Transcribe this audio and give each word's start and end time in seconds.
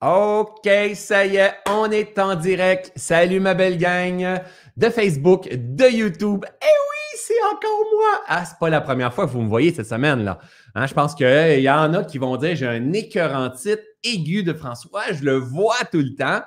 OK, 0.00 0.70
ça 0.94 1.26
y 1.26 1.38
est, 1.38 1.54
on 1.68 1.90
est 1.90 2.16
en 2.20 2.36
direct. 2.36 2.92
Salut 2.94 3.40
ma 3.40 3.54
belle 3.54 3.76
gang 3.78 4.40
de 4.76 4.90
Facebook, 4.90 5.48
de 5.50 5.90
YouTube. 5.90 6.44
Eh 6.62 6.64
oui, 6.64 7.16
c'est 7.16 7.42
encore 7.52 7.84
moi. 7.96 8.22
Ah, 8.28 8.44
c'est 8.44 8.60
pas 8.60 8.70
la 8.70 8.80
première 8.80 9.12
fois 9.12 9.26
que 9.26 9.32
vous 9.32 9.42
me 9.42 9.48
voyez 9.48 9.74
cette 9.74 9.88
semaine 9.88 10.22
là. 10.22 10.38
Hein, 10.76 10.86
je 10.86 10.94
pense 10.94 11.16
qu'il 11.16 11.60
y 11.60 11.68
en 11.68 11.92
a 11.94 12.04
qui 12.04 12.18
vont 12.18 12.36
dire 12.36 12.54
j'ai 12.54 12.68
un 12.68 12.92
écœurant 12.92 13.50
titre 13.50 13.82
aigu 14.04 14.44
de 14.44 14.52
François. 14.52 15.02
Je 15.10 15.24
le 15.24 15.34
vois 15.34 15.84
tout 15.90 15.98
le 15.98 16.14
temps. 16.14 16.42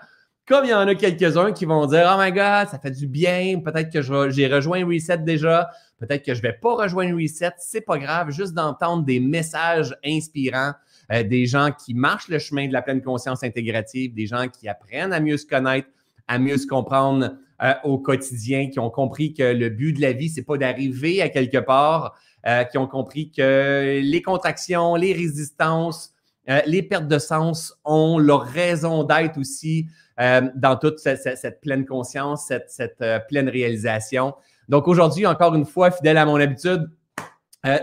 Comme 0.47 0.63
il 0.63 0.71
y 0.71 0.73
en 0.73 0.87
a 0.87 0.95
quelques-uns 0.95 1.51
qui 1.51 1.65
vont 1.65 1.85
dire 1.87 2.09
Oh 2.09 2.21
my 2.21 2.31
God, 2.31 2.69
ça 2.69 2.79
fait 2.81 2.91
du 2.91 3.07
bien. 3.07 3.59
Peut-être 3.59 3.91
que 3.91 4.01
j'ai 4.31 4.47
rejoint 4.47 4.85
Reset 4.85 5.17
déjà. 5.17 5.69
Peut-être 5.99 6.23
que 6.23 6.33
je 6.33 6.39
ne 6.39 6.43
vais 6.43 6.53
pas 6.53 6.75
rejoindre 6.75 7.21
Reset. 7.21 7.51
C'est 7.57 7.81
pas 7.81 7.97
grave. 7.97 8.31
Juste 8.31 8.53
d'entendre 8.53 9.03
des 9.03 9.19
messages 9.19 9.93
inspirants 10.05 10.71
euh, 11.11 11.23
des 11.23 11.45
gens 11.45 11.71
qui 11.71 11.93
marchent 11.93 12.29
le 12.29 12.39
chemin 12.39 12.67
de 12.67 12.73
la 12.73 12.81
pleine 12.81 13.01
conscience 13.01 13.43
intégrative, 13.43 14.13
des 14.13 14.27
gens 14.27 14.47
qui 14.47 14.69
apprennent 14.69 15.13
à 15.13 15.19
mieux 15.19 15.37
se 15.37 15.45
connaître, 15.45 15.87
à 16.27 16.39
mieux 16.39 16.57
se 16.57 16.67
comprendre 16.67 17.35
euh, 17.61 17.73
au 17.83 17.97
quotidien, 17.97 18.69
qui 18.69 18.79
ont 18.79 18.89
compris 18.89 19.33
que 19.33 19.43
le 19.43 19.69
but 19.69 19.93
de 19.93 20.01
la 20.01 20.13
vie, 20.13 20.29
c'est 20.29 20.43
pas 20.43 20.57
d'arriver 20.57 21.21
à 21.21 21.29
quelque 21.29 21.57
part, 21.57 22.15
euh, 22.47 22.63
qui 22.63 22.77
ont 22.77 22.87
compris 22.87 23.31
que 23.31 23.99
les 24.01 24.21
contractions, 24.21 24.95
les 24.95 25.13
résistances, 25.13 26.13
les 26.65 26.81
pertes 26.81 27.07
de 27.07 27.19
sens 27.19 27.73
ont 27.85 28.17
leur 28.17 28.41
raison 28.41 29.03
d'être 29.03 29.37
aussi 29.37 29.87
dans 30.17 30.75
toute 30.75 30.97
cette, 30.97 31.61
pleine 31.61 31.85
conscience, 31.85 32.51
cette 32.67 33.03
pleine 33.29 33.47
réalisation. 33.47 34.33
Donc 34.67 34.87
aujourd'hui, 34.87 35.25
encore 35.27 35.55
une 35.55 35.65
fois, 35.65 35.91
fidèle 35.91 36.17
à 36.17 36.25
mon 36.25 36.37
habitude, 36.37 36.89
euh, 37.65 37.77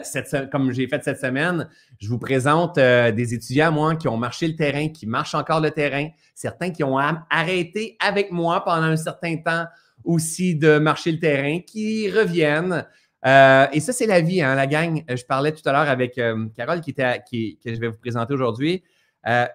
comme 0.51 0.73
j'ai 0.73 0.89
fait 0.89 1.03
cette 1.05 1.21
semaine, 1.21 1.69
je 2.01 2.09
vous 2.09 2.19
présente 2.19 2.79
euh, 2.79 3.13
des 3.13 3.35
étudiants, 3.35 3.71
moi, 3.71 3.95
qui 3.95 4.09
ont 4.09 4.17
marché 4.17 4.49
le 4.49 4.57
terrain, 4.57 4.89
qui 4.89 5.07
marchent 5.07 5.35
encore 5.35 5.61
le 5.61 5.71
terrain, 5.71 6.09
certains 6.35 6.71
qui 6.71 6.83
ont 6.83 6.99
arrêté 6.99 7.97
avec 8.01 8.33
moi 8.33 8.65
pendant 8.65 8.87
un 8.87 8.97
certain 8.97 9.37
temps 9.37 9.67
aussi 10.05 10.57
de 10.57 10.79
marcher 10.79 11.13
le 11.13 11.21
terrain, 11.21 11.61
qui 11.61 12.11
reviennent. 12.11 12.87
Euh, 13.25 13.67
et 13.73 13.81
ça, 13.81 13.93
c'est 13.93 14.07
la 14.07 14.21
vie, 14.21 14.43
hein, 14.43 14.55
la 14.57 14.67
gang. 14.67 15.05
Je 15.09 15.25
parlais 15.25 15.53
tout 15.53 15.67
à 15.69 15.73
l'heure 15.73 15.89
avec 15.89 16.21
Carole, 16.57 16.81
qui 16.81 16.91
était, 16.91 17.23
qui, 17.29 17.59
que 17.63 17.73
je 17.73 17.79
vais 17.79 17.89
vous 17.89 17.99
présenter 17.99 18.35
aujourd'hui. 18.35 18.83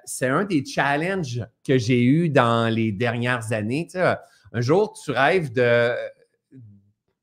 c'est 0.05 0.27
un 0.27 0.45
des 0.45 0.63
challenges 0.63 1.45
que 1.67 1.77
j'ai 1.77 2.01
eu 2.01 2.29
dans 2.29 2.73
les 2.73 2.91
dernières 2.93 3.51
années. 3.51 3.87
un 3.95 4.61
jour, 4.61 4.93
tu 5.03 5.11
rêves 5.11 5.51
de 5.51 5.93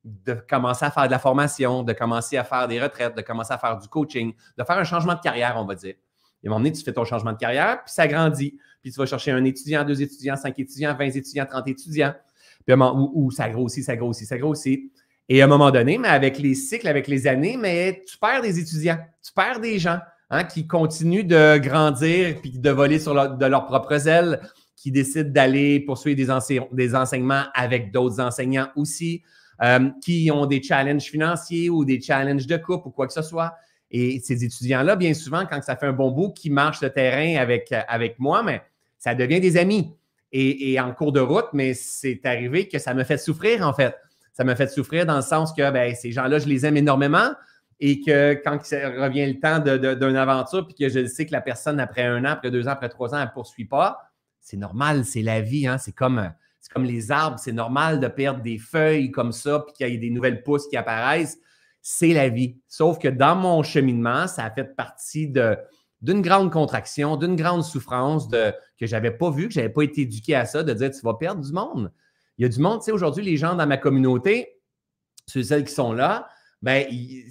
de 0.04 0.34
commencer 0.34 0.84
à 0.84 0.90
faire 0.90 1.06
de 1.06 1.10
la 1.10 1.18
formation, 1.18 1.82
de 1.82 1.92
commencer 1.92 2.36
à 2.36 2.44
faire 2.44 2.66
des 2.68 2.80
retraites, 2.80 3.16
de 3.16 3.22
commencer 3.22 3.52
à 3.52 3.58
faire 3.58 3.78
du 3.78 3.88
coaching, 3.88 4.32
de 4.56 4.64
faire 4.64 4.78
un 4.78 4.84
changement 4.84 5.14
de 5.14 5.20
carrière, 5.20 5.56
on 5.58 5.64
va 5.64 5.74
dire. 5.74 5.94
Et 6.42 6.46
à 6.46 6.48
un 6.48 6.50
moment 6.50 6.60
donné, 6.60 6.72
tu 6.72 6.82
fais 6.82 6.92
ton 6.92 7.04
changement 7.04 7.32
de 7.32 7.38
carrière, 7.38 7.84
puis 7.84 7.92
ça 7.92 8.06
grandit. 8.06 8.58
Puis 8.82 8.92
tu 8.92 8.98
vas 8.98 9.06
chercher 9.06 9.30
un 9.32 9.44
étudiant, 9.44 9.84
deux 9.84 10.00
étudiants, 10.00 10.36
cinq 10.36 10.58
étudiants, 10.58 10.94
vingt 10.94 11.06
étudiants, 11.06 11.44
trente 11.44 11.68
étudiants. 11.68 12.14
Puis 12.66 12.74
où, 12.74 13.30
ça 13.30 13.48
grossit, 13.50 13.84
ça 13.84 13.96
grossit, 13.96 14.26
ça 14.26 14.38
grossit. 14.38 14.90
Et 15.28 15.42
à 15.42 15.44
un 15.44 15.48
moment 15.48 15.70
donné, 15.70 15.98
mais 15.98 16.08
avec 16.08 16.38
les 16.38 16.54
cycles, 16.54 16.88
avec 16.88 17.06
les 17.06 17.26
années, 17.26 17.56
mais 17.56 18.02
tu 18.06 18.18
perds 18.18 18.42
des 18.42 18.58
étudiants, 18.58 18.98
tu 19.22 19.32
perds 19.32 19.60
des 19.60 19.78
gens 19.78 19.98
hein, 20.30 20.44
qui 20.44 20.66
continuent 20.66 21.26
de 21.26 21.58
grandir 21.58 22.40
puis 22.40 22.58
de 22.58 22.70
voler 22.70 22.98
sur 22.98 23.36
de 23.36 23.46
leurs 23.46 23.66
propres 23.66 24.08
ailes, 24.08 24.40
qui 24.76 24.90
décident 24.90 25.30
d'aller 25.30 25.80
poursuivre 25.80 26.16
des 26.72 26.94
enseignements 26.94 27.44
avec 27.54 27.92
d'autres 27.92 28.18
enseignants 28.18 28.68
aussi. 28.76 29.22
Euh, 29.62 29.90
qui 30.02 30.30
ont 30.32 30.46
des 30.46 30.62
challenges 30.62 31.02
financiers 31.02 31.68
ou 31.68 31.84
des 31.84 32.00
challenges 32.00 32.46
de 32.46 32.56
couple 32.56 32.88
ou 32.88 32.90
quoi 32.90 33.06
que 33.06 33.12
ce 33.12 33.20
soit. 33.20 33.54
Et 33.90 34.18
ces 34.20 34.42
étudiants-là, 34.42 34.96
bien 34.96 35.12
souvent, 35.12 35.44
quand 35.44 35.60
ça 35.62 35.76
fait 35.76 35.84
un 35.84 35.92
bon 35.92 36.10
bout, 36.10 36.30
qui 36.30 36.48
marchent 36.48 36.80
le 36.80 36.88
terrain 36.88 37.38
avec, 37.38 37.70
avec 37.86 38.18
moi, 38.18 38.42
mais 38.42 38.62
ça 38.98 39.14
devient 39.14 39.38
des 39.38 39.58
amis. 39.58 39.92
Et, 40.32 40.80
en 40.80 40.94
cours 40.94 41.12
de 41.12 41.20
route, 41.20 41.48
mais 41.52 41.74
c'est 41.74 42.24
arrivé 42.24 42.68
que 42.68 42.78
ça 42.78 42.94
me 42.94 43.04
fait 43.04 43.18
souffrir, 43.18 43.66
en 43.66 43.74
fait. 43.74 43.94
Ça 44.32 44.44
me 44.44 44.54
fait 44.54 44.68
souffrir 44.68 45.04
dans 45.04 45.16
le 45.16 45.22
sens 45.22 45.52
que 45.52 45.70
ben, 45.70 45.94
ces 45.94 46.12
gens-là, 46.12 46.38
je 46.38 46.46
les 46.46 46.64
aime 46.64 46.78
énormément 46.78 47.32
et 47.80 48.00
que 48.00 48.40
quand 48.44 48.58
revient 48.58 49.26
le 49.26 49.40
temps 49.40 49.58
d'une 49.58 50.16
aventure, 50.16 50.66
puis 50.66 50.76
que 50.76 50.88
je 50.88 51.04
sais 51.06 51.26
que 51.26 51.32
la 51.32 51.40
personne, 51.42 51.80
après 51.80 52.04
un 52.04 52.24
an, 52.24 52.30
après 52.30 52.50
deux 52.50 52.66
ans, 52.66 52.72
après 52.72 52.88
trois 52.88 53.12
ans, 53.14 53.18
elle 53.18 53.26
ne 53.26 53.32
poursuit 53.32 53.64
pas, 53.66 54.10
c'est 54.40 54.56
normal, 54.56 55.04
c'est 55.04 55.22
la 55.22 55.42
vie. 55.42 55.66
Hein? 55.66 55.76
C'est 55.76 55.92
comme 55.92 56.30
c'est 56.60 56.72
comme 56.72 56.84
les 56.84 57.10
arbres, 57.10 57.38
c'est 57.38 57.52
normal 57.52 58.00
de 58.00 58.08
perdre 58.08 58.42
des 58.42 58.58
feuilles 58.58 59.10
comme 59.10 59.32
ça, 59.32 59.60
puis 59.60 59.74
qu'il 59.74 59.88
y 59.88 59.94
ait 59.94 59.98
des 59.98 60.10
nouvelles 60.10 60.42
pousses 60.42 60.68
qui 60.68 60.76
apparaissent. 60.76 61.38
C'est 61.82 62.12
la 62.12 62.28
vie. 62.28 62.58
Sauf 62.68 62.98
que 62.98 63.08
dans 63.08 63.34
mon 63.34 63.62
cheminement, 63.62 64.26
ça 64.26 64.44
a 64.44 64.50
fait 64.50 64.76
partie 64.76 65.26
d'une 65.26 66.20
grande 66.20 66.52
contraction, 66.52 67.16
d'une 67.16 67.36
grande 67.36 67.64
souffrance 67.64 68.28
de, 68.28 68.52
que 68.78 68.86
je 68.86 68.92
n'avais 68.92 69.10
pas 69.10 69.30
vu, 69.30 69.48
que 69.48 69.54
je 69.54 69.60
n'avais 69.60 69.72
pas 69.72 69.82
été 69.82 70.02
éduqué 70.02 70.34
à 70.34 70.44
ça, 70.44 70.62
de 70.62 70.72
dire 70.74 70.90
tu 70.90 71.00
vas 71.00 71.14
perdre 71.14 71.40
du 71.40 71.52
monde. 71.52 71.90
Il 72.36 72.42
y 72.42 72.44
a 72.44 72.48
du 72.48 72.60
monde, 72.60 72.80
tu 72.80 72.86
sais, 72.86 72.92
aujourd'hui, 72.92 73.24
les 73.24 73.36
gens 73.36 73.54
dans 73.54 73.66
ma 73.66 73.78
communauté, 73.78 74.60
ceux 75.26 75.40
et 75.40 75.44
celles 75.44 75.64
qui 75.64 75.72
sont 75.72 75.92
là, 75.92 76.28
ben, 76.60 76.86
il, 76.90 77.26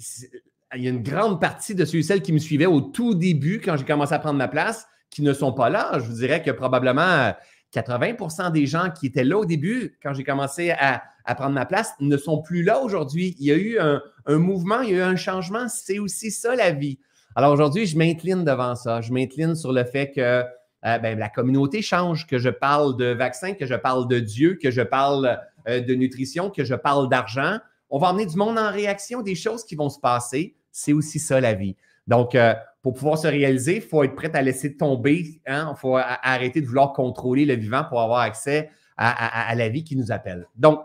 il 0.76 0.84
y 0.84 0.86
a 0.86 0.90
une 0.90 1.02
grande 1.02 1.40
partie 1.40 1.74
de 1.74 1.84
ceux 1.84 1.98
et 1.98 2.02
celles 2.02 2.22
qui 2.22 2.32
me 2.32 2.38
suivaient 2.38 2.66
au 2.66 2.80
tout 2.80 3.14
début, 3.14 3.60
quand 3.60 3.76
j'ai 3.76 3.84
commencé 3.84 4.12
à 4.12 4.18
prendre 4.18 4.38
ma 4.38 4.48
place, 4.48 4.86
qui 5.10 5.22
ne 5.22 5.32
sont 5.32 5.52
pas 5.52 5.70
là. 5.70 5.98
Je 5.98 6.04
vous 6.04 6.14
dirais 6.14 6.42
que 6.42 6.50
probablement 6.50 7.34
80% 7.72 8.52
des 8.52 8.66
gens 8.66 8.90
qui 8.90 9.06
étaient 9.06 9.24
là 9.24 9.38
au 9.38 9.44
début, 9.44 9.96
quand 10.02 10.12
j'ai 10.14 10.24
commencé 10.24 10.70
à, 10.70 11.02
prendre 11.36 11.54
ma 11.54 11.64
place, 11.64 11.94
ne 12.00 12.16
sont 12.16 12.42
plus 12.42 12.64
là 12.64 12.80
aujourd'hui. 12.80 13.36
Il 13.38 13.46
y 13.46 13.52
a 13.52 13.56
eu 13.56 13.78
un, 13.78 14.38
mouvement, 14.38 14.80
il 14.80 14.90
y 14.90 14.94
a 14.94 14.96
eu 14.96 15.00
un 15.02 15.14
changement. 15.14 15.68
C'est 15.68 16.00
aussi 16.00 16.32
ça 16.32 16.56
la 16.56 16.72
vie. 16.72 16.98
Alors 17.36 17.52
aujourd'hui, 17.52 17.86
je 17.86 17.96
m'incline 17.96 18.44
devant 18.44 18.74
ça. 18.74 19.00
Je 19.00 19.12
m'incline 19.12 19.54
sur 19.54 19.72
le 19.72 19.84
fait 19.84 20.10
que 20.10 20.20
euh, 20.20 20.98
ben, 20.98 21.16
la 21.18 21.28
communauté 21.28 21.82
change, 21.82 22.26
que 22.26 22.38
je 22.38 22.48
parle 22.48 22.96
de 22.96 23.12
vaccins, 23.12 23.54
que 23.54 23.66
je 23.66 23.74
parle 23.74 24.08
de 24.08 24.18
Dieu, 24.18 24.58
que 24.60 24.72
je 24.72 24.82
parle 24.82 25.38
euh, 25.68 25.80
de 25.80 25.94
nutrition, 25.94 26.50
que 26.50 26.64
je 26.64 26.74
parle 26.74 27.08
d'argent. 27.08 27.58
On 27.90 27.98
va 27.98 28.08
emmener 28.08 28.26
du 28.26 28.36
monde 28.36 28.58
en 28.58 28.72
réaction, 28.72 29.22
des 29.22 29.36
choses 29.36 29.64
qui 29.64 29.76
vont 29.76 29.90
se 29.90 30.00
passer. 30.00 30.56
C'est 30.72 30.92
aussi 30.92 31.18
ça 31.20 31.40
la 31.40 31.54
vie. 31.54 31.76
Donc, 32.06 32.34
euh, 32.34 32.54
pour 32.82 32.94
pouvoir 32.94 33.18
se 33.18 33.28
réaliser, 33.28 33.76
il 33.76 33.82
faut 33.82 34.02
être 34.04 34.14
prêt 34.14 34.34
à 34.34 34.42
laisser 34.42 34.76
tomber. 34.76 35.20
Il 35.20 35.40
hein? 35.46 35.74
faut 35.76 35.96
arrêter 35.96 36.60
de 36.60 36.66
vouloir 36.66 36.92
contrôler 36.92 37.44
le 37.44 37.54
vivant 37.54 37.84
pour 37.84 38.00
avoir 38.00 38.20
accès 38.20 38.70
à, 38.96 39.54
la 39.54 39.68
vie 39.68 39.82
qui 39.82 39.96
nous 39.96 40.12
appelle. 40.12 40.46
Donc, 40.56 40.80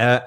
euh, 0.00 0.18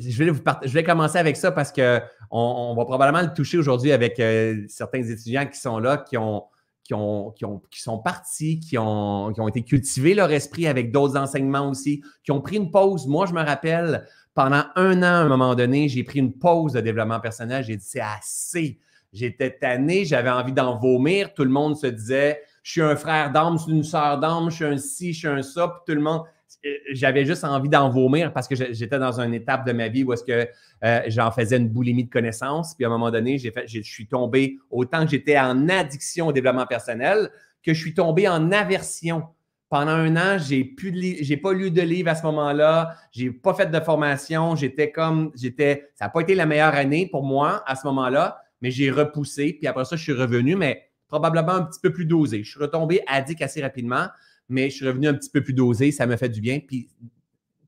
je, 0.00 0.72
vais 0.72 0.84
commencer 0.84 1.18
avec 1.18 1.36
ça 1.36 1.52
parce 1.52 1.70
qu'on 1.72 2.00
on 2.30 2.74
va 2.74 2.84
probablement 2.84 3.22
le 3.22 3.32
toucher 3.32 3.56
aujourd'hui 3.56 3.92
avec 3.92 4.18
euh, 4.18 4.64
certains 4.68 5.02
étudiants 5.02 5.46
qui 5.46 5.58
sont 5.58 5.78
là, 5.78 5.98
qui 5.98 6.16
ont, 6.16 6.44
qui, 6.82 6.92
ont, 6.94 7.30
qui, 7.30 7.44
ont, 7.44 7.62
qui 7.70 7.80
sont 7.80 7.98
partis, 7.98 8.58
qui 8.58 8.78
ont, 8.78 9.32
qui 9.32 9.40
ont 9.40 9.46
été 9.46 9.62
cultivés 9.62 10.14
leur 10.14 10.32
esprit 10.32 10.66
avec 10.66 10.90
d'autres 10.90 11.16
enseignements 11.16 11.68
aussi, 11.68 12.02
qui 12.24 12.32
ont 12.32 12.40
pris 12.40 12.56
une 12.56 12.72
pause. 12.72 13.06
Moi, 13.06 13.26
je 13.26 13.32
me 13.32 13.42
rappelle, 13.42 14.06
pendant 14.34 14.64
un 14.74 15.02
an, 15.02 15.04
à 15.04 15.20
un 15.20 15.28
moment 15.28 15.54
donné, 15.54 15.88
j'ai 15.88 16.02
pris 16.02 16.18
une 16.18 16.32
pause 16.32 16.72
de 16.72 16.80
développement 16.80 17.20
personnel. 17.20 17.64
J'ai 17.64 17.76
dit, 17.76 17.86
c'est 17.86 18.00
assez 18.00 18.80
J'étais 19.12 19.50
tanné, 19.50 20.04
j'avais 20.04 20.30
envie 20.30 20.52
d'en 20.52 20.78
vomir. 20.78 21.34
Tout 21.34 21.44
le 21.44 21.50
monde 21.50 21.76
se 21.76 21.86
disait 21.88 22.42
Je 22.62 22.72
suis 22.72 22.82
un 22.82 22.96
frère 22.96 23.32
d'âme, 23.32 23.58
je 23.58 23.64
suis 23.64 23.72
une 23.72 23.84
sœur 23.84 24.18
d'âme, 24.18 24.50
je 24.50 24.56
suis 24.56 24.64
un 24.64 24.76
ci, 24.76 25.12
je 25.12 25.18
suis 25.18 25.28
un 25.28 25.42
ça. 25.42 25.68
Puis 25.68 25.80
tout 25.86 25.98
le 25.98 26.04
monde, 26.04 26.22
euh, 26.64 26.68
j'avais 26.92 27.24
juste 27.24 27.42
envie 27.44 27.68
d'en 27.68 27.88
vomir 27.90 28.32
parce 28.32 28.46
que 28.46 28.54
j'étais 28.54 28.98
dans 28.98 29.18
une 29.20 29.34
étape 29.34 29.66
de 29.66 29.72
ma 29.72 29.88
vie 29.88 30.04
où 30.04 30.12
est-ce 30.12 30.24
que 30.24 30.48
euh, 30.84 31.00
j'en 31.08 31.30
faisais 31.30 31.56
une 31.56 31.68
boulimie 31.68 32.04
de 32.04 32.10
connaissances. 32.10 32.74
Puis 32.74 32.84
à 32.84 32.88
un 32.88 32.90
moment 32.90 33.10
donné, 33.10 33.38
fait, 33.38 33.66
je 33.66 33.80
suis 33.80 34.06
tombé, 34.06 34.58
autant 34.70 35.04
que 35.04 35.10
j'étais 35.10 35.38
en 35.38 35.68
addiction 35.68 36.28
au 36.28 36.32
développement 36.32 36.66
personnel, 36.66 37.30
que 37.64 37.74
je 37.74 37.80
suis 37.80 37.94
tombé 37.94 38.28
en 38.28 38.52
aversion. 38.52 39.24
Pendant 39.68 39.92
un 39.92 40.16
an, 40.16 40.36
j'ai 40.38 40.74
j'ai 41.20 41.36
pas 41.36 41.52
lu 41.52 41.70
de 41.70 41.80
livres 41.80 42.10
à 42.10 42.16
ce 42.16 42.24
moment-là, 42.24 42.96
j'ai 43.12 43.30
pas 43.30 43.54
fait 43.54 43.70
de 43.70 43.80
formation, 43.80 44.56
j'étais 44.56 44.90
comme, 44.90 45.30
j'étais, 45.36 45.90
ça 45.94 46.06
n'a 46.06 46.08
pas 46.08 46.22
été 46.22 46.34
la 46.34 46.44
meilleure 46.44 46.74
année 46.74 47.06
pour 47.06 47.22
moi 47.22 47.62
à 47.66 47.76
ce 47.76 47.86
moment-là 47.86 48.42
mais 48.60 48.70
j'ai 48.70 48.90
repoussé. 48.90 49.54
Puis 49.58 49.66
après 49.66 49.84
ça, 49.84 49.96
je 49.96 50.02
suis 50.02 50.12
revenu, 50.12 50.56
mais 50.56 50.90
probablement 51.08 51.52
un 51.52 51.62
petit 51.62 51.80
peu 51.80 51.92
plus 51.92 52.06
dosé. 52.06 52.42
Je 52.44 52.50
suis 52.50 52.60
retombé 52.60 53.02
addict 53.06 53.42
assez 53.42 53.62
rapidement, 53.62 54.06
mais 54.48 54.70
je 54.70 54.76
suis 54.76 54.86
revenu 54.86 55.08
un 55.08 55.14
petit 55.14 55.30
peu 55.30 55.42
plus 55.42 55.54
dosé. 55.54 55.92
Ça 55.92 56.06
me 56.06 56.16
fait 56.16 56.28
du 56.28 56.40
bien. 56.40 56.60
Puis 56.60 56.88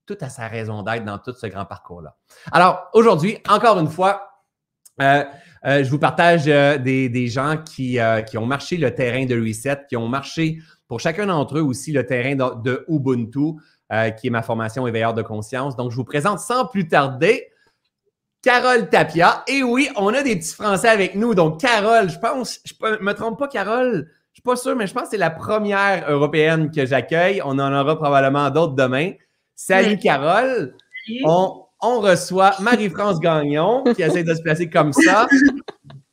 tout 0.07 0.17
a 0.21 0.29
sa 0.29 0.49
raison 0.49 0.83
d'être 0.83 1.05
dans 1.05 1.19
tout 1.19 1.33
ce 1.33 1.47
grand 1.47 1.65
parcours-là. 1.65 2.17
Alors, 2.51 2.89
aujourd'hui, 2.93 3.39
encore 3.49 3.79
une 3.79 3.89
fois, 3.89 4.29
euh, 5.01 5.25
euh, 5.65 5.85
je 5.85 5.91
vous 5.91 5.99
partage 5.99 6.45
euh, 6.49 6.77
des, 6.79 7.27
gens 7.29 7.57
qui, 7.57 7.99
qui, 8.29 8.39
ont 8.39 8.47
marché 8.47 8.77
le 8.77 8.95
terrain 8.95 9.25
de 9.25 9.39
Reset, 9.39 9.87
qui 9.89 9.97
ont 9.97 10.09
marché 10.09 10.59
pour 10.89 11.01
chacun 11.01 11.27
d'entre 11.27 11.59
eux 11.59 11.63
aussi 11.63 11.93
le 11.93 12.05
terrain 12.05 12.35
de 12.35 12.85
Ubuntu, 12.89 13.59
qui 14.19 14.27
est 14.27 14.31
ma 14.31 14.43
formation 14.43 14.87
éveilleur 14.87 15.15
de 15.15 15.23
conscience. 15.23 15.77
Donc, 15.77 15.91
je 15.91 15.97
vous 15.97 16.05
présente 16.05 16.41
sans 16.41 16.67
plus 16.67 16.89
tarder 16.89 17.52
Carole 18.43 18.89
Tapia. 18.89 19.45
Et 19.47 19.63
oui, 19.63 19.89
on 19.97 20.13
a 20.13 20.23
des 20.23 20.37
petits 20.37 20.55
Français 20.55 20.89
avec 20.89 21.15
nous. 21.15 21.35
Donc, 21.35 21.61
Carole, 21.61 22.11
je 22.11 22.19
pense, 22.19 22.61
je 22.65 22.75
ne 22.87 22.99
me 22.99 23.13
trompe 23.13 23.39
pas, 23.39 23.47
Carole, 23.47 24.09
je 24.33 24.35
suis 24.35 24.43
pas 24.43 24.57
sûr, 24.57 24.75
mais 24.75 24.87
je 24.87 24.93
pense 24.93 25.05
que 25.05 25.11
c'est 25.11 25.17
la 25.17 25.31
première 25.31 26.11
européenne 26.11 26.71
que 26.71 26.85
j'accueille. 26.85 27.41
On 27.45 27.59
en 27.59 27.73
aura 27.73 27.97
probablement 27.97 28.51
d'autres 28.51 28.75
demain. 28.75 29.13
Salut, 29.55 29.97
Carole. 29.97 30.75
On, 31.25 31.67
reçoit 32.01 32.55
Marie-France 32.61 33.21
Gagnon 33.21 33.85
qui 33.95 34.03
essaie 34.03 34.25
de 34.25 34.35
se 34.35 34.43
placer 34.43 34.71
comme 34.71 34.93
ça. 34.93 35.27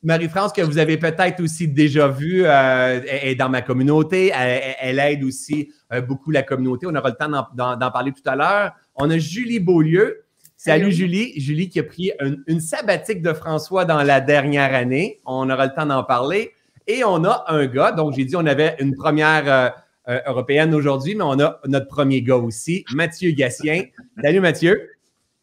Marie-France, 0.02 0.52
que 0.52 0.62
vous 0.62 0.78
avez 0.78 0.96
peut-être 0.96 1.40
aussi 1.42 1.68
déjà 1.68 2.08
vu, 2.08 2.44
euh, 2.44 3.00
est 3.06 3.34
dans 3.34 3.48
ma 3.48 3.62
communauté. 3.62 4.32
Elle, 4.34 4.98
aide 4.98 5.24
aussi 5.24 5.70
euh, 5.92 6.00
beaucoup 6.00 6.30
la 6.30 6.42
communauté. 6.42 6.86
On 6.86 6.94
aura 6.94 7.10
le 7.10 7.16
temps 7.16 7.48
d'en 7.54 7.90
parler 7.90 8.12
tout 8.12 8.28
à 8.28 8.36
l'heure. 8.36 8.72
On 8.94 9.10
a 9.10 9.18
Julie 9.18 9.60
Beaulieu. 9.60 10.24
Salut 10.62 10.92
Julie. 10.92 11.40
Julie 11.40 11.70
qui 11.70 11.80
a 11.80 11.82
pris 11.82 12.12
une, 12.46 12.60
sabbatique 12.60 13.22
de 13.22 13.32
François 13.32 13.86
dans 13.86 14.02
la 14.02 14.20
dernière 14.20 14.74
année. 14.74 15.18
On 15.24 15.48
aura 15.48 15.64
le 15.64 15.72
temps 15.72 15.86
d'en 15.86 16.04
parler. 16.04 16.52
Et 16.86 17.02
on 17.02 17.24
a 17.24 17.46
un 17.48 17.66
gars, 17.66 17.92
donc 17.92 18.14
j'ai 18.14 18.26
dit 18.26 18.36
on 18.36 18.44
avait 18.44 18.76
une 18.78 18.94
première 18.94 19.48
euh, 20.06 20.20
européenne 20.26 20.74
aujourd'hui, 20.74 21.14
mais 21.14 21.24
on 21.24 21.40
a 21.40 21.58
notre 21.66 21.86
premier 21.86 22.20
gars 22.20 22.36
aussi, 22.36 22.84
Mathieu 22.92 23.30
Gassien. 23.30 23.84
Salut 24.22 24.40
Mathieu. 24.40 24.90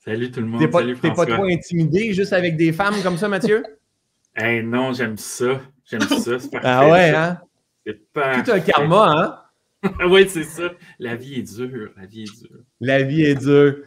Salut 0.06 0.30
tout 0.30 0.40
le 0.40 0.46
monde. 0.46 0.62
T'es 0.62 0.68
pas, 0.68 0.84
pas 1.16 1.26
trop 1.26 1.46
intimidé 1.46 2.14
juste 2.14 2.34
avec 2.34 2.56
des 2.56 2.72
femmes 2.72 3.02
comme 3.02 3.18
ça, 3.18 3.28
Mathieu? 3.28 3.64
hey, 4.36 4.62
non, 4.62 4.94
j'aime 4.94 5.18
ça. 5.18 5.62
J'aime 5.84 6.02
ça. 6.02 6.38
C'est 6.38 6.52
parfait. 6.52 6.68
Ah 6.70 6.92
ouais, 6.92 7.10
hein? 7.10 7.40
C'est 7.88 8.14
pas. 8.14 8.44
Tout 8.44 8.52
un 8.52 8.60
karma, 8.60 9.42
hein? 9.84 9.90
oui, 10.10 10.28
c'est 10.30 10.44
ça. 10.44 10.74
La 11.00 11.16
vie 11.16 11.40
est 11.40 11.56
dure. 11.56 11.90
La 11.98 12.06
vie 12.06 12.22
est 12.22 12.40
dure. 12.40 12.60
La 12.80 13.02
vie 13.02 13.24
est 13.24 13.36
dure. 13.36 13.78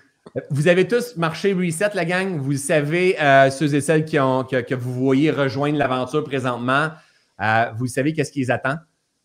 Vous 0.50 0.69
avez 0.69 0.87
tous 0.87 1.17
marché 1.17 1.53
Reset, 1.53 1.91
la 1.94 2.05
gang? 2.05 2.38
Vous 2.38 2.56
savez, 2.56 3.21
euh, 3.21 3.50
ceux 3.50 3.75
et 3.75 3.81
celles 3.81 4.05
qui 4.05 4.19
ont, 4.19 4.44
que, 4.44 4.75
vous 4.75 4.93
voyez 4.93 5.31
rejoindre 5.31 5.77
l'aventure 5.77 6.23
présentement, 6.23 6.91
euh, 7.41 7.65
vous 7.77 7.88
savez 7.88 8.12
qu'est-ce 8.12 8.31
qui 8.31 8.41
les 8.41 8.50
attend? 8.50 8.77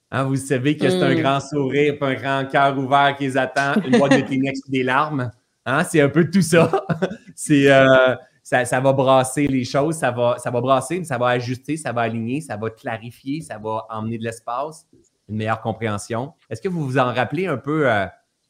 Hein, 0.10 0.24
vous 0.24 0.36
savez 0.36 0.78
que 0.78 0.90
c'est 0.90 1.02
un 1.02 1.13
hmm. 1.13 1.22
grand 1.22 1.40
sourire, 1.40 1.96
un 2.02 2.13
grand 2.13 2.46
cœur 2.46 2.78
ouvert 2.78 3.16
qui 3.18 3.25
les 3.25 3.38
attend, 3.38 3.74
une 3.86 3.98
boîte 3.98 4.13
de 4.13 4.22
Kleenex 4.22 4.60
et 4.68 4.72
des 4.72 4.84
larmes. 4.84 5.31
Hein? 5.66 5.84
C'est 5.84 6.02
un 6.02 6.10
peu 6.10 6.30
tout 6.30 6.42
ça. 6.42 6.72
c'est, 7.36 7.72
euh, 7.72 8.16
ça, 8.42 8.80
va 8.80 8.94
brasser 8.94 9.48
les 9.48 9.63
choses, 9.63 9.98
ça 9.98 10.10
va, 10.10 10.38
ça 10.40 10.50
va 10.50 10.62
brasser, 10.62 11.04
ça 11.04 11.18
va 11.19 11.30
ajuster, 11.30 11.78
ça 11.78 11.92
va 11.92 12.02
aligner, 12.02 12.42
ça 12.42 12.57
va 12.57 12.69
clarifier, 12.72 13.42
ça 13.42 13.60
va 13.60 13.86
emmener 13.90 14.18
de 14.18 14.24
l'espace, 14.24 14.88
une 15.30 15.36
meilleure 15.36 15.62
compréhension. 15.62 16.34
Est-ce 16.50 16.62
que 16.62 16.69
vous 16.69 16.84
vous 16.84 16.98
en 16.98 17.13
rappelez 17.13 17.46
un 17.46 17.57
peu 17.57 17.88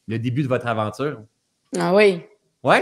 le 0.08 0.20
début 0.20 0.44
de 0.44 0.48
votre 0.48 0.68
aventure? 0.68 1.22
Ah 1.78 1.94
oui. 1.94 2.22
Oui? 2.66 2.78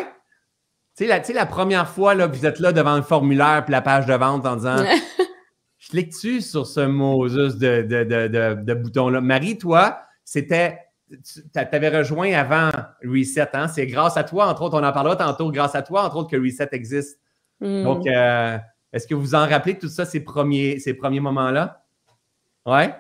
Tu 0.98 1.08
sais, 1.08 1.34
la, 1.34 1.46
première 1.46 1.90
fois, 1.90 2.16
là, 2.16 2.28
vous 2.28 2.46
êtes 2.46 2.60
là 2.60 2.72
devant 2.72 2.96
le 2.96 3.02
formulaire 3.02 3.66
et 3.68 3.72
la 3.72 3.82
page 3.82 4.06
de 4.06 4.14
vente 4.14 4.46
en 4.46 4.56
disant 4.56 4.78
Je 5.78 5.90
clique-tu 5.90 6.42
sur 6.42 6.66
ce 6.66 6.80
mot 6.80 7.28
juste 7.28 7.58
de, 7.58 7.82
de 7.84 8.74
bouton-là? 8.74 9.22
Marie, 9.22 9.58
toi, 9.58 10.00
c'était 10.24 10.80
tu 11.22 11.42
avais 11.56 11.90
rejoint 11.90 12.34
avant 12.34 12.72
Reset. 13.04 13.50
Hein? 13.54 13.68
C'est 13.68 13.86
grâce 13.88 14.18
à 14.18 14.24
toi, 14.24 14.48
entre 14.48 14.64
autres, 14.64 14.80
on 14.80 14.84
en 14.84 14.92
parlera 14.92 15.16
tantôt, 15.16 15.52
grâce 15.52 15.76
à 15.76 15.82
toi, 15.82 16.06
entre 16.06 16.18
autres, 16.18 16.32
que 16.32 16.38
Reset 16.38 16.70
existe. 16.72 17.20
Hmm. 17.60 17.84
Donc, 17.84 18.08
euh, 18.08 18.58
est-ce 18.92 19.08
que 19.08 19.16
vous 19.16 19.22
vous 19.22 19.36
en 19.36 19.48
rappelez 19.48 19.78
tout 19.78 19.90
ça, 19.90 20.06
ces 20.06 20.22
premiers, 20.22 20.80
ces 20.80 20.94
premiers 20.94 21.20
moments-là? 21.20 21.84
Ouais? 22.66 22.96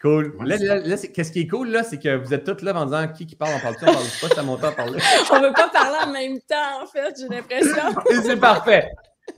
Cool. 0.00 0.36
là, 0.44 0.96
qu'est-ce 1.12 1.32
qui 1.32 1.40
est 1.40 1.48
cool, 1.48 1.70
là, 1.70 1.82
c'est 1.82 1.98
que 1.98 2.16
vous 2.16 2.32
êtes 2.32 2.44
tous 2.44 2.64
là 2.64 2.72
en 2.76 2.84
disant 2.84 3.08
qui 3.08 3.26
qui 3.26 3.34
parle, 3.34 3.54
on 3.56 3.60
parle-tu, 3.60 3.82
on 3.82 3.92
parle 3.92 3.96
pas, 3.96 4.28
c'est 4.28 4.38
à 4.38 4.42
mon 4.44 4.56
temps 4.56 4.72
parler. 4.72 5.00
on 5.32 5.40
ne 5.40 5.46
veut 5.48 5.52
pas 5.52 5.68
parler 5.68 5.98
en 6.04 6.12
même 6.12 6.38
temps, 6.40 6.82
en 6.82 6.86
fait, 6.86 7.14
j'ai 7.18 7.28
l'impression. 7.28 8.00
c'est 8.22 8.36
parfait. 8.38 8.90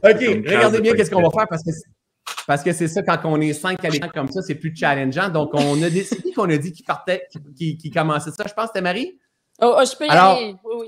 OK, 0.05 0.19
regardez 0.21 0.81
bien 0.81 0.93
qu'est-ce 0.95 1.11
qu'on 1.11 1.23
va 1.23 1.31
faire 1.31 1.49
parce 1.49 1.63
que 1.63 1.71
parce 2.47 2.63
que 2.63 2.73
c'est 2.73 2.89
ça, 2.89 3.03
quand 3.03 3.19
on 3.25 3.41
est 3.41 3.53
cinq 3.53 3.85
à 3.85 3.89
l'écran 3.89 4.11
comme 4.13 4.29
ça, 4.29 4.43
c'est 4.43 4.55
plus 4.55 4.75
challengeant. 4.75 5.29
Donc, 5.29 5.51
on 5.55 5.81
a 5.83 5.91
décidé 5.91 6.33
qu'on 6.33 6.51
a 6.51 6.57
dit 6.57 6.73
qu'il 6.73 6.85
partait, 6.85 7.27
qu'il 7.57 7.93
commençait 7.93 8.31
ça. 8.31 8.45
Je 8.47 8.53
pense 8.53 8.65
que 8.65 8.71
c'était 8.75 8.81
Marie? 8.81 9.19
Oh, 9.61 9.77
oh, 9.79 9.85
je 9.85 9.97
peux 9.97 10.07
y 10.07 10.09
aller. 10.09 10.57
Oui, 10.65 10.75
oui. 10.81 10.87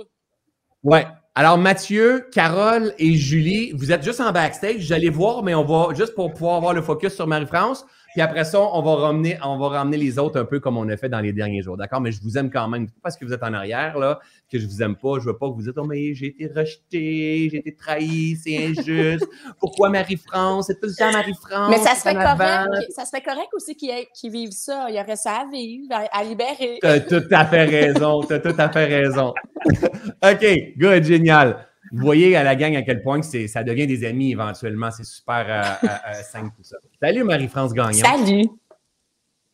Ouais. 0.82 1.06
Alors, 1.34 1.58
Mathieu, 1.58 2.28
Carole 2.32 2.92
et 2.98 3.14
Julie, 3.14 3.72
vous 3.72 3.92
êtes 3.92 4.02
juste 4.02 4.20
en 4.20 4.32
backstage. 4.32 4.86
Vous 4.86 4.92
allez 4.92 5.08
voir, 5.08 5.42
mais 5.42 5.54
on 5.54 5.64
va, 5.64 5.94
juste 5.94 6.14
pour 6.14 6.32
pouvoir 6.32 6.56
avoir 6.56 6.74
le 6.74 6.82
focus 6.82 7.14
sur 7.14 7.26
Marie-France, 7.26 7.86
puis 8.12 8.20
après 8.20 8.44
ça, 8.44 8.60
on 8.60 8.82
va, 8.82 8.94
ramener, 8.96 9.38
on 9.42 9.56
va 9.56 9.68
ramener 9.68 9.96
les 9.96 10.18
autres 10.18 10.38
un 10.38 10.44
peu 10.44 10.60
comme 10.60 10.76
on 10.76 10.86
a 10.88 10.96
fait 10.98 11.08
dans 11.08 11.20
les 11.20 11.32
derniers 11.32 11.62
jours. 11.62 11.78
D'accord? 11.78 12.00
Mais 12.00 12.12
je 12.12 12.20
vous 12.22 12.36
aime 12.36 12.50
quand 12.50 12.68
même. 12.68 12.88
Parce 13.02 13.16
que 13.16 13.24
vous 13.24 13.32
êtes 13.32 13.42
en 13.42 13.54
arrière, 13.54 13.98
là, 13.98 14.20
que 14.50 14.58
je 14.58 14.66
vous 14.66 14.82
aime 14.82 14.96
pas. 14.96 15.18
Je 15.18 15.24
veux 15.24 15.38
pas 15.38 15.48
que 15.48 15.54
vous 15.54 15.62
dites, 15.62 15.72
oh, 15.76 15.84
mais 15.84 16.12
j'ai 16.12 16.26
été 16.26 16.46
rejeté, 16.46 17.48
j'ai 17.50 17.58
été 17.58 17.74
trahi, 17.74 18.36
c'est 18.36 18.66
injuste. 18.66 19.26
Pourquoi 19.60 19.88
Marie-France? 19.88 20.66
C'est 20.66 20.78
tout 20.78 20.88
le 20.88 20.94
temps 20.94 21.10
Marie-France. 21.10 21.70
Mais 21.70 21.78
ça 21.78 21.94
se 21.94 22.02
fait 22.02 22.14
correct. 22.14 22.92
Ça 22.94 23.06
se 23.06 23.10
fait 23.10 23.22
correct 23.22 23.48
aussi 23.54 23.74
qu'ils 23.76 24.30
vivent 24.30 24.52
ça. 24.52 24.86
Il 24.90 24.96
y 24.96 25.00
aurait 25.00 25.16
ça 25.16 25.36
à 25.36 25.46
vivre, 25.50 25.88
à, 26.12 26.22
libérer. 26.22 26.78
Tu 26.80 26.86
as 26.86 27.00
tout 27.00 27.24
à 27.30 27.46
fait 27.46 27.64
raison. 27.64 28.22
Tu 28.22 28.34
as 28.34 28.40
tout 28.40 28.54
à 28.58 28.68
fait 28.68 28.84
raison. 28.84 29.32
OK, 30.22 30.46
good, 30.78 31.04
génial. 31.04 31.66
Vous 31.92 32.02
voyez 32.02 32.34
à 32.36 32.42
la 32.42 32.56
gang 32.56 32.74
à 32.74 32.82
quel 32.82 33.02
point 33.02 33.20
que 33.20 33.46
ça 33.46 33.62
devient 33.62 33.86
des 33.86 34.04
amis 34.06 34.32
éventuellement. 34.32 34.90
C'est 34.90 35.04
super 35.04 35.44
euh, 35.46 35.86
euh, 35.86 35.88
euh, 36.08 36.22
simple 36.22 36.50
tout 36.56 36.62
ça. 36.62 36.78
Salut 37.00 37.22
Marie-France 37.22 37.74
Gagnon. 37.74 37.92
Salut. 37.92 38.48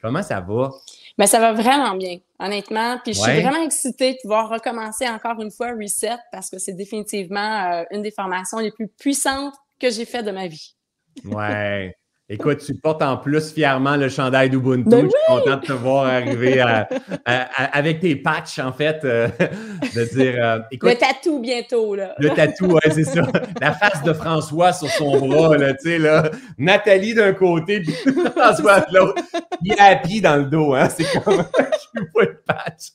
Comment 0.01 0.23
ça 0.23 0.41
va? 0.41 0.71
Mais 1.19 1.25
ben, 1.25 1.27
ça 1.27 1.41
va 1.41 1.53
vraiment 1.53 1.97
bien, 1.97 2.19
honnêtement. 2.39 3.01
Puis 3.03 3.15
je 3.15 3.21
suis 3.21 3.41
vraiment 3.41 3.65
excitée 3.65 4.13
de 4.13 4.19
pouvoir 4.23 4.49
recommencer 4.49 5.09
encore 5.09 5.43
une 5.43 5.51
fois 5.51 5.73
Reset 5.73 6.17
parce 6.31 6.49
que 6.49 6.59
c'est 6.61 6.75
définitivement 6.75 7.85
une 7.91 8.03
des 8.03 8.13
formations 8.13 8.59
les 8.59 8.71
plus 8.71 8.87
puissantes 8.87 9.55
que 9.81 9.91
j'ai 9.91 10.05
faites 10.05 10.25
de 10.25 10.31
ma 10.31 10.47
vie. 10.47 10.77
Ouais. 11.25 11.97
Écoute, 12.31 12.59
tu 12.59 12.75
portes 12.75 13.01
en 13.01 13.17
plus 13.17 13.55
fièrement 13.55 13.97
le 13.97 14.11
chandail 14.11 14.51
d'Ubuntu. 14.51 14.91
Ben 14.91 15.07
je 15.07 15.09
suis 15.09 15.19
content 15.27 15.57
de 15.57 15.67
te 15.67 15.73
voir 15.73 16.05
arriver 16.05 16.63
avec 17.25 18.01
tes 18.01 18.17
patchs, 18.17 18.59
en 18.59 18.71
fait, 18.71 19.01
euh, 19.05 19.29
de 19.95 20.05
dire. 20.15 20.35
Euh, 20.37 20.59
le 20.71 20.95
tatou 20.95 21.41
bientôt, 21.41 21.95
là. 21.95 22.15
Le 22.19 22.29
tatou, 22.29 22.67
oui, 22.67 22.81
c'est 22.93 23.05
ça. 23.05 23.23
La 23.63 23.73
face 23.73 24.03
de 24.03 24.13
François 24.13 24.75
sur 24.75 24.89
son 24.91 25.27
bras, 25.27 25.57
là, 25.57 25.73
tu 25.73 25.89
sais, 25.89 25.99
là. 25.99 26.31
Nathalie 26.59 27.15
d'un 27.15 27.33
côté, 27.33 27.81
puis 27.81 27.95
François 28.37 28.81
de 28.81 28.99
l'autre. 28.99 29.23
Il 29.63 29.73
est 29.73 30.03
pied 30.03 30.21
dans 30.21 30.37
le 30.37 30.45
dos, 30.45 30.75
hein. 30.75 30.91
C'est 30.91 31.07
comme. 31.23 31.43
je 31.95 32.01
pas 32.13 32.23
le 32.23 32.43
patch. 32.47 32.89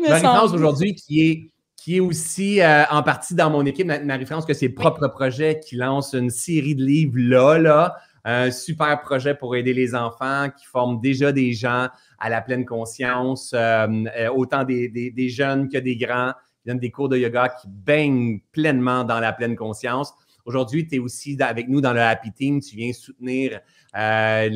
Marie-France, 0.00 0.52
aujourd'hui, 0.52 0.96
qui 0.96 1.30
est 1.30 1.50
qui 1.76 1.98
est 1.98 2.00
aussi 2.00 2.62
euh, 2.62 2.84
en 2.90 3.02
partie 3.02 3.34
dans 3.34 3.50
mon 3.50 3.66
équipe, 3.66 3.86
Marie-France, 3.86 4.46
que 4.46 4.54
ses 4.54 4.70
propres 4.70 5.06
projets, 5.08 5.60
qui 5.60 5.76
lance 5.76 6.14
une 6.14 6.30
série 6.30 6.74
de 6.74 6.82
livres 6.82 7.12
là, 7.18 7.58
là, 7.58 7.96
un 8.24 8.50
super 8.50 9.00
projet 9.02 9.34
pour 9.34 9.54
aider 9.54 9.74
les 9.74 9.94
enfants 9.94 10.48
qui 10.56 10.64
forment 10.64 11.00
déjà 11.00 11.30
des 11.30 11.52
gens 11.52 11.88
à 12.18 12.28
la 12.30 12.40
pleine 12.40 12.64
conscience, 12.64 13.52
euh, 13.54 13.86
euh, 14.16 14.28
autant 14.30 14.64
des, 14.64 15.28
jeunes 15.28 15.68
que 15.68 15.78
des 15.78 15.96
grands, 15.96 16.32
qui 16.62 16.68
donnent 16.68 16.78
des 16.78 16.90
cours 16.90 17.08
de 17.08 17.18
yoga 17.18 17.50
qui 17.50 17.68
baignent 17.68 18.40
pleinement 18.52 19.04
dans 19.04 19.20
la 19.20 19.32
pleine 19.32 19.56
conscience. 19.56 20.14
Aujourd'hui, 20.46 20.86
tu 20.86 20.96
es 20.96 20.98
aussi 20.98 21.36
avec 21.40 21.68
nous 21.68 21.80
dans 21.80 21.92
le 21.92 22.00
Happy 22.00 22.30
Team. 22.32 22.60
Tu 22.60 22.76
viens 22.76 22.92
soutenir 22.92 23.60
euh, 23.96 24.50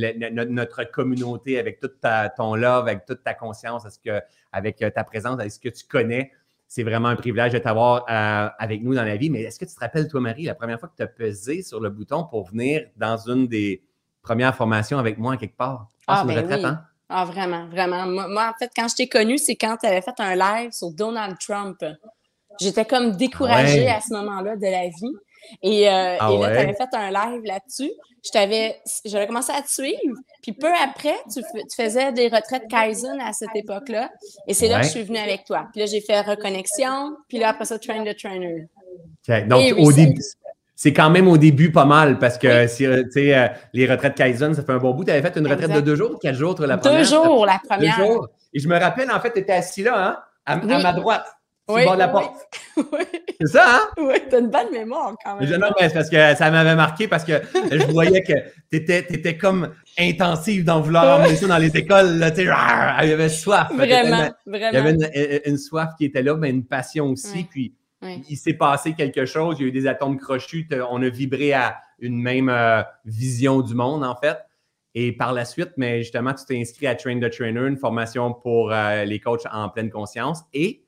notre 0.48 0.84
communauté 0.84 1.58
avec 1.58 1.80
toute 1.80 1.96
ton 2.36 2.54
love, 2.54 2.88
avec 2.88 3.06
toute 3.06 3.22
ta 3.22 3.32
conscience, 3.32 3.86
avec 4.52 4.84
ta 4.94 5.04
présence, 5.04 5.40
avec 5.40 5.52
ce 5.52 5.58
que 5.58 5.70
tu 5.70 5.86
connais 5.86 6.30
c'est 6.68 6.82
vraiment 6.82 7.08
un 7.08 7.16
privilège 7.16 7.52
de 7.52 7.58
t'avoir 7.58 8.04
euh, 8.10 8.48
avec 8.58 8.82
nous 8.82 8.94
dans 8.94 9.02
la 9.02 9.16
vie. 9.16 9.30
Mais 9.30 9.40
est-ce 9.40 9.58
que 9.58 9.64
tu 9.64 9.74
te 9.74 9.80
rappelles, 9.80 10.06
toi, 10.06 10.20
Marie, 10.20 10.44
la 10.44 10.54
première 10.54 10.78
fois 10.78 10.90
que 10.90 10.96
tu 10.96 11.02
as 11.02 11.06
pesé 11.06 11.62
sur 11.62 11.80
le 11.80 11.88
bouton 11.88 12.24
pour 12.24 12.46
venir 12.46 12.82
dans 12.96 13.16
une 13.16 13.48
des 13.48 13.82
premières 14.22 14.54
formations 14.54 14.98
avec 14.98 15.18
moi 15.18 15.38
quelque 15.38 15.56
part? 15.56 15.88
Ah, 16.06 16.24
ben 16.26 16.46
oui. 16.46 16.64
Hein? 16.64 16.84
Ah, 17.08 17.24
vraiment, 17.24 17.66
vraiment. 17.68 18.06
Moi, 18.06 18.52
en 18.54 18.58
fait, 18.58 18.70
quand 18.76 18.86
je 18.86 18.96
t'ai 18.96 19.08
connu, 19.08 19.38
c'est 19.38 19.56
quand 19.56 19.78
tu 19.78 19.86
avais 19.86 20.02
fait 20.02 20.20
un 20.20 20.34
live 20.34 20.72
sur 20.72 20.92
Donald 20.92 21.38
Trump. 21.38 21.82
J'étais 22.60 22.84
comme 22.84 23.16
découragée 23.16 23.88
à 23.88 24.00
ce 24.00 24.12
moment-là 24.12 24.56
de 24.56 24.62
la 24.62 24.88
vie. 24.88 25.16
Et, 25.62 25.88
euh, 25.88 26.16
ah 26.20 26.30
là, 26.30 26.50
tu 26.50 26.58
avais 26.58 26.74
fait 26.74 26.88
un 26.94 27.10
live 27.10 27.42
là-dessus. 27.44 27.90
J'avais 28.32 29.26
commencé 29.26 29.52
à 29.52 29.62
te 29.62 29.70
suivre. 29.70 30.16
Puis 30.42 30.52
peu 30.52 30.72
après, 30.82 31.14
tu, 31.32 31.40
faisais 31.76 32.12
des 32.12 32.28
retraites 32.28 32.68
Kaizen 32.68 33.20
à 33.20 33.32
cette 33.32 33.54
époque-là. 33.54 34.10
Et 34.46 34.54
c'est 34.54 34.68
là 34.68 34.80
que 34.80 34.86
je 34.86 34.90
suis 34.90 35.02
venue 35.02 35.18
avec 35.18 35.44
toi. 35.44 35.68
Puis 35.72 35.80
là, 35.80 35.86
j'ai 35.86 36.00
fait 36.00 36.20
reconnexion. 36.20 37.16
Puis 37.28 37.38
là, 37.38 37.50
après 37.50 37.64
ça, 37.64 37.78
train 37.78 38.04
the 38.04 38.16
trainer. 38.16 38.68
Donc, 39.46 39.78
au 39.78 39.92
début, 39.92 40.20
c'est 40.74 40.92
quand 40.92 41.10
même 41.10 41.26
au 41.26 41.36
début 41.36 41.72
pas 41.72 41.84
mal 41.84 42.18
parce 42.20 42.38
que 42.38 42.68
si, 42.68 42.86
euh, 42.86 43.02
euh, 43.16 43.48
les 43.72 43.86
retraites 43.86 44.14
Kaizen, 44.14 44.54
ça 44.54 44.62
fait 44.62 44.72
un 44.72 44.78
bon 44.78 44.94
bout. 44.94 45.04
Tu 45.04 45.10
avais 45.10 45.22
fait 45.22 45.36
une 45.36 45.48
retraite 45.48 45.72
de 45.72 45.80
deux 45.80 45.96
jours, 45.96 46.18
quatre 46.20 46.36
jours 46.36 46.54
la 46.60 46.78
première? 46.78 46.98
Deux 46.98 47.04
jours, 47.04 47.46
la 47.46 47.60
première. 47.68 47.98
Deux 47.98 48.04
jours. 48.04 48.28
Et 48.54 48.60
je 48.60 48.68
me 48.68 48.78
rappelle, 48.78 49.10
en 49.10 49.20
fait, 49.20 49.32
tu 49.32 49.40
étais 49.40 49.54
assis 49.54 49.82
là, 49.82 50.08
hein, 50.08 50.18
à 50.46 50.56
ma 50.56 50.92
droite 50.92 51.26
oui, 51.68 51.84
bord 51.84 51.94
de 51.94 51.98
la 51.98 52.08
porte. 52.08 52.36
Oui. 52.76 53.04
C'est 53.40 53.48
ça, 53.48 53.64
hein? 53.68 53.88
Oui, 53.98 54.14
t'as 54.30 54.38
une 54.38 54.50
bonne 54.50 54.70
mémoire 54.70 55.14
quand 55.24 55.36
même. 55.36 55.50
non, 55.58 55.68
mais 55.78 55.88
c'est 55.88 55.94
parce 55.94 56.08
que 56.08 56.34
ça 56.36 56.50
m'avait 56.50 56.76
marqué 56.76 57.08
parce 57.08 57.24
que 57.24 57.32
je 57.72 57.90
voyais 57.90 58.22
que 58.22 58.32
t'étais 58.70 59.00
étais 59.00 59.36
comme 59.36 59.74
intensive 59.98 60.64
dans 60.64 60.80
vouloir 60.80 61.18
emmener 61.18 61.34
ça 61.34 61.48
dans 61.48 61.58
les 61.58 61.76
écoles. 61.76 62.18
Là, 62.18 62.30
il 63.02 63.10
y 63.10 63.12
avait 63.12 63.28
soif. 63.28 63.68
Vraiment, 63.74 64.30
vraiment. 64.46 64.70
Il 64.70 64.74
y 64.74 64.76
avait 64.76 65.42
une, 65.44 65.58
soif 65.58 65.90
qui 65.98 66.04
était 66.04 66.22
là, 66.22 66.36
mais 66.36 66.50
une 66.50 66.64
passion 66.64 67.06
aussi. 67.06 67.44
Puis 67.50 67.74
il 68.28 68.36
s'est 68.36 68.54
passé 68.54 68.94
quelque 68.94 69.26
chose. 69.26 69.56
Il 69.58 69.62
y 69.62 69.64
a 69.66 69.68
eu 69.68 69.72
des 69.72 69.86
atomes 69.88 70.18
crochus. 70.18 70.68
On 70.90 71.02
a 71.02 71.08
vibré 71.08 71.52
à 71.52 71.78
une 71.98 72.20
même 72.20 72.48
euh, 72.48 72.82
vision 73.04 73.60
du 73.60 73.74
monde, 73.74 74.04
en 74.04 74.14
fait. 74.14 74.38
Et 74.94 75.12
par 75.12 75.32
la 75.32 75.44
suite, 75.44 75.72
mais 75.76 75.98
justement, 76.02 76.32
tu 76.32 76.44
t'es 76.44 76.58
inscrit 76.58 76.86
à 76.86 76.94
Train 76.94 77.20
the 77.20 77.30
Trainer, 77.30 77.66
une 77.66 77.76
formation 77.76 78.32
pour 78.32 78.72
euh, 78.72 79.04
les 79.04 79.20
coachs 79.20 79.46
en 79.52 79.68
pleine 79.68 79.90
conscience. 79.90 80.42
Et 80.54 80.84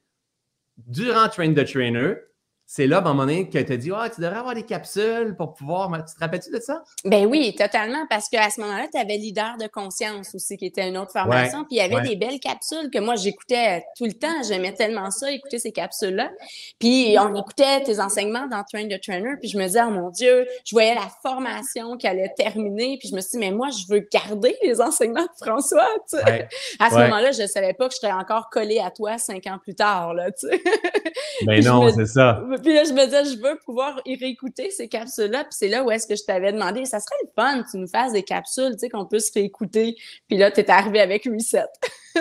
durant 0.90 1.32
Train 1.32 1.54
the 1.54 1.64
Trainer, 1.64 2.22
c'est 2.72 2.86
là, 2.86 2.98
à 2.98 3.00
un 3.00 3.02
moment 3.02 3.22
donné, 3.22 3.48
que 3.48 3.58
tu 3.58 3.72
as 3.72 3.76
dit, 3.76 3.90
ah, 3.92 4.08
tu 4.08 4.20
devrais 4.20 4.38
avoir 4.38 4.54
des 4.54 4.62
capsules 4.62 5.34
pour 5.36 5.54
pouvoir. 5.54 5.90
Tu 6.06 6.14
te 6.14 6.20
rappelles-tu 6.20 6.52
de 6.52 6.60
ça? 6.60 6.84
Ben 7.04 7.26
oui, 7.26 7.52
totalement, 7.58 8.06
parce 8.08 8.28
qu'à 8.28 8.48
ce 8.48 8.60
moment-là, 8.60 8.86
tu 8.92 8.96
avais 8.96 9.16
Leader 9.16 9.56
de 9.58 9.66
conscience 9.66 10.36
aussi, 10.36 10.56
qui 10.56 10.66
était 10.66 10.88
une 10.88 10.96
autre 10.96 11.10
formation. 11.10 11.64
puis 11.64 11.74
il 11.74 11.76
y 11.78 11.80
avait 11.80 12.08
des 12.08 12.14
belles 12.14 12.38
capsules 12.38 12.88
que 12.92 13.00
moi, 13.00 13.16
j'écoutais 13.16 13.84
tout 13.98 14.04
le 14.04 14.12
temps. 14.12 14.44
J'aimais 14.46 14.72
tellement 14.72 15.10
ça, 15.10 15.32
écouter 15.32 15.58
ces 15.58 15.72
capsules-là. 15.72 16.30
Puis 16.78 17.16
on 17.18 17.34
écoutait 17.34 17.82
tes 17.82 17.98
enseignements 17.98 18.46
dans 18.46 18.62
Train 18.62 18.86
the 18.86 19.00
Trainer. 19.00 19.34
Puis 19.40 19.48
je 19.48 19.58
me 19.58 19.64
disais, 19.64 19.82
oh 19.84 19.90
mon 19.90 20.10
Dieu, 20.10 20.46
je 20.64 20.72
voyais 20.72 20.94
la 20.94 21.08
formation 21.22 21.96
qui 21.96 22.06
allait 22.06 22.32
terminer. 22.36 22.98
Puis 23.00 23.08
je 23.08 23.16
me 23.16 23.20
suis 23.20 23.32
dit, 23.32 23.38
mais 23.38 23.50
moi, 23.50 23.70
je 23.70 23.92
veux 23.92 24.06
garder 24.12 24.56
les 24.62 24.80
enseignements 24.80 25.24
de 25.24 25.44
François. 25.44 25.88
À 26.78 26.88
ce 26.88 26.94
moment-là, 26.94 27.32
je 27.32 27.42
ne 27.42 27.48
savais 27.48 27.74
pas 27.74 27.88
que 27.88 27.94
je 27.94 27.98
serais 27.98 28.12
encore 28.12 28.48
collée 28.48 28.78
à 28.78 28.92
toi 28.92 29.18
cinq 29.18 29.48
ans 29.48 29.58
plus 29.60 29.74
tard. 29.74 30.14
Là, 30.14 30.28
ben 31.46 31.64
non, 31.64 31.92
c'est 31.92 32.06
ça. 32.06 32.40
Puis 32.62 32.74
là, 32.74 32.84
je 32.84 32.92
me 32.92 33.04
disais, 33.04 33.24
je 33.24 33.42
veux 33.42 33.58
pouvoir 33.64 34.00
y 34.04 34.16
réécouter 34.16 34.70
ces 34.70 34.88
capsules-là. 34.88 35.44
Puis 35.44 35.52
c'est 35.52 35.68
là 35.68 35.82
où 35.84 35.90
est-ce 35.90 36.06
que 36.06 36.16
je 36.16 36.24
t'avais 36.24 36.52
demandé, 36.52 36.84
ça 36.84 37.00
serait 37.00 37.16
le 37.22 37.30
fun 37.34 37.62
tu 37.70 37.78
nous 37.78 37.88
fasses 37.88 38.12
des 38.12 38.22
capsules, 38.22 38.72
tu 38.72 38.80
sais, 38.80 38.88
qu'on 38.88 39.06
puisse 39.06 39.30
réécouter. 39.34 39.96
Puis 40.28 40.38
là, 40.38 40.50
tu 40.50 40.60
es 40.60 40.70
arrivé 40.70 41.00
avec 41.00 41.24
Reset. 41.24 41.66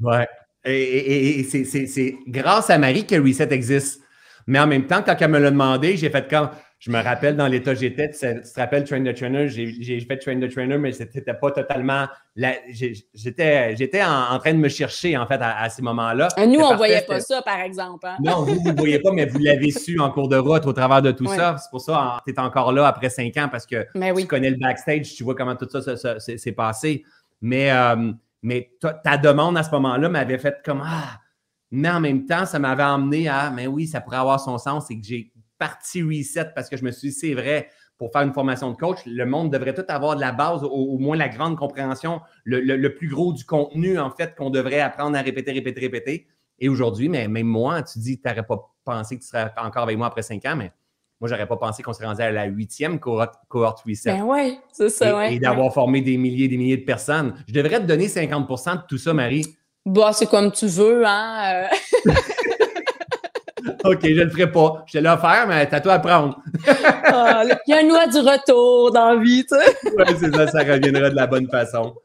ouais. 0.00 0.28
Et, 0.64 1.40
et, 1.40 1.44
c'est 1.44 2.16
grâce 2.26 2.68
à 2.70 2.78
Marie 2.78 3.06
que 3.06 3.16
Reset 3.16 3.52
existe. 3.52 4.02
Mais 4.46 4.58
en 4.58 4.66
même 4.66 4.86
temps, 4.86 5.02
quand 5.02 5.16
elle 5.18 5.30
me 5.30 5.38
l'a 5.38 5.50
demandé, 5.50 5.96
j'ai 5.96 6.10
fait 6.10 6.26
quand 6.28 6.50
je 6.80 6.90
me 6.90 6.98
rappelle 7.02 7.36
dans 7.36 7.46
l'état 7.46 7.74
j'étais, 7.74 8.10
tu, 8.10 8.18
te 8.18 8.58
rappelles 8.58 8.84
Train 8.84 9.04
the 9.04 9.14
Trainer, 9.14 9.48
j'ai 9.50 10.00
fait 10.00 10.16
Train 10.16 10.40
the 10.40 10.50
Trainer, 10.50 10.78
mais 10.78 10.92
c'était 10.92 11.34
pas 11.34 11.50
totalement. 11.50 12.06
J'étais 12.34 13.76
j'étais 13.76 14.02
en, 14.02 14.38
train 14.38 14.54
de 14.54 14.58
me 14.58 14.70
chercher, 14.70 15.14
en 15.18 15.26
fait, 15.26 15.38
à, 15.42 15.68
ces 15.68 15.82
moments-là. 15.82 16.28
Nous, 16.38 16.58
on 16.58 16.72
ne 16.72 16.76
voyait 16.78 17.02
pas 17.02 17.20
ça, 17.20 17.42
par 17.42 17.60
exemple. 17.60 18.06
Hein. 18.06 18.16
Non, 18.24 18.44
vous, 18.44 18.54
vous 18.54 18.72
ne 18.72 18.76
voyez 18.78 18.98
pas, 18.98 19.12
mais 19.12 19.26
vous 19.26 19.40
l'avez 19.40 19.70
su 19.78 20.00
en 20.00 20.10
cours 20.10 20.28
de 20.28 20.38
route 20.38 20.64
au 20.64 20.72
travers 20.72 21.02
de 21.02 21.10
tout 21.10 21.26
ça. 21.26 21.56
C'est 21.58 21.68
pour 21.70 21.82
ça 21.82 22.22
que 22.24 22.32
tu 22.32 22.34
es 22.34 22.40
encore 22.40 22.72
là 22.72 22.86
après 22.86 23.10
cinq 23.10 23.36
ans 23.36 23.50
parce 23.50 23.66
que 23.66 23.86
tu 24.18 24.26
connais 24.26 24.50
le 24.50 24.56
backstage, 24.56 25.14
tu 25.14 25.22
vois 25.22 25.34
comment 25.34 25.56
tout 25.56 25.68
ça 25.68 26.18
s'est 26.18 26.52
passé. 26.52 27.04
Mais, 27.42 27.70
euh, 27.70 28.10
mais 28.42 28.70
ta 29.04 29.18
demande 29.18 29.58
à 29.58 29.62
ce 29.62 29.70
moment-là 29.72 30.08
m'avait 30.08 30.38
fait 30.38 30.62
comme 30.64 30.82
Ah, 30.82 31.20
mais 31.70 31.90
en 31.90 32.00
même 32.00 32.24
temps, 32.24 32.46
ça 32.46 32.58
m'avait 32.58 32.84
emmené 32.84 33.28
à, 33.28 33.50
mais 33.50 33.66
oui, 33.66 33.86
ça 33.86 34.00
pourrait 34.00 34.16
avoir 34.16 34.40
son 34.40 34.56
sens, 34.56 34.86
c'est 34.88 34.98
que 34.98 35.06
j'ai 35.06 35.30
partie 35.60 36.02
reset 36.02 36.46
parce 36.54 36.68
que 36.68 36.76
je 36.76 36.84
me 36.84 36.90
suis 36.90 37.10
dit, 37.10 37.14
c'est 37.14 37.34
vrai, 37.34 37.68
pour 37.98 38.10
faire 38.10 38.22
une 38.22 38.32
formation 38.32 38.70
de 38.70 38.76
coach, 38.76 38.98
le 39.04 39.26
monde 39.26 39.52
devrait 39.52 39.74
tout 39.74 39.84
avoir 39.88 40.16
de 40.16 40.20
la 40.22 40.32
base, 40.32 40.64
au, 40.64 40.98
moins 40.98 41.16
la 41.16 41.28
grande 41.28 41.56
compréhension, 41.56 42.22
le, 42.44 42.88
plus 42.88 43.08
gros 43.08 43.34
du 43.34 43.44
contenu, 43.44 43.98
en 43.98 44.10
fait, 44.10 44.34
qu'on 44.34 44.48
devrait 44.48 44.80
apprendre 44.80 45.16
à 45.16 45.20
répéter, 45.20 45.52
répéter, 45.52 45.80
répéter. 45.82 46.26
Et 46.58 46.68
aujourd'hui, 46.68 47.10
mais 47.10 47.28
même 47.28 47.46
moi, 47.46 47.82
tu 47.82 47.98
dis, 47.98 48.18
tu 48.18 48.26
n'aurais 48.26 48.42
pas 48.42 48.72
pensé 48.84 49.16
que 49.16 49.22
tu 49.22 49.28
serais 49.28 49.52
encore 49.58 49.82
avec 49.82 49.98
moi 49.98 50.06
après 50.06 50.22
cinq 50.22 50.44
ans, 50.46 50.56
mais 50.56 50.72
moi, 51.20 51.28
j'aurais 51.28 51.46
pas 51.46 51.58
pensé 51.58 51.82
qu'on 51.82 51.92
serait 51.92 52.06
rendu 52.06 52.22
à 52.22 52.30
la 52.30 52.46
huitième 52.46 52.98
cohorte, 52.98 53.36
reset. 53.86 54.12
Ben 54.12 54.22
oui, 54.22 54.58
c'est 54.72 54.88
ça, 54.88 55.14
ouais, 55.18 55.34
Et, 55.34 55.38
d'avoir 55.38 55.72
formé 55.72 56.00
des 56.00 56.16
milliers 56.16 56.46
et 56.46 56.48
des 56.48 56.56
milliers 56.56 56.78
de 56.78 56.84
personnes. 56.84 57.34
Je 57.46 57.52
devrais 57.52 57.80
te 57.80 57.84
donner 57.84 58.06
50% 58.06 58.76
de 58.76 58.86
tout 58.88 58.96
ça, 58.96 59.12
Marie. 59.12 59.44
Bah, 59.84 60.12
c'est 60.14 60.26
comme 60.26 60.50
tu 60.52 60.66
veux, 60.66 61.02
hein. 61.06 61.66
OK, 63.84 64.00
je 64.02 64.08
ne 64.08 64.24
le 64.24 64.30
ferai 64.30 64.50
pas. 64.50 64.84
Je 64.86 64.92
te 64.92 64.98
l'ai 64.98 65.08
offert, 65.08 65.46
mais 65.48 65.66
t'as 65.66 65.80
toi 65.80 65.94
à 65.94 65.98
prendre. 65.98 66.42
Ah, 67.12 67.42
il 67.44 67.70
y 67.70 67.74
a 67.74 67.78
un 67.80 67.82
noix 67.82 68.06
du 68.06 68.18
retour 68.18 68.92
dans 68.92 69.14
la 69.14 69.20
vie, 69.20 69.44
tu 69.44 69.56
sais. 69.56 69.76
oui, 69.96 70.04
c'est 70.16 70.32
ça, 70.32 70.46
ça 70.46 70.58
reviendra 70.60 71.10
de 71.10 71.16
la 71.16 71.26
bonne 71.26 71.48
façon. 71.48 71.96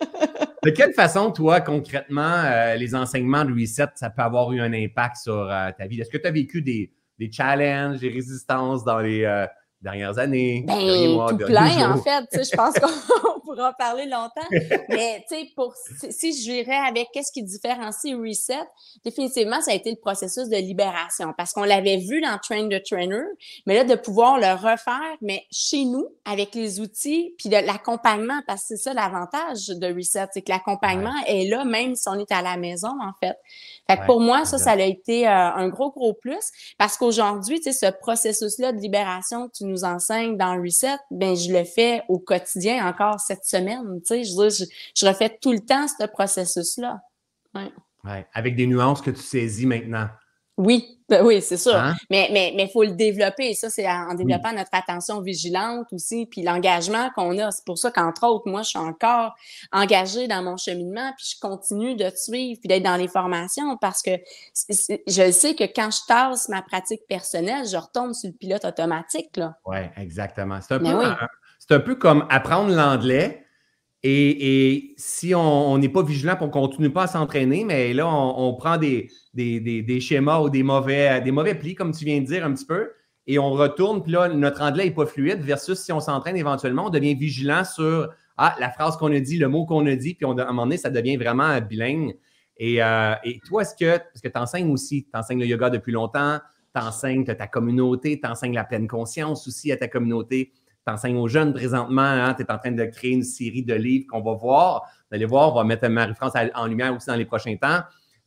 De 0.63 0.71
quelle 0.71 0.93
façon, 0.93 1.31
toi, 1.31 1.61
concrètement, 1.61 2.41
euh, 2.43 2.75
les 2.75 2.95
enseignements 2.95 3.45
de 3.45 3.53
Reset, 3.53 3.87
ça 3.93 4.09
peut 4.09 4.23
avoir 4.23 4.51
eu 4.51 4.59
un 4.61 4.73
impact 4.73 5.17
sur 5.17 5.47
euh, 5.51 5.69
ta 5.77 5.85
vie? 5.85 6.01
Est-ce 6.01 6.09
que 6.09 6.17
tu 6.17 6.27
as 6.27 6.31
vécu 6.31 6.63
des, 6.63 6.91
des, 7.19 7.31
challenges, 7.31 7.99
des 7.99 8.09
résistances 8.09 8.83
dans 8.83 8.99
les, 8.99 9.25
euh, 9.25 9.45
dernières 9.85 10.17
années, 10.17 10.65
ben, 10.67 11.13
mois, 11.13 11.29
tout 11.29 11.37
plein, 11.37 11.91
en 11.93 11.97
fait. 12.01 12.25
Je 12.31 12.55
pense 12.55 12.73
qu'on 12.73 13.39
pourra 13.45 13.69
en 13.69 13.73
parler 13.73 14.05
longtemps. 14.05 14.47
Mais 14.89 15.23
pour 15.55 15.75
si 15.75 16.33
je 16.33 16.51
dirais 16.51 16.79
avec 16.87 17.09
qu'est-ce 17.13 17.31
qui 17.31 17.43
différencie 17.43 18.15
Reset, 18.15 18.65
définitivement, 19.03 19.61
ça 19.61 19.71
a 19.71 19.73
été 19.75 19.91
le 19.91 19.97
processus 19.97 20.49
de 20.49 20.57
libération. 20.57 21.33
Parce 21.37 21.53
qu'on 21.53 21.63
l'avait 21.63 21.97
vu 21.97 22.19
dans 22.21 22.37
Train 22.39 22.67
the 22.67 22.83
Trainer, 22.83 23.23
mais 23.67 23.75
là, 23.75 23.83
de 23.83 23.95
pouvoir 23.95 24.37
le 24.39 24.53
refaire, 24.53 25.17
mais 25.21 25.43
chez 25.51 25.85
nous, 25.85 26.07
avec 26.25 26.55
les 26.55 26.79
outils, 26.79 27.35
puis 27.37 27.49
de 27.49 27.57
l'accompagnement, 27.57 28.41
parce 28.47 28.61
que 28.61 28.67
c'est 28.69 28.77
ça 28.77 28.93
l'avantage 28.93 29.67
de 29.67 29.93
Reset, 29.95 30.27
c'est 30.33 30.41
que 30.41 30.51
l'accompagnement 30.51 31.15
est 31.27 31.47
là, 31.47 31.63
même 31.63 31.95
si 31.95 32.09
on 32.09 32.15
est 32.15 32.31
à 32.31 32.41
la 32.41 32.57
maison, 32.57 32.89
en 33.01 33.13
fait. 33.19 33.37
Fait 33.87 33.97
que 33.97 34.05
pour 34.07 34.19
moi, 34.19 34.45
ça, 34.45 34.57
ça 34.57 34.71
a 34.71 34.81
été 34.81 35.27
euh, 35.27 35.31
un 35.31 35.69
gros, 35.69 35.91
gros 35.91 36.13
plus. 36.13 36.51
Parce 36.79 36.97
qu'aujourd'hui, 36.97 37.61
ce 37.61 37.91
processus-là 37.91 38.71
de 38.71 38.79
libération 38.79 39.47
que 39.47 39.53
tu 39.57 39.65
nous 39.65 39.74
enseignes 39.83 40.37
dans 40.37 40.61
Reset, 40.61 40.97
ben 41.11 41.35
je 41.35 41.51
le 41.51 41.63
fais 41.63 42.03
au 42.07 42.19
quotidien 42.19 42.87
encore 42.87 43.19
cette 43.19 43.43
semaine. 43.43 44.01
Tu 44.05 44.07
sais, 44.07 44.23
je, 44.23 44.65
je, 44.95 45.05
refais 45.05 45.37
tout 45.41 45.51
le 45.51 45.59
temps 45.59 45.87
ce 45.87 46.05
processus-là. 46.05 47.01
Ouais. 47.53 47.71
Ouais, 48.03 48.27
avec 48.33 48.55
des 48.55 48.67
nuances 48.67 49.01
que 49.01 49.11
tu 49.11 49.21
saisis 49.21 49.65
maintenant. 49.65 50.07
Oui, 50.57 50.94
ben 51.07 51.23
oui, 51.23 51.41
c'est 51.41 51.57
sûr. 51.57 51.75
Hein? 51.75 51.93
Mais 52.09 52.27
il 52.29 52.33
mais, 52.33 52.53
mais 52.55 52.67
faut 52.67 52.83
le 52.83 52.91
développer. 52.91 53.53
ça, 53.53 53.69
c'est 53.69 53.87
en 53.87 54.13
développant 54.15 54.51
notre 54.53 54.71
attention 54.73 55.21
vigilante 55.21 55.87
aussi, 55.91 56.25
puis 56.25 56.41
l'engagement 56.41 57.11
qu'on 57.15 57.37
a. 57.37 57.51
C'est 57.51 57.65
pour 57.65 57.77
ça 57.77 57.91
qu'entre 57.91 58.25
autres, 58.25 58.49
moi, 58.49 58.63
je 58.63 58.69
suis 58.69 58.79
encore 58.79 59.35
engagée 59.71 60.27
dans 60.27 60.41
mon 60.41 60.57
cheminement, 60.57 61.11
puis 61.15 61.33
je 61.35 61.39
continue 61.39 61.95
de 61.95 62.09
suivre, 62.15 62.59
puis 62.59 62.67
d'être 62.67 62.83
dans 62.83 62.95
les 62.95 63.07
formations 63.07 63.77
parce 63.77 64.01
que 64.01 64.11
je 65.07 65.31
sais 65.31 65.53
que 65.55 65.63
quand 65.63 65.91
je 65.91 65.99
tasse 66.07 66.49
ma 66.49 66.63
pratique 66.63 67.01
personnelle, 67.07 67.67
je 67.67 67.77
retombe 67.77 68.13
sur 68.13 68.29
le 68.29 68.35
pilote 68.35 68.65
automatique. 68.65 69.39
Oui, 69.65 69.77
exactement. 69.97 70.59
C'est 70.61 70.75
un, 70.75 70.79
peu, 70.79 71.75
un 71.75 71.79
peu 71.79 71.95
comme 71.95 72.25
apprendre 72.29 72.73
l'anglais 72.73 73.44
et, 74.07 74.93
si 74.97 75.33
on 75.33 75.77
n'est 75.79 75.89
pas 75.89 76.03
vigilant 76.03 76.35
qu'on 76.35 76.47
ne 76.47 76.51
continue 76.51 76.91
pas 76.91 77.03
à 77.03 77.07
s'entraîner, 77.07 77.63
mais 77.63 77.93
là, 77.93 78.07
on, 78.07 78.53
prend 78.53 78.77
des, 78.77 79.09
schémas 79.99 80.41
ou 80.41 80.49
des 80.49 80.61
mauvais, 80.61 81.21
des 81.21 81.31
mauvais 81.31 81.55
plis, 81.55 81.73
comme 81.73 81.91
tu 81.91 82.05
viens 82.05 82.21
de 82.21 82.25
dire 82.25 82.45
un 82.45 82.53
petit 82.53 82.65
peu, 82.65 82.91
et 83.25 83.39
on 83.39 83.51
retourne, 83.51 84.03
puis 84.03 84.11
là, 84.11 84.29
notre 84.29 84.61
anglais 84.61 84.85
n'est 84.85 84.91
pas 84.91 85.07
fluide, 85.07 85.41
versus 85.41 85.79
si 85.79 85.91
on 85.91 85.99
s'entraîne 85.99 86.37
éventuellement, 86.37 86.85
on 86.85 86.89
devient 86.91 87.15
vigilant 87.15 87.63
sur 87.63 88.13
ah, 88.37 88.55
la 88.59 88.69
phrase 88.69 88.95
qu'on 88.97 89.11
a 89.11 89.19
dit, 89.19 89.37
le 89.37 89.47
mot 89.47 89.65
qu'on 89.65 89.85
a 89.87 89.95
dit, 89.95 90.13
puis 90.13 90.25
on, 90.25 90.37
à 90.37 90.43
un 90.43 90.47
moment 90.47 90.63
donné, 90.63 90.77
ça 90.77 90.91
devient 90.91 91.17
vraiment 91.17 91.59
bilingue. 91.61 92.15
Et, 92.57 92.83
euh, 92.83 93.15
et 93.23 93.39
toi, 93.39 93.63
est-ce 93.63 93.73
que, 93.75 93.97
parce 93.97 94.21
que 94.21 94.27
tu 94.27 94.37
enseignes 94.37 94.71
aussi, 94.71 95.07
tu 95.11 95.17
enseignes 95.17 95.39
le 95.39 95.47
yoga 95.47 95.71
depuis 95.71 95.91
longtemps, 95.91 96.39
tu 96.75 96.81
enseignes 96.81 97.25
ta 97.25 97.47
communauté, 97.47 98.19
tu 98.21 98.29
enseignes 98.29 98.53
la 98.53 98.65
pleine 98.65 98.87
conscience 98.87 99.47
aussi 99.47 99.71
à 99.71 99.77
ta 99.77 99.87
communauté 99.87 100.51
tu 100.85 100.93
enseignes 100.93 101.17
aux 101.17 101.27
jeunes 101.27 101.53
présentement, 101.53 102.01
hein, 102.01 102.33
tu 102.35 102.43
es 102.43 102.51
en 102.51 102.57
train 102.57 102.71
de 102.71 102.85
créer 102.85 103.11
une 103.11 103.23
série 103.23 103.63
de 103.63 103.73
livres 103.73 104.05
qu'on 104.09 104.21
va 104.21 104.33
voir. 104.33 104.83
Vous 105.09 105.15
allez 105.15 105.25
voir, 105.25 105.51
on 105.51 105.55
va 105.55 105.63
mettre 105.63 105.87
Marie-France 105.87 106.33
en 106.53 106.67
lumière 106.67 106.95
aussi 106.95 107.07
dans 107.07 107.15
les 107.15 107.25
prochains 107.25 107.55
temps. 107.55 107.79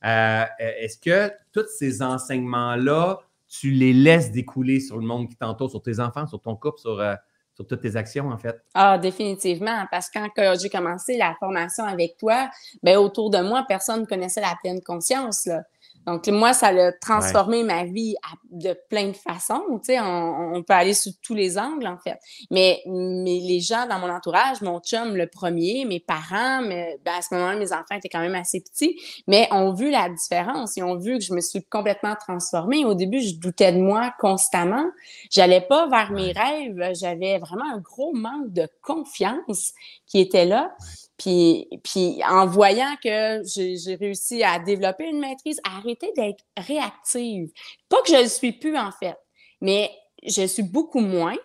Euh, 0.05 0.45
est-ce 0.59 0.99
que 0.99 1.33
tous 1.53 1.67
ces 1.77 2.03
enseignements-là, 2.03 3.19
tu 3.49 3.71
les 3.71 3.93
laisses 3.93 4.31
découler 4.31 4.81
sur 4.81 4.97
le 4.97 5.05
monde 5.05 5.29
qui 5.29 5.37
t'entoure, 5.37 5.71
sur 5.71 5.83
tes 5.83 6.01
enfants, 6.01 6.27
sur 6.27 6.41
ton 6.41 6.57
couple, 6.57 6.79
sur, 6.79 7.01
euh, 7.01 7.15
toutes 7.57 7.81
tes 7.81 7.97
actions, 7.97 8.31
en 8.31 8.39
fait? 8.39 8.57
Ah, 8.75 8.99
définitivement. 8.99 9.87
Parce 9.91 10.09
que 10.11 10.21
quand 10.37 10.55
j'ai 10.61 10.69
commencé 10.69 11.17
la 11.17 11.35
formation 11.41 11.85
avec 11.85 12.17
toi, 12.17 12.49
ben, 12.85 12.99
autour 12.99 13.31
de 13.31 13.39
moi, 13.39 13.65
personne 13.67 14.03
ne 14.03 14.07
connaissait 14.07 14.41
la 14.41 14.55
pleine 14.63 14.81
conscience. 14.81 15.47
Là. 15.47 15.63
Donc, 16.09 16.27
moi, 16.29 16.55
ça 16.55 16.69
a 16.69 16.93
transformé 16.93 17.63
ma 17.65 17.85
vie 17.85 18.17
de 18.51 18.75
plein 18.89 19.09
de 19.09 19.17
façons. 19.17 19.63
Tu 19.85 19.93
sais, 19.93 20.01
on, 20.01 20.63
peut 20.63 20.73
aller 20.73 20.95
sous 20.95 21.11
tous 21.23 21.35
les 21.35 21.59
angles, 21.59 21.87
en 21.87 21.99
fait. 21.99 22.19
Mais, 22.51 22.81
mais 22.87 23.41
les 23.41 23.61
gens 23.61 23.87
dans 23.87 23.99
mon 23.99 24.09
entourage, 24.09 24.63
mon 24.63 24.81
chum 24.81 25.17
le 25.17 25.27
premier, 25.27 25.85
mes 25.85 26.01
parents, 26.01 26.63
mais, 26.63 26.99
ben, 27.05 27.13
à 27.19 27.23
ce 27.23 27.35
moment-là, 27.35 27.57
mes 27.59 27.73
enfants 27.75 27.95
étaient 27.97 28.09
quand 28.09 28.21
même 28.21 28.35
assez 28.35 28.61
petits, 28.63 28.99
mais 29.27 29.49
ont 29.51 29.75
vu 29.75 29.91
la 29.91 30.09
différence. 30.09 30.77
Ils 30.79 30.83
ont 30.83 30.97
vu 30.97 31.19
que 31.19 31.25
je 31.25 31.35
me 31.35 31.43
suis 31.43 31.63
complètement 31.63 32.15
transformée. 32.19 32.87
Au 32.87 32.95
début, 32.95 33.21
je 33.21 33.35
doutais 33.35 33.73
de 33.73 33.79
moi 33.79 34.15
constamment. 34.19 34.87
J'allais 35.31 35.61
pas 35.61 35.89
vers 35.89 36.11
mes 36.11 36.33
rêves. 36.33 36.95
J'avais 36.95 37.39
vraiment 37.39 37.71
un 37.71 37.81
gros 37.81 38.15
manque 38.15 38.51
de 38.55 38.67
confiance 38.81 39.75
qui 40.07 40.21
était 40.21 40.47
là. 40.47 40.75
Puis, 41.19 41.69
puis 41.83 42.21
en 42.29 42.47
voyant 42.47 42.95
que 43.03 43.43
j'ai 43.45 43.95
réussi 43.97 44.43
à 44.43 44.59
développer 44.59 45.05
une 45.05 45.19
maîtrise, 45.19 45.61
à 45.65 45.79
arrêter 45.79 46.13
d'être 46.17 46.45
réactive. 46.57 47.51
Pas 47.89 48.01
que 48.03 48.13
je 48.13 48.23
le 48.23 48.29
suis 48.29 48.53
plus, 48.53 48.77
en 48.77 48.93
fait, 48.93 49.17
mais 49.61 49.91
je 50.25 50.47
suis 50.47 50.63
beaucoup 50.63 51.01
moins. 51.01 51.37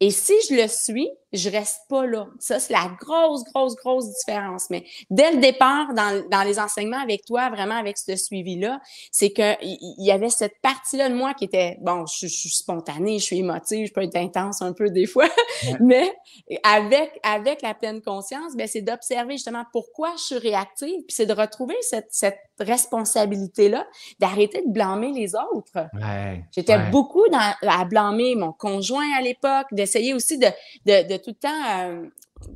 Et 0.00 0.10
si 0.10 0.34
je 0.48 0.54
le 0.54 0.68
suis, 0.68 1.08
je 1.34 1.50
reste 1.50 1.80
pas 1.88 2.06
là. 2.06 2.28
Ça, 2.38 2.60
c'est 2.60 2.72
la 2.72 2.90
grosse, 3.00 3.44
grosse, 3.44 3.74
grosse 3.76 4.08
différence. 4.18 4.70
Mais 4.70 4.84
dès 5.10 5.32
le 5.32 5.40
départ, 5.40 5.92
dans, 5.94 6.24
dans 6.30 6.42
les 6.42 6.58
enseignements 6.58 7.00
avec 7.00 7.24
toi, 7.24 7.50
vraiment 7.50 7.76
avec 7.76 7.98
ce 7.98 8.16
suivi-là, 8.16 8.80
c'est 9.10 9.30
que 9.30 9.54
il 9.62 10.04
y, 10.04 10.12
avait 10.12 10.30
cette 10.30 10.60
partie-là 10.62 11.08
de 11.08 11.14
moi 11.14 11.34
qui 11.34 11.44
était, 11.44 11.76
bon, 11.80 12.06
je, 12.06 12.26
suis 12.26 12.50
spontanée, 12.50 13.18
je 13.18 13.24
suis 13.24 13.38
émotive, 13.38 13.88
je 13.88 13.92
peux 13.92 14.02
être 14.02 14.16
intense 14.16 14.62
un 14.62 14.72
peu 14.72 14.90
des 14.90 15.06
fois, 15.06 15.28
mais 15.80 16.14
avec, 16.62 17.18
avec 17.22 17.62
la 17.62 17.74
pleine 17.74 18.00
conscience, 18.00 18.54
ben, 18.56 18.66
c'est 18.66 18.82
d'observer 18.82 19.34
justement 19.34 19.64
pourquoi 19.72 20.12
je 20.16 20.22
suis 20.22 20.38
réactive, 20.38 21.00
puis 21.06 21.14
c'est 21.14 21.26
de 21.26 21.32
retrouver 21.32 21.76
cette, 21.82 22.08
cette 22.10 22.38
responsabilité-là, 22.60 23.86
d'arrêter 24.20 24.62
de 24.62 24.70
blâmer 24.70 25.12
les 25.12 25.34
autres. 25.34 25.88
J'étais 26.52 26.78
beaucoup 26.90 27.28
dans, 27.28 27.54
à 27.62 27.84
blâmer 27.84 28.34
mon 28.36 28.52
conjoint 28.52 29.06
à 29.16 29.20
l'époque, 29.20 29.66
d'essayer 29.72 30.14
aussi 30.14 30.38
de, 30.38 30.46
de, 30.86 31.08
de, 31.08 31.16
tout 31.24 31.30
le 31.30 31.34
temps 31.34 31.80
euh, 31.80 32.06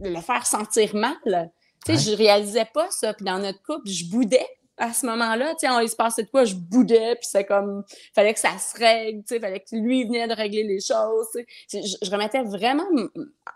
le 0.03 0.21
faire 0.21 0.47
sentir 0.47 0.95
mal. 0.95 1.51
Tu 1.87 1.97
sais, 1.97 2.11
je 2.11 2.17
réalisais 2.17 2.67
pas 2.73 2.87
ça. 2.91 3.15
Puis 3.15 3.25
dans 3.25 3.39
notre 3.39 3.63
couple, 3.63 3.89
je 3.89 4.05
boudais 4.11 4.47
à 4.77 4.93
ce 4.93 5.07
moment-là. 5.07 5.55
Tu 5.59 5.67
sais, 5.67 5.73
il 5.83 5.89
se 5.89 5.97
passait 5.97 6.23
de 6.23 6.29
quoi, 6.29 6.45
je 6.45 6.55
boudais, 6.55 7.15
puis 7.17 7.29
c'est 7.31 7.45
comme, 7.45 7.83
fallait 8.15 8.35
que 8.35 8.41
ça 8.41 8.57
se 8.59 8.79
règle, 8.79 9.21
tu 9.21 9.35
sais, 9.35 9.41
fallait 9.41 9.61
que 9.61 9.77
lui 9.77 10.05
venait 10.05 10.29
de 10.29 10.35
régler 10.35 10.65
les 10.65 10.81
choses. 10.81 11.27
Tu 11.33 11.45
sais. 11.67 11.83
Je, 12.03 12.11
remettais 12.11 12.43
vraiment, 12.43 12.87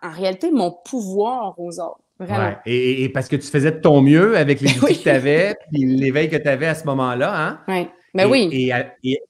en 0.03 0.11
réalité, 0.11 0.51
mon 0.51 0.71
pouvoir 0.85 1.55
aux 1.59 1.79
autres. 1.81 2.01
Vraiment. 2.19 2.55
Et, 2.67 3.09
parce 3.09 3.29
que 3.29 3.37
tu 3.37 3.47
faisais 3.49 3.73
de 3.73 3.81
ton 3.81 4.01
mieux 4.01 4.37
avec 4.37 4.61
les 4.61 4.79
outils 4.83 4.99
que 4.99 5.03
tu 5.03 5.11
avais, 5.11 5.55
puis 5.71 5.85
l'éveil 5.85 6.29
que 6.29 6.37
tu 6.37 6.49
avais 6.49 6.69
à 6.69 6.75
ce 6.75 6.85
moment-là. 6.85 7.47
Hein? 7.47 7.61
Oui. 7.69 7.89
Ben 8.15 8.29
oui. 8.29 8.49
Et, 8.53 8.73
et 9.05 9.23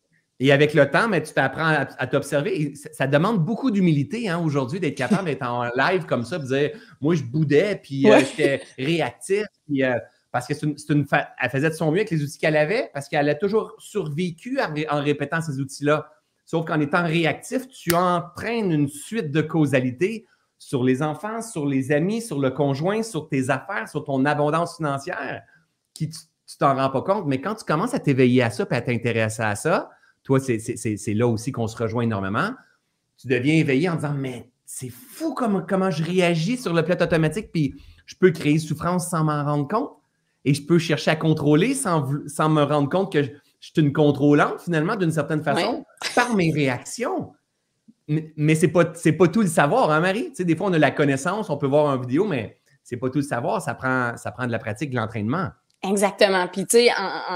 avec 0.51 0.75
le 0.75 0.91
temps, 0.91 1.09
mais 1.09 1.23
tu 1.23 1.33
t'apprends 1.33 1.87
à, 1.99 2.07
t'observer. 2.07 2.75
Ça 2.75 3.07
demande 3.07 3.45
beaucoup 3.45 3.71
d'humilité 3.71 4.29
hein, 4.29 4.41
aujourd'hui 4.43 4.81
d'être 4.81 4.97
capable 4.97 5.27
d'être 5.27 5.43
en 5.43 5.65
live 5.77 6.07
comme 6.07 6.25
ça, 6.25 6.39
de 6.39 6.47
dire 6.47 6.71
Moi, 7.01 7.15
je 7.15 7.23
boudais, 7.23 7.79
puis 7.83 8.11
euh, 8.11 8.19
j'étais 8.19 8.63
réactif. 8.79 9.45
Euh, 9.71 9.99
parce 10.33 10.47
que 10.47 10.55
c'est 10.55 10.67
une, 10.67 11.07
elle 11.41 11.51
faisait 11.51 11.69
de 11.69 11.75
son 11.75 11.91
mieux 11.91 11.99
avec 11.99 12.11
les 12.11 12.23
outils 12.23 12.39
qu'elle 12.39 12.57
avait, 12.57 12.91
parce 12.95 13.09
qu'elle 13.09 13.29
a 13.29 13.35
toujours 13.35 13.75
survécu 13.79 14.59
en, 14.91 15.01
répétant 15.03 15.43
ces 15.43 15.61
outils-là. 15.61 16.11
Sauf 16.47 16.67
qu'en 16.67 16.81
étant 16.81 17.05
réactif, 17.05 17.69
tu 17.69 17.95
entraînes 17.95 18.73
une 18.73 18.89
suite 18.89 19.31
de 19.31 19.43
causalité 19.43 20.27
sur 20.59 20.85
les 20.85 21.03
enfants, 21.03 21.43
sur 21.43 21.67
les 21.67 21.93
amis, 21.93 22.23
sur 22.23 22.41
le 22.41 22.51
conjoint, 22.51 23.03
sur 23.03 23.29
tes 23.29 23.51
affaires, 23.51 23.89
sur 23.89 24.05
ton 24.05 24.25
abondance 24.25 24.77
financière, 24.77 25.43
qui 25.93 26.09
tu 26.09 26.59
t'en 26.59 26.75
rends 26.75 26.91
pas 26.91 27.03
compte. 27.03 27.27
Mais 27.27 27.41
quand 27.41 27.55
tu 27.55 27.65
commences 27.65 27.95
à 27.95 27.99
t'éveiller 27.99 28.43
à 28.43 28.51
ça 28.51 28.67
et 28.71 28.75
à 28.75 28.81
t'intéresser 28.81 29.43
à 29.43 29.55
ça, 29.55 29.91
toi, 30.23 30.39
c'est 30.41 31.15
là 31.15 31.27
aussi 31.27 31.53
qu'on 31.53 31.67
se 31.67 31.77
rejoint 31.77 32.03
énormément. 32.03 32.51
Tu 33.19 33.29
deviens 33.29 33.55
éveillé 33.55 33.89
en 33.89 33.97
disant, 33.97 34.15
mais 34.15 34.51
c'est 34.65 34.91
fou 34.91 35.35
comment, 35.35 35.63
comment 35.63 35.91
je 35.91 36.03
réagis 36.03 36.57
sur 36.57 36.73
le 36.73 36.83
pilote 36.83 37.03
automatique, 37.03 37.51
puis 37.53 37.75
je 38.07 38.15
peux 38.17 38.31
créer 38.31 38.59
souffrance 38.59 39.09
sans 39.09 39.25
m'en 39.25 39.45
rendre 39.45 39.69
compte. 39.69 39.91
Et 40.45 40.55
je 40.55 40.65
peux 40.65 40.79
chercher 40.79 41.13
à 41.13 41.17
contrôler 41.17 41.75
sans, 41.75 42.09
sans 42.27 42.49
me 42.49 42.63
rendre 42.63 42.89
compte 42.89 43.13
que 43.13 43.23
je, 43.23 43.31
suis 43.61 43.73
une 43.77 43.93
contrôlante, 43.93 44.61
finalement, 44.61 44.97
d'une 44.97 45.13
certaine 45.13 45.43
façon, 45.43 45.85
par 46.17 46.35
mes 46.35 46.51
réactions. 46.51 47.33
Mais, 48.09 48.33
mais 48.37 48.57
ce 48.57 48.67
n'est 48.67 48.73
pas, 49.13 49.29
tout 49.29 49.43
le 49.43 49.47
savoir, 49.47 49.93
hein, 49.93 50.01
Marie? 50.01 50.31
Tu 50.31 50.37
sais, 50.37 50.45
des 50.45 50.57
fois, 50.57 50.67
on 50.67 50.73
a 50.73 50.79
la 50.79 50.91
connaissance, 50.91 51.49
on 51.49 51.57
peut 51.57 51.69
voir 51.69 51.95
une 51.95 52.01
vidéo, 52.01 52.27
mais 52.27 52.59
c'est 52.83 52.97
pas 52.97 53.09
tout 53.09 53.19
le 53.19 53.25
savoir. 53.25 53.63
Ça 53.63 53.75
prend, 53.75 54.17
ça 54.17 54.33
prend 54.33 54.47
de 54.47 54.53
la 54.53 54.59
pratique, 54.59 54.91
de 54.91 54.97
l'entraînement. 54.97 55.51
Exactement. 55.85 56.47
Puis, 56.47 56.65
tu 56.67 56.79
sais, 56.79 56.91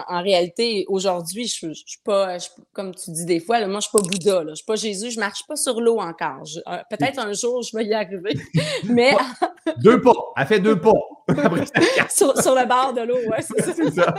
en, 0.09 0.23
réalité, 0.23 0.85
aujourd'hui, 0.89 1.49
je, 1.49 1.67
ne 1.67 1.75
suis 1.75 2.01
pas, 2.05 2.37
comme 2.73 2.95
tu 2.95 3.11
dis 3.11 3.25
des 3.25 3.41
fois, 3.41 3.59
là, 3.59 3.67
moi, 3.67 3.81
je 3.81 3.89
suis 3.89 3.99
pas 3.99 4.03
Bouddha, 4.03 4.45
là, 4.45 4.51
je 4.51 4.57
suis 4.57 4.65
pas 4.65 4.77
Jésus, 4.77 5.11
je 5.11 5.19
marche 5.19 5.45
pas 5.49 5.57
sur 5.57 5.81
l'eau 5.81 5.99
encore. 5.99 6.45
Euh, 6.69 6.79
peut-être 6.89 7.19
un 7.19 7.33
jour, 7.33 7.63
je 7.63 7.77
vais 7.77 7.85
y 7.85 7.95
arriver. 7.95 8.37
Mais. 8.85 9.17
deux 9.79 10.01
pas. 10.01 10.15
Elle 10.37 10.47
fait 10.47 10.61
deux 10.61 10.81
pas. 10.81 10.93
sur, 12.09 12.41
sur, 12.41 12.55
le 12.55 12.69
bord 12.69 12.95
de 12.95 13.03
l'eau, 13.03 13.19
ouais, 13.29 13.43
c'est 13.43 13.91
ça. 13.93 14.15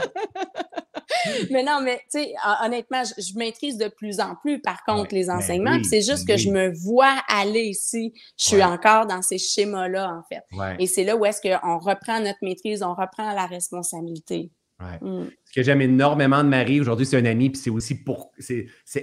mais 1.51 1.63
non, 1.63 1.81
mais 1.83 1.97
tu 2.12 2.19
sais, 2.19 2.33
honnêtement, 2.63 3.03
je, 3.03 3.38
maîtrise 3.38 3.77
de 3.77 3.88
plus 3.88 4.19
en 4.19 4.36
plus, 4.36 4.59
par 4.59 4.83
contre, 4.83 5.13
les 5.13 5.25
ben 5.25 5.38
enseignements. 5.38 5.83
c'est 5.83 6.01
juste 6.01 6.27
ben 6.27 6.36
que 6.36 6.41
je 6.41 6.50
me 6.50 6.74
vois 6.83 7.15
aller 7.27 7.65
ici. 7.65 8.13
Je 8.38 8.45
suis 8.45 8.63
encore 8.63 9.05
dans 9.05 9.21
ces 9.21 9.38
schémas-là, 9.38 10.12
en 10.12 10.24
fait. 10.29 10.43
Et 10.79 10.88
c'est 10.88 11.03
là 11.03 11.15
où 11.15 11.25
est-ce 11.25 11.41
qu'on 11.41 11.79
reprend 11.79 12.19
notre 12.19 12.39
maîtrise, 12.41 12.83
on 12.83 12.93
reprend 12.93 13.33
la 13.33 13.45
responsabilité. 13.45 14.51
Mm. 14.79 15.24
Ce 15.45 15.53
que 15.53 15.63
j'aime 15.63 15.81
énormément 15.81 16.43
de 16.43 16.50
Marie 16.50 16.79
aujourd'hui, 16.79 17.05
c'est 17.05 17.17
un 17.17 17.25
ami, 17.25 17.50
puis 17.50 17.59
c'est 17.59 17.69
aussi 17.69 17.95
pour. 18.03 18.31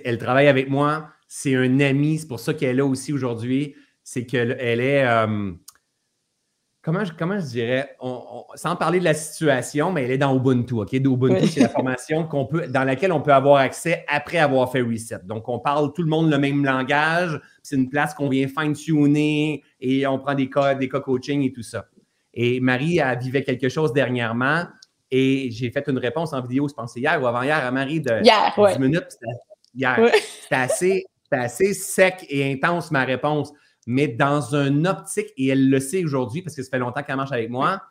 elle 0.04 0.18
travaille 0.18 0.46
avec 0.46 0.68
moi, 0.68 1.08
c'est 1.26 1.54
un 1.54 1.80
ami, 1.80 2.18
c'est 2.18 2.28
pour 2.28 2.40
ça 2.40 2.54
qu'elle 2.54 2.70
est 2.70 2.74
là 2.74 2.86
aussi 2.86 3.12
aujourd'hui. 3.12 3.74
C'est 4.02 4.26
qu'elle 4.26 4.52
est. 4.60 5.04
Euh, 5.04 5.52
comment 6.84 7.04
je, 7.04 7.12
comment 7.12 7.38
je 7.38 7.46
dirais, 7.46 7.96
sans 8.54 8.76
parler 8.76 8.98
de 8.98 9.04
la 9.04 9.14
situation, 9.14 9.90
mais 9.90 10.04
elle 10.04 10.10
est 10.12 10.18
dans 10.18 10.36
Ubuntu. 10.36 10.74
OK? 10.74 10.92
Ubuntu, 10.92 11.46
c'est 11.46 11.60
la 11.60 11.68
formation 11.70 12.24
qu'on 12.28 12.44
peut, 12.44 12.66
dans 12.68 12.84
laquelle 12.84 13.10
on 13.10 13.22
peut 13.22 13.32
avoir 13.32 13.56
accès 13.56 14.04
après 14.06 14.38
avoir 14.38 14.70
fait 14.70 14.82
reset. 14.82 15.20
Donc, 15.24 15.48
on 15.48 15.58
parle 15.58 15.92
tout 15.94 16.02
le 16.02 16.08
monde 16.08 16.30
le 16.30 16.38
même 16.38 16.64
langage. 16.64 17.40
C'est 17.62 17.76
une 17.76 17.88
place 17.88 18.12
qu'on 18.14 18.28
vient 18.28 18.46
fine-tuner 18.46 19.62
et 19.80 20.06
on 20.06 20.18
prend 20.18 20.34
des 20.34 20.50
cas, 20.50 20.74
des 20.74 20.88
cas 20.88 21.00
coaching 21.00 21.42
et 21.42 21.52
tout 21.52 21.62
ça. 21.62 21.86
Et 22.34 22.60
Marie, 22.60 22.98
elle 22.98 23.18
vivait 23.18 23.42
quelque 23.42 23.68
chose 23.68 23.92
dernièrement 23.92 24.64
et 25.10 25.50
j'ai 25.50 25.70
fait 25.70 25.84
une 25.88 25.98
réponse 25.98 26.32
en 26.32 26.42
vidéo, 26.42 26.68
je 26.68 26.74
pense 26.74 26.96
hier 26.96 27.22
ou 27.22 27.26
avant-hier 27.26 27.64
à 27.64 27.70
Marie 27.70 28.00
de 28.00 28.22
hier, 28.22 28.52
10 28.56 28.78
minutes. 28.78 29.16
Hier. 29.74 30.10
C'était 30.42 30.54
assez, 30.54 31.04
assez 31.30 31.72
sec 31.72 32.26
et 32.28 32.52
intense 32.52 32.90
ma 32.90 33.04
réponse 33.04 33.52
mais 33.86 34.08
dans 34.08 34.54
un 34.54 34.84
optique, 34.84 35.32
et 35.36 35.48
elle 35.48 35.68
le 35.68 35.80
sait 35.80 36.04
aujourd'hui 36.04 36.42
parce 36.42 36.56
que 36.56 36.62
ça 36.62 36.70
fait 36.70 36.78
longtemps 36.78 37.02
qu'elle 37.02 37.16
marche 37.16 37.32
avec 37.32 37.50
moi, 37.50 37.82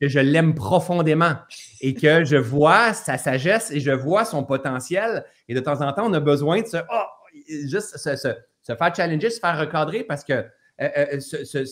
que 0.00 0.08
je 0.08 0.18
l'aime 0.18 0.54
profondément 0.54 1.34
et 1.80 1.94
que 1.94 2.24
je 2.24 2.36
vois 2.36 2.92
sa 2.92 3.18
sagesse 3.18 3.70
et 3.70 3.80
je 3.80 3.90
vois 3.90 4.24
son 4.24 4.44
potentiel. 4.44 5.24
Et 5.48 5.54
de 5.54 5.60
temps 5.60 5.80
en 5.80 5.92
temps, 5.92 6.06
on 6.06 6.12
a 6.12 6.20
besoin 6.20 6.62
de 6.62 6.66
se, 6.66 6.76
oh, 6.76 7.04
juste 7.48 7.96
se, 7.96 8.34
faire 8.74 8.94
challenger, 8.94 9.30
se 9.30 9.40
faire 9.40 9.58
recadrer 9.58 10.04
parce 10.04 10.24
que, 10.24 10.32
euh, 10.80 11.18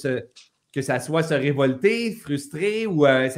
euh, 0.06 0.20
que 0.72 0.80
ça 0.80 1.00
soit 1.00 1.22
se 1.22 1.34
révolter, 1.34 2.12
frustrer 2.14 2.86
ou 2.86 3.06
euh, 3.06 3.28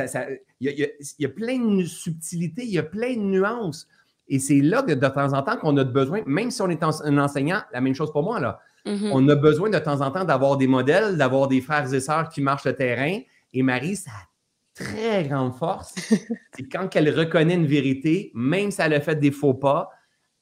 il 0.61 0.88
y, 1.18 1.25
a 1.25 1.29
plein 1.29 1.59
de 1.59 1.85
subtilités, 1.85 2.62
il 2.64 2.70
y 2.70 2.79
a 2.79 2.85
plein 2.85 3.14
de 3.14 3.20
nuances. 3.20 3.88
Et 4.29 4.38
c'est 4.38 4.61
là 4.61 4.83
que 4.83 4.92
de 4.92 5.09
temps 5.09 5.33
en 5.33 5.42
temps 5.42 5.57
qu'on 5.57 5.77
a 5.77 5.85
besoin, 5.85 6.23
même 6.27 6.51
si 6.51 6.62
on 6.62 6.70
est 6.70 6.83
un 6.83 7.18
enseignant, 7.18 7.61
la 7.73 7.81
même 7.81 7.94
chose 7.94 8.11
pour 8.12 8.23
moi, 8.23 8.40
là. 8.40 8.61
Mm-hmm. 8.87 9.11
On 9.12 9.29
a 9.29 9.35
besoin 9.35 9.70
de 9.70 9.79
temps 9.79 10.01
en 10.01 10.11
temps 10.11 10.25
d'avoir 10.25 10.57
des 10.57 10.66
modèles, 10.66 11.16
d'avoir 11.16 11.49
des 11.49 11.61
frères 11.61 11.92
et 11.92 12.01
sœurs 12.01 12.29
qui 12.29 12.40
marchent 12.40 12.64
le 12.64 12.75
terrain. 12.75 13.18
Et 13.53 13.62
Marie, 13.62 13.97
sa 13.97 14.11
très 14.75 15.25
grande 15.25 15.55
force, 15.55 15.94
c'est 16.57 16.68
quand 16.70 16.94
elle 16.94 17.16
reconnaît 17.16 17.55
une 17.55 17.66
vérité, 17.66 18.31
même 18.35 18.70
si 18.70 18.83
elle 18.83 18.94
a 18.94 19.01
fait 19.01 19.16
des 19.16 19.31
faux 19.31 19.55
pas, 19.55 19.90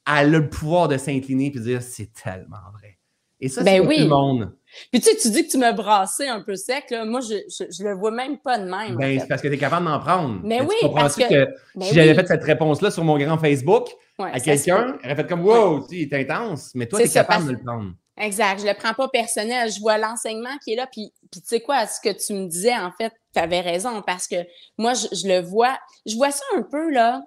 elle 0.07 0.13
a 0.13 0.39
le 0.39 0.49
pouvoir 0.49 0.87
de 0.87 0.97
s'incliner 0.97 1.47
et 1.47 1.51
de 1.51 1.59
dire 1.59 1.81
c'est 1.81 2.11
tellement 2.11 2.57
vrai. 2.73 2.97
Et 3.39 3.49
ça, 3.49 3.61
ben 3.61 3.81
c'est 3.81 3.87
oui. 3.87 3.95
tout 3.97 4.03
le 4.03 4.09
monde. 4.09 4.55
Puis 4.91 5.01
tu 5.01 5.09
sais, 5.09 5.17
tu 5.17 5.29
dis 5.29 5.45
que 5.45 5.51
tu 5.51 5.57
me 5.57 5.73
brassé 5.73 6.27
un 6.27 6.39
peu 6.39 6.55
sec. 6.55 6.85
Là. 6.89 7.03
Moi, 7.03 7.19
je, 7.19 7.35
je, 7.49 7.83
le 7.83 7.93
vois 7.93 8.11
même 8.11 8.37
pas 8.37 8.57
de 8.57 8.63
même. 8.63 8.95
Ben, 8.95 9.19
c'est 9.19 9.27
parce 9.27 9.41
que 9.41 9.49
tu 9.49 9.55
es 9.55 9.57
capable 9.57 9.85
d'en 9.85 9.99
prendre. 9.99 10.39
Mais, 10.43 10.61
oui, 10.61 10.75
parce 10.95 11.15
que, 11.15 11.27
que 11.27 11.49
ben 11.75 11.85
si 11.85 11.93
j'avais 11.93 12.15
fait 12.15 12.25
cette 12.25 12.43
réponse-là 12.43 12.89
sur 12.89 13.03
mon 13.03 13.17
grand 13.17 13.37
Facebook 13.37 13.89
à 14.17 14.39
quelqu'un, 14.39 14.97
elle 15.03 15.11
aurait 15.11 15.15
fait 15.23 15.27
comme 15.27 15.43
Wow, 15.43 15.85
tu 15.87 16.01
es 16.01 16.13
intense, 16.13 16.71
mais 16.73 16.85
toi, 16.85 16.99
tu 16.99 17.05
es 17.05 17.09
capable 17.09 17.47
de 17.47 17.51
le 17.51 17.57
prendre. 17.59 17.91
Exact. 18.17 18.59
Je 18.61 18.67
le 18.67 18.73
prends 18.73 18.93
pas 18.93 19.07
personnel. 19.07 19.71
Je 19.71 19.79
vois 19.79 19.97
l'enseignement 19.97 20.55
qui 20.63 20.73
est 20.73 20.75
là. 20.75 20.87
Puis, 20.87 21.11
puis 21.31 21.41
tu 21.41 21.47
sais 21.47 21.61
quoi, 21.61 21.87
ce 21.87 21.99
que 21.99 22.09
tu 22.09 22.33
me 22.33 22.47
disais, 22.47 22.75
en 22.75 22.91
fait, 22.91 23.11
tu 23.33 23.39
avais 23.39 23.61
raison 23.61 24.01
parce 24.03 24.27
que 24.27 24.35
moi, 24.77 24.93
je, 24.93 25.07
je, 25.11 25.27
le 25.27 25.41
vois. 25.41 25.77
Je 26.05 26.15
vois 26.15 26.31
ça 26.31 26.43
un 26.55 26.61
peu, 26.61 26.91
là, 26.91 27.21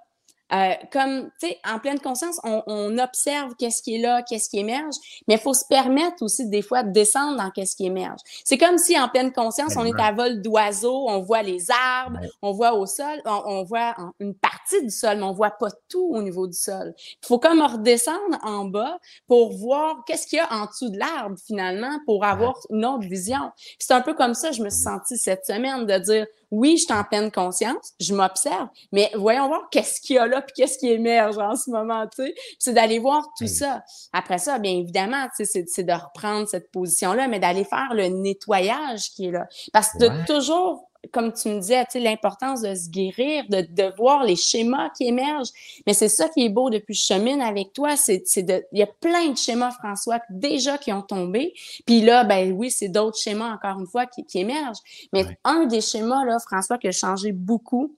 euh, 0.53 0.73
comme, 0.91 1.29
tu 1.39 1.47
sais, 1.47 1.59
en 1.69 1.79
pleine 1.79 1.99
conscience, 1.99 2.39
on, 2.43 2.63
on 2.67 2.97
observe 2.97 3.53
qu'est-ce 3.57 3.81
qui 3.81 3.95
est 3.95 3.99
là, 3.99 4.21
qu'est-ce 4.23 4.49
qui 4.49 4.59
émerge, 4.59 4.95
mais 5.27 5.35
il 5.35 5.39
faut 5.39 5.53
se 5.53 5.65
permettre 5.65 6.21
aussi 6.21 6.47
des 6.49 6.61
fois 6.61 6.83
de 6.83 6.91
descendre 6.91 7.37
dans 7.37 7.51
qu'est-ce 7.51 7.75
qui 7.75 7.85
émerge. 7.85 8.19
C'est 8.45 8.57
comme 8.57 8.77
si 8.77 8.97
en 8.97 9.09
pleine 9.09 9.33
conscience, 9.33 9.75
on 9.75 9.85
est 9.85 9.99
à 9.99 10.11
vol 10.11 10.41
d'oiseau, 10.41 11.05
on 11.09 11.21
voit 11.21 11.43
les 11.43 11.69
arbres, 11.69 12.19
on 12.41 12.53
voit 12.53 12.73
au 12.73 12.85
sol, 12.85 13.21
on, 13.25 13.63
voit 13.63 13.95
une 14.19 14.35
partie 14.35 14.81
du 14.81 14.89
sol, 14.89 15.17
mais 15.17 15.23
on 15.23 15.33
voit 15.33 15.51
pas 15.51 15.69
tout 15.89 16.09
au 16.13 16.21
niveau 16.21 16.47
du 16.47 16.57
sol. 16.57 16.93
Il 16.97 17.27
faut 17.27 17.39
comme 17.39 17.61
redescendre 17.61 18.37
en 18.43 18.65
bas 18.65 18.99
pour 19.27 19.53
voir 19.53 20.03
qu'est-ce 20.05 20.27
qu'il 20.27 20.37
y 20.37 20.41
a 20.41 20.51
en 20.51 20.65
dessous 20.65 20.89
de 20.89 20.97
l'arbre 20.97 21.35
finalement, 21.45 21.99
pour 22.05 22.23
avoir 22.23 22.55
une 22.69 22.85
autre 22.85 23.07
vision. 23.07 23.51
C'est 23.79 23.93
un 23.93 24.01
peu 24.01 24.13
comme 24.13 24.33
ça, 24.33 24.51
je 24.51 24.63
me 24.63 24.69
suis 24.69 24.83
sentie 24.83 25.17
cette 25.17 25.45
semaine 25.45 25.85
de 25.85 25.97
dire, 25.97 26.25
oui, 26.51 26.77
je 26.77 26.83
suis 26.83 26.93
en 26.93 27.03
pleine 27.03 27.31
conscience, 27.31 27.93
je 27.99 28.13
m'observe, 28.13 28.69
mais 28.91 29.11
voyons 29.15 29.47
voir 29.47 29.69
qu'est-ce 29.69 29.99
qu'il 29.99 30.15
y 30.15 30.19
a 30.19 30.27
là, 30.27 30.41
puis 30.41 30.53
qu'est-ce 30.55 30.77
qui 30.77 30.89
émerge 30.89 31.37
en 31.37 31.55
ce 31.55 31.69
moment, 31.69 32.05
tu 32.07 32.23
sais. 32.23 32.35
C'est 32.57 32.73
d'aller 32.73 32.99
voir 32.99 33.27
tout 33.37 33.47
ça. 33.47 33.83
Après 34.13 34.37
ça, 34.37 34.57
bien 34.59 34.71
évidemment, 34.71 35.27
c'est 35.35 35.83
de 35.83 35.93
reprendre 35.93 36.47
cette 36.47 36.71
position-là, 36.71 37.27
mais 37.27 37.39
d'aller 37.39 37.65
faire 37.65 37.93
le 37.93 38.07
nettoyage 38.07 39.09
qui 39.11 39.27
est 39.27 39.31
là. 39.31 39.47
Parce 39.73 39.91
que 39.91 39.97
de 39.99 40.25
toujours 40.25 40.86
comme 41.11 41.33
tu 41.33 41.49
me 41.49 41.59
disais, 41.59 41.85
l'importance 41.95 42.61
de 42.61 42.75
se 42.75 42.89
guérir, 42.89 43.45
de, 43.49 43.61
de, 43.61 43.95
voir 43.97 44.23
les 44.23 44.35
schémas 44.35 44.89
qui 44.89 45.07
émergent. 45.07 45.51
Mais 45.85 45.93
c'est 45.93 46.09
ça 46.09 46.29
qui 46.29 46.45
est 46.45 46.49
beau 46.49 46.69
depuis 46.69 46.93
que 46.93 46.99
je 46.99 47.05
chemine 47.05 47.41
avec 47.41 47.73
toi. 47.73 47.95
C'est, 47.95 48.23
il 48.35 48.63
y 48.73 48.81
a 48.81 48.87
plein 48.87 49.29
de 49.29 49.37
schémas, 49.37 49.71
François, 49.71 50.19
déjà 50.29 50.77
qui 50.77 50.91
ont 50.91 51.01
tombé. 51.01 51.53
Puis 51.85 52.01
là, 52.01 52.23
ben 52.23 52.51
oui, 52.51 52.71
c'est 52.71 52.89
d'autres 52.89 53.17
schémas, 53.17 53.53
encore 53.53 53.79
une 53.79 53.87
fois, 53.87 54.05
qui, 54.05 54.25
qui 54.25 54.39
émergent. 54.39 54.79
Mais 55.13 55.25
un 55.43 55.65
des 55.65 55.81
schémas, 55.81 56.25
là, 56.25 56.37
François, 56.39 56.77
qui 56.77 56.87
a 56.87 56.91
changé 56.91 57.31
beaucoup, 57.31 57.95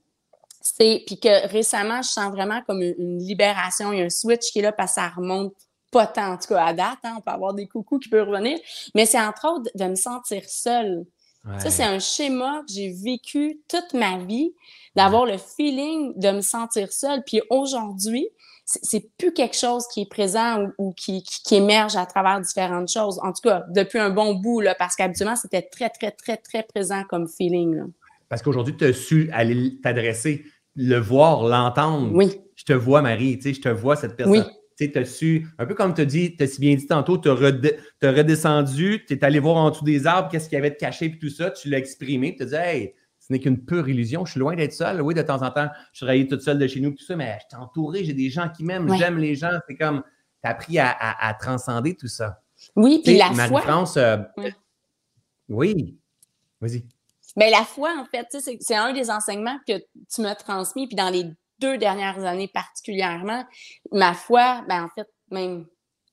c'est, 0.60 1.02
puis 1.06 1.18
que 1.18 1.48
récemment, 1.48 2.02
je 2.02 2.08
sens 2.08 2.30
vraiment 2.30 2.60
comme 2.66 2.82
une, 2.82 3.18
libération, 3.18 3.92
il 3.92 3.98
y 3.98 4.02
a 4.02 4.04
un 4.04 4.10
switch 4.10 4.52
qui 4.52 4.58
est 4.58 4.62
là 4.62 4.72
parce 4.72 4.92
que 4.92 5.00
ça 5.00 5.08
remonte 5.08 5.54
pas 5.90 6.06
tant, 6.06 6.34
en 6.34 6.36
tout 6.36 6.48
cas 6.48 6.66
à 6.66 6.72
date, 6.72 6.98
hein, 7.02 7.14
on 7.18 7.20
peut 7.20 7.30
avoir 7.30 7.54
des 7.54 7.66
coucous 7.66 7.98
qui 7.98 8.08
peuvent 8.08 8.28
revenir, 8.28 8.58
mais 8.94 9.06
c'est 9.06 9.20
entre 9.20 9.48
autres 9.48 9.70
de 9.74 9.84
me 9.84 9.96
sentir 9.96 10.42
seule. 10.46 11.04
Ça, 11.58 11.70
c'est 11.70 11.84
un 11.84 11.98
schéma 11.98 12.60
que 12.66 12.72
j'ai 12.72 12.92
vécu 12.92 13.60
toute 13.68 13.94
ma 13.94 14.18
vie, 14.18 14.52
d'avoir 14.94 15.24
le 15.24 15.38
feeling 15.38 16.12
de 16.18 16.32
me 16.32 16.40
sentir 16.42 16.92
seule. 16.92 17.22
Puis 17.24 17.40
aujourd'hui, 17.48 18.28
c'est 18.66 19.10
plus 19.16 19.32
quelque 19.32 19.56
chose 19.56 19.86
qui 19.88 20.02
est 20.02 20.08
présent 20.08 20.68
ou, 20.78 20.92
qui, 20.92 21.22
qui, 21.22 21.56
émerge 21.56 21.96
à 21.96 22.06
travers 22.06 22.40
différentes 22.40 22.90
choses. 22.90 23.18
En 23.22 23.32
tout 23.32 23.42
cas, 23.42 23.64
depuis 23.70 23.98
un 23.98 24.10
bon 24.10 24.34
bout, 24.34 24.60
là, 24.60 24.74
parce 24.78 24.96
qu'habituellement, 24.96 25.36
c'était 25.36 25.62
très, 25.62 25.88
très, 25.88 26.12
très, 26.12 26.36
très 26.36 26.62
présent 26.62 27.02
comme 27.08 27.26
feeling. 27.26 27.74
Là. 27.74 27.84
Parce 28.28 28.42
qu'aujourd'hui, 28.42 28.76
tu 28.76 28.84
as 28.84 28.92
su 28.92 29.30
aller 29.32 29.80
t'adresser, 29.82 30.44
le 30.76 30.98
voir, 30.98 31.42
l'entendre. 31.44 32.10
Oui. 32.12 32.38
Je 32.54 32.64
te 32.64 32.72
vois, 32.74 33.02
Marie, 33.02 33.38
tu 33.38 33.48
sais, 33.48 33.54
je 33.54 33.62
te 33.62 33.68
vois, 33.70 33.96
cette 33.96 34.16
personne. 34.16 34.44
Oui 34.46 34.59
tu 34.88 34.98
as 34.98 35.04
su, 35.04 35.46
un 35.58 35.66
peu 35.66 35.74
comme 35.74 35.94
tu 35.94 36.00
as 36.00 36.04
dit, 36.04 36.36
tu 36.36 36.42
as 36.42 36.46
si 36.46 36.60
bien 36.60 36.74
dit 36.74 36.86
tantôt, 36.86 37.18
tu 37.18 37.28
as, 37.28 37.34
redescendu, 37.34 39.04
tu 39.06 39.14
es 39.14 39.24
allé 39.24 39.38
voir 39.38 39.56
en 39.56 39.70
dessous 39.70 39.84
des 39.84 40.06
arbres 40.06 40.30
qu'est-ce 40.30 40.48
qu'il 40.48 40.56
y 40.56 40.58
avait 40.58 40.70
de 40.70 40.76
caché, 40.76 41.10
puis 41.10 41.18
tout 41.18 41.28
ça, 41.28 41.50
tu 41.50 41.68
l'as 41.68 41.78
exprimé, 41.78 42.34
tu 42.36 42.42
as 42.42 42.46
dit, 42.46 42.54
hey, 42.54 42.94
ce 43.18 43.32
n'est 43.32 43.38
qu'une 43.38 43.64
pure 43.64 43.88
illusion, 43.88 44.24
je 44.24 44.32
suis 44.32 44.40
loin 44.40 44.56
d'être 44.56 44.72
seul. 44.72 45.00
Oui, 45.02 45.14
de 45.14 45.22
temps 45.22 45.42
en 45.42 45.50
temps, 45.50 45.68
je 45.92 46.00
travaillais 46.00 46.26
toute 46.26 46.42
seule 46.42 46.58
de 46.58 46.66
chez 46.66 46.80
nous, 46.80 46.90
tout 46.90 47.04
ça, 47.04 47.14
mais 47.14 47.38
je 47.42 47.54
suis 47.54 47.62
entouré, 47.62 48.04
j'ai 48.04 48.14
des 48.14 48.30
gens 48.30 48.48
qui 48.48 48.64
m'aiment, 48.64 48.92
j'aime 48.96 49.18
les 49.18 49.36
gens. 49.36 49.50
C'est 49.68 49.76
comme, 49.76 50.02
tu 50.42 50.48
as 50.48 50.50
appris 50.50 50.78
à, 50.78 51.36
transcender 51.38 51.94
tout 51.94 52.08
ça. 52.08 52.40
Oui, 52.74 53.00
puis 53.04 53.16
la 53.16 53.32
foi. 53.32 53.60
france 53.60 53.96
euh, 53.96 54.18
oui. 55.48 55.96
Vas-y. 56.60 56.84
Mais 57.36 57.50
la 57.50 57.64
foi, 57.64 57.90
en 57.98 58.04
fait, 58.04 58.26
c'est 58.60 58.74
un 58.74 58.92
des 58.92 59.10
enseignements 59.10 59.58
que 59.66 59.78
tu 60.12 60.20
m'as 60.20 60.34
transmis. 60.34 60.86
Puis 60.86 60.96
dans 60.96 61.10
les 61.10 61.26
deux 61.60 61.78
dernières 61.78 62.24
années 62.24 62.48
particulièrement, 62.48 63.44
ma 63.92 64.14
foi, 64.14 64.64
ben 64.68 64.84
en 64.84 64.88
fait, 64.88 65.08
même 65.30 65.66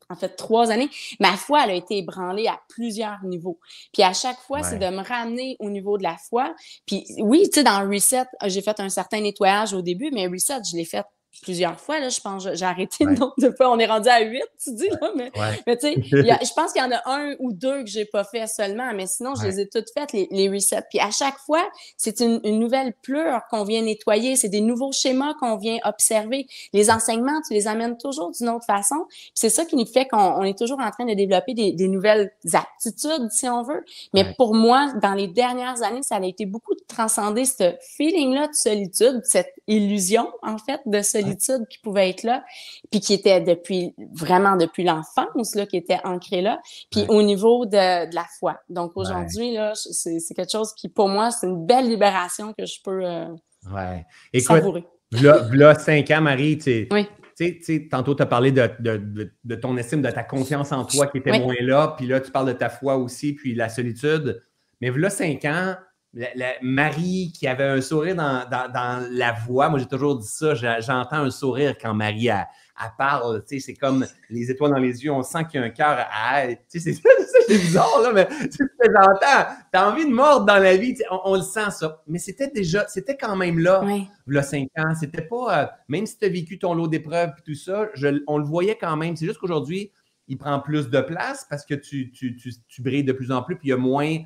en 0.09 0.15
fait 0.15 0.35
trois 0.35 0.71
années, 0.71 0.89
ma 1.19 1.35
foi, 1.35 1.63
elle 1.63 1.71
a 1.71 1.73
été 1.73 1.97
ébranlée 1.97 2.47
à 2.47 2.59
plusieurs 2.69 3.23
niveaux. 3.23 3.59
Puis 3.91 4.03
à 4.03 4.13
chaque 4.13 4.39
fois, 4.39 4.63
c'est 4.63 4.79
de 4.79 4.89
me 4.89 5.05
ramener 5.05 5.57
au 5.59 5.69
niveau 5.69 5.97
de 5.97 6.03
la 6.03 6.17
foi. 6.17 6.55
Puis 6.85 7.05
oui, 7.19 7.43
tu 7.45 7.55
sais, 7.55 7.63
dans 7.63 7.87
Reset, 7.89 8.25
j'ai 8.45 8.61
fait 8.61 8.79
un 8.79 8.89
certain 8.89 9.19
nettoyage 9.19 9.73
au 9.73 9.81
début, 9.81 10.11
mais 10.13 10.27
Reset, 10.27 10.61
je 10.71 10.77
l'ai 10.77 10.85
fait 10.85 11.05
plusieurs 11.41 11.79
fois. 11.79 11.99
Là, 11.99 12.09
je 12.09 12.19
pense 12.19 12.47
j'ai 12.53 12.65
arrêté 12.65 13.05
le 13.05 13.13
nombre 13.13 13.33
de 13.37 13.51
fois. 13.51 13.71
On 13.71 13.79
est 13.79 13.85
rendu 13.85 14.09
à 14.09 14.21
huit, 14.21 14.43
tu 14.61 14.73
dis, 14.73 14.89
là, 14.89 15.11
mais, 15.15 15.31
mais 15.65 15.77
tu 15.77 15.87
sais, 15.87 15.95
je 16.01 16.53
pense 16.53 16.73
qu'il 16.73 16.81
y 16.81 16.85
en 16.85 16.91
a 16.91 17.01
un 17.05 17.35
ou 17.39 17.51
deux 17.53 17.83
que 17.83 17.89
j'ai 17.89 18.05
pas 18.05 18.23
fait 18.23 18.47
seulement, 18.47 18.91
mais 18.93 19.07
sinon, 19.07 19.35
je 19.35 19.45
les 19.45 19.59
ai 19.61 19.67
toutes 19.67 19.89
faites, 19.93 20.13
les, 20.13 20.27
les 20.31 20.49
resets. 20.49 20.83
Puis 20.89 20.99
à 20.99 21.11
chaque 21.11 21.37
fois, 21.39 21.67
c'est 21.97 22.19
une, 22.19 22.39
une, 22.43 22.59
nouvelle 22.59 22.93
pleure 23.01 23.41
qu'on 23.49 23.63
vient 23.63 23.81
nettoyer, 23.81 24.35
c'est 24.35 24.49
des 24.49 24.61
nouveaux 24.61 24.91
schémas 24.91 25.33
qu'on 25.35 25.57
vient 25.57 25.77
observer. 25.83 26.47
Les 26.73 26.89
enseignements, 26.89 27.41
tu 27.47 27.53
les 27.53 27.67
amènes 27.67 27.97
toujours 27.97 28.31
d'une 28.31 28.49
autre 28.49 28.65
façon. 28.65 29.05
c'est 29.33 29.49
ça 29.49 29.65
qui 29.65 29.75
nous 29.75 29.85
fait 29.85 30.07
qu'on 30.07 30.43
est 30.43 30.57
toujours 30.57 30.79
en 30.79 30.89
train 30.91 31.05
de 31.05 31.13
développer 31.13 31.53
des, 31.53 31.71
des 31.71 31.87
nouvelles 31.87 32.31
aptitudes, 32.53 33.29
si 33.31 33.47
on 33.47 33.63
veut. 33.63 33.83
Mais 34.13 34.33
pour 34.37 34.53
moi, 34.53 34.93
dans 35.01 35.13
les 35.13 35.27
dernières 35.27 35.83
années, 35.83 36.03
ça 36.03 36.15
a 36.15 36.25
été 36.25 36.45
beaucoup 36.45 36.73
de 36.73 36.83
transcender 36.87 37.45
ce 37.45 37.75
feeling-là 37.95 38.47
de 38.47 38.53
solitude, 38.53 39.21
cette 39.23 39.53
illusion, 39.67 40.31
en 40.41 40.57
fait, 40.57 40.81
de 40.85 41.01
solitude 41.21 41.67
qui 41.69 41.79
pouvait 41.79 42.09
être 42.09 42.23
là, 42.23 42.43
puis 42.91 42.99
qui 42.99 43.13
était 43.13 43.41
depuis 43.41 43.93
vraiment 44.13 44.55
depuis 44.55 44.83
l'enfance, 44.83 45.55
là, 45.55 45.65
qui 45.65 45.77
était 45.77 45.99
ancré 46.03 46.41
là, 46.41 46.59
puis 46.91 47.05
au 47.09 47.21
niveau 47.21 47.65
de, 47.65 48.09
de, 48.09 48.15
la 48.15 48.25
foi. 48.39 48.59
Donc 48.69 48.91
aujourd'hui, 48.95 49.53
là, 49.53 49.73
c'est, 49.75 50.19
quelque 50.35 50.51
chose 50.51 50.73
qui, 50.73 50.89
pour 50.89 51.09
moi, 51.09 51.31
c'est 51.31 51.47
une 51.47 51.65
belle 51.65 51.87
libération 51.87 52.53
que 52.53 52.65
je 52.65 52.81
peux 52.83 53.05
euh, 53.05 53.27
ouais. 53.73 54.05
Écoute, 54.33 54.47
savourer. 54.47 54.85
Là, 55.11 55.75
cinq 55.75 56.11
ans, 56.11 56.21
Marie, 56.21 56.57
tu 56.57 56.87
oui. 56.91 57.07
Tu 57.37 57.61
sais, 57.61 57.87
tantôt, 57.91 58.15
tu 58.15 58.23
as 58.23 58.25
parlé 58.25 58.51
de, 58.51 58.67
de, 58.79 59.31
de, 59.43 59.55
ton 59.55 59.77
estime, 59.77 60.01
de 60.01 60.09
ta 60.09 60.23
confiance 60.23 60.71
en 60.71 60.85
toi 60.85 61.05
qui 61.05 61.19
était 61.19 61.39
moins 61.39 61.53
là, 61.61 61.93
puis 61.95 62.07
là, 62.07 62.19
tu 62.19 62.31
parles 62.31 62.47
de 62.47 62.53
ta 62.53 62.67
foi 62.67 62.97
aussi, 62.97 63.33
puis 63.33 63.53
la 63.53 63.69
solitude. 63.69 64.43
Mais 64.81 64.89
là, 64.89 65.11
cinq 65.11 65.45
ans, 65.45 65.75
la, 66.35 66.53
Marie 66.61 67.31
qui 67.33 67.47
avait 67.47 67.63
un 67.63 67.81
sourire 67.81 68.15
dans, 68.15 69.07
la 69.11 69.31
voix. 69.33 69.69
Moi, 69.69 69.79
j'ai 69.79 69.85
toujours 69.85 70.17
dit 70.17 70.27
ça. 70.27 70.55
J'entends 70.55 71.17
un 71.17 71.29
sourire 71.29 71.75
quand 71.79 71.93
Marie 71.93 72.27
elle, 72.27 72.45
parle. 72.97 73.43
C'est 73.47 73.73
comme 73.75 74.05
les 74.29 74.49
étoiles 74.49 74.71
dans 74.71 74.79
les 74.79 75.03
yeux. 75.03 75.11
On 75.11 75.23
sent 75.23 75.45
qu'il 75.49 75.59
y 75.59 75.63
a 75.63 75.67
un 75.67 75.69
cœur 75.69 76.07
à 76.11 76.47
C'est 76.67 76.95
bizarre, 77.49 78.01
là, 78.01 78.11
mais 78.13 78.27
j'entends. 78.49 79.51
Tu 79.71 79.79
as 79.79 79.89
envie 79.89 80.05
de 80.05 80.13
mordre 80.13 80.45
dans 80.45 80.57
la 80.57 80.75
vie. 80.75 80.95
On, 81.23 81.35
le 81.35 81.41
sent, 81.41 81.71
ça. 81.71 82.01
Mais 82.07 82.19
c'était 82.19 82.49
déjà, 82.49 82.87
c'était 82.87 83.17
quand 83.17 83.35
même 83.35 83.59
là, 83.59 83.83
y 84.27 84.37
a 84.37 84.41
cinq 84.43 84.69
ans. 84.77 84.93
C'était 84.99 85.21
pas, 85.23 85.61
euh, 85.61 85.65
même 85.87 86.05
si 86.05 86.17
tu 86.17 86.25
as 86.25 86.29
vécu 86.29 86.57
ton 86.57 86.73
lot 86.73 86.87
d'épreuves 86.87 87.31
et 87.37 87.41
tout 87.43 87.55
ça, 87.55 87.89
on 88.27 88.37
le 88.37 88.45
voyait 88.45 88.77
quand 88.79 88.97
même. 88.97 89.15
C'est 89.15 89.25
juste 89.25 89.39
qu'aujourd'hui, 89.39 89.91
il 90.27 90.37
prend 90.37 90.59
plus 90.59 90.89
de 90.89 90.99
place 90.99 91.45
parce 91.49 91.65
que 91.65 91.75
tu, 91.75 92.11
tu 92.11 92.81
brilles 92.81 93.05
de 93.05 93.13
plus 93.13 93.31
en 93.31 93.43
plus, 93.43 93.55
puis 93.55 93.67
il 93.67 93.71
y 93.71 93.73
a 93.73 93.77
moins 93.77 94.17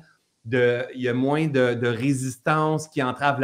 il 0.50 0.86
y 0.94 1.08
a 1.08 1.14
moins 1.14 1.46
de, 1.46 1.86
résistance 1.86 2.88
qui 2.88 3.02
entrave 3.02 3.40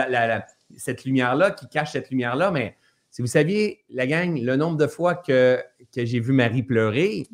cette 0.76 1.04
lumière-là, 1.04 1.50
qui 1.50 1.68
cache 1.68 1.92
cette 1.92 2.11
lumière-là. 2.11 2.50
Mais 2.50 2.76
si 3.11 3.22
vous 3.22 3.28
saviez, 3.28 3.84
la 3.90 4.06
gang, 4.06 4.40
le 4.40 4.56
nombre 4.56 4.76
de 4.76 4.87
fois 4.87 5.14
que, 5.14 5.62
que 5.94 6.04
j'ai 6.04 6.20
vu 6.20 6.32
Marie 6.32 6.62
pleurer, 6.62 7.26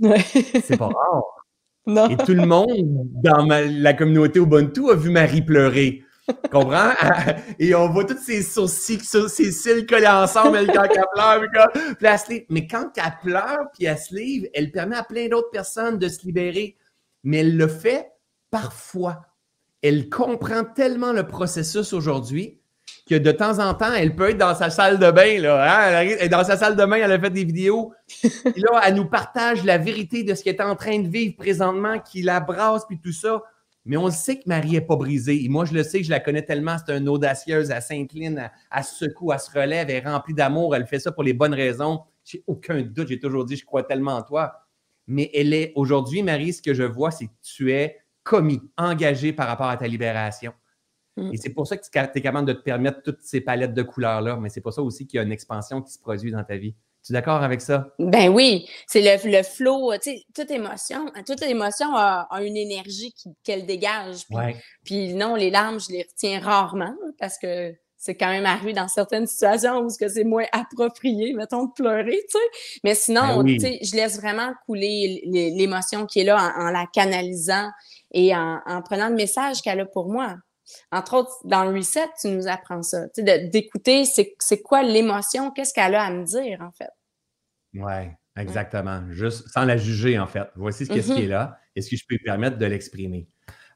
c'est 0.62 0.76
pas 0.76 0.88
rare. 0.88 1.24
Et 2.10 2.16
tout 2.16 2.32
le 2.32 2.46
monde 2.46 2.70
dans 3.22 3.46
la 3.46 3.92
communauté 3.92 4.40
Ubuntu 4.40 4.90
a 4.90 4.94
vu 4.94 5.10
Marie 5.10 5.42
pleurer. 5.42 6.02
Comprends? 6.50 6.92
Et 7.58 7.74
on 7.74 7.90
voit 7.90 8.04
tous 8.04 8.18
ses 8.18 8.42
sourcils, 8.42 9.00
ses 9.00 9.52
cils 9.52 9.86
collés 9.86 10.06
ensemble, 10.06 10.56
elle, 10.56 10.66
quand 10.68 10.84
elle 10.84 11.04
pleure, 11.12 11.70
puis 11.98 12.06
elle 12.06 12.18
se 12.18 12.30
livre. 12.30 12.46
Mais 12.48 12.66
quand 12.66 12.90
elle 12.96 13.18
pleure 13.22 13.66
puis 13.74 13.84
elle 13.84 13.98
se 13.98 14.14
livre, 14.14 14.46
elle 14.54 14.70
permet 14.70 14.96
à 14.96 15.04
plein 15.04 15.28
d'autres 15.28 15.50
personnes 15.50 15.98
de 15.98 16.08
se 16.08 16.24
libérer. 16.24 16.76
Mais 17.22 17.38
elle 17.38 17.56
le 17.56 17.68
fait 17.68 18.12
parfois 18.50 19.20
elle 19.84 20.08
comprend 20.08 20.64
tellement 20.64 21.12
le 21.12 21.26
processus 21.26 21.92
aujourd'hui 21.92 22.58
que 23.06 23.14
de 23.14 23.30
temps 23.30 23.58
en 23.58 23.74
temps, 23.74 23.92
elle 23.92 24.16
peut 24.16 24.30
être 24.30 24.38
dans 24.38 24.54
sa 24.54 24.70
salle 24.70 24.98
de 24.98 25.10
bain. 25.10 25.38
Là, 25.38 25.62
hein? 25.62 26.00
Elle 26.00 26.22
est 26.22 26.28
dans 26.30 26.42
sa 26.42 26.56
salle 26.56 26.74
de 26.74 26.86
bain, 26.86 26.96
elle 26.96 27.12
a 27.12 27.20
fait 27.20 27.28
des 27.28 27.44
vidéos. 27.44 27.92
Puis 28.22 28.62
là, 28.62 28.80
elle 28.86 28.94
nous 28.94 29.04
partage 29.04 29.62
la 29.62 29.76
vérité 29.76 30.24
de 30.24 30.34
ce 30.34 30.42
qu'elle 30.42 30.54
est 30.54 30.62
en 30.62 30.74
train 30.74 31.00
de 31.00 31.08
vivre 31.08 31.36
présentement, 31.36 31.98
qui 31.98 32.22
la 32.22 32.40
brasse, 32.40 32.86
puis 32.86 32.98
tout 32.98 33.12
ça. 33.12 33.42
Mais 33.84 33.98
on 33.98 34.10
sait 34.10 34.36
que 34.36 34.44
Marie 34.46 34.70
n'est 34.70 34.80
pas 34.80 34.96
brisée. 34.96 35.44
Et 35.44 35.50
moi, 35.50 35.66
je 35.66 35.74
le 35.74 35.82
sais, 35.82 36.02
je 36.02 36.08
la 36.08 36.18
connais 36.18 36.40
tellement. 36.40 36.76
C'est 36.78 36.96
une 36.96 37.06
audacieuse, 37.06 37.70
à 37.70 37.82
s'incline, 37.82 38.50
à 38.70 38.82
se 38.82 39.04
secoue, 39.04 39.34
elle 39.34 39.40
se 39.40 39.50
relève, 39.50 39.90
elle 39.90 39.96
est 39.96 40.08
remplie 40.08 40.32
d'amour, 40.32 40.74
elle 40.74 40.86
fait 40.86 40.98
ça 40.98 41.12
pour 41.12 41.24
les 41.24 41.34
bonnes 41.34 41.52
raisons. 41.52 42.00
J'ai 42.24 42.42
aucun 42.46 42.80
doute, 42.80 43.08
j'ai 43.08 43.18
toujours 43.18 43.44
dit, 43.44 43.56
je 43.56 43.66
crois 43.66 43.82
tellement 43.82 44.16
en 44.16 44.22
toi. 44.22 44.62
Mais 45.06 45.30
elle 45.34 45.52
est, 45.52 45.72
aujourd'hui, 45.74 46.22
Marie, 46.22 46.54
ce 46.54 46.62
que 46.62 46.72
je 46.72 46.84
vois, 46.84 47.10
c'est 47.10 47.26
que 47.26 47.32
tu 47.42 47.70
es 47.72 47.98
commis, 48.24 48.60
engagé 48.76 49.32
par 49.32 49.46
rapport 49.46 49.68
à 49.68 49.76
ta 49.76 49.86
libération. 49.86 50.52
Mm. 51.16 51.32
Et 51.32 51.36
c'est 51.36 51.50
pour 51.50 51.66
ça 51.66 51.76
que 51.76 51.84
tu 51.84 51.90
es 51.92 52.20
capable 52.20 52.48
de 52.48 52.52
te 52.52 52.62
permettre 52.62 53.02
toutes 53.02 53.22
ces 53.22 53.40
palettes 53.40 53.74
de 53.74 53.82
couleurs-là, 53.82 54.36
mais 54.36 54.48
c'est 54.48 54.60
pour 54.60 54.72
ça 54.72 54.82
aussi 54.82 55.06
qu'il 55.06 55.18
y 55.18 55.20
a 55.20 55.22
une 55.22 55.32
expansion 55.32 55.80
qui 55.82 55.92
se 55.92 56.00
produit 56.00 56.32
dans 56.32 56.42
ta 56.42 56.56
vie. 56.56 56.74
Tu 57.04 57.12
es 57.12 57.14
d'accord 57.14 57.42
avec 57.42 57.60
ça? 57.60 57.94
Ben 57.98 58.30
oui, 58.30 58.66
c'est 58.86 59.02
le, 59.02 59.30
le 59.30 59.42
flow, 59.42 59.92
tu 60.02 60.10
sais, 60.10 60.24
toute 60.34 60.50
émotion, 60.50 61.04
toute 61.26 61.42
émotion 61.42 61.94
a, 61.94 62.26
une 62.42 62.56
énergie 62.56 63.14
qu'elle 63.42 63.66
dégage. 63.66 64.24
Puis, 64.84 65.12
non, 65.12 65.34
les 65.34 65.50
larmes, 65.50 65.78
je 65.78 65.92
les 65.92 66.02
retiens 66.02 66.40
rarement 66.40 66.96
parce 67.18 67.38
que 67.38 67.74
c'est 68.04 68.14
quand 68.14 68.28
même 68.28 68.44
arrivé 68.44 68.74
dans 68.74 68.86
certaines 68.86 69.26
situations 69.26 69.80
où 69.80 69.88
c'est 69.88 70.24
moins 70.24 70.44
approprié, 70.52 71.32
mettons, 71.32 71.64
de 71.64 71.72
pleurer, 71.72 72.20
tu 72.28 72.38
sais. 72.38 72.78
Mais 72.84 72.94
sinon, 72.94 73.42
ben 73.42 73.46
tu 73.46 73.60
sais, 73.60 73.78
je 73.82 73.96
laisse 73.96 74.20
vraiment 74.20 74.52
couler 74.66 75.22
l'émotion 75.56 76.04
qui 76.04 76.20
est 76.20 76.24
là 76.24 76.52
en 76.58 76.70
la 76.70 76.84
canalisant 76.92 77.70
et 78.12 78.36
en, 78.36 78.60
prenant 78.84 79.08
le 79.08 79.14
message 79.14 79.62
qu'elle 79.62 79.80
a 79.80 79.86
pour 79.86 80.12
moi. 80.12 80.36
Entre 80.92 81.14
autres, 81.14 81.32
dans 81.44 81.64
le 81.64 81.74
reset, 81.74 82.04
tu 82.20 82.28
nous 82.28 82.46
apprends 82.46 82.82
ça, 82.82 83.06
d'écouter 83.16 84.04
c'est 84.04 84.62
quoi 84.62 84.82
l'émotion, 84.82 85.50
qu'est-ce 85.50 85.72
qu'elle 85.72 85.94
a 85.94 86.02
à 86.02 86.10
me 86.10 86.24
dire, 86.24 86.60
en 86.60 86.72
fait. 86.72 86.90
Oui, 87.72 88.10
exactement. 88.36 89.00
Juste 89.12 89.48
sans 89.48 89.64
la 89.64 89.78
juger, 89.78 90.18
en 90.18 90.26
fait. 90.26 90.48
Voici 90.56 90.84
ce, 90.84 90.92
qui 90.92 90.98
est 90.98 91.08
mm-hmm. 91.08 91.28
là. 91.28 91.58
Est-ce 91.74 91.88
que 91.88 91.96
je 91.96 92.04
peux 92.06 92.16
me 92.16 92.24
permettre 92.24 92.58
de 92.58 92.66
l'exprimer? 92.66 93.28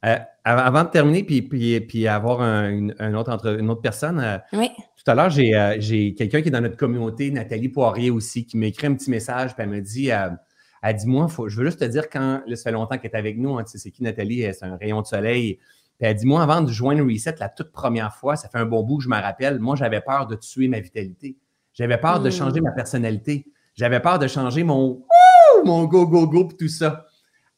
Euh, 0.05 0.17
avant 0.45 0.85
de 0.85 0.91
terminer, 0.91 1.25
puis, 1.25 1.43
puis, 1.43 1.81
puis 1.81 2.07
avoir 2.07 2.41
une, 2.41 2.95
autre 3.17 3.33
entre, 3.33 3.59
une 3.59 3.69
autre 3.69 3.81
personne, 3.81 4.21
euh, 4.21 4.39
tout 4.53 5.11
à 5.11 5.15
l'heure, 5.15 5.33
euh, 5.37 5.77
j'ai 5.79 6.15
quelqu'un 6.15 6.41
qui 6.41 6.49
est 6.49 6.53
dans 6.53 6.61
notre 6.61 6.77
communauté, 6.77 7.31
Nathalie 7.31 7.69
Poirier 7.69 8.11
aussi, 8.11 8.47
qui 8.47 8.57
m'a 8.57 8.67
écrit 8.67 8.87
un 8.87 8.95
petit 8.95 9.11
message, 9.11 9.55
puis 9.55 9.65
elle 9.65 9.71
me 9.71 9.81
dit 9.81 10.11
elle 10.11 10.95
dit 10.95 11.07
Moi, 11.09 11.27
faut, 11.27 11.49
je 11.49 11.57
veux 11.57 11.67
juste 11.67 11.81
te 11.81 11.85
dire, 11.85 12.09
quand 12.09 12.43
là, 12.47 12.57
ça 12.57 12.65
fait 12.65 12.73
longtemps 12.73 12.97
qu'elle 12.99 13.11
est 13.11 13.17
avec 13.17 13.37
nous, 13.39 13.59
hein, 13.59 13.65
tu 13.65 13.73
sais, 13.73 13.79
c'est 13.79 13.91
qui 13.91 14.05
Nathalie? 14.05 14.43
C'est 14.53 14.65
un 14.65 14.77
rayon 14.77 15.03
de 15.03 15.07
soleil. 15.07 15.59
Puis 15.99 16.07
elle 16.07 16.15
dit, 16.15 16.27
moi, 16.27 16.45
avant 16.45 16.61
de 16.61 16.71
joindre 16.71 17.05
Reset 17.05 17.35
la 17.41 17.49
toute 17.49 17.73
première 17.73 18.15
fois, 18.15 18.37
ça 18.37 18.49
fait 18.49 18.59
un 18.59 18.67
bon 18.67 18.85
bout 18.85 18.99
que 18.99 19.05
je 19.05 19.09
me 19.09 19.21
rappelle, 19.21 19.59
moi, 19.59 19.75
j'avais 19.75 20.01
peur 20.01 20.29
de 20.29 20.37
tuer 20.37 20.69
ma 20.69 20.79
vitalité. 20.79 21.37
J'avais 21.75 21.99
peur 21.99 22.21
de 22.21 22.31
changer 22.31 22.61
ma 22.61 22.71
personnalité. 22.71 23.47
J'avais 23.75 23.99
peur 23.99 24.21
de 24.21 24.29
changer 24.29 24.63
mon 24.63 25.05
mon 25.65 25.85
go, 25.85 26.07
go, 26.07 26.29
go, 26.29 26.49
tout 26.57 26.69
ça. 26.69 27.05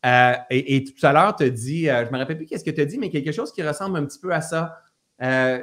Euh, 0.06 0.32
et, 0.50 0.84
tout 0.84 1.06
à 1.06 1.12
l'heure, 1.12 1.36
tu 1.36 1.44
as 1.44 1.50
dit, 1.50 1.88
euh, 1.88 2.04
je 2.04 2.06
ne 2.06 2.12
me 2.12 2.18
rappelle 2.18 2.36
plus 2.36 2.46
qu'est-ce 2.46 2.64
que 2.64 2.70
tu 2.70 2.80
as 2.80 2.86
dit, 2.86 2.98
mais 2.98 3.10
quelque 3.10 3.32
chose 3.32 3.52
qui 3.52 3.62
ressemble 3.62 3.98
un 3.98 4.06
petit 4.06 4.18
peu 4.18 4.32
à 4.32 4.40
ça. 4.40 4.78
Euh, 5.22 5.62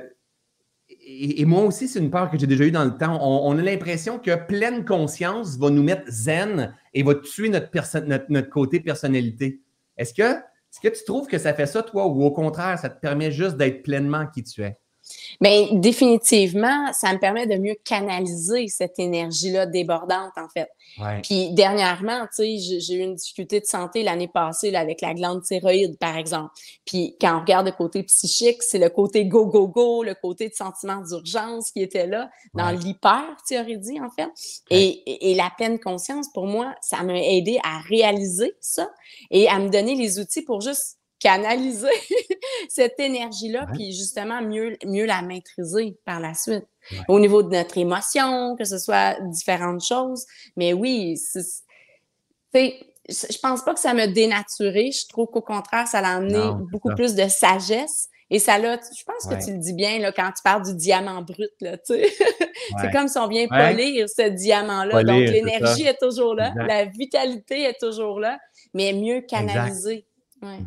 et, 0.89 1.43
moi 1.45 1.63
aussi, 1.63 1.87
c'est 1.87 1.99
une 1.99 2.11
peur 2.11 2.29
que 2.29 2.37
j'ai 2.37 2.47
déjà 2.47 2.63
eue 2.63 2.71
dans 2.71 2.85
le 2.85 2.95
temps. 2.95 3.19
On, 3.21 3.57
a 3.57 3.61
l'impression 3.61 4.19
que 4.19 4.35
pleine 4.45 4.85
conscience 4.85 5.57
va 5.57 5.69
nous 5.69 5.83
mettre 5.83 6.03
zen 6.07 6.75
et 6.93 7.03
va 7.03 7.15
tuer 7.15 7.49
notre, 7.49 7.69
notre, 8.29 8.49
côté 8.49 8.79
personnalité. 8.79 9.61
Est-ce 9.97 10.13
que, 10.13 10.21
est-ce 10.21 10.79
que 10.81 10.95
tu 10.95 11.03
trouves 11.03 11.27
que 11.27 11.37
ça 11.37 11.53
fait 11.53 11.65
ça, 11.65 11.81
toi, 11.81 12.07
ou 12.07 12.23
au 12.23 12.31
contraire, 12.31 12.77
ça 12.77 12.89
te 12.89 12.99
permet 12.99 13.31
juste 13.31 13.57
d'être 13.57 13.83
pleinement 13.83 14.27
qui 14.27 14.43
tu 14.43 14.61
es? 14.63 14.77
Bien, 15.39 15.67
définitivement, 15.73 16.91
ça 16.93 17.13
me 17.13 17.19
permet 17.19 17.45
de 17.45 17.55
mieux 17.55 17.75
canaliser 17.83 18.67
cette 18.67 18.97
énergie-là 18.97 19.65
débordante, 19.65 20.33
en 20.37 20.49
fait. 20.49 20.69
Puis 21.21 21.51
dernièrement, 21.51 22.21
tu 22.35 22.57
sais, 22.59 22.79
j'ai 22.79 22.95
eu 22.95 23.01
une 23.01 23.15
difficulté 23.15 23.59
de 23.59 23.65
santé 23.65 24.01
l'année 24.01 24.27
passée 24.27 24.71
là, 24.71 24.79
avec 24.79 25.01
la 25.01 25.13
glande 25.13 25.43
thyroïde, 25.43 25.97
par 25.99 26.17
exemple. 26.17 26.51
Puis 26.85 27.15
quand 27.21 27.37
on 27.37 27.41
regarde 27.41 27.67
le 27.67 27.71
côté 27.71 28.01
psychique, 28.03 28.63
c'est 28.63 28.79
le 28.79 28.89
côté 28.89 29.25
go, 29.25 29.45
go, 29.45 29.67
go, 29.67 30.03
le 30.03 30.15
côté 30.15 30.49
de 30.49 30.55
sentiment 30.55 31.01
d'urgence 31.01 31.71
qui 31.71 31.81
était 31.81 32.07
là, 32.07 32.29
dans 32.55 32.71
l'hyper, 32.71 33.23
tu 33.47 33.59
aurais 33.59 33.77
dit, 33.77 33.99
en 34.01 34.09
fait. 34.09 34.29
Et, 34.71 35.31
et, 35.31 35.35
la 35.35 35.51
pleine 35.55 35.79
conscience, 35.79 36.27
pour 36.33 36.47
moi, 36.47 36.73
ça 36.81 37.03
m'a 37.03 37.19
aidé 37.19 37.59
à 37.63 37.79
réaliser 37.79 38.55
ça 38.59 38.89
et 39.29 39.47
à 39.47 39.59
me 39.59 39.69
donner 39.69 39.95
les 39.95 40.19
outils 40.19 40.41
pour 40.41 40.61
juste 40.61 40.96
canaliser 41.19 41.87
cette 42.69 42.99
énergie-là, 42.99 43.67
puis 43.73 43.93
justement 43.93 44.41
mieux, 44.41 44.77
mieux 44.85 45.05
la 45.05 45.21
maîtriser 45.21 45.97
par 46.05 46.19
la 46.19 46.33
suite. 46.33 46.65
Au 47.07 47.19
niveau 47.19 47.43
de 47.43 47.49
notre 47.49 47.77
émotion, 47.77 48.55
que 48.55 48.63
ce 48.63 48.77
soit 48.77 49.19
différentes 49.29 49.83
choses. 49.83 50.25
Mais 50.55 50.73
oui, 50.73 51.19
je 52.53 53.37
pense 53.41 53.63
pas 53.63 53.73
que 53.73 53.79
ça 53.79 53.93
m'a 53.93 54.07
dénaturé. 54.07 54.91
Je 54.91 55.07
trouve 55.07 55.27
qu'au 55.27 55.41
contraire, 55.41 55.87
ça 55.87 56.01
l'a 56.01 56.15
amené 56.15 56.39
beaucoup 56.71 56.93
plus 56.95 57.15
de 57.15 57.27
sagesse. 57.27 58.09
Et 58.29 58.39
ça 58.39 58.57
l'a, 58.57 58.75
je 58.75 59.03
pense 59.05 59.25
que 59.25 59.41
tu 59.41 59.53
le 59.53 59.57
dis 59.57 59.73
bien 59.73 59.99
là, 59.99 60.11
quand 60.11 60.29
tu 60.35 60.43
parles 60.43 60.63
du 60.63 60.75
diamant 60.75 61.21
brut. 61.21 61.51
Là, 61.61 61.77
C'est 61.87 62.91
comme 62.91 63.07
si 63.07 63.17
on 63.17 63.27
vient 63.27 63.47
polir 63.47 64.07
ce 64.09 64.29
diamant-là. 64.29 65.03
Donc, 65.03 65.19
l'énergie 65.19 65.85
est 65.85 65.97
toujours 65.99 66.35
là, 66.35 66.53
la 66.55 66.85
vitalité 66.85 67.63
est 67.63 67.79
toujours 67.79 68.19
là, 68.19 68.37
mais 68.73 68.93
mieux 68.93 69.21
canalisée. 69.21 70.05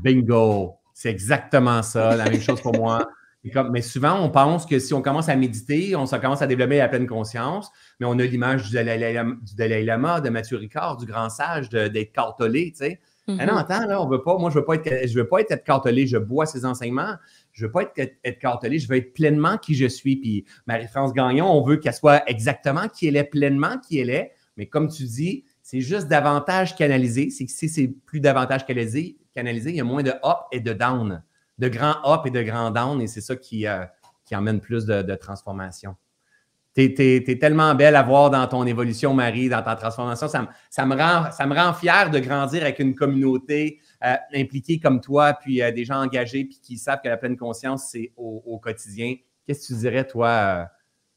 Bingo! 0.03 0.75
C'est 0.95 1.11
exactement 1.11 1.83
ça, 1.83 2.17
la 2.17 2.29
même 2.29 2.41
chose 2.41 2.61
pour 2.61 2.77
moi. 2.77 3.09
mais 3.71 3.83
souvent, 3.83 4.23
on 4.23 4.29
pense 4.29 4.67
que 4.67 4.79
si 4.79 4.93
on 4.93 5.01
commence 5.01 5.29
à 5.29 5.37
méditer, 5.37 5.97
on 5.97 6.07
commence 6.07 6.43
à 6.43 6.47
développer 6.47 6.79
la 6.79 6.89
pleine 6.89 7.07
conscience, 7.07 7.71
mais 7.99 8.07
on 8.07 8.19
a 8.19 8.25
l'image 8.25 8.69
du 8.69 8.75
Dalai 8.75 9.85
Lama, 9.85 10.21
de 10.21 10.29
Mathieu 10.29 10.59
Ricard, 10.59 10.99
du 10.99 11.07
grand 11.07 11.31
sage, 11.31 11.71
d'être 11.71 12.13
cartolé, 12.13 12.73
tu 12.73 12.85
sais. 12.85 13.01
Mm-hmm. 13.29 13.47
non, 13.47 13.57
attends, 13.57 13.87
là, 13.87 14.03
on 14.03 14.09
veut 14.09 14.23
pas, 14.23 14.37
moi, 14.39 14.51
je 14.51 14.59
veux 14.59 14.65
pas 14.65 14.75
être, 14.75 15.09
je 15.09 15.15
veux 15.15 15.29
pas 15.29 15.41
être, 15.41 15.63
cartolé, 15.63 16.07
je 16.07 16.19
bois 16.19 16.47
ses 16.47 16.65
enseignements, 16.65 17.15
je 17.53 17.67
veux 17.67 17.71
pas 17.71 17.83
être, 17.83 18.13
être 18.25 18.39
cartolé, 18.39 18.79
je 18.79 18.89
veux 18.89 18.97
être 18.97 19.13
pleinement 19.13 19.57
qui 19.57 19.75
je 19.75 19.87
suis. 19.87 20.17
Puis 20.17 20.45
Marie-France 20.67 21.13
Gagnon, 21.13 21.47
on 21.47 21.63
veut 21.63 21.77
qu'elle 21.77 21.95
soit 21.95 22.29
exactement 22.29 22.89
qui 22.89 23.07
elle 23.07 23.17
est, 23.17 23.25
pleinement 23.25 23.79
qui 23.79 23.99
elle 24.01 24.11
est, 24.11 24.33
mais 24.57 24.67
comme 24.67 24.89
tu 24.89 25.05
dis, 25.05 25.45
c'est 25.63 25.81
juste 25.81 26.09
davantage 26.09 26.75
canalisé. 26.75 27.31
C'est 27.31 27.47
que 27.47 27.53
si 27.53 27.69
c'est 27.69 27.89
plus 27.89 28.21
davantage 28.21 28.67
canalisé, 28.67 29.17
il 29.47 29.77
y 29.77 29.81
a 29.81 29.85
moins 29.85 30.03
de 30.03 30.11
up 30.11 30.39
et 30.53 30.61
de 30.61 30.73
down, 30.73 31.23
de 31.59 31.69
grands 31.69 31.97
up 32.05 32.27
et 32.27 32.31
de 32.31 32.43
grands 32.43 32.71
down, 32.71 33.01
et 33.01 33.07
c'est 33.07 33.21
ça 33.21 33.37
qui, 33.37 33.67
euh, 33.67 33.85
qui 34.25 34.37
emmène 34.37 34.61
plus 34.61 34.87
de, 34.87 35.15
transformation. 35.17 35.97
Tu 36.75 36.95
es, 36.99 37.39
tellement 37.39 37.75
belle 37.75 37.97
à 37.97 38.03
voir 38.03 38.31
dans 38.31 38.47
ton 38.47 38.65
évolution, 38.65 39.13
Marie, 39.13 39.49
dans 39.49 39.63
ta 39.63 39.75
transformation. 39.75 40.29
Ça, 40.29 40.49
ça, 40.71 40.87
me, 40.87 40.97
rend, 40.97 41.33
ça 41.33 41.47
me 41.47 41.55
rend 41.55 41.75
fier 41.75 42.11
de 42.11 42.19
grandir 42.21 42.63
avec 42.63 42.79
une 42.79 42.95
communauté 42.95 43.81
euh, 44.05 44.15
impliquée 44.35 44.79
comme 44.79 45.01
toi, 45.01 45.35
puis 45.35 45.61
euh, 45.61 45.73
des 45.73 45.85
gens 45.85 46.01
engagés, 46.01 46.45
puis 46.45 46.61
qui 46.63 46.79
savent 46.79 47.01
que 47.03 47.09
la 47.09 47.17
pleine 47.17 47.37
conscience, 47.37 47.89
c'est 47.91 48.13
au, 48.17 48.59
quotidien. 48.63 49.17
Qu'est-ce 49.47 49.69
que 49.69 49.75
tu 49.75 49.81
dirais, 49.81 50.07
toi, 50.07 50.69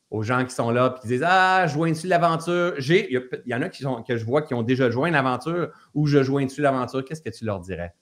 aux 0.10 0.24
gens 0.24 0.46
qui 0.46 0.54
sont 0.54 0.70
là, 0.70 0.90
puis 0.90 1.02
qui 1.02 1.08
disent 1.08 1.26
Ah, 1.26 1.68
joins-tu 1.68 2.08
l'aventure? 2.08 2.76
Il 2.80 3.22
y, 3.46 3.56
en 3.56 3.62
a 3.62 3.70
qui 3.70 3.84
sont, 3.84 4.04
que 4.04 4.18
je 4.18 4.26
vois 4.26 4.42
qui 4.42 4.54
ont 4.54 4.64
déjà 4.64 4.90
joint 4.90 5.12
l'aventure 5.12 5.70
ou 5.94 6.08
je 6.08 6.24
joins-tu 6.24 6.62
l'aventure. 6.62 7.06
Qu'est-ce 7.06 7.22
que 7.22 7.30
tu 7.30 7.46
leur 7.46 7.60
dirais? 7.60 7.94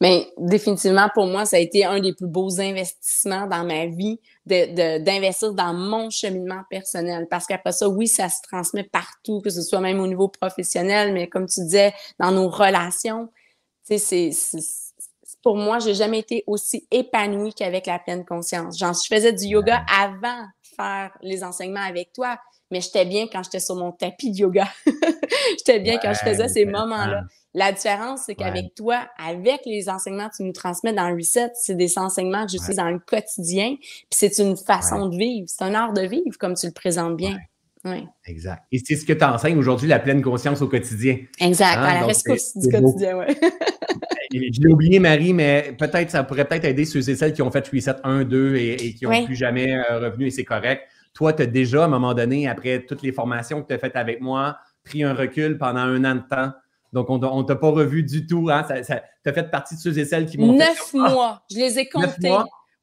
Mais 0.00 0.28
définitivement, 0.38 1.08
pour 1.14 1.26
moi, 1.26 1.44
ça 1.44 1.56
a 1.56 1.60
été 1.60 1.84
un 1.84 2.00
des 2.00 2.12
plus 2.12 2.26
beaux 2.26 2.60
investissements 2.60 3.46
dans 3.46 3.64
ma 3.64 3.86
vie 3.86 4.20
d'investir 4.44 5.52
de, 5.52 5.56
dans 5.56 5.72
mon 5.72 6.10
cheminement 6.10 6.62
personnel. 6.68 7.26
Parce 7.30 7.46
qu'après 7.46 7.72
ça, 7.72 7.88
oui, 7.88 8.08
ça 8.08 8.28
se 8.28 8.42
transmet 8.42 8.84
partout, 8.84 9.40
que 9.40 9.50
ce 9.50 9.62
soit 9.62 9.80
même 9.80 10.00
au 10.00 10.06
niveau 10.06 10.28
professionnel, 10.28 11.12
mais 11.12 11.28
comme 11.28 11.46
tu 11.46 11.60
disais, 11.60 11.94
dans 12.18 12.32
nos 12.32 12.48
relations. 12.48 13.30
Tu 13.86 13.98
sais, 13.98 14.30
c'est 14.32 14.60
pour 15.42 15.56
moi, 15.56 15.78
j'ai 15.78 15.94
jamais 15.94 16.20
été 16.20 16.42
aussi 16.46 16.88
épanouie 16.90 17.52
qu'avec 17.52 17.86
la 17.86 17.98
pleine 17.98 18.24
conscience. 18.24 18.78
Genre, 18.78 18.94
je 18.94 19.14
faisais 19.14 19.32
du 19.32 19.44
yoga 19.44 19.84
avant 19.94 20.40
de 20.40 20.76
faire 20.76 21.10
les 21.20 21.44
enseignements 21.44 21.84
avec 21.86 22.12
toi, 22.14 22.38
mais 22.70 22.80
j'étais 22.80 23.04
bien 23.04 23.26
quand 23.30 23.42
j'étais 23.42 23.60
sur 23.60 23.76
mon 23.76 23.92
tapis 23.92 24.32
de 24.32 24.38
yoga. 24.38 24.66
j'étais 25.58 25.80
bien 25.80 25.98
quand 25.98 26.14
je 26.14 26.20
faisais 26.20 26.48
ces 26.48 26.64
moments-là. 26.64 27.24
La 27.56 27.70
différence, 27.70 28.22
c'est 28.26 28.34
qu'avec 28.34 28.74
toi, 28.74 29.08
avec 29.16 29.60
les 29.64 29.88
enseignements 29.88 30.28
que 30.28 30.36
tu 30.36 30.42
nous 30.42 30.52
transmets 30.52 30.92
dans 30.92 31.14
Reset, 31.14 31.52
c'est 31.54 31.76
des 31.76 31.98
enseignements 31.98 32.46
que 32.46 32.50
j'utilise 32.50 32.76
dans 32.76 32.90
le 32.90 32.98
quotidien, 32.98 33.76
puis 33.78 34.08
c'est 34.10 34.38
une 34.38 34.56
façon 34.56 35.08
de 35.08 35.16
vivre, 35.16 35.46
c'est 35.48 35.62
un 35.62 35.72
art 35.72 35.92
de 35.92 36.02
vivre, 36.02 36.36
comme 36.38 36.54
tu 36.54 36.66
le 36.66 36.72
présentes 36.72 37.16
bien. 37.16 37.38
Oui. 37.84 38.08
Exact. 38.26 38.62
Et 38.72 38.80
c'est 38.84 38.96
ce 38.96 39.04
que 39.04 39.12
tu 39.12 39.24
enseignes 39.24 39.58
aujourd'hui, 39.58 39.86
la 39.86 40.00
pleine 40.00 40.20
conscience 40.20 40.62
au 40.62 40.68
quotidien. 40.68 41.18
Exact, 41.38 41.76
hein? 41.76 41.82
à 41.82 41.94
la 42.00 42.06
rescousse 42.06 42.56
du 42.56 42.68
quotidien, 42.68 43.18
oui. 43.18 43.34
Je 44.32 44.60
l'ai 44.60 44.72
oublié, 44.72 44.98
Marie, 44.98 45.32
mais 45.32 45.76
peut-être 45.78 46.10
ça 46.10 46.24
pourrait 46.24 46.46
peut-être 46.46 46.64
aider 46.64 46.84
ceux 46.84 47.08
et 47.08 47.14
celles 47.14 47.34
qui 47.34 47.42
ont 47.42 47.52
fait 47.52 47.68
Reset 47.68 47.94
1, 48.02 48.24
2 48.24 48.56
et, 48.56 48.94
qui 48.94 49.04
n'ont 49.04 49.24
plus 49.26 49.36
jamais 49.36 49.76
euh, 49.76 50.00
revenu 50.00 50.26
et 50.26 50.30
c'est 50.30 50.44
correct. 50.44 50.82
Toi, 51.12 51.32
tu 51.34 51.42
as 51.42 51.46
déjà, 51.46 51.82
à 51.82 51.84
un 51.84 51.88
moment 51.88 52.14
donné, 52.14 52.48
après 52.48 52.84
toutes 52.84 53.02
les 53.02 53.12
formations 53.12 53.62
que 53.62 53.68
tu 53.68 53.74
as 53.74 53.78
faites 53.78 53.94
avec 53.94 54.20
moi, 54.20 54.56
pris 54.82 55.04
un 55.04 55.14
recul 55.14 55.56
pendant 55.56 55.80
un 55.80 56.04
an 56.04 56.16
de 56.16 56.22
temps 56.28 56.52
donc, 56.94 57.10
on 57.10 57.18
ne 57.18 57.42
t'a 57.42 57.56
pas 57.56 57.70
revu 57.70 58.04
du 58.04 58.24
tout. 58.24 58.48
Hein? 58.50 58.64
Ça, 58.68 58.80
tu 58.80 58.92
as 59.28 59.32
fait 59.32 59.50
partie 59.50 59.74
de 59.74 59.80
ceux 59.80 59.98
et 59.98 60.04
celles 60.04 60.26
qui 60.26 60.38
m'ont 60.38 60.52
Neuf 60.52 60.94
mois. 60.94 61.42
Je 61.50 61.56
les 61.56 61.80
ai 61.80 61.88
comptés. 61.88 62.32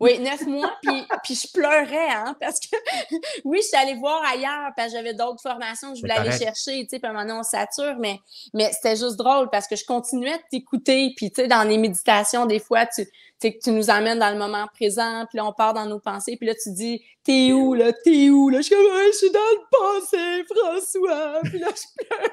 Oui, 0.02 0.18
neuf 0.18 0.48
mois, 0.48 0.74
puis, 0.82 1.06
puis 1.24 1.36
je 1.36 1.48
pleurais, 1.54 2.10
hein, 2.10 2.36
parce 2.42 2.60
que 2.60 2.76
oui, 3.46 3.60
je 3.62 3.68
suis 3.68 3.78
allée 3.78 3.94
voir 4.00 4.20
ailleurs, 4.34 4.72
parce 4.76 4.88
que 4.88 4.98
j'avais 4.98 5.14
d'autres 5.14 5.44
formations 5.44 5.92
que 5.92 5.98
je 5.98 6.02
voulais 6.02 6.16
aller 6.16 6.32
chercher, 6.32 6.82
tu 6.82 6.88
sais, 6.90 7.00
puis 7.00 7.12
maintenant 7.12 7.42
on 7.42 7.44
sature, 7.44 7.98
mais, 8.00 8.18
mais 8.56 8.72
c'était 8.72 8.96
juste 8.96 9.16
drôle 9.16 9.52
parce 9.52 9.68
que 9.68 9.76
je 9.76 9.86
continuais 9.86 10.38
de 10.38 10.44
t'écouter, 10.50 11.14
puis 11.16 11.30
tu 11.30 11.44
sais, 11.44 11.48
dans 11.48 11.62
les 11.62 11.78
méditations, 11.78 12.48
des 12.48 12.58
fois, 12.58 12.88
tu, 12.88 13.08
tu 13.42 13.58
tu 13.58 13.72
nous 13.72 13.90
amènes 13.90 14.20
dans 14.20 14.30
le 14.30 14.38
moment 14.38 14.68
présent, 14.74 15.26
puis 15.28 15.38
là, 15.38 15.46
on 15.46 15.54
part 15.54 15.74
dans 15.74 15.86
nos 15.86 16.00
pensées, 16.00 16.38
puis 16.38 16.48
là, 16.48 16.54
tu 16.54 16.72
dis, 16.72 17.02
t'es 17.24 17.52
où, 17.52 17.74
là, 17.74 17.92
t'es 18.04 18.30
où, 18.30 18.50
là? 18.50 18.60
Je 18.60 18.64
suis 18.64 18.76
comme, 18.76 18.86
je 19.12 19.18
suis 19.18 19.32
dans 19.32 19.40
le 19.40 20.00
passé, 20.00 20.44
François, 20.50 21.42
puis 21.44 21.60
là, 21.60 21.68
je 21.70 22.06
pleure. 22.06 22.30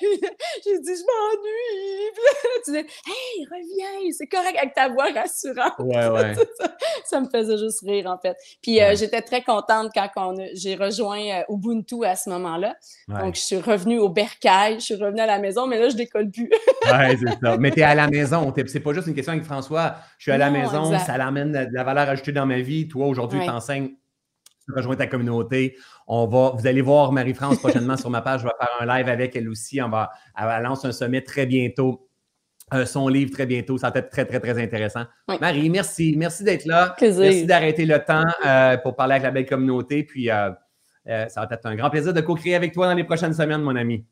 J'ai 0.64 0.78
dit, 0.80 0.92
je 0.94 1.04
m'ennuie, 1.06 2.10
puis 2.14 2.22
là, 2.24 2.50
tu 2.64 2.70
dis, 2.72 2.78
hey, 2.78 3.46
reviens, 3.46 4.12
c'est 4.12 4.26
correct 4.26 4.56
avec 4.58 4.74
ta 4.74 4.88
voix 4.88 5.06
rassurante. 5.12 5.74
Ouais, 5.78 6.08
ouais. 6.08 6.34
ça, 7.04 7.20
me 7.20 7.28
faisait 7.28 7.58
juste 7.58 7.80
rire, 7.82 8.06
en 8.06 8.18
fait. 8.18 8.36
Puis 8.62 8.80
euh, 8.80 8.94
j'étais 8.96 9.22
très 9.22 9.42
contente 9.42 9.90
quand 9.94 10.34
j'ai 10.54 10.74
rejoint 10.74 11.20
euh, 11.20 11.54
Ubuntu 11.54 12.04
à 12.04 12.16
ce 12.16 12.30
moment-là. 12.30 12.76
Donc, 13.08 13.34
je 13.34 13.40
suis 13.40 13.60
revenue 13.60 13.98
au 13.98 14.08
bercail, 14.08 14.74
je 14.80 14.84
suis 14.84 14.94
revenue 14.94 15.20
à 15.20 15.26
la 15.26 15.38
maison, 15.38 15.66
mais 15.66 15.78
là, 15.78 15.88
je 15.88 15.96
décolle 15.96 16.30
plus. 16.30 16.50
ouais, 16.90 17.16
c'est 17.18 17.38
ça. 17.40 17.56
Mais 17.58 17.70
t'es 17.70 17.82
à 17.82 17.94
la 17.94 18.08
maison, 18.08 18.52
c'est 18.66 18.80
pas 18.80 18.92
juste 18.92 19.06
une 19.06 19.14
question 19.14 19.32
avec 19.32 19.44
François. 19.44 19.96
Je 20.18 20.24
suis 20.24 20.32
à 20.32 20.38
la 20.40 20.50
maison, 20.50 20.98
ça 20.98 21.16
l'amène 21.16 21.52
de 21.52 21.72
la 21.72 21.84
valeur 21.84 22.08
ajoutée 22.08 22.32
dans 22.32 22.46
ma 22.46 22.60
vie. 22.60 22.88
Toi, 22.88 23.06
aujourd'hui, 23.06 23.40
tu 23.42 23.50
enseignes 23.50 23.90
tu 24.70 24.76
rejoins 24.76 24.96
ta 24.96 25.06
communauté. 25.06 25.76
On 26.06 26.26
va, 26.26 26.52
vous 26.56 26.66
allez 26.66 26.80
voir 26.80 27.12
Marie-France 27.12 27.58
prochainement 27.60 27.96
sur 27.96 28.10
ma 28.10 28.22
page. 28.22 28.40
Je 28.40 28.46
vais 28.46 28.52
faire 28.58 28.68
un 28.80 28.98
live 28.98 29.08
avec 29.08 29.36
elle 29.36 29.48
aussi. 29.48 29.80
On 29.82 29.88
va, 29.88 30.10
elle 30.36 30.62
lance 30.62 30.84
un 30.84 30.92
sommet 30.92 31.22
très 31.22 31.46
bientôt. 31.46 32.06
Euh, 32.72 32.86
son 32.86 33.08
livre 33.08 33.32
très 33.32 33.46
bientôt. 33.46 33.78
Ça 33.78 33.90
va 33.90 33.98
être 33.98 34.10
très, 34.10 34.24
très, 34.24 34.38
très 34.38 34.62
intéressant. 34.62 35.04
Marie, 35.40 35.68
merci. 35.70 36.14
Merci 36.16 36.44
d'être 36.44 36.66
là. 36.66 36.94
Merci 37.00 37.44
d'arrêter 37.44 37.84
le 37.84 37.98
temps 37.98 38.24
euh, 38.46 38.76
pour 38.76 38.94
parler 38.94 39.14
avec 39.14 39.24
la 39.24 39.30
belle 39.32 39.46
communauté. 39.46 40.04
Puis, 40.04 40.30
euh, 40.30 40.50
ça 41.04 41.44
va 41.44 41.48
être 41.50 41.66
un 41.66 41.74
grand 41.74 41.90
plaisir 41.90 42.14
de 42.14 42.20
co-créer 42.20 42.54
avec 42.54 42.72
toi 42.72 42.86
dans 42.86 42.94
les 42.94 43.04
prochaines 43.04 43.34
semaines, 43.34 43.62
mon 43.62 43.74
ami. 43.74 44.04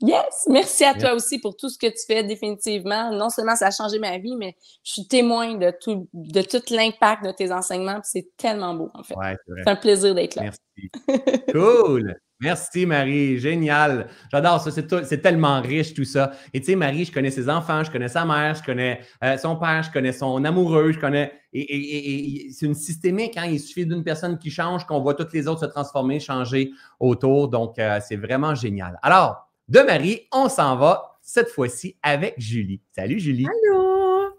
Yes! 0.00 0.46
Merci 0.48 0.84
à 0.84 0.94
toi 0.94 1.14
aussi 1.14 1.40
pour 1.40 1.56
tout 1.56 1.68
ce 1.68 1.78
que 1.78 1.88
tu 1.88 2.06
fais, 2.06 2.22
définitivement. 2.22 3.10
Non 3.10 3.30
seulement 3.30 3.56
ça 3.56 3.66
a 3.66 3.70
changé 3.70 3.98
ma 3.98 4.18
vie, 4.18 4.36
mais 4.36 4.56
je 4.84 4.92
suis 4.92 5.08
témoin 5.08 5.54
de 5.54 5.72
tout, 5.80 6.08
de 6.12 6.42
tout 6.42 6.62
l'impact 6.70 7.24
de 7.24 7.32
tes 7.32 7.52
enseignements. 7.52 8.00
C'est 8.04 8.36
tellement 8.36 8.74
beau, 8.74 8.90
en 8.94 9.02
fait. 9.02 9.14
c'est 9.46 9.68
un 9.68 9.76
plaisir 9.76 10.14
d'être 10.14 10.36
là. 10.36 10.42
Merci. 10.42 11.50
cool! 11.52 12.14
Merci, 12.40 12.86
Marie. 12.86 13.38
Génial. 13.40 14.08
J'adore 14.30 14.60
ça. 14.60 14.70
C'est 14.70 15.18
tellement 15.20 15.60
riche, 15.60 15.92
tout 15.92 16.04
ça. 16.04 16.30
Et 16.54 16.60
tu 16.60 16.66
sais, 16.66 16.76
Marie, 16.76 17.04
je 17.04 17.10
connais 17.10 17.32
ses 17.32 17.48
enfants, 17.48 17.82
je 17.82 17.90
connais 17.90 18.06
sa 18.06 18.24
mère, 18.24 18.54
je 18.54 18.62
connais 18.62 19.00
euh, 19.24 19.36
son 19.36 19.56
père, 19.56 19.82
je 19.82 19.90
connais 19.90 20.12
son 20.12 20.44
amoureux, 20.44 20.92
je 20.92 21.00
connais. 21.00 21.32
Et, 21.52 22.48
c'est 22.52 22.66
une 22.66 22.74
systémique. 22.74 23.36
Hein? 23.36 23.46
Il 23.46 23.58
suffit 23.58 23.86
d'une 23.86 24.04
personne 24.04 24.38
qui 24.38 24.52
change, 24.52 24.86
qu'on 24.86 25.00
voit 25.00 25.14
toutes 25.14 25.32
les 25.32 25.48
autres 25.48 25.62
se 25.62 25.66
transformer, 25.66 26.20
changer 26.20 26.70
autour. 27.00 27.48
Donc, 27.48 27.76
euh, 27.80 27.98
c'est 28.06 28.16
vraiment 28.16 28.54
génial. 28.54 29.00
Alors, 29.02 29.47
de 29.68 29.80
Marie, 29.80 30.26
on 30.32 30.48
s'en 30.48 30.76
va 30.76 31.18
cette 31.20 31.50
fois-ci 31.50 31.96
avec 32.02 32.34
Julie. 32.38 32.80
Salut, 32.90 33.20
Julie. 33.20 33.46
Allô? 33.46 34.30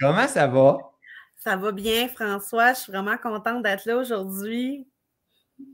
Comment 0.00 0.26
ça 0.26 0.46
va? 0.46 0.78
Ça 1.36 1.56
va 1.56 1.72
bien, 1.72 2.08
François. 2.08 2.72
Je 2.72 2.80
suis 2.80 2.92
vraiment 2.92 3.18
contente 3.18 3.62
d'être 3.62 3.84
là 3.84 3.96
aujourd'hui. 3.98 4.88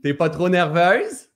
T'es 0.03 0.13
pas 0.13 0.29
trop 0.29 0.49
nerveuse? 0.49 1.29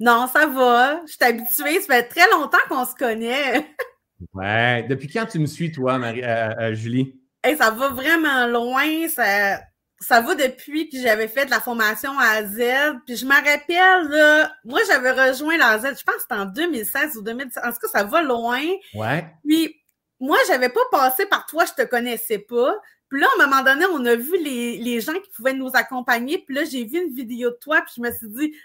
Non, 0.00 0.26
ça 0.26 0.46
va. 0.46 1.02
Je 1.06 1.12
suis 1.12 1.24
habituée. 1.24 1.80
Ça 1.80 1.94
fait 1.94 2.08
très 2.08 2.30
longtemps 2.30 2.58
qu'on 2.68 2.84
se 2.84 2.94
connaît. 2.94 3.66
ouais. 4.34 4.82
Depuis 4.88 5.08
quand 5.08 5.26
tu 5.26 5.38
me 5.38 5.46
suis, 5.46 5.70
toi, 5.70 5.98
Marie, 5.98 6.24
euh, 6.24 6.50
euh, 6.58 6.74
Julie? 6.74 7.20
ça 7.56 7.70
va 7.70 7.90
vraiment 7.90 8.46
loin. 8.46 9.08
Ça, 9.08 9.60
ça 10.02 10.20
va 10.20 10.34
depuis 10.34 10.88
que 10.88 10.98
j'avais 10.98 11.28
fait 11.28 11.46
de 11.46 11.50
la 11.50 11.60
formation 11.60 12.18
à 12.18 12.42
Z. 12.42 12.98
Puis 13.06 13.16
je 13.16 13.24
me 13.24 13.34
rappelle, 13.34 14.10
là, 14.10 14.52
moi, 14.64 14.80
j'avais 14.86 15.12
rejoint 15.12 15.56
la 15.56 15.78
Z, 15.78 15.98
je 15.98 16.04
pense 16.04 16.16
que 16.16 16.22
c'était 16.22 16.34
en 16.34 16.46
2016 16.46 17.16
ou 17.16 17.22
2017. 17.22 17.64
En 17.64 17.72
tout 17.72 17.78
cas, 17.78 17.88
ça 17.88 18.04
va 18.04 18.22
loin. 18.22 18.60
Ouais. 18.94 19.26
Puis 19.46 19.80
moi, 20.18 20.36
j'avais 20.48 20.68
pas 20.68 20.80
passé 20.90 21.26
par 21.26 21.46
toi, 21.46 21.64
je 21.64 21.82
te 21.82 21.88
connaissais 21.88 22.38
pas. 22.38 22.76
Puis 23.08 23.20
là, 23.20 23.28
à 23.38 23.42
un 23.42 23.46
moment 23.46 23.62
donné, 23.62 23.84
on 23.92 24.04
a 24.06 24.16
vu 24.16 24.42
les, 24.42 24.78
les 24.78 25.00
gens 25.00 25.14
qui 25.14 25.30
pouvaient 25.36 25.52
nous 25.52 25.70
accompagner. 25.74 26.38
Puis 26.38 26.54
là, 26.54 26.64
j'ai 26.64 26.84
vu 26.84 26.98
une 26.98 27.14
vidéo 27.14 27.50
de 27.50 27.58
toi, 27.60 27.82
puis 27.82 27.94
je 27.96 28.00
me 28.02 28.10
suis 28.10 28.28
dit, 28.28 28.56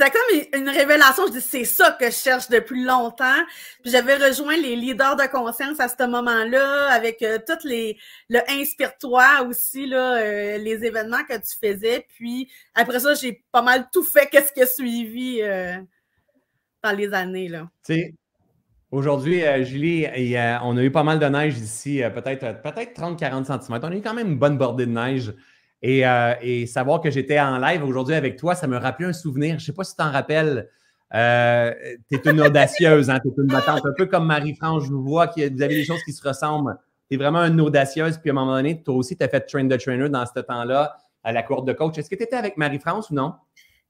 c'était 0.00 0.12
comme 0.12 0.60
une 0.62 0.68
révélation. 0.68 1.26
Je 1.26 1.32
dis, 1.32 1.40
c'est 1.40 1.64
ça 1.64 1.96
que 1.98 2.06
je 2.06 2.16
cherche 2.16 2.48
depuis 2.48 2.82
longtemps. 2.84 3.36
J'avais 3.84 4.16
rejoint 4.16 4.56
les 4.56 4.74
leaders 4.74 5.16
de 5.16 5.26
conscience 5.30 5.78
à 5.78 5.88
ce 5.88 6.06
moment-là, 6.06 6.90
avec 6.90 7.22
euh, 7.22 7.38
toutes 7.46 7.64
les 7.64 7.98
le 8.28 8.40
Inspire-toi 8.48 9.46
aussi, 9.46 9.86
là, 9.86 10.16
euh, 10.16 10.58
les 10.58 10.84
événements 10.84 11.22
que 11.28 11.34
tu 11.34 11.56
faisais. 11.62 12.06
Puis 12.16 12.50
après 12.74 13.00
ça, 13.00 13.14
j'ai 13.14 13.44
pas 13.52 13.62
mal 13.62 13.88
tout 13.92 14.02
fait 14.02 14.26
qu'est-ce 14.32 14.52
qui 14.52 14.62
a 14.62 14.66
suivi 14.66 15.40
euh, 15.42 15.76
dans 16.82 16.92
les 16.92 17.12
années. 17.12 17.48
Là. 17.48 17.68
Aujourd'hui, 18.90 19.42
Julie, 19.64 20.06
on 20.62 20.76
a 20.76 20.82
eu 20.82 20.90
pas 20.90 21.04
mal 21.04 21.18
de 21.18 21.26
neige 21.26 21.58
ici, 21.58 22.02
peut-être 22.14 22.62
peut-être 22.62 22.98
30-40 22.98 23.44
cm. 23.44 23.80
On 23.82 23.92
a 23.92 23.96
eu 23.96 24.02
quand 24.02 24.14
même 24.14 24.32
une 24.32 24.38
bonne 24.38 24.58
bordée 24.58 24.86
de 24.86 24.92
neige. 24.92 25.32
Euh, 25.84 26.34
et, 26.42 26.66
savoir 26.66 27.00
que 27.00 27.10
j'étais 27.10 27.40
en 27.40 27.58
live 27.58 27.84
aujourd'hui 27.84 28.14
avec 28.14 28.36
toi, 28.36 28.54
ça 28.54 28.66
me 28.66 28.76
rappelait 28.76 29.06
un 29.06 29.12
souvenir. 29.12 29.50
Je 29.50 29.54
ne 29.54 29.66
sais 29.66 29.72
pas 29.72 29.84
si 29.84 29.92
tu 29.92 29.96
t'en 29.96 30.10
rappelles. 30.10 30.68
Euh, 31.14 31.72
tu 32.10 32.16
es 32.16 32.30
une 32.30 32.40
audacieuse, 32.40 33.10
hein, 33.10 33.18
tu 33.20 33.28
es 33.28 33.32
une 33.36 33.48
battante, 33.48 33.84
un 33.84 33.92
peu 33.96 34.06
comme 34.06 34.26
Marie-France, 34.26 34.84
je 34.84 34.92
vous 34.92 35.02
vois, 35.02 35.26
que 35.26 35.52
vous 35.52 35.62
avez 35.62 35.74
des 35.74 35.84
choses 35.84 36.02
qui 36.04 36.12
se 36.12 36.26
ressemblent. 36.26 36.76
Tu 37.10 37.16
es 37.16 37.18
vraiment 37.18 37.40
une 37.40 37.60
audacieuse, 37.60 38.18
puis 38.18 38.30
à 38.30 38.32
un 38.32 38.36
moment 38.36 38.54
donné, 38.54 38.80
toi 38.82 38.94
aussi, 38.94 39.16
tu 39.16 39.24
as 39.24 39.28
fait 39.28 39.40
train 39.40 39.64
de 39.64 39.76
trainer 39.76 40.08
dans 40.08 40.24
ce 40.24 40.40
temps-là 40.40 40.96
à 41.24 41.32
la 41.32 41.42
cour 41.42 41.64
de 41.64 41.72
coach. 41.72 41.98
Est-ce 41.98 42.08
que 42.08 42.14
tu 42.14 42.22
étais 42.22 42.36
avec 42.36 42.56
Marie-France 42.56 43.10
ou 43.10 43.14
non? 43.14 43.34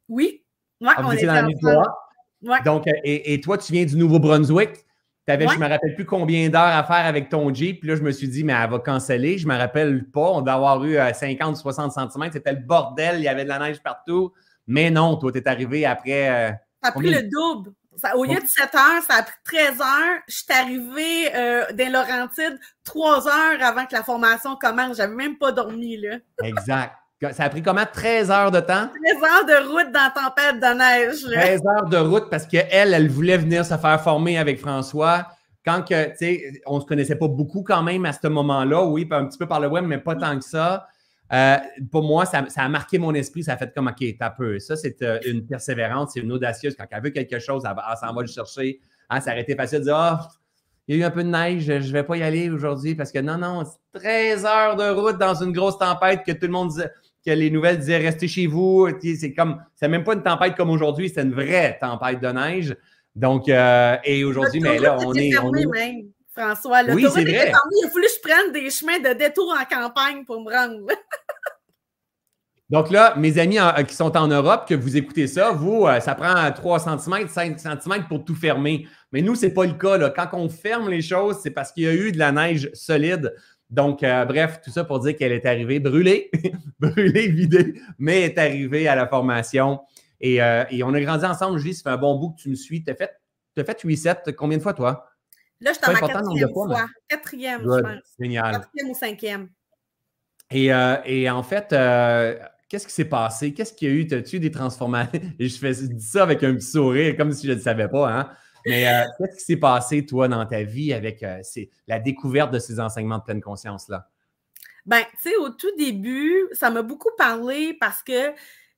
Oui. 0.09 0.43
Moi, 0.81 0.95
ah, 0.97 1.03
on 1.05 1.13
était 1.13 1.27
dans 1.27 1.47
le 1.47 2.65
Donc, 2.65 2.87
et, 2.87 3.35
et, 3.35 3.41
toi, 3.41 3.59
tu 3.59 3.73
viens 3.73 3.85
du 3.85 3.97
Nouveau-Brunswick. 3.97 4.87
Je 5.29 5.35
ne 5.35 5.57
me 5.59 5.69
rappelle 5.69 5.95
plus 5.95 6.07
combien 6.07 6.49
d'heures 6.49 6.63
à 6.63 6.83
faire 6.85 7.07
avec 7.07 7.29
ton 7.29 7.53
Jeep. 7.53 7.81
Puis 7.81 7.89
là, 7.89 7.97
je 7.97 8.03
me 8.03 8.11
suis 8.11 8.29
dit, 8.29 8.43
mais 8.45 8.53
elle 8.53 8.71
va 8.71 8.79
canceller. 8.79 9.39
Je 9.39 9.47
ne 9.47 9.53
me 9.53 9.59
rappelle 9.59 10.05
pas. 10.11 10.33
On 10.33 10.41
doit 10.41 10.55
avoir 10.55 10.85
eu 10.85 10.97
50 10.97 11.57
ou 11.57 11.61
60 11.61 11.93
cm. 11.93 12.31
C'était 12.33 12.53
le 12.53 12.61
bordel. 12.61 13.19
Il 13.19 13.25
y 13.25 13.29
avait 13.29 13.45
de 13.45 13.49
la 13.49 13.59
neige 13.59 13.81
partout. 13.81 14.33
Mais 14.67 14.91
non, 14.91 15.17
toi, 15.17 15.33
tu 15.33 15.39
es 15.39 15.49
arrivé 15.49 15.87
après. 15.87 16.29
Euh, 16.29 16.53
ça 16.83 16.89
a 16.89 16.93
pris 16.93 17.11
le 17.11 17.23
double. 17.23 17.73
au 18.15 18.25
lieu 18.25 18.41
de 18.41 18.47
7 18.47 18.75
heures, 18.75 19.03
ça 19.07 19.17
a 19.17 19.23
pris 19.23 19.35
13 19.45 19.81
heures. 19.81 20.19
Je 20.29 20.35
suis 20.35 20.53
arrivée 20.53 21.35
euh, 21.35 21.65
dans 21.73 21.93
Laurentides 21.93 22.59
3 22.85 23.29
heures 23.29 23.63
avant 23.63 23.87
que 23.87 23.95
la 23.95 24.03
formation 24.03 24.57
commence. 24.57 24.97
Je 24.97 25.03
n'avais 25.03 25.15
même 25.15 25.39
pas 25.39 25.53
dormi. 25.53 25.97
là. 25.97 26.19
exact. 26.43 26.95
Ça 27.33 27.45
a 27.45 27.51
pris 27.51 27.61
comment? 27.61 27.85
13 27.85 28.31
heures 28.31 28.51
de 28.51 28.61
temps? 28.61 28.89
13 28.89 29.23
heures 29.23 29.45
de 29.45 29.69
route 29.69 29.93
dans 29.93 30.01
la 30.01 30.11
tempête 30.11 30.59
de 30.59 30.79
neige. 30.79 31.39
13 31.39 31.61
heures 31.67 31.89
de 31.89 31.97
route 31.99 32.31
parce 32.31 32.47
qu'elle, 32.47 32.95
elle 32.95 33.09
voulait 33.11 33.37
venir 33.37 33.65
se 33.65 33.77
faire 33.77 34.01
former 34.03 34.39
avec 34.39 34.59
François. 34.59 35.27
Quand 35.63 35.83
que, 35.83 36.11
tu 36.13 36.17
sais, 36.17 36.63
on 36.65 36.77
ne 36.77 36.81
se 36.81 36.87
connaissait 36.87 37.17
pas 37.17 37.29
beaucoup 37.29 37.63
quand 37.63 37.83
même 37.83 38.07
à 38.07 38.15
ce 38.15 38.27
moment-là, 38.27 38.85
oui, 38.85 39.07
un 39.11 39.27
petit 39.27 39.37
peu 39.37 39.47
par 39.47 39.61
le 39.61 39.69
web, 39.69 39.85
mais 39.85 39.99
pas 39.99 40.17
tant 40.17 40.39
que 40.39 40.45
ça. 40.45 40.87
Euh, 41.33 41.59
pour 41.93 42.03
moi, 42.05 42.25
ça, 42.25 42.43
a 42.57 42.69
marqué 42.71 42.99
mon 42.99 43.13
esprit. 43.13 43.45
Ça 43.45 43.53
a 43.53 43.57
fait 43.59 43.73
comme, 43.75 43.89
OK, 43.89 44.03
t'as 44.19 44.31
peu. 44.31 44.59
Ça, 44.59 44.77
c'est 44.77 45.03
euh, 45.03 45.19
une 45.27 45.47
persévérante, 45.47 46.13
c'est 46.13 46.21
une 46.21 46.33
audacieuse. 46.33 46.75
Quand 46.75 46.87
elle 46.91 47.03
veut 47.03 47.11
quelque 47.11 47.39
chose, 47.39 47.65
elle, 47.67 47.97
s'en 47.99 48.15
va 48.15 48.23
le 48.23 48.29
chercher. 48.29 48.81
Hein, 49.11 49.21
ça 49.21 49.33
aurait 49.33 49.43
été 49.43 49.55
facile 49.55 49.81
de 49.81 49.85
dire, 49.85 49.97
ah, 49.97 50.29
il 50.89 50.97
y 50.97 50.99
a 50.99 51.03
eu 51.03 51.05
un 51.07 51.11
peu 51.11 51.23
de 51.23 51.29
neige, 51.29 51.65
je 51.65 51.73
ne 51.75 51.93
vais 51.93 52.03
pas 52.03 52.17
y 52.17 52.23
aller 52.23 52.51
aujourd'hui 52.51 52.95
parce 52.95 53.13
que 53.13 53.19
non, 53.19 53.39
non, 53.39 53.63
13 53.93 54.45
heures 54.45 54.77
de 54.77 54.89
route 54.89 55.19
dans 55.19 55.35
une 55.35 55.53
grosse 55.53 55.79
tempête 55.79 56.23
que 56.27 56.33
tout 56.33 56.47
le 56.47 56.53
monde 56.53 56.71
disait 56.71 56.91
que 57.25 57.31
les 57.31 57.51
nouvelles 57.51 57.79
disaient 57.79 57.99
restez 57.99 58.29
chez 58.29 58.47
vous. 58.47 58.89
C'est 59.03 59.33
comme, 59.33 59.63
c'est 59.75 59.89
même 59.89 60.05
pas 60.05 60.15
une 60.15 60.23
tempête 60.23 60.57
comme 60.57 60.71
aujourd'hui, 60.71 61.11
c'est 61.11 61.23
une 61.23 61.33
vraie 61.33 61.79
tempête 61.81 62.21
de 62.21 62.29
neige. 62.29 62.77
Donc, 63.15 63.49
euh, 63.49 63.97
et 64.05 64.25
aujourd'hui, 64.25 64.61
mais 64.61 64.79
là, 64.79 64.97
on 64.99 65.13
est. 65.15 65.37
On 65.39 65.51
Même, 65.51 66.11
François, 66.35 66.83
oui, 66.89 67.05
c'est 67.13 67.25
vrai. 67.25 67.53
il 67.53 67.85
a 67.85 67.91
fallu 67.91 68.07
que 68.07 68.13
je 68.15 68.21
prenne 68.23 68.53
des 68.53 68.71
chemins 68.71 68.99
de 68.99 69.19
détour 69.19 69.53
en 69.53 69.65
campagne 69.65 70.25
pour 70.25 70.41
me 70.43 70.51
rendre. 70.51 70.87
Donc 72.71 72.93
là, 72.93 73.15
mes 73.17 73.37
amis 73.39 73.59
qui 73.89 73.95
sont 73.97 74.17
en 74.17 74.29
Europe, 74.29 74.69
que 74.69 74.77
vous 74.77 74.97
écoutez 74.97 75.27
ça, 75.27 75.51
vous, 75.51 75.87
euh, 75.87 75.99
ça 75.99 76.15
prend 76.15 76.53
3 76.53 76.79
cm, 76.79 77.29
5 77.29 77.59
cm 77.59 78.07
pour 78.09 78.25
tout 78.25 78.37
fermer. 78.37 78.87
Mais 79.11 79.23
nous, 79.23 79.35
ce 79.35 79.47
n'est 79.47 79.53
pas 79.53 79.67
le 79.67 79.73
cas. 79.73 79.99
Là. 79.99 80.11
Quand 80.11 80.29
on 80.35 80.49
ferme 80.49 80.89
les 80.89 81.03
choses, 81.03 81.39
c'est 81.43 81.51
parce 81.51 81.73
qu'il 81.73 81.83
y 81.83 81.89
a 81.89 81.93
eu 81.93 82.13
de 82.13 82.19
la 82.19 82.31
neige 82.31 82.71
solide. 82.73 83.35
Donc, 83.71 84.03
euh, 84.03 84.25
bref, 84.25 84.61
tout 84.63 84.71
ça 84.71 84.85
pour 84.85 84.99
dire 85.01 85.17
qu'elle 85.17 85.33
est 85.33 85.47
arrivée 85.47 85.79
brûlée, 85.79 86.31
brûlée, 86.81 87.29
vidée, 87.29 87.81
mais 87.99 88.23
est 88.23 88.39
arrivée 88.39 88.89
à 88.89 88.97
la 88.97 89.07
formation. 89.07 89.81
Euh, 90.23 90.65
et, 90.71 90.83
on 90.83 90.93
a 90.93 91.01
grandi 91.01 91.25
ensemble, 91.25 91.59
Julie, 91.59 91.75
ça 91.75 91.85
fait 91.85 91.91
un 91.91 91.97
bon 91.97 92.19
bout 92.19 92.31
que 92.31 92.43
tu 92.43 92.51
me 92.51 92.57
suis. 92.57 92.83
Tu 92.83 92.91
as 92.91 92.95
fait, 92.97 93.11
as 93.57 93.65
fait 93.65 93.85
8-7 93.85 94.35
combien 94.35 94.59
de 94.59 94.63
fois, 94.63 94.75
toi? 94.75 95.07
Là, 95.61 95.73
je 95.73 95.79
suis 95.79 95.89
en 95.89 95.93
ma 95.93 96.13
quatrième 96.13 96.53
fois. 96.53 96.87
Quatrième, 97.09 97.63
je 97.63 97.81
pense. 97.81 98.03
Génial. 98.19 98.53
Quatrième 98.53 98.91
ou 98.91 98.95
cinquième. 98.95 99.49
Et, 100.51 100.73
euh, 100.73 100.97
et 101.05 101.31
en 101.31 101.45
fait, 101.45 101.69
qu'est-ce 102.69 102.87
qui 102.87 102.93
s'est 102.93 103.05
passé? 103.05 103.55
Qu'est-ce 103.55 103.73
qu'il 103.73 103.89
y 103.89 103.93
a 103.93 103.95
eu? 103.95 104.13
As-tu 104.13 104.37
eu 104.37 104.41
des 104.41 104.51
transformations? 104.51 105.21
Et 105.39 105.49
je, 105.49 105.59
fais, 105.59 105.75
je 105.75 105.87
dis 105.87 106.05
ça 106.05 106.25
avec 106.25 106.43
un 106.43 106.55
petit 106.55 106.67
sourire, 106.67 107.17
comme 107.17 107.33
si 107.33 107.47
je 107.47 107.53
ne 107.53 107.57
le 107.57 107.63
savais 107.63 107.89
pas. 107.89 108.11
Hein? 108.11 108.31
Mais 108.67 108.89
euh, 108.89 109.05
qu'est-ce 109.19 109.39
qui 109.39 109.45
s'est 109.45 109.57
passé, 109.57 110.07
toi, 110.07 110.29
dans 110.29 110.45
ta 110.47 110.63
vie 110.63 110.93
avec 110.93 111.23
euh, 111.23 111.41
la 111.87 111.99
découverte 111.99 112.53
de 112.53 112.59
ces 112.59 112.81
enseignements 112.81 113.19
de 113.19 113.25
pleine 113.25 113.41
conscience-là? 113.41 114.09
Ben, 114.87 115.03
tu 115.23 115.31
sais, 115.31 115.37
au 115.37 115.51
tout 115.51 115.75
début, 115.77 116.49
ça 116.53 116.71
m'a 116.71 116.83
beaucoup 116.83 117.11
parlé 117.17 117.75
parce 117.75 118.03
que 118.03 118.31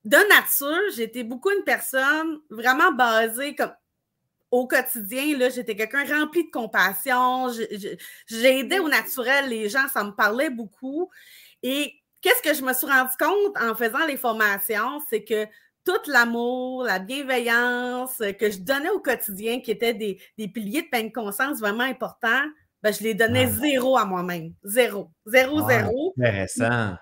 de 0.05 0.17
nature, 0.29 0.93
j'étais 0.97 1.23
beaucoup 1.23 1.51
une 1.51 1.65
personne 1.65 2.41
vraiment 2.51 2.93
basée 2.93 3.55
comme 3.55 3.73
au 4.51 4.67
quotidien, 4.67 5.39
là, 5.39 5.49
j'étais 5.49 5.75
quelqu'un 5.75 6.05
rempli 6.05 6.45
de 6.45 6.51
compassion. 6.51 7.49
J'aidais 8.27 8.81
au 8.81 8.89
naturel 8.89 9.49
les 9.49 9.71
gens, 9.71 9.89
ça 9.93 10.05
me 10.05 10.11
parlait 10.11 10.51
beaucoup. 10.51 11.11
Et 11.63 11.95
qu'est-ce 12.21 12.43
que 12.43 12.55
je 12.55 12.63
me 12.63 12.75
suis 12.75 12.87
rendu 12.87 13.17
compte 13.19 13.57
en 13.59 13.75
faisant 13.75 14.05
les 14.07 14.19
formations, 14.19 15.01
c'est 15.09 15.25
que 15.25 15.47
tout 15.85 16.11
l'amour, 16.11 16.85
la 16.85 16.99
bienveillance 16.99 18.19
que 18.39 18.51
je 18.51 18.59
donnais 18.59 18.91
au 18.91 19.01
quotidien, 19.01 19.61
qui 19.61 19.71
étaient 19.71 19.95
des, 19.95 20.19
piliers 20.49 20.83
de 20.83 20.89
pleine 20.89 21.13
conscience 21.13 21.61
vraiment 21.61 21.85
importants, 21.85 22.45
ben, 22.83 22.93
je 22.93 23.03
les 23.03 23.15
donnais 23.15 23.47
zéro 23.47 23.97
à 23.97 24.05
moi-même. 24.05 24.53
Zéro. 24.65 25.11
Zéro, 25.27 25.69
zéro. 25.69 26.15
Intéressant. 26.19 26.97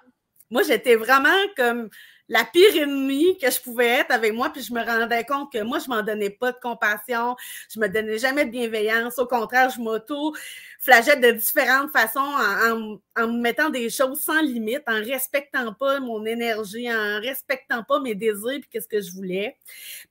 Moi, 0.50 0.62
j'étais 0.64 0.96
vraiment 0.96 1.28
comme 1.56 1.88
la 2.30 2.44
pire 2.44 2.76
ennemie 2.76 3.36
que 3.38 3.50
je 3.50 3.60
pouvais 3.60 3.88
être 3.88 4.12
avec 4.12 4.32
moi, 4.32 4.50
puis 4.50 4.62
je 4.62 4.72
me 4.72 4.80
rendais 4.80 5.24
compte 5.24 5.52
que 5.52 5.62
moi, 5.62 5.80
je 5.80 5.88
m'en 5.90 6.00
donnais 6.00 6.30
pas 6.30 6.52
de 6.52 6.58
compassion, 6.62 7.34
je 7.68 7.80
me 7.80 7.88
donnais 7.88 8.18
jamais 8.18 8.44
de 8.44 8.50
bienveillance. 8.50 9.18
Au 9.18 9.26
contraire, 9.26 9.68
je 9.68 9.80
m'auto 9.80 10.32
flagelle 10.78 11.20
de 11.20 11.32
différentes 11.32 11.90
façons 11.90 12.20
en, 12.20 13.26
me 13.26 13.40
mettant 13.40 13.68
des 13.68 13.90
choses 13.90 14.20
sans 14.20 14.40
limite, 14.42 14.82
en 14.86 15.02
respectant 15.02 15.74
pas 15.74 15.98
mon 15.98 16.24
énergie, 16.24 16.90
en 16.90 17.20
respectant 17.20 17.82
pas 17.82 17.98
mes 17.98 18.14
désirs 18.14 18.60
puis 18.60 18.68
qu'est-ce 18.70 18.88
que 18.88 19.00
je 19.00 19.10
voulais. 19.10 19.58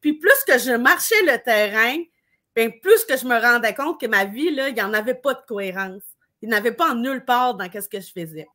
Puis 0.01 0.13
plus 0.13 0.43
que 0.45 0.59
je 0.59 0.73
marchais 0.73 1.23
le 1.23 1.41
terrain, 1.41 1.95
bien, 2.53 2.69
plus 2.69 3.05
que 3.05 3.15
je 3.15 3.25
me 3.25 3.39
rendais 3.39 3.73
compte 3.73 3.99
que 3.99 4.07
ma 4.07 4.25
vie, 4.25 4.47
il 4.47 4.73
n'y 4.73 4.81
en 4.81 4.93
avait 4.93 5.15
pas 5.15 5.35
de 5.35 5.41
cohérence. 5.47 6.08
Il 6.41 6.49
n'avait 6.49 6.71
pas 6.71 6.93
nulle 6.95 7.25
part 7.25 7.55
dans 7.55 7.69
ce 7.71 7.89
que 7.89 7.99
je 7.99 8.11
faisais. 8.11 8.47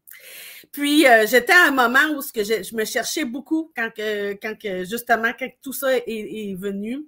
Puis, 0.73 1.07
euh, 1.07 1.27
j'étais 1.27 1.53
à 1.53 1.69
un 1.69 1.71
moment 1.71 2.17
où 2.17 2.23
ce 2.23 2.33
que 2.33 2.43
je, 2.43 2.75
me 2.75 2.85
cherchais 2.85 3.25
beaucoup 3.25 3.71
quand, 3.77 3.91
que, 3.95 4.33
quand 4.35 4.59
que, 4.59 4.85
justement, 4.85 5.33
quand 5.39 5.49
tout 5.63 5.73
ça 5.73 5.89
est, 5.95 6.57
venu. 6.59 7.05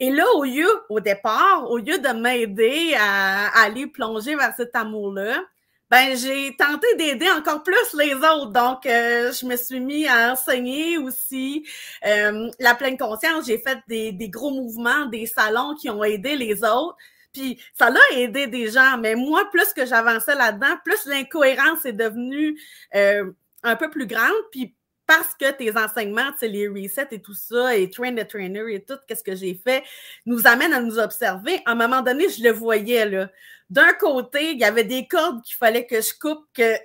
Et 0.00 0.10
là, 0.10 0.24
au 0.34 0.44
lieu, 0.44 0.68
au 0.88 1.00
départ, 1.00 1.70
au 1.70 1.78
lieu 1.78 1.98
de 1.98 2.08
m'aider 2.08 2.94
à, 2.98 3.62
aller 3.62 3.86
plonger 3.86 4.36
vers 4.36 4.54
cet 4.56 4.74
amour-là, 4.76 5.42
ben 5.88 6.16
j'ai 6.16 6.56
tenté 6.56 6.86
d'aider 6.96 7.30
encore 7.30 7.62
plus 7.62 7.94
les 7.96 8.14
autres. 8.14 8.50
Donc, 8.50 8.86
euh, 8.86 9.32
je 9.32 9.46
me 9.46 9.56
suis 9.56 9.80
mis 9.80 10.06
à 10.08 10.32
enseigner 10.32 10.98
aussi 10.98 11.64
euh, 12.04 12.50
la 12.58 12.74
pleine 12.74 12.98
conscience. 12.98 13.46
J'ai 13.46 13.58
fait 13.58 13.78
des, 13.86 14.28
gros 14.28 14.50
mouvements, 14.50 15.06
des 15.06 15.26
salons 15.26 15.74
qui 15.74 15.88
ont 15.88 16.02
aidé 16.02 16.36
les 16.36 16.64
autres. 16.64 16.96
Puis 17.36 17.60
ça 17.74 17.90
l'a 17.90 18.00
aidé 18.14 18.46
des 18.46 18.70
gens. 18.70 18.96
Mais 18.98 19.14
moi, 19.14 19.48
plus 19.50 19.72
que 19.74 19.84
j'avançais 19.84 20.34
là-dedans, 20.34 20.78
plus 20.84 21.04
l'incohérence 21.04 21.84
est 21.84 21.92
devenue 21.92 22.58
euh, 22.94 23.30
un 23.62 23.76
peu 23.76 23.90
plus 23.90 24.06
grande. 24.06 24.34
Puis 24.50 24.74
parce 25.06 25.34
que 25.38 25.52
tes 25.52 25.76
enseignements, 25.76 26.30
les 26.40 26.66
resets 26.66 27.08
et 27.12 27.20
tout 27.20 27.34
ça, 27.34 27.76
et 27.76 27.90
train 27.90 28.14
the 28.14 28.26
trainer 28.26 28.74
et 28.74 28.82
tout, 28.82 28.96
qu'est-ce 29.06 29.22
que 29.22 29.36
j'ai 29.36 29.54
fait, 29.54 29.84
nous 30.24 30.46
amène 30.46 30.72
à 30.72 30.80
nous 30.80 30.98
observer. 30.98 31.60
À 31.66 31.72
un 31.72 31.74
moment 31.74 32.00
donné, 32.00 32.28
je 32.28 32.42
le 32.42 32.50
voyais, 32.50 33.08
là. 33.08 33.28
D'un 33.68 33.92
côté, 33.92 34.52
il 34.52 34.58
y 34.58 34.64
avait 34.64 34.84
des 34.84 35.06
cordes 35.06 35.42
qu'il 35.42 35.56
fallait 35.56 35.86
que 35.86 36.00
je 36.00 36.18
coupe, 36.18 36.46
que 36.54 36.76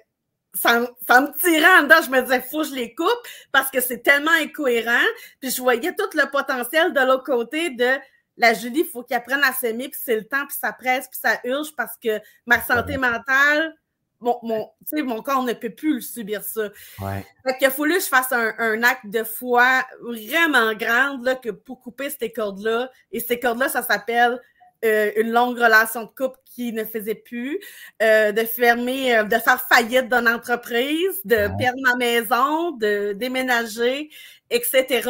ça, 0.54 0.82
me 0.82 1.40
tirait 1.40 1.80
en 1.80 1.84
dedans. 1.84 2.02
Je 2.06 2.12
me 2.12 2.22
disais, 2.22 2.42
faut 2.42 2.62
que 2.62 2.68
je 2.68 2.76
les 2.76 2.94
coupe 2.94 3.08
parce 3.52 3.72
que 3.72 3.80
c'est 3.80 4.04
tellement 4.04 4.32
incohérent. 4.32 5.08
Puis 5.40 5.52
je 5.52 5.62
voyais 5.62 5.96
tout 5.96 6.10
le 6.14 6.30
potentiel 6.30 6.94
de 6.94 7.00
l'autre 7.00 7.24
côté 7.24 7.70
de 7.70 7.98
la 8.42 8.56
Julie, 8.56 8.80
il 8.80 8.86
faut 8.86 9.04
qu'elle 9.04 9.20
apprenne 9.20 9.44
à 9.44 9.54
s'aimer, 9.54 9.88
puis 9.88 10.00
c'est 10.04 10.16
le 10.16 10.24
temps, 10.24 10.48
puis 10.48 10.58
ça 10.60 10.74
presse, 10.74 11.08
puis 11.08 11.20
ça 11.22 11.40
urge 11.44 11.76
parce 11.78 11.96
que 11.96 12.20
ma 12.48 12.60
santé 12.60 12.98
mentale, 12.98 13.76
mon, 14.20 14.40
mon, 14.42 14.70
mon 15.04 15.22
corps 15.22 15.44
ne 15.44 15.54
peut 15.54 15.70
plus 15.70 16.02
subir 16.02 16.44
ça. 16.44 16.70
Ouais. 17.00 17.26
Fait 17.46 17.58
qu'il 17.58 17.68
a 17.68 17.72
fallu 17.72 17.96
que 17.96 18.02
je 18.02 18.08
fasse 18.08 18.32
un, 18.32 18.84
acte 18.84 19.06
de 19.06 19.24
foi 19.24 19.84
vraiment 20.02 20.74
grand 20.74 21.20
là, 21.24 21.36
que 21.36 21.50
pour 21.50 21.82
couper 21.82 22.10
ces 22.10 22.32
cordes-là. 22.32 22.92
Et 23.12 23.20
ces 23.20 23.40
cordes-là, 23.40 23.70
ça 23.70 23.84
s'appelle 23.84 24.40
euh, 24.84 25.12
une 25.18 25.32
longue 25.32 25.58
relation 25.58 26.04
de 26.04 26.08
couple 26.08 26.40
qui 26.46 26.74
ne 26.74 26.84
faisait 26.84 27.16
plus, 27.16 27.60
euh, 28.02 28.32
de 28.32 28.42
fermer, 28.42 29.16
euh, 29.16 29.24
de 29.24 29.36
faire 29.36 29.62
faillite 29.70 30.10
d'une 30.10 30.28
entreprise, 30.28 31.22
de 31.24 31.50
perdre 31.58 31.80
ma 31.84 31.96
maison, 31.96 32.72
de 32.72 33.14
déménager, 33.14 34.10
etc. 34.50 35.08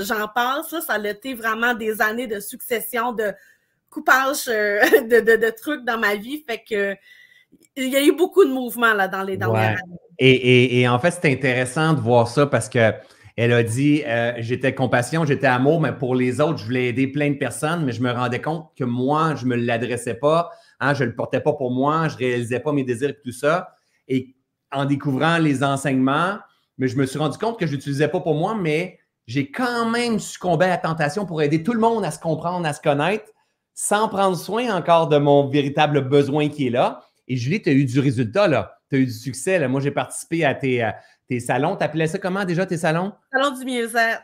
J'en 0.00 0.26
passe, 0.28 0.72
là, 0.72 0.80
ça 0.80 0.94
a 0.94 1.08
été 1.08 1.34
vraiment 1.34 1.74
des 1.74 2.00
années 2.00 2.26
de 2.26 2.40
succession 2.40 3.12
de 3.12 3.32
coupage 3.90 4.46
de, 4.46 5.20
de, 5.20 5.36
de, 5.36 5.50
trucs 5.50 5.84
dans 5.84 5.98
ma 5.98 6.14
vie. 6.16 6.42
Fait 6.48 6.62
que 6.68 6.96
il 7.76 7.88
y 7.88 7.96
a 7.96 8.02
eu 8.02 8.12
beaucoup 8.12 8.44
de 8.44 8.50
mouvements 8.50 8.94
là, 8.94 9.06
dans 9.06 9.22
les 9.22 9.36
dernières 9.36 9.78
années. 9.82 9.98
Et, 10.18 10.30
et, 10.30 10.80
et, 10.80 10.88
en 10.88 10.98
fait, 10.98 11.10
c'est 11.10 11.30
intéressant 11.32 11.94
de 11.94 12.00
voir 12.00 12.28
ça 12.28 12.46
parce 12.46 12.68
que 12.68 12.92
elle 13.36 13.52
a 13.52 13.62
dit 13.62 14.02
euh, 14.06 14.32
j'étais 14.38 14.74
compassion, 14.74 15.24
j'étais 15.24 15.46
amour, 15.46 15.80
mais 15.80 15.92
pour 15.92 16.14
les 16.14 16.40
autres, 16.40 16.58
je 16.58 16.64
voulais 16.64 16.88
aider 16.88 17.06
plein 17.06 17.30
de 17.30 17.36
personnes, 17.36 17.84
mais 17.84 17.92
je 17.92 18.02
me 18.02 18.10
rendais 18.10 18.40
compte 18.40 18.70
que 18.76 18.84
moi, 18.84 19.34
je 19.34 19.44
ne 19.44 19.50
me 19.50 19.56
l'adressais 19.56 20.14
pas, 20.14 20.50
hein, 20.80 20.94
je 20.94 21.04
ne 21.04 21.10
le 21.10 21.14
portais 21.14 21.40
pas 21.40 21.52
pour 21.52 21.70
moi, 21.70 22.08
je 22.08 22.14
ne 22.14 22.18
réalisais 22.18 22.60
pas 22.60 22.72
mes 22.72 22.84
désirs 22.84 23.10
et 23.10 23.20
tout 23.22 23.32
ça. 23.32 23.74
Et 24.08 24.34
en 24.72 24.84
découvrant 24.84 25.38
les 25.38 25.62
enseignements, 25.62 26.38
mais 26.78 26.88
je 26.88 26.96
me 26.96 27.06
suis 27.06 27.18
rendu 27.18 27.38
compte 27.38 27.58
que 27.58 27.66
je 27.66 27.72
ne 27.72 27.76
l'utilisais 27.76 28.08
pas 28.08 28.20
pour 28.20 28.34
moi, 28.34 28.54
mais 28.54 28.98
j'ai 29.26 29.50
quand 29.50 29.88
même 29.88 30.18
succombé 30.18 30.64
à 30.64 30.68
la 30.68 30.78
tentation 30.78 31.26
pour 31.26 31.42
aider 31.42 31.62
tout 31.62 31.72
le 31.72 31.80
monde 31.80 32.04
à 32.04 32.10
se 32.10 32.18
comprendre, 32.18 32.66
à 32.66 32.72
se 32.72 32.80
connaître, 32.80 33.26
sans 33.74 34.08
prendre 34.08 34.36
soin 34.36 34.74
encore 34.74 35.08
de 35.08 35.18
mon 35.18 35.48
véritable 35.48 36.08
besoin 36.08 36.48
qui 36.48 36.66
est 36.66 36.70
là. 36.70 37.02
Et 37.28 37.36
Julie, 37.36 37.62
tu 37.62 37.70
as 37.70 37.72
eu 37.72 37.84
du 37.84 38.00
résultat, 38.00 38.48
là. 38.48 38.76
Tu 38.90 38.96
as 38.96 38.98
eu 38.98 39.06
du 39.06 39.12
succès. 39.12 39.66
Moi, 39.68 39.80
j'ai 39.80 39.92
participé 39.92 40.44
à 40.44 40.54
tes, 40.54 40.90
tes 41.30 41.38
salons. 41.38 41.76
Tu 41.76 41.84
appelais 41.84 42.08
ça 42.08 42.18
comment 42.18 42.44
déjà, 42.44 42.66
tes 42.66 42.76
salons? 42.76 43.12
Salon 43.32 43.56
du 43.56 43.64
mieux-être. 43.64 44.22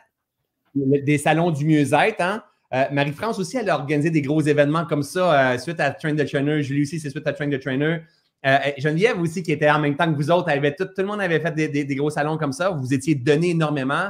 Des 0.75 1.17
salons 1.17 1.51
du 1.51 1.65
mieux-être, 1.65 2.19
hein? 2.19 2.43
Euh, 2.73 2.83
Marie-France 2.91 3.39
aussi, 3.39 3.55
elle 3.55 3.69
a 3.69 3.75
organisé 3.75 4.09
des 4.09 4.21
gros 4.21 4.41
événements 4.41 4.85
comme 4.85 5.03
ça 5.03 5.53
euh, 5.53 5.57
suite 5.57 5.79
à 5.79 5.91
Train 5.91 6.13
the 6.15 6.25
Trainer. 6.25 6.61
Julie 6.61 6.81
aussi, 6.81 6.99
c'est 6.99 7.09
suite 7.09 7.25
à 7.25 7.31
Train 7.31 7.49
the 7.49 7.61
Trainer. 7.61 7.99
Euh, 8.45 8.57
Geneviève 8.77 9.17
aussi, 9.21 9.41
qui 9.41 9.53
était 9.53 9.69
en 9.69 9.79
même 9.79 9.95
temps 9.95 10.11
que 10.11 10.17
vous 10.17 10.29
autres, 10.29 10.49
avait 10.49 10.75
tout, 10.75 10.83
tout, 10.83 11.01
le 11.01 11.05
monde 11.05 11.21
avait 11.21 11.39
fait 11.39 11.55
des, 11.55 11.85
des, 11.85 11.95
gros 11.95 12.09
salons 12.09 12.37
comme 12.37 12.51
ça. 12.51 12.71
Vous 12.71 12.93
étiez 12.93 13.15
donné 13.15 13.51
énormément. 13.51 14.09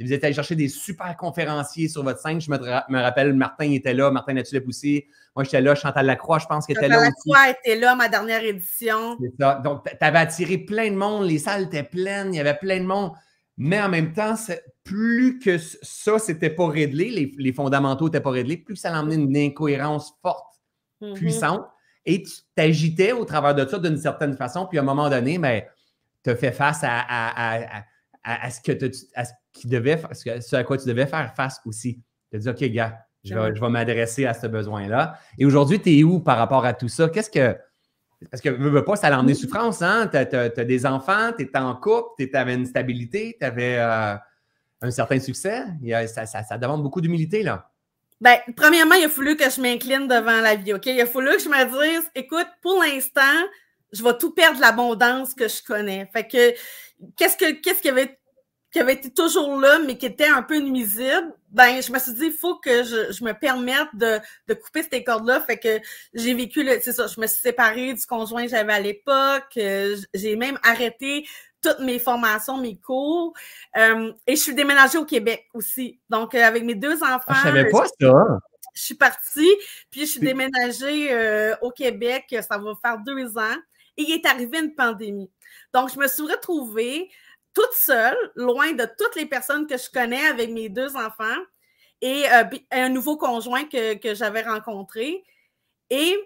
Vous 0.00 0.12
êtes 0.12 0.22
allé 0.22 0.32
chercher 0.32 0.54
des 0.54 0.68
super 0.68 1.16
conférenciers 1.16 1.88
sur 1.88 2.04
votre 2.04 2.20
scène. 2.20 2.40
Je 2.40 2.50
me, 2.50 3.00
rappelle, 3.00 3.34
Martin 3.34 3.72
était 3.72 3.94
là, 3.94 4.10
Martin 4.12 4.34
Natulep 4.34 4.68
aussi. 4.68 5.04
Moi, 5.34 5.44
j'étais 5.44 5.60
là, 5.60 5.74
Chantal 5.74 6.06
Lacroix, 6.06 6.38
je 6.38 6.46
pense 6.46 6.66
qu'elle 6.66 6.76
était 6.76 6.88
là. 6.88 6.96
Chantal 6.96 7.12
Lacroix 7.26 7.50
était 7.50 7.80
là, 7.80 7.96
ma 7.96 8.08
dernière 8.08 8.44
édition. 8.44 9.16
C'est 9.20 9.34
ça. 9.40 9.60
Donc, 9.64 9.84
tu 9.84 9.96
avais 10.00 10.18
attiré 10.18 10.58
plein 10.58 10.90
de 10.90 10.96
monde, 10.96 11.26
les 11.26 11.38
salles 11.38 11.64
étaient 11.64 11.82
pleines, 11.82 12.32
il 12.32 12.36
y 12.36 12.40
avait 12.40 12.56
plein 12.56 12.78
de 12.78 12.86
monde. 12.86 13.12
Mais 13.56 13.80
en 13.80 13.88
même 13.88 14.12
temps, 14.12 14.36
plus 14.84 15.40
que 15.40 15.58
ça, 15.58 16.20
c'était 16.20 16.50
pas 16.50 16.68
réglé, 16.68 17.34
les, 17.36 17.52
fondamentaux 17.52 18.04
n'étaient 18.04 18.20
pas 18.20 18.30
réglés, 18.30 18.56
plus 18.56 18.76
ça 18.76 18.92
l'emmenait 18.92 19.16
une 19.16 19.36
incohérence 19.36 20.14
forte, 20.22 20.54
mm-hmm. 21.02 21.14
puissante. 21.14 21.66
Et 22.06 22.22
tu 22.22 22.32
t'agitais 22.54 23.12
au 23.12 23.24
travers 23.24 23.56
de 23.56 23.66
ça 23.66 23.78
d'une 23.78 23.98
certaine 23.98 24.36
façon. 24.36 24.66
Puis 24.66 24.78
à 24.78 24.82
un 24.82 24.84
moment 24.84 25.10
donné, 25.10 25.38
ben, 25.38 25.62
tu 26.22 26.30
as 26.30 26.36
fait 26.36 26.52
face 26.52 26.80
à, 26.84 27.00
à, 27.00 27.84
ce 28.50 28.60
que 28.60 28.72
tu, 28.72 28.90
qui 29.52 29.68
devait, 29.68 30.00
ce 30.12 30.56
à 30.56 30.64
quoi 30.64 30.78
tu 30.78 30.86
devais 30.86 31.06
faire 31.06 31.34
face 31.34 31.60
aussi. 31.64 32.00
Tu 32.30 32.36
as 32.36 32.40
dit, 32.40 32.48
OK, 32.48 32.64
gars, 32.72 32.98
je 33.24 33.34
vais, 33.34 33.68
m'adresser 33.68 34.26
à 34.26 34.34
ce 34.34 34.46
besoin-là. 34.46 35.18
Et 35.38 35.44
aujourd'hui, 35.44 35.80
tu 35.80 35.98
es 35.98 36.04
où 36.04 36.20
par 36.20 36.38
rapport 36.38 36.64
à 36.64 36.74
tout 36.74 36.88
ça? 36.88 37.08
Qu'est-ce 37.08 37.30
que. 37.30 37.56
Parce 38.30 38.40
que 38.40 38.48
veux, 38.48 38.70
veux 38.70 38.84
pas, 38.84 38.96
ça 38.96 39.10
l'emmener 39.10 39.34
souffrance, 39.34 39.80
hein? 39.80 40.08
Tu 40.08 40.16
as, 40.16 40.48
des 40.48 40.86
enfants, 40.86 41.32
tu 41.36 41.44
es 41.44 41.56
en 41.56 41.74
couple, 41.76 42.08
tu 42.18 42.34
avais 42.34 42.54
une 42.54 42.66
stabilité, 42.66 43.36
tu 43.38 43.46
avais 43.46 43.76
euh, 43.78 44.14
un 44.82 44.90
certain 44.90 45.20
succès. 45.20 45.62
ça, 46.08 46.26
ça, 46.26 46.58
demande 46.58 46.82
beaucoup 46.82 47.00
d'humilité, 47.00 47.42
là. 47.42 47.70
Ben, 48.20 48.36
premièrement, 48.56 48.96
il 48.96 49.04
a 49.04 49.08
fallu 49.08 49.36
que 49.36 49.48
je 49.48 49.60
m'incline 49.60 50.08
devant 50.08 50.40
la 50.40 50.56
vie, 50.56 50.74
OK? 50.74 50.86
Il 50.86 51.00
a 51.00 51.06
fallu 51.06 51.36
que 51.36 51.42
je 51.42 51.48
me 51.48 51.64
dise, 51.64 52.10
écoute, 52.16 52.48
pour 52.60 52.82
l'instant, 52.82 53.20
je 53.92 54.02
vais 54.02 54.18
tout 54.18 54.32
perdre 54.32 54.60
l'abondance 54.60 55.34
que 55.34 55.46
je 55.46 55.62
connais. 55.62 56.10
Fait 56.12 56.26
que, 56.26 56.52
qu'est-ce 57.16 57.36
que, 57.36 57.52
qu'est-ce 57.60 57.80
qui 57.80 57.88
avait 57.88 58.17
qui 58.70 58.80
avait 58.80 58.94
été 58.94 59.10
toujours 59.10 59.58
là, 59.58 59.78
mais 59.78 59.96
qui 59.96 60.06
était 60.06 60.28
un 60.28 60.42
peu 60.42 60.58
nuisible, 60.58 61.34
ben, 61.50 61.80
je 61.80 61.90
me 61.90 61.98
suis 61.98 62.12
dit, 62.12 62.26
il 62.26 62.32
faut 62.32 62.56
que 62.56 62.84
je, 62.84 63.12
je, 63.12 63.24
me 63.24 63.32
permette 63.32 63.88
de, 63.94 64.18
de 64.46 64.54
couper 64.54 64.82
ces 64.90 65.02
cordes-là. 65.02 65.40
Fait 65.40 65.58
que 65.58 65.80
j'ai 66.12 66.34
vécu, 66.34 66.66
c'est 66.82 66.92
ça, 66.92 67.06
je 67.06 67.18
me 67.20 67.26
suis 67.26 67.40
séparée 67.40 67.94
du 67.94 68.04
conjoint 68.04 68.44
que 68.44 68.50
j'avais 68.50 68.72
à 68.72 68.80
l'époque. 68.80 69.56
Euh, 69.56 69.96
j'ai 70.12 70.36
même 70.36 70.58
arrêté 70.62 71.26
toutes 71.62 71.80
mes 71.80 71.98
formations, 71.98 72.58
mes 72.58 72.76
cours. 72.76 73.32
Euh, 73.76 74.12
et 74.26 74.36
je 74.36 74.42
suis 74.42 74.54
déménagée 74.54 74.98
au 74.98 75.06
Québec 75.06 75.46
aussi. 75.54 75.98
Donc, 76.10 76.34
euh, 76.34 76.44
avec 76.44 76.62
mes 76.64 76.74
deux 76.74 77.02
enfants. 77.02 77.24
Ah, 77.28 77.34
je 77.36 77.42
savais 77.42 77.70
pas 77.70 77.86
ça. 77.86 78.40
Je 78.74 78.82
suis 78.82 78.94
partie, 78.94 79.56
puis 79.90 80.02
je 80.02 80.06
suis 80.06 80.20
déménagée 80.20 81.56
au 81.62 81.70
Québec. 81.70 82.36
Ça 82.48 82.58
va 82.58 82.74
faire 82.80 82.98
deux 82.98 83.36
ans. 83.38 83.56
Et 83.96 84.02
il 84.02 84.12
est 84.12 84.26
arrivé 84.26 84.60
une 84.60 84.74
pandémie. 84.74 85.30
Donc, 85.72 85.92
je 85.92 85.98
me 85.98 86.06
suis 86.06 86.22
retrouvée 86.22 87.10
toute 87.58 87.72
seule, 87.72 88.16
loin 88.36 88.72
de 88.72 88.86
toutes 88.96 89.16
les 89.16 89.26
personnes 89.26 89.66
que 89.66 89.76
je 89.76 89.90
connais 89.90 90.24
avec 90.26 90.50
mes 90.50 90.68
deux 90.68 90.94
enfants 90.94 91.42
et 92.00 92.24
euh, 92.30 92.44
un 92.70 92.88
nouveau 92.88 93.16
conjoint 93.16 93.64
que, 93.64 94.14
j'avais 94.14 94.42
rencontré. 94.42 95.24
Et 95.90 96.16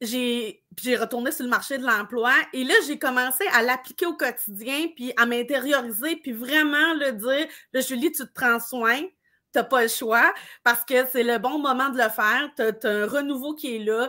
j'ai, 0.00 0.62
retourné 0.96 1.30
sur 1.30 1.44
le 1.44 1.50
marché 1.50 1.76
de 1.76 1.84
l'emploi 1.84 2.32
et 2.54 2.64
là, 2.64 2.72
j'ai 2.86 2.98
commencé 2.98 3.44
à 3.52 3.62
l'appliquer 3.62 4.06
au 4.06 4.14
quotidien, 4.14 4.88
puis 4.96 5.12
à 5.18 5.26
m'intérioriser, 5.26 6.16
puis 6.16 6.32
vraiment 6.32 6.94
le 6.94 7.12
dire, 7.12 7.46
Julie, 7.74 8.10
tu 8.10 8.26
te 8.26 8.32
prends 8.32 8.60
soin, 8.60 8.96
tu 8.98 9.08
n'as 9.56 9.64
pas 9.64 9.82
le 9.82 9.88
choix, 9.88 10.32
parce 10.64 10.86
que 10.86 11.06
c'est 11.12 11.22
le 11.22 11.36
bon 11.36 11.58
moment 11.58 11.90
de 11.90 11.98
le 11.98 12.08
faire, 12.08 12.50
tu 12.56 12.62
as, 12.62 12.90
un 12.90 13.06
renouveau 13.06 13.54
qui 13.54 13.76
est 13.76 13.80
là. 13.80 14.08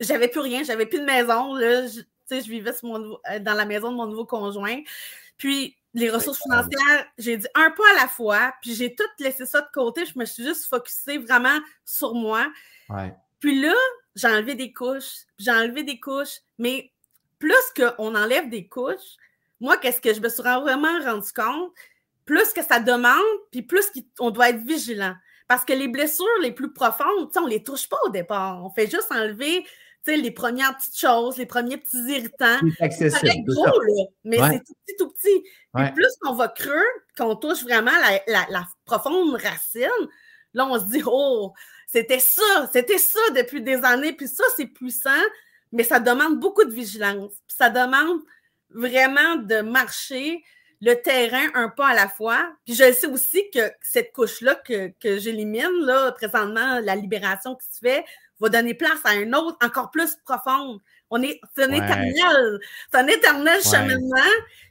J'avais 0.00 0.26
plus 0.26 0.40
rien, 0.40 0.64
j'avais 0.64 0.86
plus 0.86 0.98
de 0.98 1.04
maison, 1.04 1.54
là, 1.54 1.86
je, 1.86 2.00
je 2.30 2.50
vivais 2.50 2.72
euh, 2.82 3.38
dans 3.38 3.54
la 3.54 3.64
maison 3.64 3.92
de 3.92 3.96
mon 3.96 4.06
nouveau 4.06 4.24
conjoint. 4.24 4.80
Puis 5.38 5.76
les 5.94 6.10
ressources 6.10 6.42
financières, 6.42 7.06
j'ai 7.16 7.36
dit 7.36 7.46
un 7.54 7.70
pas 7.70 7.84
à 7.92 8.02
la 8.02 8.08
fois, 8.08 8.52
puis 8.60 8.74
j'ai 8.74 8.94
tout 8.94 9.04
laissé 9.18 9.46
ça 9.46 9.60
de 9.60 9.68
côté. 9.72 10.04
Je 10.04 10.18
me 10.18 10.24
suis 10.24 10.44
juste 10.44 10.66
focusée 10.66 11.18
vraiment 11.18 11.58
sur 11.84 12.14
moi. 12.14 12.46
Puis 13.40 13.60
là, 13.60 13.74
j'ai 14.14 14.28
enlevé 14.28 14.54
des 14.54 14.72
couches, 14.72 15.24
j'ai 15.38 15.50
enlevé 15.50 15.84
des 15.84 16.00
couches, 16.00 16.40
mais 16.58 16.92
plus 17.38 17.54
qu'on 17.76 18.14
enlève 18.14 18.48
des 18.48 18.66
couches, 18.66 19.16
moi, 19.60 19.76
qu'est-ce 19.76 20.00
que 20.00 20.12
je 20.12 20.20
me 20.20 20.28
suis 20.28 20.42
vraiment 20.42 21.00
rendu 21.02 21.32
compte? 21.32 21.72
Plus 22.24 22.52
que 22.52 22.62
ça 22.62 22.80
demande, 22.80 23.24
puis 23.50 23.62
plus 23.62 23.90
qu'on 24.16 24.30
doit 24.30 24.50
être 24.50 24.62
vigilant. 24.62 25.14
Parce 25.46 25.64
que 25.64 25.72
les 25.72 25.88
blessures 25.88 26.26
les 26.42 26.52
plus 26.52 26.72
profondes, 26.72 27.30
on 27.36 27.40
ne 27.42 27.48
les 27.48 27.62
touche 27.62 27.88
pas 27.88 27.96
au 28.04 28.10
départ. 28.10 28.62
On 28.64 28.70
fait 28.70 28.90
juste 28.90 29.10
enlever 29.10 29.66
les 30.16 30.30
premières 30.30 30.76
petites 30.76 30.98
choses, 30.98 31.36
les 31.36 31.46
premiers 31.46 31.76
petits 31.76 32.02
irritants. 32.08 32.58
C'est 32.90 33.10
gros, 33.46 33.64
là, 33.64 34.04
mais 34.24 34.36
c'est 34.36 34.64
tout 34.64 34.74
petit, 34.84 34.96
tout 34.98 35.10
petit. 35.10 35.92
plus 35.94 36.16
qu'on 36.20 36.34
va 36.34 36.48
creux, 36.48 36.86
qu'on 37.16 37.36
touche 37.36 37.62
vraiment 37.62 37.92
la, 38.26 38.66
profonde 38.84 39.34
racine, 39.34 40.08
là, 40.54 40.66
on 40.66 40.78
se 40.78 40.86
dit, 40.86 41.02
oh, 41.06 41.52
c'était 41.86 42.20
ça, 42.20 42.68
c'était 42.72 42.98
ça 42.98 43.20
depuis 43.36 43.62
des 43.62 43.84
années, 43.84 44.12
puis 44.12 44.28
ça, 44.28 44.44
c'est 44.56 44.66
puissant, 44.66 45.10
mais 45.72 45.84
ça 45.84 46.00
demande 46.00 46.38
beaucoup 46.38 46.64
de 46.64 46.72
vigilance. 46.72 47.32
ça 47.48 47.70
demande 47.70 48.20
vraiment 48.70 49.36
de 49.36 49.60
marcher 49.60 50.42
le 50.80 50.94
terrain 50.94 51.48
un 51.54 51.68
pas 51.68 51.88
à 51.88 51.94
la 51.94 52.08
fois. 52.08 52.52
Puis 52.64 52.74
je 52.74 52.92
sais 52.92 53.06
aussi 53.06 53.50
que 53.52 53.72
cette 53.82 54.12
couche-là 54.12 54.54
que, 54.54 54.92
que 55.00 55.18
j'élimine, 55.18 55.80
là, 55.80 56.12
présentement, 56.12 56.80
la 56.80 56.94
libération 56.94 57.56
qui 57.56 57.66
se 57.66 57.78
fait, 57.80 58.04
va 58.40 58.48
donner 58.48 58.74
place 58.74 59.00
à 59.04 59.10
un 59.10 59.32
autre 59.32 59.56
encore 59.64 59.90
plus 59.90 60.16
profonde. 60.24 60.80
On 61.10 61.22
est, 61.22 61.40
c'est 61.56 61.64
un 61.64 61.72
éternel, 61.72 62.60
c'est 62.90 62.98
un 62.98 63.06
éternel 63.06 63.60
cheminement. 63.62 64.16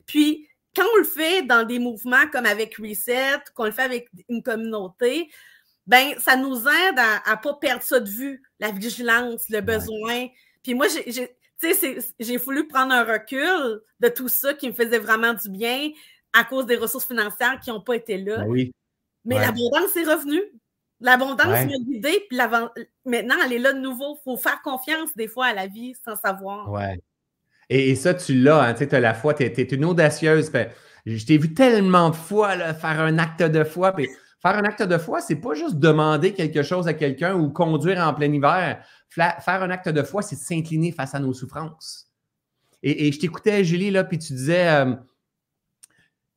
Puis 0.05 0.47
quand 0.76 0.86
on 0.93 0.97
le 0.97 1.03
fait 1.03 1.41
dans 1.43 1.65
des 1.65 1.80
mouvements 1.80 2.28
comme 2.32 2.45
avec 2.45 2.78
Reset, 2.78 3.39
qu'on 3.55 3.65
le 3.65 3.72
fait 3.72 3.84
avec 3.84 4.09
une 4.30 4.43
communauté, 4.43 5.30
ben 5.88 6.13
ça 6.20 6.36
nous 6.36 6.59
aide 6.59 6.99
à 6.99 7.32
ne 7.32 7.41
pas 7.41 7.53
perdre 7.55 7.84
ça 7.84 7.99
de 7.99 8.09
vue, 8.09 8.43
la 8.59 8.72
vigilance, 8.72 9.49
le 9.49 9.61
besoin. 9.61 10.28
Puis 10.61 10.74
moi, 10.74 10.88
j'ai, 10.88 11.36
j'ai 12.20 12.38
voulu 12.38 12.68
prendre 12.68 12.93
un 12.93 13.03
recul 13.03 13.82
de 13.99 14.07
tout 14.09 14.28
ça 14.28 14.53
qui 14.53 14.68
me 14.68 14.74
faisait 14.74 14.99
vraiment 14.99 15.34
du 15.34 15.49
bien 15.49 15.89
à 16.34 16.43
cause 16.43 16.65
des 16.65 16.76
ressources 16.76 17.07
financières 17.07 17.59
qui 17.61 17.70
n'ont 17.70 17.82
pas 17.82 17.95
été 17.95 18.18
là. 18.18 18.39
Ben 18.39 18.47
oui. 18.47 18.72
Mais 19.26 19.39
l'abondance 19.39 19.95
est 19.95 20.03
revenue. 20.03 20.43
L'abondance 20.99 21.45
m'a 21.45 21.65
guidée, 21.65 22.25
puis 22.27 22.37
maintenant, 23.05 23.35
elle 23.45 23.53
est 23.53 23.59
là 23.59 23.73
de 23.73 23.79
nouveau. 23.79 24.17
Il 24.19 24.23
faut 24.23 24.37
faire 24.37 24.61
confiance 24.63 25.09
des 25.15 25.27
fois 25.27 25.47
à 25.47 25.53
la 25.53 25.67
vie 25.67 25.93
sans 26.03 26.15
savoir. 26.15 26.71
Ouais. 26.71 26.99
Et, 27.69 27.95
ça, 27.95 28.13
tu 28.13 28.33
l'as, 28.33 28.63
hein, 28.63 28.73
tu 28.73 28.83
as 28.83 28.99
la 28.99 29.13
foi, 29.13 29.33
tu 29.33 29.43
es, 29.43 29.63
une 29.63 29.85
audacieuse. 29.85 30.51
je 31.05 31.25
t'ai 31.25 31.37
vu 31.37 31.53
tellement 31.53 32.09
de 32.09 32.15
fois 32.15 32.73
faire 32.73 32.99
un 33.01 33.19
acte 33.19 33.43
de 33.43 33.63
foi. 33.63 33.91
Puis 33.91 34.07
faire 34.41 34.55
un 34.55 34.63
acte 34.63 34.83
de 34.83 34.97
foi, 34.97 35.21
c'est 35.21 35.35
pas 35.35 35.53
juste 35.53 35.75
demander 35.75 36.33
quelque 36.33 36.63
chose 36.63 36.87
à 36.87 36.93
quelqu'un 36.93 37.35
ou 37.35 37.49
conduire 37.49 37.99
en 37.99 38.13
plein 38.13 38.31
hiver. 38.31 38.83
Faire 39.09 39.63
un 39.63 39.69
acte 39.69 39.89
de 39.89 40.01
foi, 40.03 40.21
c'est 40.21 40.35
s'incliner 40.35 40.91
face 40.91 41.13
à 41.13 41.19
nos 41.19 41.33
souffrances. 41.33 42.07
Et, 42.83 43.11
je 43.11 43.19
t'écoutais, 43.19 43.63
Julie, 43.63 43.91
là, 43.91 44.03
puis 44.03 44.19
tu 44.19 44.33
disais, 44.33 44.69
euh, 44.69 44.95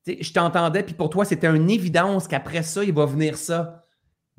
je 0.07 0.33
t'entendais, 0.33 0.83
puis 0.83 0.95
pour 0.95 1.11
toi, 1.11 1.25
c'était 1.25 1.47
une 1.47 1.71
évidence 1.71 2.27
qu'après 2.27 2.63
ça, 2.63 2.83
il 2.83 2.93
va 2.93 3.05
venir 3.05 3.37
ça. 3.37 3.87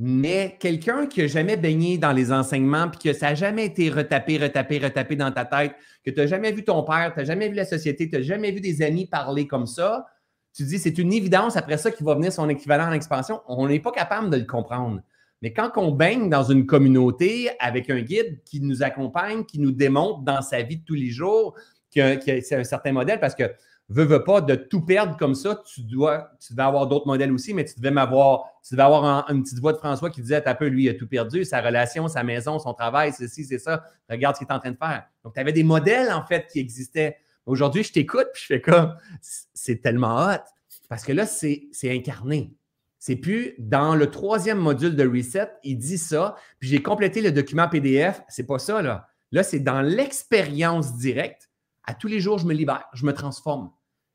Mais 0.03 0.57
quelqu'un 0.59 1.05
qui 1.05 1.21
n'a 1.21 1.27
jamais 1.27 1.57
baigné 1.57 1.99
dans 1.99 2.11
les 2.11 2.31
enseignements, 2.31 2.89
puis 2.89 3.11
que 3.11 3.13
ça 3.13 3.27
n'a 3.27 3.35
jamais 3.35 3.67
été 3.67 3.91
retapé, 3.91 4.39
retapé, 4.39 4.79
retapé 4.79 5.15
dans 5.15 5.31
ta 5.31 5.45
tête, 5.45 5.75
que 6.03 6.09
tu 6.09 6.19
n'as 6.19 6.25
jamais 6.25 6.51
vu 6.51 6.63
ton 6.63 6.81
père, 6.81 7.11
tu 7.13 7.19
n'as 7.19 7.25
jamais 7.25 7.49
vu 7.49 7.53
la 7.53 7.65
société, 7.65 8.09
tu 8.09 8.15
n'as 8.15 8.23
jamais 8.23 8.51
vu 8.51 8.61
des 8.61 8.81
amis 8.81 9.05
parler 9.05 9.45
comme 9.45 9.67
ça, 9.67 10.07
tu 10.55 10.63
dis 10.63 10.79
c'est 10.79 10.97
une 10.97 11.13
évidence 11.13 11.55
après 11.55 11.77
ça 11.77 11.91
qu'il 11.91 12.03
va 12.03 12.15
venir 12.15 12.33
son 12.33 12.49
équivalent 12.49 12.87
en 12.87 12.93
expansion. 12.93 13.41
On 13.47 13.67
n'est 13.67 13.79
pas 13.79 13.91
capable 13.91 14.31
de 14.31 14.37
le 14.37 14.45
comprendre. 14.45 15.01
Mais 15.43 15.53
quand 15.53 15.69
on 15.75 15.91
baigne 15.91 16.31
dans 16.31 16.45
une 16.45 16.65
communauté 16.65 17.51
avec 17.59 17.91
un 17.91 18.01
guide 18.01 18.41
qui 18.43 18.59
nous 18.59 18.81
accompagne, 18.81 19.45
qui 19.45 19.59
nous 19.59 19.71
démontre 19.71 20.21
dans 20.21 20.41
sa 20.41 20.63
vie 20.63 20.77
de 20.77 20.83
tous 20.83 20.95
les 20.95 21.11
jours 21.11 21.53
que, 21.95 22.19
c'est 22.41 22.55
un 22.55 22.63
certain 22.63 22.91
modèle, 22.91 23.19
parce 23.19 23.35
que 23.35 23.43
veux, 23.91 24.03
veux 24.03 24.23
pas, 24.23 24.41
de 24.41 24.55
tout 24.55 24.81
perdre 24.81 25.17
comme 25.17 25.35
ça, 25.35 25.61
tu 25.65 25.81
dois, 25.83 26.31
tu 26.39 26.53
devais 26.53 26.63
avoir 26.63 26.87
d'autres 26.87 27.07
modèles 27.07 27.31
aussi, 27.31 27.53
mais 27.53 27.65
tu 27.65 27.75
devais 27.75 27.91
m'avoir, 27.91 28.45
tu 28.65 28.73
devais 28.73 28.83
avoir 28.83 29.29
une 29.29 29.43
petite 29.43 29.59
voix 29.59 29.73
de 29.73 29.77
François 29.77 30.09
qui 30.09 30.21
disait, 30.21 30.47
un 30.47 30.55
peu, 30.55 30.67
lui, 30.67 30.85
il 30.85 30.89
a 30.89 30.93
tout 30.93 31.07
perdu, 31.07 31.43
sa 31.43 31.61
relation, 31.61 32.07
sa 32.07 32.23
maison, 32.23 32.57
son 32.57 32.73
travail, 32.73 33.11
ceci, 33.11 33.43
c'est 33.43 33.59
ça, 33.59 33.83
regarde 34.09 34.35
ce 34.35 34.39
qu'il 34.39 34.47
est 34.47 34.53
en 34.53 34.59
train 34.59 34.71
de 34.71 34.77
faire. 34.77 35.03
Donc, 35.23 35.33
tu 35.33 35.39
avais 35.39 35.51
des 35.51 35.63
modèles, 35.63 36.11
en 36.11 36.25
fait, 36.25 36.47
qui 36.47 36.59
existaient. 36.59 37.17
Aujourd'hui, 37.45 37.83
je 37.83 37.91
t'écoute, 37.91 38.27
puis 38.33 38.43
je 38.43 38.47
fais 38.47 38.61
comme, 38.61 38.95
c'est 39.19 39.81
tellement 39.81 40.27
hot, 40.27 40.43
parce 40.89 41.03
que 41.03 41.11
là, 41.11 41.25
c'est 41.25 41.69
incarné. 41.83 42.53
C'est 42.97 43.15
plus 43.15 43.55
dans 43.57 43.95
le 43.95 44.09
troisième 44.11 44.59
module 44.59 44.95
de 44.95 45.07
Reset, 45.07 45.49
il 45.63 45.77
dit 45.77 45.97
ça, 45.97 46.35
puis 46.59 46.69
j'ai 46.69 46.81
complété 46.81 47.21
le 47.21 47.31
document 47.31 47.67
PDF, 47.67 48.21
c'est 48.29 48.45
pas 48.45 48.59
ça, 48.59 48.81
là. 48.81 49.07
Là, 49.31 49.43
c'est 49.43 49.59
dans 49.59 49.81
l'expérience 49.81 50.97
directe. 50.97 51.49
À 51.85 51.93
tous 51.93 52.07
les 52.07 52.19
jours, 52.19 52.37
je 52.37 52.45
me 52.45 52.53
libère, 52.53 52.85
je 52.93 53.05
me 53.05 53.13
transforme 53.13 53.71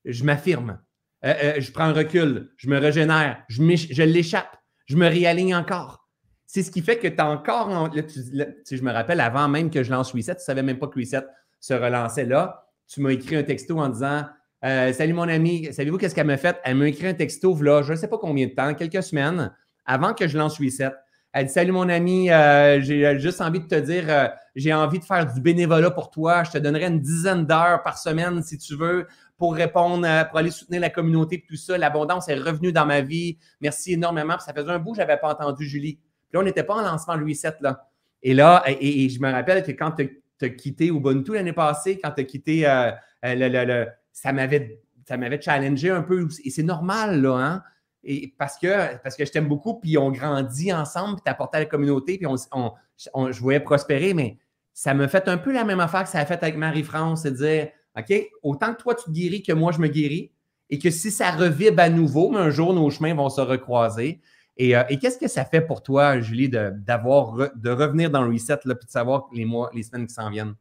je 0.07 0.25
m'affirme. 0.25 0.79
Euh, 1.25 1.35
euh, 1.43 1.55
je 1.59 1.73
prends 1.73 1.85
un 1.85 1.93
recul, 1.93 2.51
je 2.57 2.69
me 2.69 2.79
régénère, 2.79 3.43
je, 3.49 4.03
l'échappe, 4.03 4.57
je 4.87 4.97
me 4.97 5.09
réaligne 5.09 5.55
encore. 5.55 6.09
C'est 6.47 6.63
ce 6.63 6.71
qui 6.71 6.83
fait 6.83 6.99
que 6.99 7.09
tu 7.09 7.19
as 7.19 7.29
encore. 7.29 7.69
Là, 7.69 8.47
je 8.71 8.83
me 8.83 8.93
rappelle, 8.93 9.21
avant 9.21 9.49
même 9.49 9.71
que 9.71 9.83
je 9.83 9.91
lance 9.91 10.13
Reset, 10.13 10.35
tu 10.35 10.41
ne 10.41 10.45
savais 10.45 10.63
même 10.63 10.79
pas 10.79 10.87
que 10.87 10.99
Reset 10.99 11.25
se 11.59 11.75
relançait 11.75 12.27
là. 12.27 12.69
Tu 12.87 13.01
m'as 13.01 13.11
écrit 13.11 13.37
un 13.37 13.43
texto 13.43 13.79
en 13.79 13.89
disant 13.89 14.25
euh, 14.65 14.93
Salut 14.93 15.15
mon 15.15 15.29
ami, 15.29 15.73
savez-vous 15.73 15.99
qu'est-ce 15.99 16.15
qu'elle 16.15 16.27
m'a 16.27 16.37
fait 16.37 16.61
Elle 16.65 16.77
m'a 16.77 16.89
écrit 16.89 17.09
un 17.09 17.15
texto, 17.15 17.61
là, 17.61 17.83
je 17.83 17.93
ne 17.93 17.97
sais 17.97 18.09
pas 18.09 18.19
combien 18.19 18.47
de 18.47 18.53
temps, 18.53 18.73
quelques 18.75 19.03
semaines, 19.03 19.53
avant 19.85 20.15
que 20.15 20.29
je 20.29 20.39
lance 20.39 20.61
Reset. 20.61 20.93
Elle 21.33 21.47
dit 21.47 21.53
Salut 21.53 21.73
mon 21.73 21.89
ami, 21.89 22.29
j'ai 22.29 23.19
juste 23.19 23.41
envie 23.41 23.61
de 23.61 23.67
te 23.67 23.75
dire, 23.75 24.31
j'ai 24.55 24.73
envie 24.73 25.01
de 25.01 25.05
faire 25.05 25.31
du 25.33 25.41
bénévolat 25.41 25.91
pour 25.91 26.11
toi. 26.11 26.45
Je 26.45 26.53
te 26.53 26.59
donnerai 26.59 26.87
une 26.87 27.01
dizaine 27.01 27.45
d'heures 27.45 27.83
par 27.83 27.99
semaine 27.99 28.43
si 28.43 28.57
tu 28.57 28.77
veux 28.77 29.07
pour 29.39 29.55
répondre, 29.55 30.07
pour 30.29 30.39
aller 30.39 30.51
soutenir 30.51 30.81
la 30.81 30.91
communauté 30.91 31.45
tout 31.47 31.57
ça. 31.57 31.77
L'abondance 31.77 32.29
est 32.29 32.37
revenue 32.37 32.73
dans 32.73 32.87
ma 32.87 33.01
vie. 33.01 33.39
Merci 33.61 33.95
énormément. 33.95 34.39
ça 34.39 34.53
faisait 34.53 34.71
un 34.71 34.79
bout, 34.79 34.95
je 34.95 35.01
n'avais 35.01 35.19
pas 35.19 35.33
entendu 35.33 35.67
Julie. 35.67 35.97
Puis 35.97 36.35
là, 36.35 36.41
on 36.41 36.43
n'était 36.43 36.65
pas 36.65 36.75
en 36.75 36.83
lancement 36.83 37.17
Louis 37.17 37.35
7 37.35 37.57
là. 37.61 37.89
Et 38.23 38.35
là, 38.35 38.65
et, 38.67 39.09
je 39.09 39.21
me 39.21 39.31
rappelle 39.31 39.63
que 39.63 39.73
quand 39.73 39.93
tu 39.93 40.23
as, 40.43 40.49
quitté 40.49 40.87
Ubuntu 40.87 41.35
l'année 41.35 41.53
passée, 41.53 42.01
quand 42.03 42.11
tu 42.11 42.23
as 42.23 42.25
quitté 42.25 42.67
euh, 42.67 42.91
euh, 43.25 43.35
le, 43.35 43.87
ça 44.13 44.33
m'avait 44.33 44.81
ça 45.07 45.17
m'avait 45.17 45.41
challengé 45.41 45.91
un 45.91 46.03
peu. 46.03 46.27
Et 46.45 46.51
c'est 46.51 46.63
normal, 46.63 47.23
là, 47.23 47.37
hein? 47.37 47.63
Et 48.03 48.35
parce 48.39 48.59
que, 48.59 48.97
parce 49.03 49.17
que 49.17 49.25
je 49.25 49.33
t'aime 49.33 49.49
beaucoup, 49.49 49.81
puis 49.81 49.99
on 49.99 50.11
grandit 50.11 50.73
ensemble, 50.73 51.17
puis 51.17 51.23
tu 51.25 51.31
apporté 51.31 51.57
à 51.57 51.61
la 51.61 51.67
communauté, 51.67 52.19
puis 52.19 52.27
on, 52.27 53.33
je 53.33 53.41
voyais 53.41 53.61
prospérer, 53.61 54.15
mais 54.15 54.39
ça 54.73 54.95
me 54.95 55.09
fait 55.09 55.29
un 55.29 55.39
peu 55.39 55.53
la 55.53 55.65
même 55.65 55.81
affaire 55.81 56.05
que 56.05 56.09
ça 56.09 56.21
a 56.21 56.27
fait 56.27 56.41
avec 56.43 56.57
Marie-France, 56.57 57.23
c'est 57.23 57.33
de 57.33 57.37
dire 57.37 57.69
OK? 57.97 58.31
Autant 58.43 58.75
que 58.75 58.83
toi, 58.83 58.95
tu 58.95 59.05
te 59.05 59.11
guéris 59.11 59.43
que 59.43 59.53
moi, 59.53 59.73
je 59.73 59.79
me 59.79 59.89
guéris. 59.89 60.33
Et 60.69 60.79
que 60.79 60.91
si 60.91 61.11
ça 61.11 61.31
revibre 61.31 61.81
à 61.81 61.89
nouveau, 61.89 62.35
un 62.37 62.51
jour, 62.51 62.75
nos 62.75 62.91
chemins 62.91 63.15
vont 63.15 63.29
se 63.29 63.41
recroiser. 63.41 64.21
Et, 64.57 64.77
euh, 64.77 64.83
qu'est-ce 65.01 65.19
que 65.19 65.29
ça 65.29 65.45
fait 65.45 65.61
pour 65.61 65.83
toi, 65.83 66.21
Julie, 66.21 66.49
de, 66.49 66.73
d'avoir 66.75 67.51
de 67.55 67.71
revenir 67.71 68.11
dans 68.11 68.23
le 68.23 68.33
reset 68.33 68.59
là, 68.65 68.75
puis 68.75 68.87
de 68.87 68.91
savoir 68.91 69.29
les 69.33 69.45
mois, 69.45 69.71
les 69.75 69.83
semaines 69.83 70.07
qui 70.07 70.15
s'en 70.15 70.31
viennent? 70.31 70.55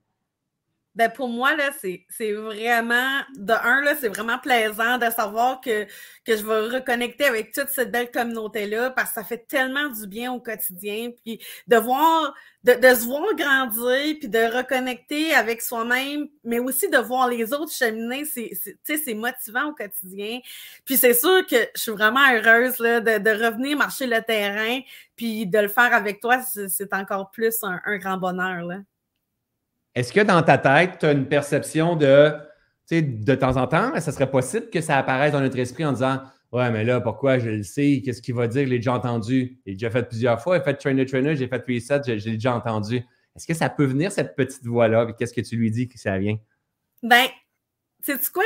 Ben 0.96 1.10
pour 1.10 1.28
moi, 1.28 1.54
là, 1.58 1.72
c'est, 1.82 2.32
vraiment, 2.32 3.20
de 3.36 3.52
un, 3.52 3.82
là, 3.82 3.96
c'est 4.00 4.08
vraiment 4.08 4.40
plaisant 4.40 4.98
de 4.98 5.10
savoir 5.10 5.60
que, 5.60 5.84
que 6.24 6.38
je 6.38 6.46
vais 6.46 6.78
reconnecter 6.78 7.26
avec 7.26 7.52
toute 7.52 7.68
cette 7.68 7.92
belle 7.92 8.10
communauté-là 8.12 8.92
parce 8.92 9.10
que 9.10 9.16
ça 9.16 9.24
fait 9.26 9.46
tellement 9.46 9.90
du 9.90 10.08
bien 10.08 10.32
au 10.32 10.40
quotidien. 10.40 11.12
Puis 11.24 11.42
de 11.68 11.76
voir, 11.76 12.34
de, 12.64 12.74
de 12.74 12.96
se 12.96 13.06
voir 13.06 13.36
grandir, 13.36 14.16
puis 14.20 14.30
de 14.30 14.58
reconnecter 14.58 15.34
avec 15.36 15.62
soi-même, 15.62 16.30
mais 16.46 16.60
aussi 16.60 16.90
de 16.90 16.98
voir 16.98 17.28
les 17.28 17.52
autres 17.52 17.74
cheminer, 17.74 18.24
c'est, 18.24 19.14
motivant 19.14 19.72
au 19.72 19.74
quotidien. 19.74 20.40
Puis 20.86 20.96
c'est 20.96 21.14
sûr 21.14 21.46
que 21.46 21.58
je 21.76 21.82
suis 21.82 21.92
vraiment 21.92 22.26
heureuse 22.32 22.80
là, 22.80 23.02
de, 23.02 23.18
de 23.18 23.46
revenir 23.46 23.78
marcher 23.78 24.08
le 24.08 24.22
terrain, 24.22 24.80
puis 25.18 25.46
de 25.46 25.60
le 25.60 25.68
faire 25.68 25.94
avec 25.94 26.22
toi, 26.22 26.42
c'est, 26.42 26.94
encore 26.94 27.32
plus 27.32 27.64
un, 27.64 27.82
un 27.86 27.98
grand 27.98 28.18
bonheur. 28.18 28.64
Là. 28.64 28.78
Est-ce 29.96 30.12
que 30.12 30.20
dans 30.20 30.44
ta 30.44 30.58
tête, 30.58 31.00
tu 31.00 31.06
as 31.06 31.14
une 31.14 31.28
perception 31.28 31.96
de, 31.96 32.32
tu 32.88 32.98
sais, 32.98 33.02
de 33.02 33.36
temps 33.36 33.58
en 33.58 33.66
temps, 33.66 33.98
ça 34.00 34.12
serait 34.12 34.30
possible 34.30 34.70
que 34.70 34.82
ça 34.82 34.98
apparaisse 34.98 35.32
dans 35.32 35.42
notre 35.42 35.58
esprit 35.58 35.86
en 35.86 35.94
disant 35.94 36.22
Ouais, 36.52 36.70
mais 36.72 36.84
là, 36.84 37.02
pourquoi 37.02 37.40
je 37.40 37.50
le 37.50 37.64
sais? 37.64 38.02
Qu'est-ce 38.04 38.22
qu'il 38.22 38.36
va 38.36 38.48
dire? 38.48 38.66
Je 38.66 38.70
l'ai 38.70 38.78
déjà 38.78 38.94
entendu. 38.94 39.60
J'ai 39.66 39.74
déjà 39.74 39.90
fait 39.90 40.04
plusieurs 40.04 40.42
fois. 40.42 40.58
J'ai 40.58 40.64
fait 40.64 40.76
trainer, 40.76 41.06
trainer, 41.06 41.36
j'ai 41.36 41.48
fait 41.48 41.64
reset, 41.68 42.02
je 42.06 42.30
l'ai 42.30 42.34
déjà 42.34 42.56
entendu. 42.56 43.04
Est-ce 43.36 43.48
que 43.48 43.54
ça 43.54 43.70
peut 43.70 43.86
venir, 43.86 44.12
cette 44.12 44.36
petite 44.36 44.66
voix-là? 44.66 45.08
Qu'est-ce 45.18 45.34
que 45.34 45.42
tu 45.42 45.58
lui 45.58 45.70
dis 45.72 45.90
que 45.90 46.00
ça 46.00 46.18
vient? 46.18 46.38
Ben, 47.04 47.26
sais 48.02 48.18
quoi? 48.32 48.44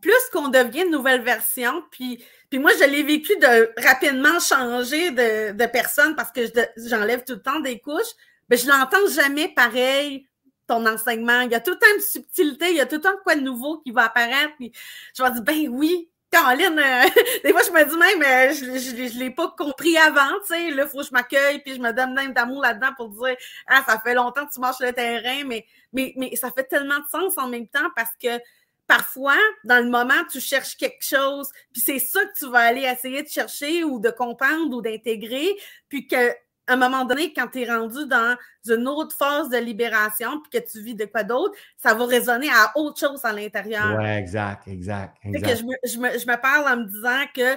plus 0.00 0.12
qu'on 0.32 0.48
devient 0.48 0.82
une 0.82 0.90
nouvelle 0.90 1.22
version, 1.22 1.84
puis, 1.90 2.24
puis 2.50 2.58
moi, 2.58 2.72
je 2.80 2.90
l'ai 2.90 3.02
vécu 3.02 3.36
de 3.36 3.80
rapidement 3.86 4.40
changer 4.40 5.10
de, 5.10 5.52
de 5.52 5.66
personne 5.66 6.16
parce 6.16 6.32
que 6.32 6.40
j'enlève 6.88 7.22
tout 7.24 7.34
le 7.34 7.42
temps 7.42 7.60
des 7.60 7.78
couches, 7.78 8.14
mais 8.50 8.56
je 8.56 8.66
l'entends 8.66 9.06
jamais 9.14 9.48
pareil 9.54 10.26
ton 10.66 10.86
enseignement. 10.86 11.40
Il 11.40 11.50
y 11.50 11.54
a 11.54 11.60
tout 11.60 11.72
le 11.72 11.78
temps 11.78 11.86
une 11.94 12.00
subtilité, 12.00 12.70
il 12.70 12.76
y 12.76 12.80
a 12.80 12.86
tout 12.86 12.96
le 12.96 13.00
temps 13.02 13.16
quoi 13.22 13.36
de 13.36 13.40
nouveau 13.40 13.78
qui 13.78 13.90
va 13.90 14.04
apparaître. 14.04 14.54
Puis 14.56 14.72
je 15.16 15.22
vais 15.22 15.30
dire, 15.30 15.42
ben 15.42 15.68
oui, 15.68 16.08
Caroline, 16.34 16.78
euh, 16.78 17.08
des 17.44 17.52
fois, 17.52 17.62
je 17.62 17.70
me 17.70 17.84
dis 17.84 17.96
même, 17.96 18.22
euh, 18.22 18.52
je 18.52 19.14
ne 19.14 19.18
l'ai 19.20 19.30
pas 19.30 19.54
compris 19.56 19.96
avant, 19.96 20.32
tu 20.40 20.54
sais, 20.54 20.70
là, 20.70 20.84
il 20.84 20.88
faut 20.88 20.98
que 20.98 21.06
je 21.06 21.12
m'accueille, 21.12 21.60
puis 21.60 21.74
je 21.74 21.80
me 21.80 21.92
donne 21.92 22.12
même 22.12 22.32
d'amour 22.32 22.60
là-dedans 22.60 22.90
pour 22.96 23.08
dire, 23.10 23.36
ah, 23.68 23.84
ça 23.86 24.00
fait 24.00 24.14
longtemps 24.14 24.44
que 24.46 24.52
tu 24.52 24.58
marches 24.58 24.80
le 24.80 24.92
terrain, 24.92 25.44
mais, 25.46 25.64
mais, 25.92 26.12
mais 26.16 26.34
ça 26.34 26.50
fait 26.50 26.64
tellement 26.64 26.98
de 26.98 27.06
sens 27.10 27.38
en 27.38 27.46
même 27.48 27.68
temps 27.68 27.88
parce 27.94 28.10
que 28.20 28.40
parfois, 28.86 29.38
dans 29.62 29.82
le 29.82 29.88
moment, 29.88 30.24
tu 30.30 30.40
cherches 30.40 30.76
quelque 30.76 31.04
chose, 31.04 31.50
puis 31.72 31.80
c'est 31.80 32.00
ça 32.00 32.24
que 32.24 32.32
tu 32.36 32.50
vas 32.50 32.60
aller 32.60 32.82
essayer 32.82 33.22
de 33.22 33.28
chercher 33.28 33.84
ou 33.84 34.00
de 34.00 34.10
comprendre 34.10 34.76
ou 34.76 34.82
d'intégrer, 34.82 35.56
puis 35.88 36.08
que 36.08 36.34
à 36.66 36.72
un 36.72 36.76
moment 36.76 37.04
donné, 37.04 37.32
quand 37.32 37.48
tu 37.48 37.62
es 37.62 37.70
rendu 37.70 38.06
dans 38.06 38.36
une 38.68 38.88
autre 38.88 39.14
phase 39.16 39.50
de 39.50 39.58
libération, 39.58 40.40
puis 40.40 40.60
que 40.60 40.66
tu 40.66 40.80
vis 40.80 40.94
de 40.94 41.04
quoi 41.04 41.22
d'autre, 41.22 41.54
ça 41.76 41.94
va 41.94 42.06
résonner 42.06 42.48
à 42.50 42.72
autre 42.76 42.98
chose 42.98 43.24
à 43.24 43.32
l'intérieur. 43.32 43.96
Oui, 43.98 44.06
exact, 44.06 44.66
exact. 44.68 45.16
exact. 45.24 45.46
Que 45.46 45.56
je, 45.56 45.64
me, 45.64 45.74
je, 45.84 45.98
me, 45.98 46.18
je, 46.18 46.26
me, 46.26 46.40
parle 46.40 46.66
en 46.66 46.76
me 46.78 46.84
disant 46.84 47.24
que 47.34 47.56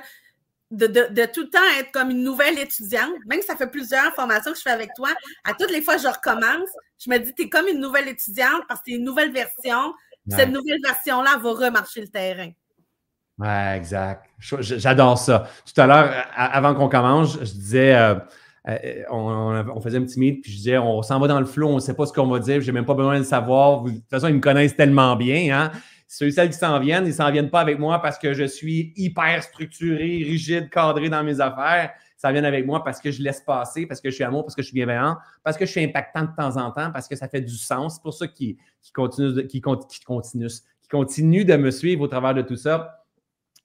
de, 0.71 0.87
de, 0.87 1.13
de, 1.13 1.25
tout 1.25 1.43
le 1.43 1.49
temps 1.49 1.59
être 1.79 1.91
comme 1.91 2.09
une 2.09 2.23
nouvelle 2.23 2.59
étudiante, 2.59 3.13
même 3.25 3.39
si 3.39 3.47
ça 3.47 3.55
fait 3.55 3.67
plusieurs 3.67 4.13
formations 4.13 4.51
que 4.51 4.57
je 4.57 4.63
fais 4.63 4.71
avec 4.71 4.93
toi, 4.93 5.09
à 5.45 5.53
toutes 5.53 5.71
les 5.71 5.81
fois 5.81 5.95
que 5.95 6.01
je 6.01 6.07
recommence, 6.07 6.69
je 6.99 7.09
me 7.09 7.17
dis, 7.19 7.33
tu 7.33 7.43
es 7.43 7.49
comme 7.49 7.67
une 7.67 7.79
nouvelle 7.79 8.09
étudiante 8.09 8.63
parce 8.67 8.81
que 8.81 8.87
c'est 8.87 8.97
une 8.97 9.05
nouvelle 9.05 9.31
version. 9.31 9.93
Cette 10.29 10.49
nouvelle 10.49 10.81
version-là 10.83 11.37
va 11.37 11.51
remarcher 11.51 12.01
le 12.01 12.09
terrain. 12.09 12.51
Ouais, 13.37 13.77
exact. 13.77 14.25
J'adore 14.39 15.17
ça. 15.17 15.47
Tout 15.65 15.79
à 15.79 15.87
l'heure, 15.87 16.27
avant 16.35 16.75
qu'on 16.75 16.89
commence, 16.89 17.39
je 17.39 17.53
disais, 17.53 17.95
euh, 17.95 18.15
euh, 18.67 19.03
on, 19.09 19.79
faisait 19.79 19.97
un 19.97 20.03
petit 20.03 20.19
meet, 20.19 20.41
puis 20.41 20.51
je 20.51 20.57
disais, 20.57 20.77
on 20.77 21.01
s'en 21.01 21.19
va 21.19 21.27
dans 21.27 21.39
le 21.39 21.45
flot, 21.45 21.69
on 21.69 21.75
ne 21.75 21.79
sait 21.79 21.93
pas 21.93 22.05
ce 22.05 22.11
qu'on 22.11 22.27
va 22.27 22.39
dire, 22.39 22.59
j'ai 22.59 22.73
même 22.73 22.85
pas 22.85 22.95
besoin 22.95 23.13
de 23.13 23.19
le 23.19 23.25
savoir. 23.25 23.83
de 23.83 23.91
toute 23.91 24.09
façon, 24.09 24.27
ils 24.27 24.35
me 24.35 24.41
connaissent 24.41 24.75
tellement 24.75 25.15
bien. 25.15 25.57
Hein? 25.57 25.71
Ceux 26.07 26.27
et 26.27 26.31
celles 26.31 26.49
qui 26.49 26.57
s'en 26.57 26.79
viennent, 26.79 27.05
ils 27.05 27.13
s'en 27.13 27.31
viennent 27.31 27.49
pas 27.49 27.61
avec 27.61 27.79
moi 27.79 28.01
parce 28.01 28.17
que 28.17 28.33
je 28.33 28.43
suis 28.43 28.93
hyper 28.95 29.43
structuré, 29.43 30.23
rigide, 30.23 30.69
cadré 30.69 31.09
dans 31.09 31.23
mes 31.23 31.39
affaires. 31.39 31.91
Ça 32.17 32.31
vient 32.31 32.43
avec 32.43 32.65
moi 32.65 32.83
parce 32.83 32.99
que 32.99 33.11
je 33.11 33.21
laisse 33.21 33.41
passer, 33.41 33.85
parce 33.85 34.01
que 34.01 34.09
je 34.09 34.15
suis 34.15 34.23
amour, 34.23 34.43
parce 34.43 34.55
que 34.55 34.61
je 34.61 34.67
suis 34.67 34.75
bienveillant, 34.75 35.17
parce 35.43 35.55
que 35.55 35.65
je 35.65 35.71
suis 35.71 35.83
impactant 35.83 36.23
de 36.23 36.29
temps 36.35 36.57
en 36.57 36.71
temps, 36.71 36.91
parce 36.91 37.07
que 37.07 37.15
ça 37.15 37.27
fait 37.27 37.41
du 37.41 37.55
sens. 37.55 37.95
C'est 37.95 38.01
pour 38.01 38.13
ça 38.13 38.27
qu'ils 38.27 38.55
qui 38.81 38.91
continuent, 38.91 39.45
qui 39.47 39.61
continuent 40.89 41.45
de 41.45 41.55
me 41.57 41.71
suivre 41.71 42.01
au 42.01 42.07
travers 42.07 42.33
de 42.33 42.41
tout 42.41 42.55
ça. 42.55 43.03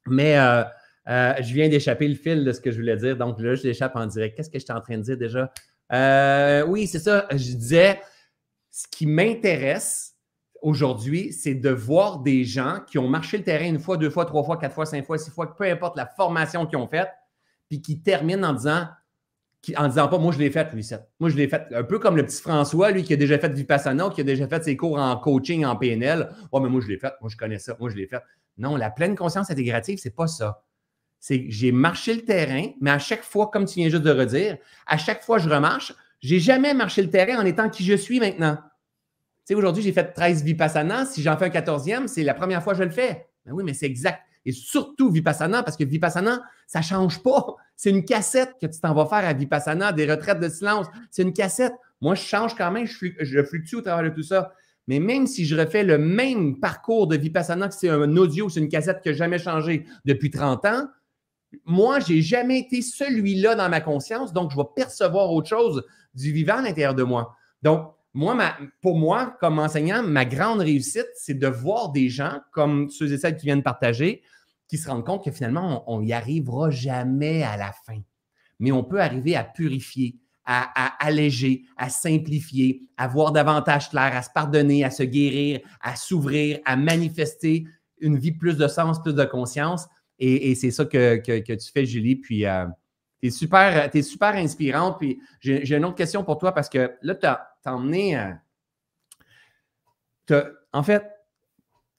Mais 0.06 0.36
euh, 0.36 0.64
euh, 1.08 1.34
je 1.40 1.52
viens 1.52 1.68
d'échapper 1.68 2.06
le 2.06 2.14
fil 2.14 2.44
de 2.44 2.52
ce 2.52 2.60
que 2.60 2.70
je 2.70 2.78
voulais 2.78 2.96
dire. 2.96 3.16
Donc 3.16 3.40
là, 3.40 3.54
je 3.54 3.62
l'échappe 3.62 3.96
en 3.96 4.06
direct. 4.06 4.36
Qu'est-ce 4.36 4.50
que 4.50 4.58
j'étais 4.58 4.72
en 4.72 4.80
train 4.80 4.98
de 4.98 5.02
dire 5.02 5.16
déjà? 5.16 5.52
Euh, 5.92 6.64
oui, 6.66 6.86
c'est 6.86 7.00
ça. 7.00 7.26
Je 7.30 7.36
disais, 7.36 8.00
ce 8.70 8.86
qui 8.90 9.06
m'intéresse 9.06 10.14
aujourd'hui, 10.62 11.32
c'est 11.32 11.54
de 11.54 11.70
voir 11.70 12.20
des 12.20 12.44
gens 12.44 12.78
qui 12.86 12.98
ont 12.98 13.08
marché 13.08 13.36
le 13.36 13.44
terrain 13.44 13.66
une 13.66 13.80
fois, 13.80 13.96
deux 13.96 14.10
fois, 14.10 14.24
trois 14.24 14.44
fois, 14.44 14.56
quatre 14.56 14.74
fois, 14.74 14.86
cinq 14.86 15.04
fois, 15.04 15.18
six 15.18 15.30
fois, 15.30 15.56
peu 15.56 15.64
importe 15.64 15.96
la 15.96 16.06
formation 16.06 16.66
qu'ils 16.66 16.78
ont 16.78 16.86
faite, 16.86 17.10
puis 17.68 17.82
qui 17.82 18.00
terminent 18.00 18.48
en 18.48 18.52
disant, 18.52 18.86
en 19.76 19.88
disant 19.88 20.08
pas, 20.08 20.18
moi 20.18 20.32
je 20.32 20.38
l'ai 20.38 20.50
fait, 20.50 20.72
lui, 20.72 20.88
Moi 21.18 21.30
je 21.30 21.36
l'ai 21.36 21.48
fait. 21.48 21.66
Un 21.74 21.82
peu 21.82 21.98
comme 21.98 22.16
le 22.16 22.24
petit 22.24 22.40
François, 22.40 22.92
lui, 22.92 23.02
qui 23.02 23.12
a 23.12 23.16
déjà 23.16 23.38
fait 23.38 23.52
Vipassana, 23.52 24.08
qui 24.10 24.20
a 24.20 24.24
déjà 24.24 24.46
fait 24.46 24.62
ses 24.62 24.76
cours 24.76 24.98
en 24.98 25.16
coaching, 25.16 25.64
en 25.64 25.74
PNL. 25.74 26.30
Mais 26.52 26.68
moi 26.68 26.80
je 26.80 26.88
l'ai 26.88 26.98
fait, 26.98 27.12
moi 27.20 27.28
je 27.28 27.36
connais 27.36 27.58
ça, 27.58 27.76
moi 27.80 27.90
je 27.90 27.96
l'ai 27.96 28.06
fait. 28.06 28.22
Non, 28.56 28.76
la 28.76 28.90
pleine 28.90 29.16
conscience 29.16 29.50
intégrative, 29.50 29.98
c'est 30.00 30.14
pas 30.14 30.28
ça 30.28 30.62
c'est 31.22 31.44
que 31.44 31.52
j'ai 31.52 31.70
marché 31.70 32.14
le 32.14 32.22
terrain, 32.22 32.66
mais 32.80 32.90
à 32.90 32.98
chaque 32.98 33.22
fois, 33.22 33.48
comme 33.48 33.64
tu 33.64 33.76
viens 33.76 33.88
juste 33.88 34.02
de 34.02 34.10
redire, 34.10 34.58
à 34.88 34.98
chaque 34.98 35.22
fois 35.22 35.38
que 35.38 35.44
je 35.44 35.48
remarche, 35.48 35.94
j'ai 36.20 36.40
jamais 36.40 36.74
marché 36.74 37.00
le 37.00 37.10
terrain 37.10 37.40
en 37.40 37.46
étant 37.46 37.70
qui 37.70 37.84
je 37.84 37.94
suis 37.94 38.18
maintenant. 38.18 38.56
Tu 38.56 38.64
sais, 39.44 39.54
aujourd'hui, 39.54 39.84
j'ai 39.84 39.92
fait 39.92 40.12
13 40.12 40.42
Vipassana. 40.42 41.06
Si 41.06 41.22
j'en 41.22 41.36
fais 41.36 41.44
un 41.44 41.48
14e, 41.48 42.08
c'est 42.08 42.24
la 42.24 42.34
première 42.34 42.60
fois 42.60 42.72
que 42.72 42.80
je 42.80 42.84
le 42.84 42.90
fais. 42.90 43.28
Ben 43.46 43.52
oui, 43.52 43.62
mais 43.62 43.72
c'est 43.72 43.86
exact. 43.86 44.20
Et 44.44 44.50
surtout 44.50 45.12
Vipassana, 45.12 45.62
parce 45.62 45.76
que 45.76 45.84
Vipassana, 45.84 46.42
ça 46.66 46.80
ne 46.80 46.84
change 46.84 47.22
pas. 47.22 47.54
C'est 47.76 47.90
une 47.90 48.04
cassette 48.04 48.56
que 48.60 48.66
tu 48.66 48.80
t'en 48.80 48.92
vas 48.92 49.06
faire 49.06 49.24
à 49.24 49.32
Vipassana, 49.32 49.92
des 49.92 50.10
retraites 50.10 50.40
de 50.40 50.48
silence. 50.48 50.88
C'est 51.12 51.22
une 51.22 51.32
cassette. 51.32 51.74
Moi, 52.00 52.16
je 52.16 52.22
change 52.22 52.56
quand 52.56 52.72
même, 52.72 52.86
je, 52.86 53.42
fluctue 53.44 53.76
au 53.76 53.80
travers 53.80 54.10
de 54.10 54.14
tout 54.14 54.24
ça. 54.24 54.54
Mais 54.88 54.98
même 54.98 55.28
si 55.28 55.44
je 55.44 55.54
refais 55.54 55.84
le 55.84 55.98
même 55.98 56.58
parcours 56.58 57.06
de 57.06 57.16
Vipassana, 57.16 57.68
que 57.68 57.74
c'est 57.74 57.90
un 57.90 58.16
audio, 58.16 58.48
c'est 58.48 58.58
une 58.58 58.68
cassette 58.68 59.02
qui 59.02 59.10
n'a 59.10 59.14
jamais 59.14 59.38
changé 59.38 59.86
depuis 60.04 60.32
30 60.32 60.64
ans, 60.64 60.88
moi, 61.64 62.00
je 62.00 62.14
n'ai 62.14 62.22
jamais 62.22 62.58
été 62.58 62.82
celui-là 62.82 63.54
dans 63.54 63.68
ma 63.68 63.80
conscience, 63.80 64.32
donc 64.32 64.50
je 64.50 64.56
vais 64.56 64.68
percevoir 64.74 65.30
autre 65.30 65.48
chose 65.48 65.84
du 66.14 66.32
vivant 66.32 66.58
à 66.58 66.62
l'intérieur 66.62 66.94
de 66.94 67.02
moi. 67.02 67.36
Donc, 67.62 67.92
moi, 68.14 68.36
pour 68.82 68.98
moi, 68.98 69.36
comme 69.40 69.58
enseignant, 69.58 70.02
ma 70.02 70.24
grande 70.24 70.60
réussite, 70.60 71.08
c'est 71.14 71.38
de 71.38 71.46
voir 71.46 71.92
des 71.92 72.08
gens 72.10 72.40
comme 72.52 72.90
ceux 72.90 73.10
et 73.12 73.18
celles 73.18 73.36
qui 73.36 73.46
viennent 73.46 73.62
partager, 73.62 74.22
qui 74.68 74.76
se 74.76 74.88
rendent 74.88 75.04
compte 75.04 75.24
que 75.24 75.30
finalement, 75.30 75.84
on 75.86 76.02
n'y 76.02 76.12
arrivera 76.12 76.70
jamais 76.70 77.42
à 77.42 77.56
la 77.56 77.72
fin. 77.86 78.00
Mais 78.58 78.70
on 78.70 78.84
peut 78.84 79.00
arriver 79.00 79.34
à 79.34 79.44
purifier, 79.44 80.18
à, 80.44 80.68
à, 80.74 81.06
alléger, 81.06 81.64
à 81.76 81.88
simplifier, 81.88 82.82
à 82.98 83.08
voir 83.08 83.32
davantage 83.32 83.88
clair, 83.88 84.14
à 84.14 84.22
se 84.22 84.30
pardonner, 84.34 84.84
à 84.84 84.90
se 84.90 85.02
guérir, 85.02 85.60
à 85.80 85.96
s'ouvrir, 85.96 86.60
à 86.66 86.76
manifester 86.76 87.64
une 87.98 88.18
vie 88.18 88.32
plus 88.32 88.56
de 88.58 88.68
sens, 88.68 89.00
plus 89.00 89.14
de 89.14 89.24
conscience. 89.24 89.86
Et, 90.24 90.54
c'est 90.54 90.70
ça 90.70 90.84
que, 90.84 91.16
tu 91.16 91.72
fais, 91.72 91.84
Julie. 91.84 92.14
Puis, 92.14 92.46
euh, 92.46 92.66
tu 93.20 93.26
es 93.26 94.02
super, 94.02 94.34
inspirante. 94.36 94.98
Puis, 95.00 95.20
j'ai 95.40 95.76
une 95.76 95.84
autre 95.84 95.96
question 95.96 96.22
pour 96.22 96.38
toi 96.38 96.52
parce 96.52 96.68
que 96.68 96.92
là, 97.02 97.16
tu 97.16 97.26
as, 97.26 97.56
emmené. 97.64 98.16
Euh, 100.30 100.44
en 100.72 100.84
fait, 100.84 101.04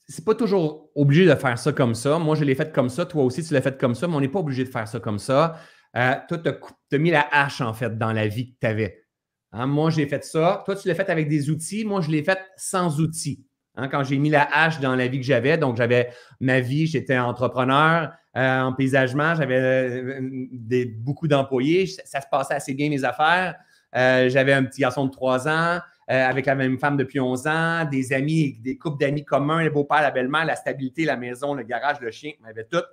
c'est 0.07 0.23
pas 0.23 0.35
toujours 0.35 0.89
obligé 0.95 1.25
de 1.25 1.35
faire 1.35 1.59
ça 1.59 1.73
comme 1.73 1.95
ça. 1.95 2.17
Moi, 2.17 2.35
je 2.35 2.45
l'ai 2.45 2.55
fait 2.55 2.71
comme 2.73 2.87
ça. 2.87 3.05
Toi 3.05 3.23
aussi, 3.23 3.43
tu 3.43 3.53
l'as 3.53 3.61
fait 3.61 3.77
comme 3.77 3.93
ça, 3.93 4.07
mais 4.07 4.15
on 4.15 4.21
n'est 4.21 4.29
pas 4.29 4.39
obligé 4.39 4.63
de 4.63 4.69
faire 4.69 4.87
ça 4.87 5.01
comme 5.01 5.19
ça. 5.19 5.59
Euh, 5.97 6.15
toi, 6.29 6.37
tu 6.37 6.95
as, 6.95 6.97
mis 6.97 7.11
la 7.11 7.27
hache, 7.29 7.59
en 7.59 7.73
fait, 7.73 7.97
dans 7.97 8.13
la 8.13 8.27
vie 8.27 8.53
que 8.53 8.57
tu 8.61 8.67
avais. 8.67 9.05
Hein, 9.51 9.67
moi, 9.67 9.89
j'ai 9.89 10.07
fait 10.07 10.23
ça. 10.23 10.63
Toi, 10.65 10.77
tu 10.77 10.87
l'as 10.87 10.95
fait 10.95 11.09
avec 11.09 11.27
des 11.27 11.49
outils. 11.49 11.83
Moi, 11.83 11.99
je 11.99 12.09
l'ai 12.09 12.23
fait 12.23 12.39
sans 12.55 13.01
outils. 13.01 13.45
Hein, 13.75 13.87
quand 13.87 14.03
j'ai 14.03 14.17
mis 14.17 14.29
la 14.29 14.47
hache 14.51 14.79
dans 14.79 14.95
la 14.95 15.07
vie 15.07 15.19
que 15.19 15.25
j'avais, 15.25 15.57
donc 15.57 15.77
j'avais 15.77 16.09
ma 16.39 16.59
vie, 16.59 16.85
j'étais 16.85 17.17
entrepreneur 17.17 18.11
euh, 18.35 18.61
en 18.61 18.73
paysagement, 18.73 19.33
j'avais 19.33 19.59
euh, 19.59 20.85
beaucoup 20.99 21.27
d'employés, 21.27 21.87
ça, 21.87 22.21
se 22.21 22.27
passait 22.29 22.53
assez 22.53 22.73
bien 22.73 22.89
mes 22.89 23.03
affaires. 23.03 23.55
Euh, 23.95 24.29
j'avais 24.29 24.53
un 24.53 24.63
petit 24.63 24.81
garçon 24.81 25.05
de 25.05 25.11
3 25.11 25.47
ans 25.47 25.79
avec 26.07 26.47
la 26.47 26.55
même 26.55 26.77
femme 26.77 26.97
depuis 26.97 27.19
11 27.19 27.47
ans, 27.47 27.85
des 27.89 28.11
amis, 28.11 28.59
des 28.59 28.77
couples 28.77 28.99
d'amis 28.99 29.23
communs, 29.23 29.63
le 29.63 29.69
beau-père, 29.69 30.01
la 30.01 30.11
belle-mère, 30.11 30.45
la 30.45 30.55
stabilité, 30.55 31.05
la 31.05 31.15
maison, 31.15 31.53
le 31.53 31.63
garage, 31.63 32.01
le 32.01 32.11
chien, 32.11 32.31
on 32.43 32.47
avait 32.47 32.65
tout. 32.65 32.83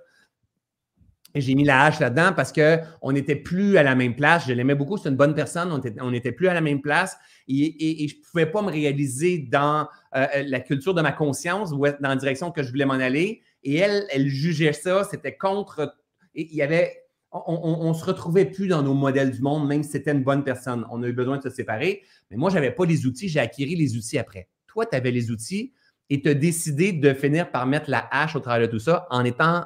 J'ai 1.35 1.55
mis 1.55 1.63
la 1.63 1.85
hache 1.85 1.99
là-dedans 1.99 2.33
parce 2.35 2.51
qu'on 2.51 3.11
n'était 3.11 3.35
plus 3.35 3.77
à 3.77 3.83
la 3.83 3.95
même 3.95 4.15
place. 4.15 4.47
Je 4.47 4.53
l'aimais 4.53 4.75
beaucoup, 4.75 4.97
c'est 4.97 5.09
une 5.09 5.15
bonne 5.15 5.33
personne, 5.33 5.81
on 6.01 6.11
n'était 6.11 6.31
plus 6.31 6.47
à 6.47 6.53
la 6.53 6.61
même 6.61 6.81
place 6.81 7.17
et, 7.47 8.07
je 8.07 8.15
ne 8.15 8.21
pouvais 8.23 8.45
pas 8.45 8.61
me 8.61 8.69
réaliser 8.69 9.39
dans 9.39 9.87
euh, 10.15 10.25
euh, 10.35 10.43
la 10.45 10.59
culture 10.59 10.93
de 10.93 11.01
ma 11.01 11.11
conscience 11.11 11.71
ou 11.71 11.79
dans 11.79 12.09
la 12.09 12.15
direction 12.15 12.51
que 12.51 12.63
je 12.63 12.69
voulais 12.69 12.85
m'en 12.85 12.93
aller. 12.93 13.41
Et 13.63 13.75
elle, 13.77 14.05
elle 14.11 14.27
jugeait 14.27 14.73
ça, 14.73 15.03
c'était 15.09 15.35
contre. 15.35 15.95
il 16.35 16.53
y 16.53 16.61
avait. 16.61 16.97
On 17.33 17.87
ne 17.87 17.93
se 17.93 18.03
retrouvait 18.03 18.43
plus 18.43 18.67
dans 18.67 18.83
nos 18.83 18.93
modèles 18.93 19.31
du 19.31 19.41
monde, 19.41 19.65
même 19.65 19.83
si 19.83 19.91
c'était 19.91 20.11
une 20.11 20.23
bonne 20.23 20.43
personne. 20.43 20.85
On 20.91 21.01
a 21.01 21.07
eu 21.07 21.13
besoin 21.13 21.37
de 21.37 21.43
se 21.43 21.49
séparer. 21.49 22.01
Mais 22.29 22.35
moi, 22.35 22.49
je 22.49 22.55
n'avais 22.55 22.71
pas 22.71 22.85
les 22.85 23.05
outils, 23.05 23.29
j'ai 23.29 23.39
acquis 23.39 23.65
les 23.65 23.95
outils 23.95 24.17
après. 24.17 24.49
Toi, 24.67 24.85
tu 24.85 24.97
avais 24.97 25.11
les 25.11 25.31
outils 25.31 25.71
et 26.09 26.21
tu 26.21 26.27
as 26.27 26.33
décidé 26.33 26.91
de 26.91 27.13
finir 27.13 27.49
par 27.49 27.65
mettre 27.65 27.89
la 27.89 28.05
hache 28.11 28.35
au 28.35 28.41
travers 28.41 28.67
de 28.67 28.71
tout 28.73 28.79
ça 28.79 29.07
en 29.11 29.23
étant 29.23 29.63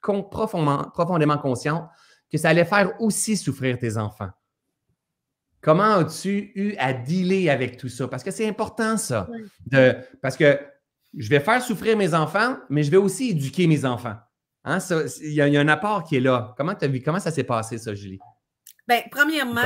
profondément, 0.00 0.90
profondément 0.90 1.38
conscient 1.38 1.88
que 2.30 2.38
ça 2.38 2.50
allait 2.50 2.64
faire 2.64 3.00
aussi 3.00 3.36
souffrir 3.36 3.78
tes 3.78 3.96
enfants. 3.96 4.30
Comment 5.60 5.96
as-tu 5.96 6.52
eu 6.54 6.74
à 6.78 6.92
dealer 6.92 7.50
avec 7.50 7.76
tout 7.76 7.88
ça? 7.88 8.08
Parce 8.08 8.22
que 8.22 8.30
c'est 8.30 8.48
important, 8.48 8.96
ça. 8.96 9.28
De, 9.66 9.96
parce 10.22 10.36
que 10.36 10.58
je 11.16 11.28
vais 11.28 11.40
faire 11.40 11.62
souffrir 11.62 11.96
mes 11.96 12.14
enfants, 12.14 12.56
mais 12.70 12.82
je 12.82 12.90
vais 12.90 12.96
aussi 12.96 13.30
éduquer 13.30 13.66
mes 13.66 13.84
enfants. 13.84 14.16
Hein, 14.64 14.78
il, 15.22 15.32
y 15.32 15.40
a, 15.40 15.60
un 15.60 15.68
apport 15.68 16.04
qui 16.04 16.16
est 16.16 16.20
là. 16.20 16.54
Comment, 16.56 16.72
as 16.72 16.86
vu, 16.86 17.02
comment 17.02 17.20
ça 17.20 17.30
s'est 17.30 17.44
passé, 17.44 17.78
ça, 17.78 17.94
Julie? 17.94 18.20
Bien, 18.88 19.02
premièrement, 19.10 19.62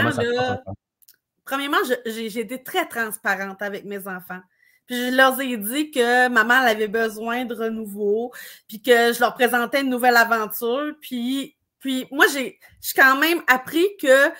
premièrement, 1.45 1.79
j'ai 2.07 2.41
été 2.41 2.63
très 2.63 2.87
transparente 2.89 3.63
avec 3.63 3.85
mes 3.85 4.09
enfants. 4.09 4.41
Puis 4.87 4.97
je 4.97 5.17
leur 5.17 5.41
ai 5.41 5.57
dit 5.57 5.91
que 5.91 6.29
maman 6.29 6.63
elle 6.63 6.77
avait 6.77 6.89
besoin 6.89 7.45
de 7.45 7.55
renouveau, 7.55 8.33
puis 8.69 8.83
que 8.83 9.13
je 9.13 9.21
leur 9.21 9.35
présentais 9.35 9.81
une 9.81 9.91
nouvelle 9.91 10.17
aventure. 10.17 10.93
Puis, 11.01 11.57
puis 11.81 12.07
moi, 12.11 12.27
j'ai 12.33 12.59
quand 12.95 13.17
même 13.17 13.43
appris 13.47 13.87
que 14.01 14.31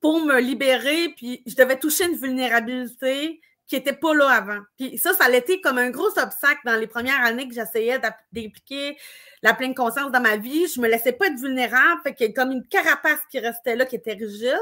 pour 0.00 0.24
me 0.24 0.40
libérer, 0.40 1.10
puis 1.16 1.42
je 1.46 1.54
devais 1.54 1.78
toucher 1.78 2.06
une 2.06 2.16
vulnérabilité 2.16 3.40
qui 3.72 3.76
n'était 3.76 3.94
pas 3.94 4.14
là 4.14 4.28
avant. 4.28 4.58
Puis 4.76 4.98
ça, 4.98 5.14
ça 5.14 5.24
a 5.24 5.30
été 5.30 5.60
comme 5.60 5.78
un 5.78 5.90
gros 5.90 6.18
obstacle 6.18 6.60
dans 6.66 6.76
les 6.76 6.86
premières 6.86 7.24
années 7.24 7.48
que 7.48 7.54
j'essayais 7.54 7.98
d'appliquer 7.98 8.98
la 9.42 9.54
pleine 9.54 9.74
conscience 9.74 10.10
dans 10.12 10.20
ma 10.20 10.36
vie. 10.36 10.66
Je 10.66 10.80
me 10.80 10.88
laissais 10.88 11.12
pas 11.12 11.28
être 11.28 11.38
vulnérable, 11.38 12.00
fait 12.02 12.14
qu'il 12.14 12.30
y 12.30 12.34
comme 12.34 12.50
une 12.50 12.66
carapace 12.66 13.20
qui 13.30 13.38
restait 13.38 13.76
là, 13.76 13.86
qui 13.86 13.96
était 13.96 14.12
rigide. 14.12 14.60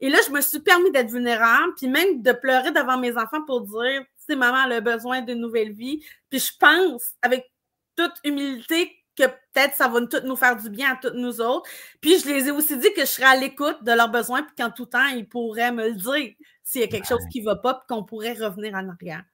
Et 0.00 0.10
là, 0.10 0.18
je 0.26 0.32
me 0.32 0.40
suis 0.40 0.58
permis 0.58 0.90
d'être 0.90 1.10
vulnérable, 1.10 1.72
puis 1.76 1.88
même 1.88 2.20
de 2.20 2.32
pleurer 2.32 2.72
devant 2.72 2.98
mes 2.98 3.16
enfants 3.16 3.42
pour 3.46 3.62
dire, 3.62 4.02
si 4.28 4.36
maman 4.36 4.70
a 4.70 4.80
besoin 4.80 5.22
d'une 5.22 5.40
nouvelle 5.40 5.72
vie. 5.72 6.04
Puis 6.30 6.40
je 6.40 6.52
pense, 6.58 7.12
avec 7.22 7.50
toute 7.96 8.14
humilité, 8.24 9.02
que 9.16 9.26
peut-être 9.26 9.76
ça 9.76 9.88
va 9.88 10.00
tout 10.06 10.20
nous 10.24 10.36
faire 10.36 10.56
du 10.56 10.70
bien 10.70 10.92
à 10.92 10.96
toutes 10.96 11.14
nous 11.14 11.40
autres. 11.40 11.68
Puis 12.00 12.18
je 12.20 12.26
les 12.26 12.48
ai 12.48 12.50
aussi 12.50 12.76
dit 12.78 12.92
que 12.94 13.02
je 13.02 13.06
serais 13.06 13.26
à 13.26 13.36
l'écoute 13.36 13.82
de 13.82 13.92
leurs 13.92 14.10
besoins, 14.10 14.42
puis 14.42 14.54
qu'en 14.56 14.70
tout 14.70 14.86
temps, 14.86 15.06
ils 15.08 15.28
pourraient 15.28 15.72
me 15.72 15.88
le 15.88 15.94
dire 15.94 16.34
s'il 16.62 16.80
y 16.80 16.84
a 16.84 16.86
quelque 16.86 17.06
chose 17.06 17.22
qui 17.30 17.40
ne 17.40 17.46
va 17.46 17.56
pas, 17.56 17.74
puis 17.74 17.86
qu'on 17.88 18.04
pourrait 18.04 18.32
revenir 18.32 18.74
en 18.74 18.88
arrière. 18.88 19.24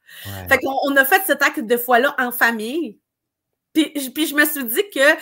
Fait 0.49 0.59
qu'on 0.59 0.77
on 0.85 0.97
a 0.97 1.05
fait 1.05 1.23
cet 1.27 1.43
acte 1.43 1.61
de 1.61 1.77
fois-là 1.77 2.15
en 2.19 2.33
famille. 2.33 2.99
Puis, 3.73 3.93
puis 4.15 4.27
je 4.27 4.35
me 4.35 4.45
suis 4.45 4.65
dit 4.65 4.83
que 4.93 5.15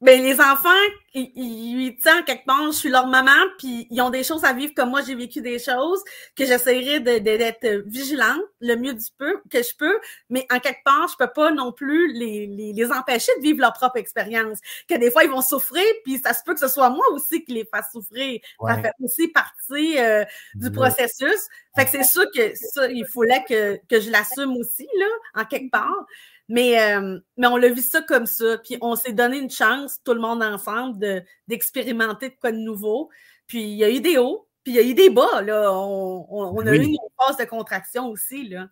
ben, 0.00 0.22
les 0.22 0.38
enfants, 0.40 0.68
ils, 1.14 1.30
ils, 1.34 1.96
quelque 2.26 2.44
part, 2.44 2.66
je 2.66 2.76
suis 2.76 2.88
leur 2.90 3.06
maman, 3.06 3.30
puis 3.58 3.86
ils 3.90 4.02
ont 4.02 4.10
des 4.10 4.24
choses 4.24 4.44
à 4.44 4.52
vivre 4.52 4.74
comme 4.74 4.90
moi, 4.90 5.00
j'ai 5.06 5.14
vécu 5.14 5.40
des 5.40 5.58
choses, 5.58 6.02
que 6.36 6.44
j'essaierai 6.44 7.00
d'être 7.00 7.84
vigilante 7.86 8.42
le 8.60 8.76
mieux 8.76 8.92
du 8.92 9.06
peu 9.16 9.40
que 9.50 9.62
je 9.62 9.74
peux, 9.78 9.98
mais 10.28 10.46
en 10.52 10.58
quelque 10.58 10.82
part, 10.84 11.08
je 11.08 11.16
peux 11.16 11.32
pas 11.32 11.52
non 11.52 11.72
plus 11.72 12.12
les, 12.12 12.46
les, 12.46 12.92
empêcher 12.92 13.32
de 13.38 13.42
vivre 13.42 13.60
leur 13.60 13.72
propre 13.72 13.96
expérience. 13.96 14.58
Que 14.88 14.98
des 14.98 15.10
fois, 15.10 15.24
ils 15.24 15.30
vont 15.30 15.40
souffrir, 15.40 15.84
puis 16.04 16.18
ça 16.18 16.34
se 16.34 16.42
peut 16.44 16.52
que 16.52 16.60
ce 16.60 16.68
soit 16.68 16.90
moi 16.90 17.04
aussi 17.12 17.44
qui 17.44 17.54
les 17.54 17.64
fasse 17.64 17.86
souffrir. 17.92 18.40
Ça 18.60 18.76
fait 18.82 18.92
aussi 19.02 19.28
partie 19.28 19.98
euh, 19.98 20.24
du 20.54 20.70
processus. 20.70 21.48
Fait 21.76 21.84
que 21.84 21.90
c'est 21.90 22.04
sûr 22.04 22.24
que 22.34 22.54
ça, 22.54 22.88
il 22.88 23.06
fallait 23.06 23.44
que, 23.48 23.80
que 23.88 24.00
je 24.00 24.10
l'assume 24.10 24.56
aussi, 24.56 24.86
là, 24.98 25.06
en 25.42 25.44
quelque 25.44 25.70
part. 25.70 26.06
Mais, 26.48 26.80
euh, 26.80 27.18
mais 27.36 27.46
on 27.46 27.56
l'a 27.56 27.70
vu 27.70 27.80
ça 27.80 28.02
comme 28.02 28.26
ça. 28.26 28.58
Puis 28.62 28.76
on 28.80 28.96
s'est 28.96 29.12
donné 29.12 29.38
une 29.38 29.50
chance, 29.50 29.98
tout 30.04 30.14
le 30.14 30.20
monde 30.20 30.42
ensemble, 30.42 31.24
d'expérimenter 31.48 32.30
de, 32.30 32.34
quoi 32.40 32.52
de 32.52 32.58
nouveau. 32.58 33.10
Puis 33.46 33.62
il 33.62 33.76
y 33.76 33.84
a 33.84 33.90
eu 33.90 34.00
des 34.00 34.18
hauts, 34.18 34.48
puis 34.62 34.72
il 34.72 34.76
y 34.76 34.78
a 34.78 34.82
eu 34.82 34.94
des 34.94 35.10
bas. 35.10 35.42
Là. 35.42 35.70
On, 35.72 36.66
a 36.66 36.74
eu 36.74 36.82
une 36.82 36.96
phase 37.18 37.36
de 37.36 37.44
contraction 37.44 38.08
aussi. 38.08 38.48
Là. 38.48 38.68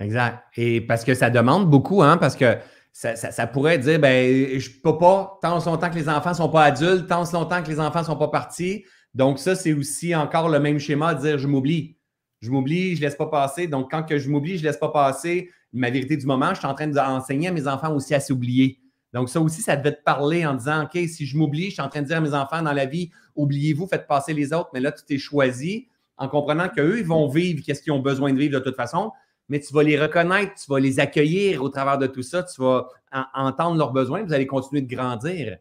Exact. 0.00 0.44
Et 0.56 0.80
parce 0.80 1.04
que 1.04 1.14
ça 1.14 1.30
demande 1.30 1.68
beaucoup, 1.70 2.02
hein, 2.02 2.16
parce 2.16 2.36
que 2.36 2.58
ça, 2.92 3.46
pourrait 3.46 3.78
dire, 3.78 3.98
ben, 3.98 4.58
je 4.58 4.70
peux 4.82 4.96
pas, 4.96 5.38
tant 5.42 5.58
longtemps 5.64 5.90
que 5.90 5.96
les 5.96 6.08
enfants 6.08 6.30
ne 6.30 6.36
sont 6.36 6.48
pas 6.48 6.64
adultes, 6.64 7.08
tant 7.08 7.24
longtemps 7.32 7.62
que 7.62 7.68
les 7.68 7.80
enfants 7.80 8.00
ne 8.00 8.06
sont 8.06 8.16
pas 8.16 8.28
partis. 8.28 8.84
Donc, 9.14 9.38
ça, 9.38 9.54
c'est 9.54 9.72
aussi 9.72 10.14
encore 10.14 10.48
le 10.48 10.60
même 10.60 10.78
schéma 10.78 11.14
de 11.14 11.20
dire, 11.20 11.38
je 11.38 11.46
m'oublie. 11.46 11.98
Je 12.44 12.50
m'oublie, 12.50 12.94
je 12.94 13.00
ne 13.00 13.06
laisse 13.06 13.16
pas 13.16 13.26
passer. 13.26 13.66
Donc, 13.66 13.90
quand 13.90 14.04
je 14.10 14.28
m'oublie, 14.28 14.58
je 14.58 14.62
ne 14.62 14.68
laisse 14.68 14.76
pas 14.76 14.90
passer 14.90 15.50
ma 15.72 15.90
vérité 15.90 16.16
du 16.16 16.26
moment, 16.26 16.50
je 16.50 16.60
suis 16.60 16.66
en 16.66 16.74
train 16.74 16.86
d'enseigner 16.86 17.48
à 17.48 17.52
mes 17.52 17.66
enfants 17.66 17.92
aussi 17.94 18.14
à 18.14 18.20
s'oublier. 18.20 18.78
Donc, 19.12 19.28
ça 19.28 19.40
aussi, 19.40 19.62
ça 19.62 19.76
devait 19.76 19.96
te 19.96 20.02
parler 20.02 20.44
en 20.46 20.54
disant, 20.54 20.84
OK, 20.84 20.98
si 21.08 21.26
je 21.26 21.36
m'oublie, 21.36 21.66
je 21.66 21.74
suis 21.74 21.82
en 21.82 21.88
train 21.88 22.02
de 22.02 22.06
dire 22.06 22.18
à 22.18 22.20
mes 22.20 22.34
enfants 22.34 22.62
dans 22.62 22.72
la 22.72 22.86
vie, 22.86 23.10
oubliez-vous, 23.34 23.86
faites 23.86 24.06
passer 24.06 24.34
les 24.34 24.52
autres, 24.52 24.70
mais 24.72 24.80
là, 24.80 24.92
tu 24.92 25.04
t'es 25.04 25.18
choisi 25.18 25.88
en 26.16 26.28
comprenant 26.28 26.68
qu'eux, 26.68 26.98
ils 26.98 27.06
vont 27.06 27.28
vivre 27.28 27.62
qu'est-ce 27.64 27.82
qu'ils 27.82 27.92
ont 27.92 28.00
besoin 28.00 28.32
de 28.32 28.38
vivre 28.38 28.58
de 28.58 28.64
toute 28.64 28.76
façon, 28.76 29.10
mais 29.48 29.58
tu 29.58 29.72
vas 29.72 29.82
les 29.82 30.00
reconnaître, 30.00 30.54
tu 30.54 30.70
vas 30.70 30.78
les 30.78 31.00
accueillir 31.00 31.62
au 31.62 31.68
travers 31.68 31.98
de 31.98 32.06
tout 32.06 32.22
ça, 32.22 32.42
tu 32.42 32.60
vas 32.60 32.86
entendre 33.34 33.76
leurs 33.76 33.92
besoins, 33.92 34.22
vous 34.22 34.32
allez 34.32 34.46
continuer 34.46 34.82
de 34.82 34.94
grandir. 34.94 35.58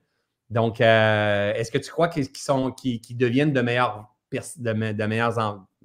Donc, 0.49 0.79
euh, 0.79 1.53
est-ce 1.53 1.71
que 1.71 1.79
tu 1.79 1.89
crois 1.89 2.07
qu'ils 2.07 2.27
sont, 2.35 2.71
qu'ils, 2.71 3.17
deviennent 3.17 3.53
de 3.53 3.61
meilleurs, 3.61 4.13
de, 4.57 5.05
meilleurs 5.05 5.39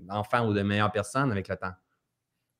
enfants 0.08 0.46
ou 0.46 0.54
de 0.54 0.62
meilleures 0.62 0.92
personnes 0.92 1.30
avec 1.30 1.48
le 1.48 1.56
temps? 1.56 1.72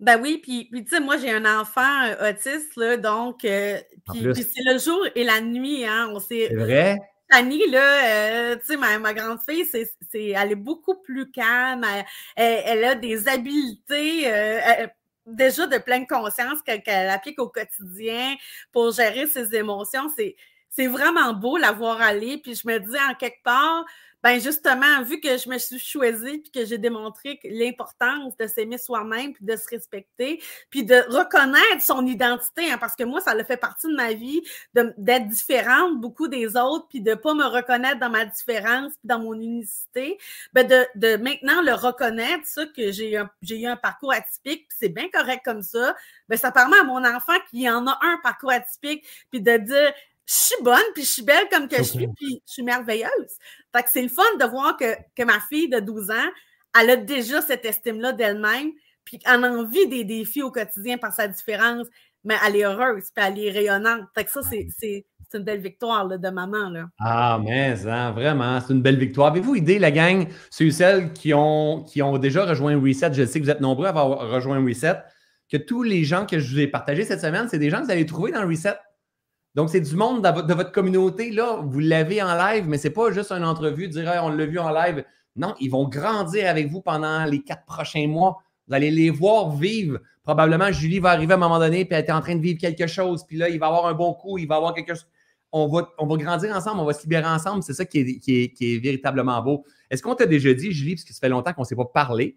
Ben 0.01 0.20
oui, 0.20 0.39
puis, 0.39 0.68
tu 0.70 0.86
sais, 0.89 1.01
moi, 1.01 1.16
j'ai 1.16 1.32
un 1.32 1.61
enfant 1.61 2.05
euh, 2.05 2.30
autiste, 2.30 2.76
là, 2.76 2.97
donc, 2.97 3.45
euh, 3.45 3.80
puis, 4.12 4.32
c'est 4.34 4.62
le 4.64 4.78
jour 4.78 5.05
et 5.16 5.24
la 5.24 5.41
nuit, 5.41 5.84
hein, 5.84 6.09
on 6.12 6.20
sait. 6.20 6.47
C'est 6.49 6.55
vrai? 6.55 6.99
Annie, 7.30 7.68
là, 7.68 8.57
tu 8.57 8.64
sais, 8.64 8.76
ma, 8.76 8.99
ma, 8.99 9.12
grande 9.12 9.41
fille, 9.47 9.66
c'est, 9.66 9.91
elle 10.14 10.53
est 10.53 10.55
beaucoup 10.55 10.95
plus 11.03 11.30
calme, 11.30 11.84
elle, 12.36 12.84
a 12.84 12.95
des 12.95 13.28
habiletés, 13.28 14.24
déjà 15.26 15.66
de 15.66 15.78
pleine 15.78 16.07
conscience 16.07 16.62
qu'elle 16.62 17.11
applique 17.11 17.39
au 17.39 17.49
quotidien 17.49 18.34
pour 18.72 18.93
gérer 18.93 19.26
ses 19.26 19.55
émotions. 19.55 20.09
C'est, 20.16 20.36
c'est 20.70 20.86
vraiment 20.86 21.32
beau 21.32 21.57
la 21.57 21.72
voir 21.72 22.01
aller. 22.01 22.39
Puis 22.39 22.55
je 22.55 22.66
me 22.66 22.78
dis 22.78 22.97
en 23.11 23.14
quelque 23.14 23.43
part, 23.43 23.84
ben 24.23 24.41
justement, 24.41 25.03
vu 25.03 25.21
que 25.21 25.37
je 25.39 25.49
me 25.49 25.59
suis 25.59 25.79
choisie 25.79 26.39
puis 26.39 26.51
que 26.51 26.64
j'ai 26.64 26.79
démontré 26.79 27.39
l'importance 27.45 28.37
de 28.37 28.47
s'aimer 28.47 28.79
soi-même 28.79 29.33
puis 29.33 29.45
de 29.45 29.57
se 29.57 29.69
respecter, 29.69 30.43
puis 30.71 30.85
de 30.85 30.97
reconnaître 31.09 31.83
son 31.83 32.07
identité, 32.07 32.71
hein, 32.71 32.79
parce 32.79 32.97
que 32.97 33.05
moi, 33.05 33.21
ça 33.21 33.35
le 33.35 33.45
fait 33.45 33.57
partie 33.57 33.87
de 33.87 33.95
ma 33.95 34.12
vie 34.12 34.43
d'être 34.75 35.29
différente 35.29 36.01
beaucoup 36.01 36.29
des 36.29 36.57
autres 36.57 36.89
puis 36.89 37.01
de 37.01 37.14
pas 37.14 37.35
me 37.35 37.45
reconnaître 37.45 38.01
dans 38.01 38.11
ma 38.11 38.25
différence 38.25 38.93
puis 38.93 39.07
dans 39.07 39.21
mon 39.21 39.35
unicité, 39.35 40.19
ben 40.53 40.66
de, 40.66 41.16
maintenant 41.16 41.62
le 41.62 41.75
reconnaître, 41.75 42.47
ça, 42.47 42.66
que 42.66 42.91
j'ai 42.91 43.12
eu 43.12 43.66
un 43.66 43.77
parcours 43.77 44.12
atypique, 44.12 44.69
puis 44.69 44.79
c'est 44.81 44.89
bien 44.89 45.09
correct 45.12 45.43
comme 45.45 45.62
ça, 45.62 45.95
ben 46.29 46.37
ça 46.37 46.51
permet 46.51 46.79
à 46.79 46.85
mon 46.85 47.05
enfant 47.05 47.39
qui 47.51 47.69
en 47.71 47.87
a 47.87 47.99
un 48.03 48.19
parcours 48.23 48.51
atypique, 48.51 49.05
puis 49.31 49.41
de 49.41 49.57
dire 49.57 49.93
je 50.29 50.35
suis 50.35 50.62
bonne, 50.62 50.93
puis 50.95 51.05
je 51.05 51.09
suis 51.09 51.22
belle 51.22 51.49
comme 51.51 51.68
que 51.68 51.79
je 51.79 51.85
suis, 51.85 52.07
puis 52.07 52.43
je 52.47 52.53
suis 52.53 52.62
merveilleuse. 52.62 53.09
Fait 53.74 53.83
que 53.83 53.89
c'est 53.91 54.03
le 54.03 54.09
fun 54.09 54.22
de 54.39 54.45
voir 54.45 54.76
que, 54.76 54.95
que, 55.16 55.22
ma 55.22 55.41
fille 55.41 55.70
de 55.70 55.81
12 55.81 56.11
ans, 56.11 56.31
elle 56.79 56.91
a 56.91 56.97
déjà 56.97 57.41
cette 57.41 57.64
estime-là 57.64 58.12
d'elle-même, 58.12 58.72
puis 59.05 59.18
elle 59.24 59.43
a 59.43 59.51
envie 59.51 59.89
des 59.89 60.05
défis 60.05 60.43
au 60.43 60.51
quotidien 60.51 60.99
par 60.99 61.14
sa 61.14 61.29
différence, 61.29 61.87
mais 62.24 62.35
elle 62.47 62.57
est 62.57 62.64
heureuse, 62.64 63.05
puis 63.14 63.24
elle 63.26 63.39
est 63.39 63.51
rayonnante. 63.51 64.03
Fait 64.14 64.24
que 64.24 64.31
ça, 64.31 64.43
c'est 64.43 65.07
une 65.33 65.45
belle 65.45 65.61
victoire 65.61 66.07
là, 66.07 66.18
de 66.18 66.29
maman. 66.29 66.68
Là. 66.68 66.89
Ah, 67.01 67.41
mais 67.43 67.74
hein, 67.87 68.12
vraiment, 68.12 68.61
c'est 68.61 68.74
une 68.74 68.83
belle 68.83 68.99
victoire. 68.99 69.29
Avez-vous 69.29 69.55
idée, 69.55 69.79
la 69.79 69.91
gang, 69.91 70.29
ceux 70.51 70.66
et 70.66 70.70
celles 70.72 71.12
qui 71.14 71.33
ont, 71.33 71.85
qui 71.85 72.03
ont 72.03 72.18
déjà 72.18 72.45
rejoint 72.45 72.79
Reset, 72.79 73.14
je 73.14 73.24
sais 73.24 73.39
que 73.39 73.45
vous 73.45 73.51
êtes 73.51 73.62
nombreux 73.62 73.87
à 73.87 73.91
avoir 73.91 74.31
rejoint 74.31 74.62
Reset, 74.62 74.97
que 75.51 75.57
tous 75.57 75.83
les 75.83 76.05
gens 76.05 76.26
que 76.26 76.39
je 76.39 76.53
vous 76.53 76.61
ai 76.61 76.66
partagés 76.66 77.05
cette 77.05 77.22
semaine, 77.22 77.49
c'est 77.49 77.59
des 77.59 77.70
gens 77.70 77.79
que 77.79 77.85
vous 77.85 77.93
allez 77.93 78.05
trouver 78.05 78.33
dans 78.33 78.47
Reset. 78.47 78.76
Donc, 79.55 79.70
c'est 79.70 79.80
du 79.80 79.96
monde 79.96 80.22
de 80.22 80.55
votre 80.55 80.72
communauté, 80.72 81.30
là, 81.30 81.61
vous 81.62 81.80
l'avez 81.80 82.22
en 82.22 82.34
live, 82.36 82.68
mais 82.68 82.78
ce 82.78 82.88
n'est 82.88 82.94
pas 82.94 83.11
juste 83.11 83.32
une 83.32 83.44
entrevue, 83.44 83.88
dire 83.88 84.20
on 84.22 84.28
l'a 84.28 84.46
vu 84.46 84.59
en 84.59 84.70
live. 84.70 85.05
Non, 85.36 85.55
ils 85.61 85.70
vont 85.70 85.88
grandir 85.88 86.49
avec 86.49 86.68
vous 86.68 86.80
pendant 86.80 87.24
les 87.24 87.42
quatre 87.42 87.64
prochains 87.64 88.07
mois. 88.07 88.38
Vous 88.66 88.74
allez 88.74 88.90
les 88.90 89.11
voir 89.11 89.51
vivre. 89.51 89.99
Probablement, 90.22 90.70
Julie 90.70 90.99
va 90.99 91.11
arriver 91.11 91.32
à 91.32 91.36
un 91.36 91.40
moment 91.40 91.59
donné, 91.59 91.84
puis 91.84 91.96
elle 91.96 92.05
est 92.05 92.12
en 92.12 92.20
train 92.20 92.36
de 92.36 92.42
vivre 92.42 92.61
quelque 92.61 92.86
chose, 92.86 93.24
puis 93.26 93.36
là, 93.38 93.49
il 93.49 93.59
va 93.59 93.68
avoir 93.68 93.86
un 93.86 93.94
bon 93.94 94.12
coup, 94.12 94.36
il 94.36 94.46
va 94.46 94.57
avoir 94.57 94.74
quelque 94.74 94.94
chose. 94.94 95.07
On 95.51 95.66
va, 95.66 95.88
grandir 96.16 96.55
ensemble, 96.55 96.80
on 96.80 96.84
va 96.84 96.92
se 96.92 97.03
libérer 97.03 97.26
ensemble. 97.26 97.62
C'est 97.62 97.72
ça 97.72 97.86
qui 97.86 98.01
est, 98.01 98.18
qui, 98.18 98.74
est, 98.74 98.78
véritablement 98.78 99.40
beau. 99.40 99.64
Est-ce 99.88 100.03
qu'on 100.03 100.14
t'a 100.14 100.26
déjà 100.26 100.53
dit, 100.53 100.72
Julie, 100.72 100.96
parce 100.96 101.05
que 101.05 101.14
ça 101.14 101.20
fait 101.20 101.30
longtemps 101.30 101.55
qu'on 101.55 101.62
ne 101.62 101.66
s'est 101.66 101.76
pas 101.76 101.86
parlé, 101.86 102.36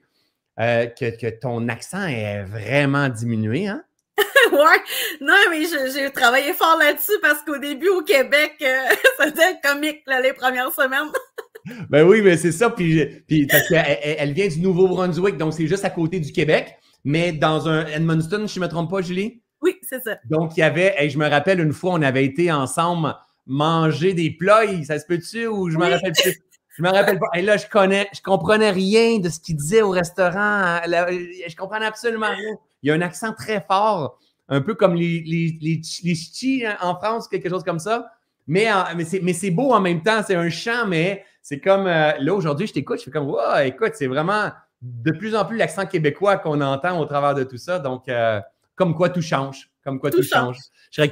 euh, 0.59 0.85
que, 0.85 1.17
que, 1.17 1.27
ton 1.27 1.67
accent 1.67 2.07
est 2.07 2.43
vraiment 2.43 3.09
diminué, 3.09 3.67
hein? 3.67 3.83
ouais. 4.51 4.81
Non, 5.21 5.33
mais 5.49 5.63
j'ai 5.93 6.09
travaillé 6.11 6.53
fort 6.53 6.77
là-dessus 6.77 7.17
parce 7.21 7.41
qu'au 7.43 7.57
début, 7.57 7.89
au 7.89 8.01
Québec, 8.01 8.55
euh, 8.61 8.95
c'était 9.23 9.59
comique 9.63 10.03
les 10.07 10.33
premières 10.33 10.71
semaines. 10.71 11.11
ben 11.89 12.07
oui, 12.07 12.21
mais 12.21 12.37
c'est 12.37 12.51
ça. 12.51 12.69
Puis, 12.69 13.05
puis 13.27 13.47
parce 13.47 13.67
qu'elle 13.67 13.99
elle 14.01 14.33
vient 14.33 14.47
du 14.47 14.59
Nouveau-Brunswick, 14.59 15.37
donc 15.37 15.53
c'est 15.53 15.67
juste 15.67 15.85
à 15.85 15.89
côté 15.89 16.19
du 16.19 16.31
Québec. 16.31 16.77
Mais 17.03 17.31
dans 17.31 17.67
un 17.67 17.85
Edmundston, 17.87 18.45
je 18.47 18.59
ne 18.59 18.65
me 18.65 18.69
trompe 18.69 18.91
pas, 18.91 19.01
Julie? 19.01 19.41
Oui, 19.61 19.77
c'est 19.81 20.03
ça. 20.03 20.17
Donc, 20.29 20.57
il 20.57 20.59
y 20.59 20.63
avait, 20.63 20.95
et 20.99 21.09
je 21.09 21.17
me 21.17 21.27
rappelle 21.27 21.59
une 21.59 21.73
fois, 21.73 21.93
on 21.93 22.01
avait 22.01 22.25
été 22.25 22.51
ensemble 22.51 23.15
manger 23.47 24.13
des 24.13 24.31
plats, 24.31 24.61
ça 24.83 24.99
se 24.99 25.05
peut-tu 25.05 25.47
ou 25.47 25.69
je 25.69 25.77
me 25.77 25.89
rappelle 25.89 26.13
plus? 26.13 26.41
Je 26.77 26.83
me 26.83 26.89
rappelle 26.89 27.19
pas. 27.19 27.27
Et 27.35 27.41
là, 27.41 27.57
je 27.57 27.67
connais, 27.67 28.07
je 28.13 28.21
comprenais 28.21 28.71
rien 28.71 29.19
de 29.19 29.29
ce 29.29 29.39
qu'il 29.39 29.55
disait 29.55 29.81
au 29.81 29.89
restaurant. 29.89 30.79
je 30.85 31.55
comprenais 31.55 31.85
absolument 31.85 32.29
rien. 32.29 32.55
Il 32.83 32.89
y 32.89 32.91
a 32.91 32.95
un 32.95 33.01
accent 33.01 33.33
très 33.33 33.61
fort 33.61 34.19
un 34.51 34.61
peu 34.61 34.75
comme 34.75 34.95
les, 34.95 35.21
les, 35.21 35.81
les, 36.03 36.65
hein, 36.65 36.75
en 36.81 36.95
France, 36.95 37.27
quelque 37.29 37.49
chose 37.49 37.63
comme 37.63 37.79
ça. 37.79 38.11
Mais, 38.47 38.67
mais 39.21 39.33
c'est 39.33 39.51
beau 39.51 39.71
en 39.71 39.79
même 39.79 40.03
temps, 40.03 40.21
c'est 40.27 40.35
un 40.35 40.49
chant, 40.49 40.85
mais 40.87 41.23
c'est 41.41 41.61
comme 41.61 41.87
euh, 41.87 42.11
là 42.19 42.33
aujourd'hui, 42.33 42.67
je 42.67 42.73
t'écoute, 42.73 42.99
je 42.99 43.05
fais 43.05 43.11
comme 43.11 43.27
wow, 43.27 43.59
écoute, 43.63 43.91
c'est 43.93 44.07
vraiment 44.07 44.51
de 44.81 45.11
plus 45.11 45.35
en 45.35 45.45
plus 45.45 45.55
l'accent 45.55 45.85
québécois 45.85 46.37
qu'on 46.37 46.59
entend 46.59 46.99
au 46.99 47.05
travers 47.05 47.33
de 47.33 47.43
tout 47.43 47.57
ça. 47.57 47.79
Donc, 47.79 48.09
euh, 48.09 48.41
comme 48.75 48.93
quoi 48.93 49.09
tout 49.09 49.21
change. 49.21 49.69
Comme 49.85 49.99
quoi 49.99 50.11
tout, 50.11 50.21
change. 50.21 50.57
Je, 50.91 51.07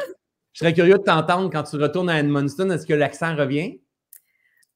serais, 0.53 0.73
curieux 0.73 0.97
de 0.97 1.03
t'entendre 1.03 1.49
quand 1.49 1.63
tu 1.63 1.77
retournes 1.77 2.09
à 2.09 2.19
Edmundston. 2.19 2.69
Est-ce 2.71 2.85
que 2.85 2.93
l'accent 2.93 3.35
revient? 3.35 3.79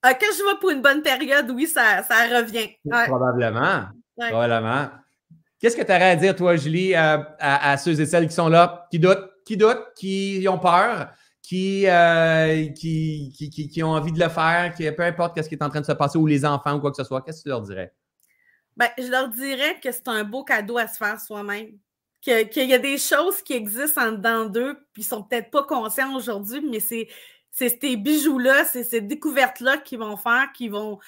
Euh, 0.05 0.09
quand 0.19 0.27
je 0.37 0.43
vais 0.43 0.59
pour 0.59 0.69
une 0.69 0.81
bonne 0.81 1.01
période, 1.01 1.49
oui, 1.51 1.67
ça, 1.67 2.01
ça 2.03 2.39
revient. 2.39 2.69
Probablement. 3.07 3.87
Probablement. 4.17 4.89
Qu'est-ce 5.63 5.77
que 5.77 5.81
tu 5.81 5.93
aurais 5.93 6.09
à 6.09 6.15
dire, 6.17 6.35
toi, 6.35 6.57
Julie, 6.57 6.93
à, 6.93 7.77
ceux 7.77 7.97
et 7.97 8.05
celles 8.05 8.27
qui 8.27 8.33
sont 8.33 8.49
là, 8.49 8.85
qui 8.91 8.99
doutent, 8.99 9.29
qui 9.45 9.55
doutent, 9.55 9.93
qui 9.95 10.45
ont 10.49 10.59
peur, 10.59 11.07
qui, 11.41 11.87
euh, 11.87 12.67
qui, 12.73 13.31
qui, 13.71 13.81
ont 13.81 13.91
envie 13.91 14.11
de 14.11 14.19
le 14.19 14.27
faire, 14.27 14.73
qui, 14.75 14.91
peu 14.91 15.03
importe 15.03 15.41
ce 15.41 15.47
qui 15.47 15.55
est 15.55 15.63
en 15.63 15.69
train 15.69 15.79
de 15.79 15.85
se 15.85 15.93
passer, 15.93 16.17
ou 16.17 16.27
les 16.27 16.43
enfants 16.43 16.73
ou 16.73 16.81
quoi 16.81 16.91
que 16.91 16.97
ce 16.97 17.05
soit, 17.05 17.21
qu'est-ce 17.21 17.37
que 17.37 17.43
tu 17.43 17.49
leur 17.49 17.61
dirais? 17.61 17.93
Ben, 18.75 18.89
je 18.97 19.07
leur 19.07 19.29
dirais 19.29 19.79
que 19.81 19.89
c'est 19.89 20.09
un 20.09 20.25
beau 20.25 20.43
cadeau 20.43 20.77
à 20.77 20.85
se 20.85 20.97
faire 20.97 21.17
soi-même. 21.17 21.69
Qu'il 22.19 22.67
y 22.69 22.73
a 22.73 22.79
des 22.79 22.97
choses 22.97 23.41
qui 23.41 23.53
existent 23.53 24.09
en 24.09 24.11
dedans 24.11 24.47
d'eux, 24.47 24.75
puis 24.91 25.03
ils 25.03 25.05
sont 25.05 25.23
peut-être 25.23 25.49
pas 25.49 25.63
conscients 25.63 26.13
aujourd'hui, 26.13 26.59
mais 26.59 26.81
c'est 26.81 27.07
ces 27.51 27.95
bijoux-là, 27.95 28.65
c'est 28.65 28.83
ces 28.83 28.99
découvertes-là 28.99 29.77
qui 29.77 29.95
vont 29.95 30.17
faire, 30.17 30.47
qui 30.53 30.67
vont 30.67 30.99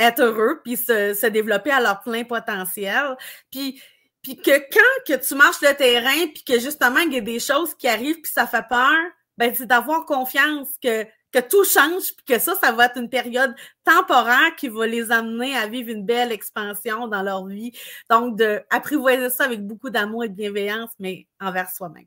être 0.00 0.20
heureux, 0.20 0.60
puis 0.64 0.76
se, 0.76 1.26
développer 1.26 1.70
à 1.70 1.80
leur 1.80 2.00
plein 2.00 2.24
potentiel. 2.24 3.16
Puis, 3.50 3.80
puis 4.22 4.36
que 4.36 4.50
quand 4.50 5.04
que 5.06 5.26
tu 5.26 5.34
marches 5.34 5.62
le 5.62 5.74
terrain, 5.74 6.26
puis 6.34 6.42
que 6.46 6.58
justement, 6.58 7.00
il 7.00 7.12
y 7.12 7.18
a 7.18 7.20
des 7.20 7.40
choses 7.40 7.74
qui 7.74 7.88
arrivent, 7.88 8.20
puis 8.20 8.32
ça 8.32 8.46
fait 8.46 8.66
peur, 8.68 8.98
ben, 9.38 9.54
c'est 9.54 9.66
d'avoir 9.66 10.04
confiance 10.04 10.68
que, 10.82 11.04
que 11.32 11.38
tout 11.38 11.64
change, 11.64 12.14
puis 12.16 12.36
que 12.36 12.38
ça, 12.38 12.54
ça 12.56 12.72
va 12.72 12.86
être 12.86 12.98
une 12.98 13.08
période 13.08 13.54
temporaire 13.84 14.54
qui 14.56 14.68
va 14.68 14.86
les 14.86 15.10
amener 15.10 15.56
à 15.56 15.66
vivre 15.66 15.90
une 15.90 16.04
belle 16.04 16.32
expansion 16.32 17.08
dans 17.08 17.22
leur 17.22 17.46
vie. 17.46 17.72
Donc, 18.10 18.36
d'apprivoiser 18.36 19.30
ça 19.30 19.44
avec 19.44 19.66
beaucoup 19.66 19.90
d'amour 19.90 20.24
et 20.24 20.28
de 20.28 20.34
bienveillance, 20.34 20.90
mais 20.98 21.26
envers 21.40 21.70
soi-même. 21.70 22.06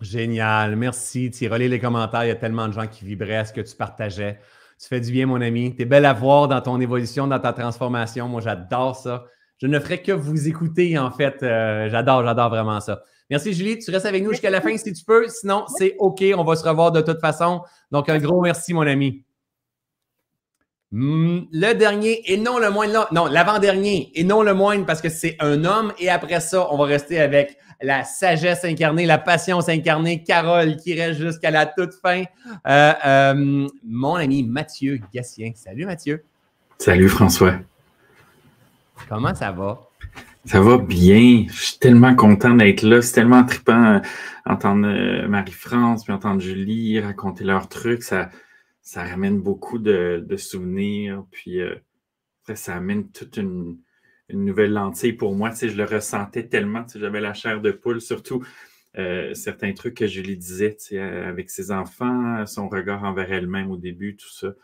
Génial. 0.00 0.74
Merci. 0.74 1.30
Tu 1.30 1.48
les 1.48 1.78
commentaires. 1.78 2.24
Il 2.24 2.28
y 2.28 2.32
a 2.32 2.36
tellement 2.36 2.66
de 2.66 2.72
gens 2.72 2.88
qui 2.88 3.04
vibraient 3.04 3.36
à 3.36 3.44
ce 3.44 3.52
que 3.52 3.60
tu 3.60 3.76
partageais. 3.76 4.40
Tu 4.82 4.88
fais 4.88 5.00
du 5.00 5.12
bien, 5.12 5.26
mon 5.26 5.40
ami. 5.40 5.76
Tu 5.76 5.82
es 5.82 5.84
belle 5.84 6.04
à 6.04 6.12
voir 6.12 6.48
dans 6.48 6.60
ton 6.60 6.80
évolution, 6.80 7.28
dans 7.28 7.38
ta 7.38 7.52
transformation. 7.52 8.26
Moi, 8.26 8.40
j'adore 8.40 8.96
ça. 8.96 9.26
Je 9.58 9.68
ne 9.68 9.78
ferai 9.78 10.02
que 10.02 10.10
vous 10.10 10.48
écouter, 10.48 10.98
en 10.98 11.12
fait. 11.12 11.40
Euh, 11.44 11.88
j'adore, 11.88 12.24
j'adore 12.24 12.48
vraiment 12.48 12.80
ça. 12.80 13.00
Merci, 13.30 13.52
Julie. 13.52 13.78
Tu 13.78 13.92
restes 13.92 14.06
avec 14.06 14.24
nous 14.24 14.30
jusqu'à 14.30 14.50
la 14.50 14.60
fin 14.60 14.76
si 14.76 14.92
tu 14.92 15.04
peux. 15.04 15.28
Sinon, 15.28 15.66
c'est 15.78 15.94
OK. 16.00 16.24
On 16.36 16.42
va 16.42 16.56
se 16.56 16.68
revoir 16.68 16.90
de 16.90 17.00
toute 17.00 17.20
façon. 17.20 17.62
Donc, 17.92 18.08
un 18.08 18.18
gros 18.18 18.42
merci, 18.42 18.74
mon 18.74 18.82
ami. 18.82 19.22
Hmm, 20.92 21.44
le 21.52 21.72
dernier 21.72 22.20
et 22.30 22.36
non 22.36 22.58
le 22.58 22.70
moindre, 22.70 23.08
non, 23.12 23.24
l'avant-dernier 23.24 24.12
et 24.14 24.24
non 24.24 24.42
le 24.42 24.52
moindre 24.52 24.84
parce 24.84 25.00
que 25.00 25.08
c'est 25.08 25.36
un 25.40 25.64
homme. 25.64 25.94
Et 25.98 26.10
après 26.10 26.38
ça, 26.40 26.70
on 26.70 26.76
va 26.76 26.84
rester 26.84 27.18
avec 27.18 27.56
la 27.80 28.04
sagesse 28.04 28.62
incarnée, 28.66 29.06
la 29.06 29.16
patience 29.16 29.70
incarnée, 29.70 30.22
Carole 30.22 30.76
qui 30.76 30.92
reste 30.92 31.18
jusqu'à 31.18 31.50
la 31.50 31.64
toute 31.64 31.94
fin. 31.94 32.24
Euh, 32.66 32.92
euh, 33.06 33.68
mon 33.88 34.16
ami 34.16 34.42
Mathieu 34.42 35.00
Gassien. 35.14 35.52
Salut 35.54 35.86
Mathieu. 35.86 36.24
Salut 36.76 37.08
François. 37.08 37.54
Comment 39.08 39.34
ça 39.34 39.50
va? 39.50 39.80
Ça 40.44 40.60
va 40.60 40.76
bien. 40.76 41.46
Je 41.48 41.62
suis 41.62 41.78
tellement 41.78 42.14
content 42.14 42.54
d'être 42.54 42.82
là. 42.82 43.00
C'est 43.00 43.14
tellement 43.14 43.44
trippant 43.44 44.02
d'entendre 44.46 44.86
euh, 44.86 45.26
Marie-France 45.26 46.04
puis 46.04 46.12
entendre 46.12 46.42
Julie 46.42 47.00
raconter 47.00 47.44
leurs 47.44 47.68
trucs. 47.70 48.02
Ça, 48.02 48.28
ça 48.82 49.04
ramène 49.04 49.40
beaucoup 49.40 49.78
de, 49.78 50.36
souvenirs. 50.36 51.24
Puis 51.30 51.60
euh, 51.60 51.76
ça 52.54 52.76
amène 52.76 53.10
toute 53.10 53.36
une, 53.36 53.78
nouvelle 54.28 54.72
lentille 54.72 55.12
pour 55.12 55.34
moi. 55.34 55.50
Tu 55.50 55.68
je 55.68 55.76
le 55.76 55.84
ressentais 55.84 56.48
tellement. 56.48 56.84
Tu 56.84 56.98
j'avais 56.98 57.20
la 57.20 57.34
chair 57.34 57.60
de 57.60 57.70
poule, 57.70 58.00
surtout 58.00 58.44
euh, 58.98 59.32
certains 59.34 59.72
trucs 59.72 59.96
que 59.96 60.06
Julie 60.06 60.36
disait 60.36 60.76
tu 60.76 60.98
avec 60.98 61.50
ses 61.50 61.70
enfants, 61.70 62.44
son 62.46 62.68
regard 62.68 63.04
envers 63.04 63.32
elle-même 63.32 63.70
au 63.70 63.76
début, 63.76 64.16
tout 64.16 64.30
ça. 64.30 64.54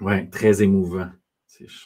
ouais, 0.00 0.28
très 0.28 0.62
émouvant. 0.62 1.10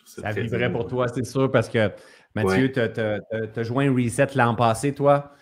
Ça 0.04 0.32
vivrait 0.32 0.72
pour 0.72 0.86
toi, 0.86 1.06
c'est 1.08 1.24
sûr, 1.24 1.50
parce 1.50 1.68
que 1.68 1.90
Mathieu, 2.34 2.72
tu 2.72 2.80
as, 2.80 3.62
joint 3.62 3.92
Reset 3.92 4.28
l'an 4.34 4.54
passé, 4.54 4.94
toi, 4.94 5.32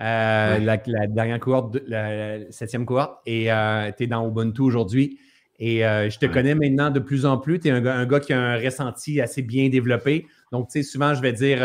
euh, 0.00 0.58
la, 0.58 0.76
dernière 1.06 1.40
cohorte, 1.40 1.78
la, 1.86 2.50
septième 2.50 2.84
cohorte, 2.84 3.20
et 3.26 3.50
euh, 3.50 3.90
tu 3.96 4.04
es 4.04 4.06
dans 4.06 4.26
Ubuntu 4.28 4.62
aujourd'hui. 4.62 5.18
Et 5.58 5.86
euh, 5.86 6.10
je 6.10 6.18
te 6.18 6.26
connais 6.26 6.54
maintenant 6.54 6.90
de 6.90 7.00
plus 7.00 7.24
en 7.24 7.38
plus. 7.38 7.58
Tu 7.60 7.68
es 7.68 7.70
un, 7.70 8.06
gars 8.06 8.20
qui 8.20 8.32
a 8.32 8.40
un 8.40 8.56
ressenti 8.58 9.20
assez 9.20 9.40
bien 9.40 9.70
développé. 9.70 10.26
Donc, 10.52 10.68
tu 10.68 10.72
sais, 10.72 10.82
souvent, 10.82 11.14
je 11.14 11.22
vais 11.22 11.32
dire, 11.32 11.58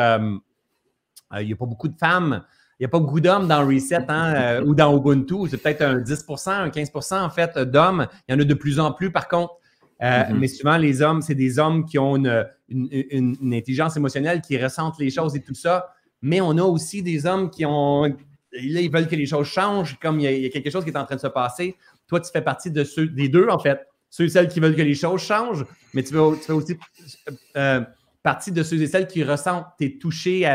il 1.40 1.46
n'y 1.46 1.54
a 1.54 1.56
pas 1.56 1.66
beaucoup 1.66 1.90
de 1.90 1.98
femmes, 1.98 2.44
il 2.80 2.84
n'y 2.84 2.86
a 2.86 2.90
pas 2.90 3.00
beaucoup 3.00 3.20
d'hommes 3.20 3.48
dans 3.48 3.66
Reset 3.68 4.06
hein, 4.08 4.64
ou 4.64 4.74
dans 4.74 4.98
Ubuntu. 4.98 5.50
C'est 5.50 5.62
peut-être 5.62 5.82
un 5.82 6.00
10% 6.00 6.50
un 6.50 6.70
15 6.70 6.92
en 7.12 7.30
fait 7.30 7.60
d'hommes. 7.60 8.08
Il 8.28 8.34
y 8.34 8.36
en 8.36 8.40
a 8.40 8.44
de 8.44 8.54
plus 8.54 8.80
en 8.80 8.94
plus, 8.94 9.12
par 9.12 9.28
contre. 9.28 9.56
Euh, 10.02 10.06
mm-hmm. 10.06 10.34
Mais 10.34 10.48
souvent, 10.48 10.78
les 10.78 11.02
hommes, 11.02 11.22
c'est 11.22 11.36
des 11.36 11.60
hommes 11.60 11.86
qui 11.86 12.00
ont 12.00 12.16
une, 12.16 13.54
intelligence 13.54 13.98
émotionnelle, 13.98 14.42
qui 14.42 14.58
ressentent 14.62 15.00
les 15.00 15.10
choses 15.10 15.36
et 15.36 15.42
tout 15.42 15.54
ça. 15.54 15.94
Mais 16.22 16.42
on 16.42 16.58
a 16.58 16.64
aussi 16.64 17.02
des 17.02 17.26
hommes 17.26 17.50
qui 17.50 17.66
ont. 17.66 18.04
Là, 18.04 18.82
ils 18.82 18.92
veulent 18.92 19.08
que 19.08 19.16
les 19.16 19.26
choses 19.26 19.48
changent, 19.48 19.98
comme 20.00 20.20
il 20.20 20.30
y, 20.30 20.46
a, 20.46 20.50
quelque 20.50 20.70
chose 20.70 20.84
qui 20.84 20.90
est 20.90 20.98
en 20.98 21.06
train 21.06 21.16
de 21.16 21.22
se 21.22 21.28
passer. 21.28 21.76
Toi, 22.08 22.20
tu 22.20 22.30
fais 22.32 22.42
partie 22.42 22.70
de 22.70 22.84
ceux, 22.84 23.08
des 23.08 23.30
deux, 23.30 23.48
en 23.50 23.60
fait. 23.60 23.88
Ceux 24.10 24.26
et 24.26 24.30
celles 24.30 24.50
qui 24.50 24.60
veulent 24.60 24.76
que 24.76 24.82
les 24.82 24.94
choses 24.94 25.22
changent, 25.22 25.66
mais 25.94 26.04
tu 26.04 26.14
fais, 26.14 26.52
aussi 26.52 26.78
euh, 27.56 27.82
partie 28.22 28.52
de 28.52 28.62
ceux 28.62 28.82
et 28.82 28.88
celles 28.88 29.08
qui 29.08 29.24
ressentent, 29.24 29.68
tu 29.80 29.86
es 29.86 29.98
touché 29.98 30.46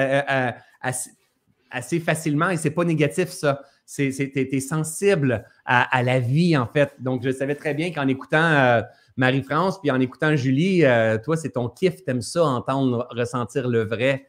assez 1.71 2.01
facilement 2.01 2.51
et 2.51 2.59
c'est 2.59 2.71
pas 2.71 2.85
négatif, 2.85 3.31
ça. 3.31 3.63
Tu 3.95 4.03
es, 4.03 4.61
sensible 4.61 5.47
à, 5.65 6.03
la 6.03 6.19
vie, 6.19 6.57
en 6.57 6.67
fait. 6.67 6.93
Donc, 6.99 7.23
je 7.25 7.31
savais 7.31 7.55
très 7.55 7.73
bien 7.73 7.93
qu'en 7.93 8.09
écoutant. 8.09 8.43
Euh, 8.43 8.83
Marie-France, 9.17 9.81
puis 9.81 9.91
en 9.91 10.01
écoutant 10.01 10.37
Julie, 10.37 10.85
euh, 10.85 11.19
toi, 11.19 11.37
c'est 11.37 11.51
ton 11.51 11.69
kiff, 11.69 12.05
t'aimes 12.05 12.23
ça, 12.23 12.45
entendre, 12.45 13.09
ressentir 13.11 13.69
le 13.69 13.83
vrai. 13.83 14.29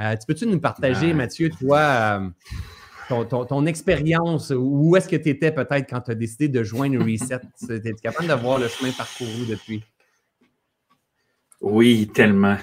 Euh, 0.00 0.16
tu 0.16 0.26
peux-tu 0.26 0.46
nous 0.46 0.60
partager, 0.60 1.12
Mathieu, 1.12 1.50
toi, 1.50 2.20
euh, 3.10 3.24
ton, 3.24 3.66
expérience, 3.66 4.52
où 4.56 4.96
est-ce 4.96 5.08
que 5.08 5.16
tu 5.16 5.28
étais 5.28 5.50
peut-être 5.50 5.88
quand 5.88 6.00
tu 6.00 6.10
as 6.12 6.14
décidé 6.14 6.48
de 6.48 6.62
joindre 6.62 6.98
Reset? 7.04 7.40
tu 7.66 7.72
es 7.72 7.92
capable 7.94 8.28
de 8.28 8.34
voir 8.34 8.58
le 8.58 8.68
chemin 8.68 8.92
parcouru 8.92 9.46
depuis? 9.48 9.82
Oui, 11.60 12.08
tellement. 12.14 12.56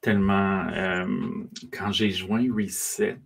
Tellement. 0.00 0.66
quand 1.72 1.90
j'ai 1.90 2.10
joint 2.10 2.46
Reset, 2.54 3.16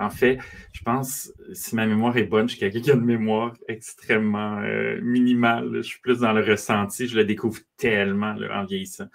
en 0.00 0.08
fait, 0.08 0.38
je 0.72 0.82
pense, 0.82 1.30
si 1.52 1.76
ma 1.76 1.86
mémoire 1.86 2.16
est 2.16 2.24
bonne, 2.24 2.48
je 2.48 2.52
suis 2.52 2.60
quelqu'un 2.60 2.80
qui 2.80 2.90
a 2.90 2.94
une 2.94 3.04
mémoire 3.04 3.54
extrêmement 3.68 4.58
euh, 4.60 4.98
minimale. 5.02 5.68
Je 5.74 5.82
suis 5.82 6.00
plus 6.00 6.20
dans 6.20 6.32
le 6.32 6.42
ressenti. 6.42 7.06
Je 7.06 7.16
le 7.16 7.24
découvre 7.24 7.60
tellement 7.76 8.34
en 8.50 8.64
vieillissant. 8.64 9.08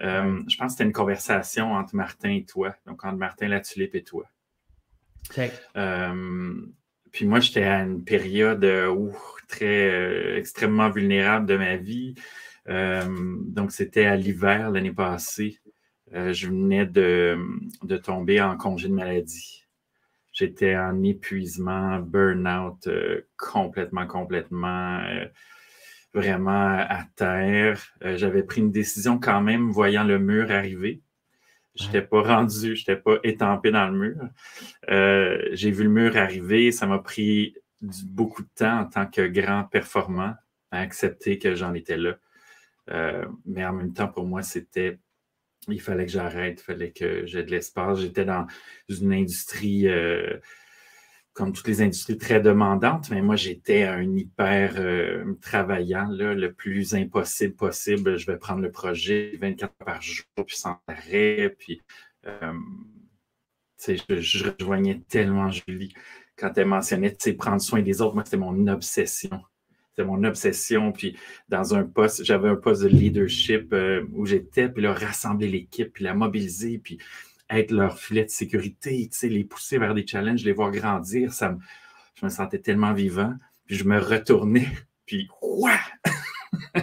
Euh, 0.00 0.42
je 0.48 0.56
pense 0.56 0.66
que 0.66 0.72
c'était 0.72 0.84
une 0.84 0.92
conversation 0.92 1.72
entre 1.72 1.94
Martin 1.94 2.30
et 2.30 2.44
toi. 2.44 2.74
Donc, 2.86 3.04
entre 3.04 3.18
Martin 3.18 3.48
la 3.48 3.60
tulipe 3.60 3.94
et 3.94 4.02
toi. 4.02 4.24
Euh, 5.76 6.54
puis 7.12 7.26
moi, 7.26 7.40
j'étais 7.40 7.64
à 7.64 7.82
une 7.82 8.04
période 8.04 8.64
où, 8.64 9.14
très 9.48 10.36
extrêmement 10.38 10.90
vulnérable 10.90 11.46
de 11.46 11.56
ma 11.56 11.76
vie. 11.76 12.14
donc, 12.66 13.70
c'était 13.70 14.06
à 14.06 14.16
l'hiver 14.16 14.70
l'année 14.70 14.92
passée. 14.92 15.58
je 16.10 16.46
venais 16.46 16.86
de, 16.86 17.38
de 17.82 17.96
tomber 17.98 18.40
en 18.40 18.56
congé 18.56 18.88
de 18.88 18.94
maladie. 18.94 19.62
J'étais 20.32 20.76
en 20.76 21.02
épuisement, 21.02 21.98
burn-out 21.98 22.86
euh, 22.86 23.20
complètement, 23.36 24.06
complètement, 24.06 24.98
euh, 25.00 25.26
vraiment 26.14 26.78
à 26.78 27.04
terre. 27.16 27.80
Euh, 28.04 28.16
j'avais 28.16 28.42
pris 28.42 28.60
une 28.60 28.70
décision 28.72 29.18
quand 29.18 29.40
même, 29.40 29.70
voyant 29.70 30.04
le 30.04 30.18
mur 30.18 30.50
arriver. 30.50 31.00
Je 31.74 31.86
n'étais 31.86 32.02
pas 32.02 32.22
rendu, 32.22 32.76
je 32.76 32.82
n'étais 32.82 32.96
pas 32.96 33.16
étampé 33.24 33.70
dans 33.70 33.88
le 33.88 33.98
mur. 33.98 35.52
J'ai 35.52 35.70
vu 35.70 35.84
le 35.84 35.90
mur 35.90 36.16
arriver, 36.16 36.70
ça 36.70 36.86
m'a 36.86 36.98
pris 36.98 37.56
beaucoup 37.80 38.42
de 38.42 38.50
temps 38.54 38.80
en 38.80 38.84
tant 38.84 39.06
que 39.06 39.26
grand 39.26 39.64
performant 39.64 40.34
à 40.70 40.80
accepter 40.80 41.38
que 41.38 41.54
j'en 41.54 41.72
étais 41.72 41.96
là. 41.96 42.16
mais 43.46 43.64
en 43.64 43.72
même 43.72 43.94
temps, 43.94 44.08
pour 44.08 44.26
moi, 44.26 44.42
c'était 44.42 44.98
il 45.68 45.80
fallait 45.80 46.06
que 46.06 46.12
j'arrête, 46.12 46.60
il 46.60 46.64
fallait 46.64 46.90
que 46.90 47.26
j'ai 47.26 47.42
de 47.44 47.50
l'espace. 47.50 48.00
J'étais 48.00 48.24
dans 48.24 48.46
une 48.88 49.12
industrie, 49.12 49.88
euh, 49.88 50.38
comme 51.32 51.52
toutes 51.52 51.68
les 51.68 51.80
industries, 51.80 52.18
très 52.18 52.40
demandantes, 52.40 53.10
mais 53.10 53.22
moi, 53.22 53.36
j'étais 53.36 53.84
un 53.84 54.02
hyper 54.02 54.74
euh, 54.76 55.34
travaillant, 55.40 56.06
le 56.10 56.52
plus 56.52 56.94
impossible 56.94 57.54
possible. 57.54 58.18
Je 58.18 58.26
vais 58.26 58.36
prendre 58.36 58.60
le 58.60 58.70
projet 58.70 59.38
24 59.40 59.70
heures 59.70 59.86
par 59.86 60.02
jour, 60.02 60.26
puis 60.46 60.56
sans 60.56 60.78
arrêt. 60.86 61.54
Puis, 61.58 61.80
euh, 62.26 62.52
je, 63.86 64.20
je, 64.20 64.50
rejoignais 64.50 65.00
tellement 65.08 65.50
Julie 65.50 65.94
quand 66.36 66.56
elle 66.56 66.66
mentionnait 66.66 67.16
prendre 67.38 67.62
soin 67.62 67.82
des 67.82 68.02
autres. 68.02 68.14
Moi, 68.14 68.24
c'était 68.24 68.36
mon 68.36 68.66
obsession. 68.66 69.42
C'était 69.90 70.06
mon 70.06 70.24
obsession. 70.24 70.92
Puis 70.92 71.16
dans 71.48 71.74
un 71.74 71.84
poste, 71.84 72.24
j'avais 72.24 72.48
un 72.48 72.56
poste 72.56 72.82
de 72.82 72.88
leadership 72.88 73.72
euh, 73.72 74.06
où 74.12 74.26
j'étais, 74.26 74.68
puis 74.68 74.82
là, 74.82 74.92
rassembler 74.92 75.48
l'équipe, 75.48 75.92
puis 75.92 76.04
la 76.04 76.14
mobiliser, 76.14 76.78
puis 76.78 76.98
être 77.52 77.70
leur 77.70 77.98
filet 77.98 78.24
de 78.24 78.30
sécurité, 78.30 79.08
les 79.22 79.44
pousser 79.44 79.78
vers 79.78 79.94
des 79.94 80.06
challenges, 80.06 80.44
les 80.44 80.52
voir 80.52 80.70
grandir. 80.70 81.32
Ça 81.32 81.50
me, 81.50 81.58
je 82.14 82.24
me 82.24 82.30
sentais 82.30 82.58
tellement 82.58 82.92
vivant. 82.92 83.34
Puis 83.66 83.76
je 83.76 83.84
me 83.84 83.98
retournais, 83.98 84.68
puis 85.06 85.28
quoi? 85.40 85.74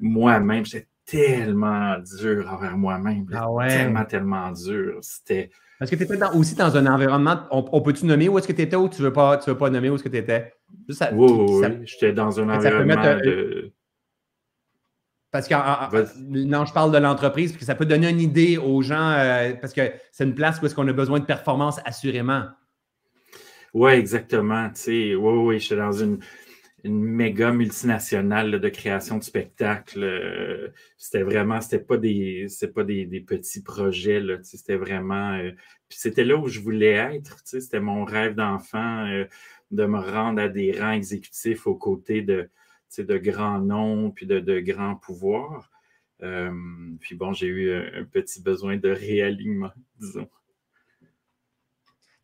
moi-même, 0.00 0.64
j'étais 0.64 0.88
tellement 1.06 1.96
dur 2.18 2.48
envers 2.52 2.76
moi-même. 2.76 3.26
Ah 3.32 3.46
tellement, 3.68 4.04
tellement 4.04 4.52
dur. 4.52 4.98
C'était. 5.02 5.50
Est-ce 5.80 5.90
que 5.90 5.96
tu 5.96 6.04
étais 6.04 6.24
aussi 6.34 6.54
dans 6.54 6.74
un 6.74 6.86
environnement, 6.86 7.42
on, 7.50 7.82
peut-tu 7.82 8.06
nommer 8.06 8.30
où 8.30 8.38
est-ce 8.38 8.48
que 8.48 8.52
tu 8.54 8.62
étais 8.62 8.76
ou 8.76 8.88
tu 8.88 9.02
ne 9.02 9.08
veux, 9.08 9.12
pas, 9.12 9.36
tu 9.36 9.50
veux 9.50 9.58
pas 9.58 9.68
nommer 9.68 9.90
où 9.90 9.96
est-ce 9.96 10.04
que 10.04 10.08
tu 10.08 10.16
étais? 10.16 10.54
oui, 10.88 10.96
oui, 11.12 11.66
j'étais 11.84 12.14
dans 12.14 12.40
un 12.40 12.48
environnement 12.48 12.94
de... 13.22 13.72
Parce 15.40 15.48
que, 15.48 16.44
non, 16.44 16.64
je 16.64 16.72
parle 16.72 16.92
de 16.92 16.98
l'entreprise, 16.98 17.52
parce 17.52 17.60
que 17.60 17.66
ça 17.66 17.74
peut 17.74 17.86
donner 17.86 18.08
une 18.08 18.20
idée 18.20 18.58
aux 18.58 18.82
gens, 18.82 19.10
euh, 19.10 19.54
parce 19.60 19.72
que 19.72 19.92
c'est 20.12 20.24
une 20.24 20.34
place 20.34 20.60
où 20.60 20.66
est-ce 20.66 20.74
qu'on 20.74 20.88
a 20.88 20.92
besoin 20.92 21.20
de 21.20 21.24
performance 21.24 21.80
assurément. 21.84 22.44
Oui, 23.74 23.92
exactement. 23.92 24.70
oui, 24.86 25.14
oui, 25.14 25.60
j'étais 25.60 25.76
dans 25.76 25.92
une, 25.92 26.18
une 26.86 27.02
méga 27.02 27.52
multinationale 27.52 28.60
de 28.60 28.68
création 28.68 29.18
de 29.18 29.24
spectacles. 29.24 30.04
Euh, 30.04 30.68
c'était 30.96 31.22
vraiment, 31.22 31.60
c'était 31.60 31.84
pas 31.84 31.96
des, 31.96 32.46
pas 32.74 32.84
des, 32.84 33.24
petits 33.26 33.62
projets, 33.62 34.22
c'était 34.42 34.76
vraiment, 34.76 35.32
euh, 35.34 35.50
c'était 35.88 36.24
là 36.24 36.36
où 36.36 36.46
je 36.46 36.60
voulais 36.60 36.92
être, 36.92 37.38
c'était 37.44 37.80
mon 37.80 38.04
rêve 38.04 38.34
d'enfant 38.34 39.06
euh, 39.06 39.24
de 39.72 39.84
me 39.84 39.98
rendre 39.98 40.40
à 40.40 40.48
des 40.48 40.78
rangs 40.78 40.92
exécutifs 40.92 41.66
aux 41.66 41.74
côtés 41.74 42.22
de, 42.22 42.48
de 42.98 43.18
grands 43.18 43.60
noms 43.60 44.10
puis 44.10 44.26
de, 44.26 44.60
grands 44.60 44.96
pouvoirs. 44.96 45.70
puis 46.20 47.14
bon, 47.14 47.32
j'ai 47.32 47.46
eu 47.46 47.72
un, 47.72 48.04
petit 48.04 48.42
besoin 48.42 48.76
de 48.76 48.90
réalignement, 48.90 49.72
disons 50.00 50.28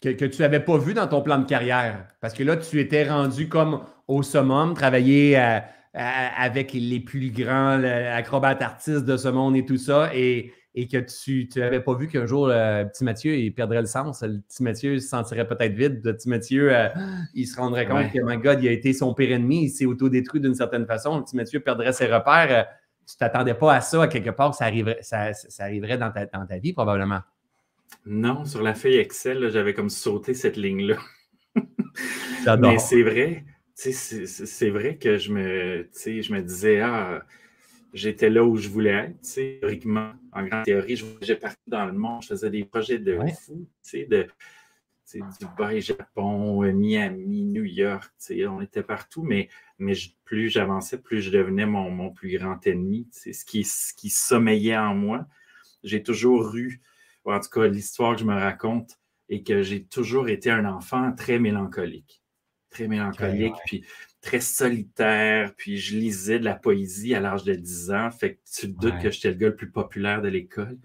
que, 0.02 0.26
tu 0.26 0.42
n'avais 0.42 0.60
pas 0.60 0.78
vu 0.78 0.94
dans 0.94 1.06
ton 1.06 1.22
plan 1.22 1.38
de 1.38 1.46
carrière? 1.46 2.06
Parce 2.20 2.34
que 2.34 2.42
là, 2.42 2.56
tu 2.56 2.80
étais 2.80 3.08
rendu 3.08 3.48
comme 3.48 3.84
au 4.08 4.22
summum, 4.22 4.74
travailler 4.74 5.38
euh, 5.38 5.58
euh, 5.96 6.28
avec 6.36 6.72
les 6.72 7.00
plus 7.00 7.30
grands 7.30 7.82
acrobates 7.82 8.62
artistes 8.62 9.04
de 9.04 9.16
ce 9.16 9.28
monde 9.28 9.56
et 9.56 9.64
tout 9.64 9.76
ça, 9.76 10.10
et, 10.14 10.52
que 10.74 10.98
tu 11.22 11.48
n'avais 11.56 11.80
pas 11.80 11.94
vu 11.94 12.08
qu'un 12.08 12.26
jour, 12.26 12.48
le 12.48 12.84
petit 12.84 13.04
Mathieu, 13.04 13.36
il 13.36 13.52
perdrait 13.52 13.80
le 13.80 13.86
sens. 13.86 14.22
Le 14.22 14.40
petit 14.40 14.62
Mathieu 14.62 14.98
se 14.98 15.08
sentirait 15.08 15.46
peut-être 15.46 15.74
vide. 15.74 16.00
Le 16.04 16.16
petit 16.16 16.28
Mathieu, 16.28 16.74
euh, 16.74 16.88
il 17.34 17.46
se 17.46 17.56
rendrait 17.56 17.86
compte 17.86 18.10
que, 18.10 18.18
my 18.22 18.38
God, 18.38 18.62
il 18.62 18.68
a 18.68 18.72
été 18.72 18.92
son 18.92 19.12
pire 19.12 19.32
ennemi, 19.32 19.64
il 19.64 19.70
s'est 19.70 19.84
autodétruit 19.84 20.40
d'une 20.40 20.54
certaine 20.54 20.86
façon. 20.86 21.18
Le 21.18 21.24
petit 21.24 21.36
Mathieu 21.36 21.60
perdrait 21.60 21.92
ses 21.92 22.06
repères. 22.06 22.66
tu 23.06 23.16
t'attendais 23.16 23.54
pas 23.54 23.74
à 23.74 23.80
ça, 23.82 24.04
à 24.04 24.08
quelque 24.08 24.30
part, 24.30 24.54
ça 24.54 24.64
arriverait, 24.64 25.00
ça, 25.02 25.32
arriverait 25.58 25.98
dans 25.98 26.10
ta, 26.10 26.26
dans 26.26 26.46
ta 26.46 26.58
vie, 26.58 26.72
probablement. 26.72 27.20
Non, 28.06 28.46
sur 28.46 28.62
la 28.62 28.74
feuille 28.74 28.96
Excel, 28.96 29.50
j'avais 29.50 29.74
comme 29.74 29.90
sauté 29.90 30.32
cette 30.32 30.56
ligne-là. 30.56 30.96
Mais 32.58 32.78
c'est 32.78 33.02
vrai, 33.02 33.44
c'est 33.74 34.70
vrai 34.70 34.96
que 34.96 35.18
je 35.18 35.32
me, 35.32 35.88
je 35.94 36.32
me 36.32 36.40
disais, 36.40 36.80
ah, 36.80 37.22
j'étais 37.92 38.30
là 38.30 38.44
où 38.44 38.56
je 38.56 38.68
voulais 38.68 38.90
être, 38.90 39.20
théoriquement, 39.20 40.12
en 40.32 40.44
grande 40.44 40.64
théorie, 40.64 40.96
je 40.96 41.04
voyageais 41.04 41.36
partout 41.36 41.68
dans 41.68 41.86
le 41.86 41.92
monde, 41.92 42.22
je 42.22 42.28
faisais 42.28 42.50
des 42.50 42.64
projets 42.64 42.98
de 42.98 43.18
fou, 43.44 43.66
de 43.94 44.26
Dubaï, 45.40 45.80
Japon, 45.80 46.62
Miami, 46.72 47.44
New 47.44 47.64
York, 47.64 48.12
on 48.48 48.60
était 48.62 48.82
partout, 48.82 49.22
mais, 49.22 49.48
mais 49.78 49.92
plus 50.24 50.48
j'avançais, 50.48 51.00
plus 51.00 51.20
je 51.20 51.30
devenais 51.30 51.66
mon, 51.66 51.90
mon 51.90 52.10
plus 52.10 52.38
grand 52.38 52.66
ennemi. 52.66 53.08
Ce 53.12 53.44
qui, 53.44 53.64
ce 53.64 53.92
qui 53.94 54.08
sommeillait 54.08 54.76
en 54.76 54.94
moi. 54.94 55.26
J'ai 55.84 56.02
toujours 56.02 56.54
eu, 56.56 56.80
en 57.24 57.40
tout 57.40 57.50
cas, 57.50 57.66
l'histoire 57.66 58.14
que 58.14 58.20
je 58.20 58.26
me 58.26 58.34
raconte, 58.34 58.98
et 59.28 59.42
que 59.42 59.62
j'ai 59.62 59.84
toujours 59.84 60.28
été 60.28 60.50
un 60.50 60.64
enfant 60.64 61.12
très 61.12 61.38
mélancolique. 61.38 62.21
Très 62.72 62.88
mélancolique, 62.88 63.54
puis 63.66 63.84
très 64.22 64.40
solitaire, 64.40 65.52
puis 65.56 65.78
je 65.78 65.96
lisais 65.96 66.38
de 66.38 66.44
la 66.44 66.54
poésie 66.54 67.12
à 67.14 67.20
l'âge 67.20 67.42
de 67.42 67.54
10 67.54 67.90
ans, 67.90 68.10
fait 68.12 68.34
que 68.34 68.38
tu 68.54 68.72
te 68.72 68.80
doutes 68.80 68.98
que 69.00 69.10
j'étais 69.10 69.30
le 69.30 69.34
gars 69.34 69.48
le 69.48 69.56
plus 69.56 69.70
populaire 69.70 70.22
de 70.22 70.28
l'école. 70.28 70.78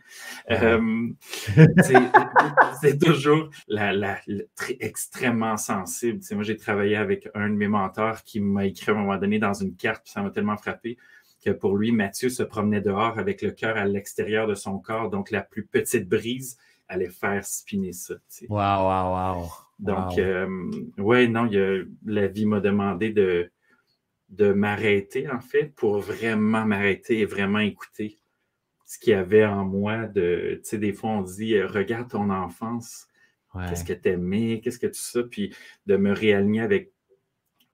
Euh, 0.50 1.08
c'est 2.82 2.98
toujours 3.00 3.50
la, 3.68 4.20
très, 4.56 4.78
extrêmement 4.80 5.56
sensible. 5.56 6.20
moi, 6.32 6.44
j'ai 6.44 6.58
travaillé 6.58 6.96
avec 6.96 7.30
un 7.36 7.50
de 7.50 7.54
mes 7.54 7.68
mentors 7.68 8.24
qui 8.24 8.40
m'a 8.40 8.66
écrit 8.66 8.92
à 8.92 8.96
un 8.96 8.98
moment 8.98 9.18
donné 9.18 9.38
dans 9.38 9.54
une 9.54 9.76
carte, 9.76 10.04
puis 10.04 10.12
ça 10.12 10.24
m'a 10.24 10.32
tellement 10.32 10.58
frappé 10.58 10.98
que 11.46 11.52
pour 11.52 11.78
lui, 11.78 11.92
Mathieu 11.92 12.30
se 12.30 12.42
promenait 12.42 12.82
dehors 12.82 13.20
avec 13.20 13.44
le 13.44 13.52
cœur 13.52 13.78
à 13.78 13.86
l'extérieur 13.86 14.48
de 14.48 14.56
son 14.56 14.80
corps, 14.80 15.12
donc 15.12 15.30
la 15.30 15.44
plus 15.44 15.66
petite 15.66 16.10
brise 16.10 16.58
allait 16.88 17.10
faire 17.10 17.46
spinner 17.46 17.94
ça. 17.94 18.16
Waouh, 18.50 18.86
waouh, 18.86 19.14
waouh. 19.14 19.50
Donc, 19.80 20.18
euh, 20.18 20.48
ouais, 20.98 21.28
non, 21.28 21.50
la 22.06 22.28
vie 22.28 22.46
m'a 22.46 22.60
demandé 22.60 23.12
de, 23.12 23.52
de 24.30 24.52
m'arrêter, 24.52 25.30
en 25.30 25.40
fait, 25.40 25.74
pour 25.76 26.00
vraiment 26.00 26.66
m'arrêter 26.66 27.20
et 27.20 27.26
vraiment 27.26 27.60
écouter 27.60 28.18
ce 28.86 28.98
qu'il 28.98 29.12
y 29.12 29.16
avait 29.16 29.46
en 29.46 29.66
moi. 29.66 30.08
De, 30.08 30.60
tu 30.64 30.70
sais, 30.70 30.78
des 30.78 30.94
fois, 30.94 31.12
on 31.12 31.22
dit, 31.22 31.56
euh, 31.56 31.68
regarde 31.68 32.10
ton 32.10 32.30
enfance, 32.30 33.08
qu'est-ce 33.70 33.84
que 33.84 33.94
tu 33.94 34.10
aimais, 34.10 34.62
qu'est-ce 34.64 34.80
que 34.80 34.88
tu 34.88 35.00
sais, 35.00 35.24
puis 35.24 35.56
de 35.86 35.98
me 35.98 36.12
réaligner 36.12 36.62
avec 36.62 36.92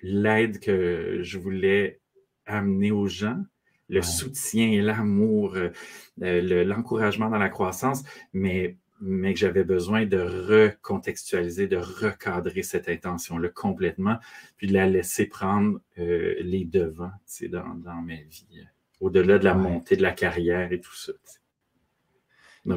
l'aide 0.02 0.60
que 0.60 1.20
je 1.22 1.38
voulais 1.38 2.00
amener 2.46 2.92
aux 2.92 3.08
gens, 3.08 3.42
le 3.90 4.02
soutien 4.02 4.82
l'amour, 4.82 5.56
euh, 5.56 6.64
l'encouragement 6.66 7.30
dans 7.30 7.38
la 7.38 7.50
croissance, 7.50 8.04
mais 8.34 8.78
mais 9.06 9.34
que 9.34 9.40
j'avais 9.40 9.66
besoin 9.66 10.06
de 10.06 10.18
recontextualiser, 10.18 11.68
de 11.68 11.76
recadrer 11.76 12.64
cette 12.64 12.88
intention-là 12.88 13.50
complètement, 13.50 14.18
puis 14.56 14.68
de 14.68 14.74
la 14.74 14.88
laisser 14.88 15.26
prendre 15.26 15.82
euh, 16.00 16.36
les 16.40 16.64
devants 16.64 17.12
dans, 17.50 17.76
dans 17.76 18.02
ma 18.02 18.16
vie, 18.16 18.48
euh, 18.56 18.64
au-delà 19.02 19.40
de 19.40 19.44
la 19.44 19.56
montée 19.56 19.98
de 19.98 20.02
la 20.02 20.14
carrière 20.14 20.72
et 20.72 20.80
tout 20.80 20.96
ça. 20.96 21.12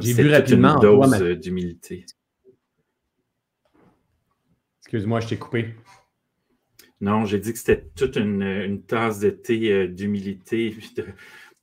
J'ai 0.01 0.13
vu 0.13 0.29
rapidement 0.29 0.75
une 0.75 0.81
dose 0.81 1.21
euh, 1.21 1.35
d'humilité. 1.35 2.05
Excuse-moi, 4.81 5.21
je 5.21 5.29
t'ai 5.29 5.37
coupé. 5.37 5.75
Non, 6.99 7.23
j'ai 7.23 7.39
dit 7.39 7.53
que 7.53 7.59
c'était 7.59 7.85
toute 7.95 8.17
une, 8.17 8.83
tasse 8.85 9.19
de 9.19 9.29
thé 9.29 9.87
d'humilité, 9.87 10.75
de, 10.97 11.05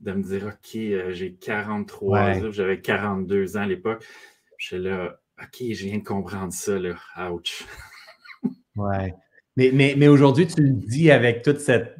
de, 0.00 0.12
me 0.12 0.22
dire, 0.22 0.46
OK, 0.46 1.12
j'ai 1.12 1.34
43 1.38 2.18
ans, 2.18 2.50
j'avais 2.50 2.80
42 2.80 3.58
ans 3.58 3.60
à 3.60 3.66
l'époque. 3.66 4.02
Je 4.64 4.76
suis 4.76 4.82
là, 4.82 5.20
OK, 5.42 5.58
je 5.60 5.84
viens 5.84 5.98
de 5.98 6.04
comprendre 6.04 6.50
ça, 6.50 6.78
là. 6.78 6.94
Ouch. 7.30 7.66
ouais. 8.76 9.14
Mais, 9.58 9.70
mais, 9.74 9.94
mais 9.94 10.08
aujourd'hui, 10.08 10.46
tu 10.46 10.62
le 10.62 10.70
dis 10.70 11.10
avec 11.10 11.42
toute 11.42 11.60
cette 11.60 11.94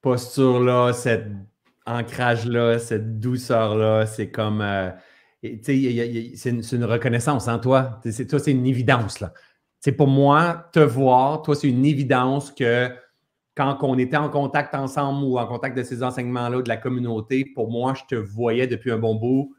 posture-là, 0.00 0.92
cet 0.92 1.28
ancrage-là, 1.86 2.80
cette 2.80 3.20
douceur-là, 3.20 4.06
c'est 4.06 4.32
comme. 4.32 4.60
Euh, 4.60 4.90
c'est 5.62 6.72
une, 6.72 6.84
reconnaissance 6.84 7.46
en 7.46 7.60
toi. 7.60 8.00
toi, 8.28 8.38
c'est 8.40 8.50
une 8.50 8.66
évidence. 8.66 9.20
là. 9.20 9.32
Pour 9.96 10.08
moi, 10.08 10.68
te 10.72 10.80
voir, 10.80 11.42
toi, 11.42 11.54
c'est 11.54 11.68
une 11.68 11.86
évidence 11.86 12.50
que 12.50 12.90
quand 13.54 13.78
on 13.82 13.96
était 13.98 14.16
en 14.16 14.30
contact 14.30 14.74
ensemble 14.74 15.24
ou 15.26 15.38
en 15.38 15.46
contact 15.46 15.76
de 15.76 15.84
ces 15.84 16.02
enseignements-là 16.02 16.62
de 16.62 16.68
la 16.68 16.76
communauté, 16.76 17.44
pour 17.54 17.70
moi, 17.70 17.94
je 17.94 18.16
te 18.16 18.16
voyais 18.16 18.66
depuis 18.66 18.90
un 18.90 18.98
bon 18.98 19.14
bout 19.14 19.55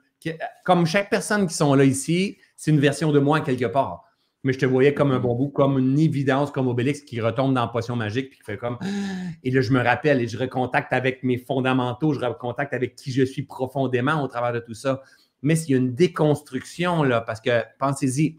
comme 0.64 0.86
chaque 0.86 1.10
personne 1.10 1.48
qui 1.48 1.54
sont 1.54 1.74
là 1.74 1.84
ici, 1.84 2.38
c'est 2.56 2.72
une 2.72 2.80
version 2.80 3.12
de 3.12 3.20
moi 3.20 3.42
quelque 3.42 3.66
part. 3.66 4.04
Mais 4.44 4.54
je 4.54 4.60
te 4.60 4.66
voyais 4.66 4.94
comme 4.94 5.12
un 5.12 5.20
bon 5.20 5.36
bout, 5.36 5.50
comme 5.50 5.78
une 5.78 6.00
évidence, 6.00 6.52
comme 6.52 6.68
Obélix 6.68 7.02
qui 7.02 7.20
retombe 7.20 7.54
dans 7.54 7.62
la 7.62 7.68
potion 7.68 7.96
magique, 7.96 8.30
puis 8.30 8.40
qui 8.40 8.46
fait 8.46 8.58
comme. 8.58 8.78
Et 9.44 9.52
là, 9.52 9.62
je 9.62 9.72
me 9.72 9.82
rappelle 9.82 10.22
et 10.22 10.28
je 10.28 10.38
recontacte 10.38 10.94
avec 10.94 11.24
mes 11.24 11.38
fondamentaux, 11.38 12.14
je 12.14 12.20
recontacte 12.20 12.74
avec 12.74 12.96
qui 12.96 13.12
je 13.12 13.24
suis 13.24 13.44
profondément 13.44 14.24
au 14.24 14.28
travers 14.28 14.54
de 14.54 14.60
tout 14.60 14.74
ça. 14.74 15.02
Mais 15.42 15.56
s'il 15.56 15.72
y 15.72 15.74
a 15.76 15.78
une 15.78 15.94
déconstruction, 15.94 17.04
là, 17.04 17.22
parce 17.22 17.42
que 17.42 17.64
pensez-y, 17.80 18.38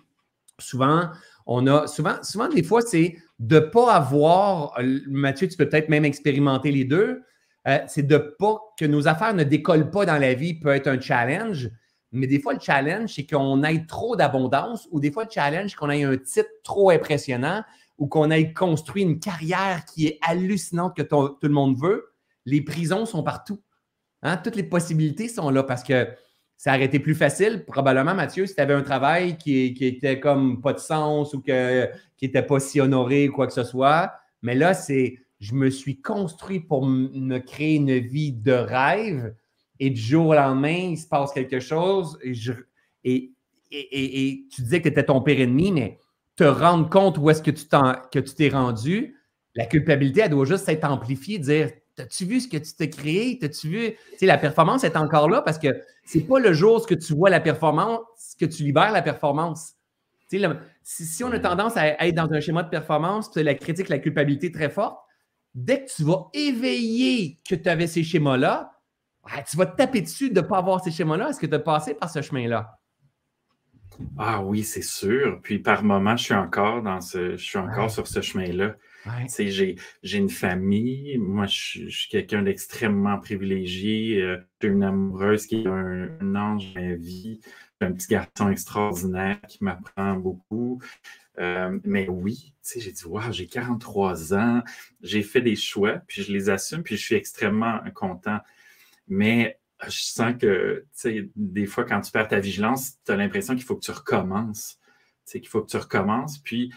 souvent, 0.58 1.10
on 1.46 1.66
a. 1.66 1.86
Souvent, 1.86 2.22
souvent 2.22 2.48
des 2.48 2.62
fois, 2.62 2.80
c'est 2.80 3.16
de 3.38 3.56
ne 3.56 3.60
pas 3.60 3.94
avoir. 3.94 4.78
Mathieu, 5.08 5.48
tu 5.48 5.56
peux 5.56 5.68
peut-être 5.68 5.88
même 5.88 6.04
expérimenter 6.04 6.70
les 6.70 6.84
deux 6.84 7.22
euh, 7.68 7.78
c'est 7.86 8.06
de 8.06 8.16
pas 8.16 8.58
que 8.78 8.84
nos 8.84 9.08
affaires 9.08 9.34
ne 9.34 9.44
décollent 9.44 9.90
pas 9.90 10.06
dans 10.06 10.18
la 10.18 10.34
vie 10.34 10.54
peut 10.54 10.70
être 10.70 10.86
un 10.86 11.00
challenge, 11.00 11.70
mais 12.12 12.26
des 12.26 12.40
fois, 12.40 12.54
le 12.54 12.60
challenge, 12.60 13.14
c'est 13.14 13.26
qu'on 13.26 13.62
ait 13.62 13.84
trop 13.86 14.16
d'abondance 14.16 14.88
ou 14.90 15.00
des 15.00 15.12
fois, 15.12 15.24
le 15.24 15.30
challenge, 15.30 15.70
c'est 15.70 15.76
qu'on 15.76 15.90
ait 15.90 16.04
un 16.04 16.16
titre 16.16 16.48
trop 16.64 16.90
impressionnant 16.90 17.62
ou 17.98 18.06
qu'on 18.06 18.30
ait 18.30 18.52
construit 18.52 19.02
une 19.02 19.18
carrière 19.18 19.84
qui 19.84 20.06
est 20.06 20.18
hallucinante 20.26 20.96
que 20.96 21.02
tout 21.02 21.36
le 21.42 21.48
monde 21.50 21.76
veut. 21.78 22.14
Les 22.46 22.62
prisons 22.62 23.04
sont 23.04 23.22
partout. 23.22 23.60
Hein? 24.22 24.38
Toutes 24.38 24.56
les 24.56 24.62
possibilités 24.62 25.28
sont 25.28 25.50
là 25.50 25.62
parce 25.62 25.82
que 25.82 26.08
ça 26.56 26.74
aurait 26.74 26.86
été 26.86 26.98
plus 26.98 27.14
facile, 27.14 27.64
probablement, 27.66 28.14
Mathieu, 28.14 28.46
si 28.46 28.54
tu 28.54 28.60
avais 28.60 28.74
un 28.74 28.82
travail 28.82 29.36
qui, 29.36 29.74
qui, 29.74 29.86
était 29.86 30.18
comme 30.18 30.60
pas 30.60 30.72
de 30.72 30.78
sens 30.78 31.34
ou 31.34 31.40
que, 31.40 31.86
qui 32.16 32.24
n'était 32.24 32.42
pas 32.42 32.58
si 32.58 32.80
honoré 32.80 33.28
ou 33.28 33.32
quoi 33.32 33.46
que 33.46 33.52
ce 33.52 33.62
soit. 33.62 34.12
Mais 34.42 34.56
là, 34.56 34.74
c'est 34.74 35.18
je 35.40 35.54
me 35.54 35.70
suis 35.70 36.00
construit 36.00 36.60
pour 36.60 36.86
me 36.86 37.38
créer 37.38 37.76
une 37.76 37.98
vie 37.98 38.32
de 38.32 38.52
rêve 38.52 39.34
et 39.80 39.90
du 39.90 40.00
jour 40.00 40.28
au 40.28 40.34
lendemain, 40.34 40.90
il 40.90 40.98
se 40.98 41.06
passe 41.06 41.32
quelque 41.32 41.60
chose 41.60 42.18
et, 43.04 43.32
tu 43.70 44.62
disais 44.62 44.80
que 44.80 44.88
tu 44.88 44.92
étais 44.92 45.04
ton 45.04 45.20
pire 45.20 45.40
ennemi, 45.40 45.72
mais 45.72 45.98
te 46.36 46.44
rendre 46.44 46.88
compte 46.88 47.18
où 47.18 47.30
est-ce 47.30 47.42
que 47.42 47.50
tu 47.50 48.34
t'es 48.34 48.48
rendu, 48.48 49.16
la 49.54 49.66
culpabilité, 49.66 50.22
elle 50.22 50.30
doit 50.30 50.44
juste 50.44 50.68
être 50.68 50.84
amplifiée, 50.84 51.38
dire 51.38 51.70
T'as-tu 51.98 52.26
vu 52.26 52.40
ce 52.40 52.46
que 52.46 52.58
tu 52.58 52.74
t'es 52.74 52.88
créé? 52.88 53.40
T'as-tu 53.40 53.68
vu? 53.68 53.96
Tu 54.20 54.24
la 54.24 54.38
performance 54.38 54.84
est 54.84 54.96
encore 54.96 55.28
là 55.28 55.42
parce 55.42 55.58
que 55.58 55.66
c'est 56.04 56.20
pas 56.20 56.38
le 56.38 56.52
jour 56.52 56.80
où 56.88 56.94
tu 56.94 57.12
vois 57.12 57.28
la 57.28 57.40
performance 57.40 58.02
que 58.38 58.46
tu 58.46 58.62
libères 58.62 58.92
la 58.92 59.02
performance. 59.02 59.72
Si, 60.28 60.40
si, 60.84 61.24
on 61.24 61.32
a 61.32 61.40
tendance 61.40 61.76
à 61.76 62.06
être 62.06 62.14
dans 62.14 62.32
un 62.32 62.38
schéma 62.38 62.62
de 62.62 62.68
performance, 62.68 63.34
la 63.34 63.54
critique, 63.54 63.88
la 63.88 63.98
culpabilité 63.98 64.52
très 64.52 64.70
forte, 64.70 65.00
dès 65.54 65.84
que 65.84 65.90
tu 65.90 66.04
vas 66.04 66.28
éveiller 66.32 67.40
que 67.48 67.54
tu 67.54 67.68
avais 67.68 67.86
ces 67.86 68.02
schémas-là, 68.02 68.72
tu 69.50 69.56
vas 69.56 69.66
te 69.66 69.76
taper 69.76 70.00
dessus 70.00 70.30
de 70.30 70.40
ne 70.40 70.46
pas 70.46 70.58
avoir 70.58 70.82
ces 70.82 70.90
schémas-là. 70.90 71.30
Est-ce 71.30 71.40
que 71.40 71.46
tu 71.46 71.54
as 71.54 71.58
passé 71.58 71.94
par 71.94 72.10
ce 72.10 72.22
chemin-là? 72.22 72.78
Ah 74.16 74.42
oui, 74.42 74.62
c'est 74.62 74.82
sûr. 74.82 75.40
Puis 75.42 75.58
par 75.58 75.82
moment, 75.82 76.16
je 76.16 76.24
suis 76.24 76.34
encore 76.34 76.82
dans 76.82 77.00
ce, 77.00 77.36
je 77.36 77.44
suis 77.44 77.58
encore 77.58 77.90
sur 77.90 78.06
ce 78.06 78.20
chemin-là. 78.20 78.76
J'ai, 79.38 79.76
une 80.02 80.28
famille, 80.28 81.16
moi 81.18 81.46
je, 81.46 81.88
suis 81.88 82.08
quelqu'un 82.08 82.42
d'extrêmement 82.42 83.18
privilégié. 83.18 84.22
Euh, 84.22 84.38
j'ai 84.60 84.68
une 84.68 84.82
amoureuse 84.82 85.46
qui 85.46 85.62
est 85.62 85.66
un, 85.66 86.34
ange 86.34 86.74
de 86.74 86.80
ma 86.80 86.94
vie, 86.94 87.40
un 87.80 87.92
petit 87.92 88.08
garçon 88.08 88.50
extraordinaire 88.50 89.40
qui 89.48 89.64
m'apprend 89.64 90.14
beaucoup. 90.14 90.80
Euh, 91.38 91.78
mais 91.84 92.08
oui, 92.08 92.52
j'ai 92.64 92.92
dit, 92.92 93.04
wow, 93.04 93.30
j'ai 93.30 93.46
43 93.46 94.34
ans, 94.34 94.62
j'ai 95.02 95.22
fait 95.22 95.40
des 95.40 95.56
choix, 95.56 96.00
puis 96.06 96.22
je 96.22 96.32
les 96.32 96.50
assume, 96.50 96.82
puis 96.82 96.96
je 96.96 97.02
suis 97.02 97.14
extrêmement 97.14 97.80
content. 97.94 98.40
Mais 99.06 99.58
je 99.84 100.00
sens 100.00 100.34
que, 100.38 100.84
des 101.36 101.66
fois, 101.66 101.84
quand 101.84 102.00
tu 102.00 102.10
perds 102.10 102.28
ta 102.28 102.40
vigilance, 102.40 102.94
tu 103.04 103.12
as 103.12 103.16
l'impression 103.16 103.54
qu'il 103.54 103.64
faut 103.64 103.76
que 103.76 103.84
tu 103.84 103.92
recommences. 103.92 104.78
Qu'il 105.30 105.46
faut 105.46 105.62
que 105.62 105.70
tu 105.70 105.76
recommences, 105.76 106.38
puis 106.38 106.72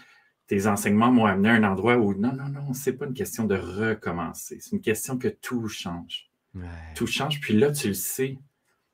tes 0.46 0.66
enseignements 0.66 1.10
m'ont 1.10 1.24
amené 1.24 1.48
à 1.48 1.54
un 1.54 1.64
endroit 1.64 1.96
où, 1.96 2.14
non, 2.14 2.34
non, 2.34 2.48
non, 2.48 2.74
c'est 2.74 2.92
pas 2.92 3.06
une 3.06 3.14
question 3.14 3.44
de 3.44 3.56
recommencer, 3.56 4.58
c'est 4.60 4.72
une 4.72 4.82
question 4.82 5.16
que 5.16 5.28
tout 5.28 5.66
change. 5.68 6.30
Tout 6.94 7.06
change, 7.06 7.40
puis 7.40 7.54
là, 7.54 7.72
tu 7.72 7.88
le 7.88 7.94
sais. 7.94 8.38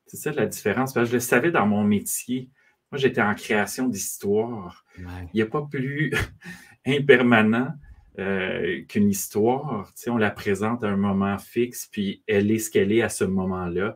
C'est 0.07 0.17
ça 0.17 0.31
la 0.31 0.45
différence. 0.45 0.93
je 0.95 1.11
le 1.11 1.19
savais 1.19 1.51
dans 1.51 1.67
mon 1.67 1.83
métier. 1.83 2.49
Moi, 2.91 2.99
j'étais 2.99 3.21
en 3.21 3.35
création 3.35 3.87
d'histoire. 3.87 4.85
Il 4.97 5.29
n'y 5.35 5.41
a 5.41 5.45
pas 5.45 5.61
plus 5.69 6.11
impermanent 6.85 7.73
euh, 8.17 8.83
qu'une 8.85 9.09
histoire, 9.09 9.93
on 10.07 10.17
la 10.17 10.31
présente 10.31 10.83
à 10.83 10.87
un 10.87 10.97
moment 10.97 11.37
fixe, 11.37 11.87
puis 11.89 12.23
elle 12.27 12.51
est 12.51 12.59
ce 12.59 12.69
qu'elle 12.69 12.91
est 12.91 13.01
à 13.01 13.09
ce 13.09 13.23
moment-là. 13.23 13.95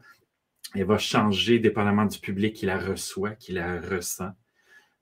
Elle 0.75 0.85
va 0.85 0.97
changer 0.97 1.59
dépendamment 1.59 2.05
du 2.05 2.19
public 2.19 2.55
qui 2.55 2.65
la 2.65 2.77
reçoit, 2.77 3.31
qui 3.31 3.51
la 3.51 3.81
ressent. 3.81 4.31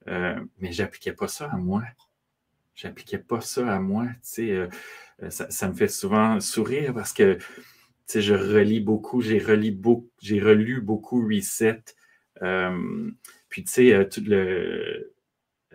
Euh, 0.07 0.39
mais 0.57 0.71
j'appliquais 0.71 1.13
pas 1.13 1.27
ça 1.27 1.49
à 1.51 1.57
moi. 1.57 1.83
J'appliquais 2.73 3.19
pas 3.19 3.41
ça 3.41 3.71
à 3.71 3.79
moi. 3.79 4.07
Euh, 4.39 4.67
ça, 5.29 5.51
ça, 5.51 5.67
me 5.67 5.73
fait 5.73 5.87
souvent 5.87 6.39
sourire 6.39 6.93
parce 6.93 7.13
que 7.13 7.37
je 8.13 8.33
relis 8.33 8.79
beaucoup, 8.79 9.21
j'ai 9.21 9.37
relu 9.37 9.71
beaucoup, 9.71 10.09
j'ai 10.21 10.39
relu 10.39 10.81
beaucoup 10.81 11.27
Reset. 11.27 11.83
Puis, 13.51 13.63
tu 13.63 13.71
sais, 13.71 14.09
tout 14.09 14.23
le 14.25 15.13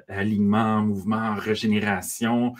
alignement, 0.09 0.83
mouvement, 0.83 1.35
régénération, 1.35 2.55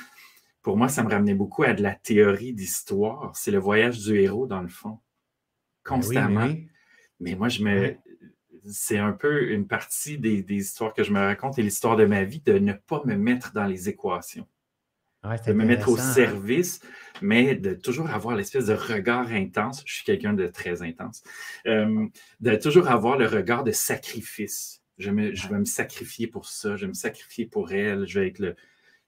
pour 0.63 0.77
moi, 0.77 0.89
ça 0.89 1.03
me 1.03 1.11
ramenait 1.11 1.35
beaucoup 1.35 1.63
à 1.63 1.75
de 1.75 1.83
la 1.83 1.95
théorie 1.95 2.53
d'histoire. 2.53 3.31
C'est 3.37 3.51
le 3.51 3.59
voyage 3.59 4.01
du 4.01 4.19
héros, 4.19 4.47
dans 4.47 4.63
le 4.63 4.69
fond. 4.69 4.99
Ben 5.85 5.97
Constamment. 5.97 6.53
mais, 7.21 7.35
moi, 7.35 7.49
je 7.49 7.63
me. 7.63 7.97
C'est 8.69 8.99
un 8.99 9.13
peu 9.13 9.53
une 9.53 9.69
partie 9.69 10.19
des, 10.19 10.45
histoires 10.51 10.93
que 10.93 11.05
je 11.05 11.13
me 11.13 11.21
raconte 11.21 11.57
et 11.61 11.63
l'histoire 11.63 11.97
de 11.97 12.05
ma 12.05 12.25
vie 12.25 12.41
de 12.41 12.59
ne 12.59 12.73
pas 12.73 13.01
me 13.05 13.15
mettre 13.15 13.53
dans 13.53 13.65
les 13.65 13.89
équations. 13.89 14.49
de 15.23 15.53
me 15.53 15.65
mettre 15.65 15.89
au 15.89 15.97
hein. 15.97 16.13
service, 16.15 16.81
mais 17.23 17.55
de 17.55 17.75
toujours 17.75 18.11
avoir 18.11 18.35
l'espèce 18.35 18.67
de 18.67 18.75
regard 18.75 19.29
intense. 19.29 19.85
Je 19.87 19.95
suis 19.95 20.05
quelqu'un 20.05 20.33
de 20.33 20.49
très 20.49 20.83
intense. 20.83 21.23
Euh, 21.69 22.09
de 22.41 22.57
toujours 22.57 22.89
avoir 22.89 23.17
le 23.17 23.27
regard 23.27 23.63
de 23.63 23.71
sacrifice. 23.71 24.83
Je, 24.99 25.11
me, 25.11 25.35
je 25.35 25.49
vais 25.49 25.59
me 25.59 25.65
sacrifier 25.65 26.27
pour 26.27 26.47
ça, 26.47 26.77
je 26.77 26.83
vais 26.83 26.89
me 26.89 26.95
sacrifier 26.95 27.47
pour 27.47 27.73
elle, 27.73 28.07
je 28.07 28.21
vais 28.21 28.29
être 28.29 28.39
le. 28.39 28.55
Tu 28.55 28.63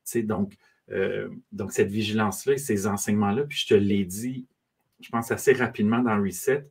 sais, 0.05 0.23
donc, 0.23 0.57
euh, 0.91 1.29
donc, 1.53 1.73
cette 1.73 1.91
vigilance-là 1.91 2.55
et 2.55 2.59
ces 2.59 2.87
enseignements-là, 2.87 3.45
puis 3.45 3.59
je 3.59 3.67
te 3.69 3.75
l'ai 3.75 4.05
dit, 4.05 4.47
je 5.01 5.09
pense 5.11 5.31
assez 5.31 5.53
rapidement 5.53 6.01
dans 6.01 6.21
Reset, 6.23 6.69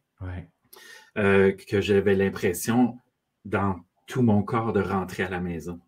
euh, 1.17 1.51
que 1.51 1.81
j'avais 1.81 2.15
l'impression 2.15 2.97
dans 3.45 3.79
tout 4.07 4.21
mon 4.21 4.43
corps 4.43 4.73
de 4.73 4.81
rentrer 4.81 5.23
à 5.23 5.29
la 5.29 5.39
maison. 5.39 5.79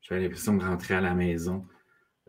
J'avais 0.00 0.22
l'impression 0.22 0.56
de 0.56 0.64
rentrer 0.64 0.94
à 0.94 1.00
la 1.00 1.14
maison. 1.14 1.66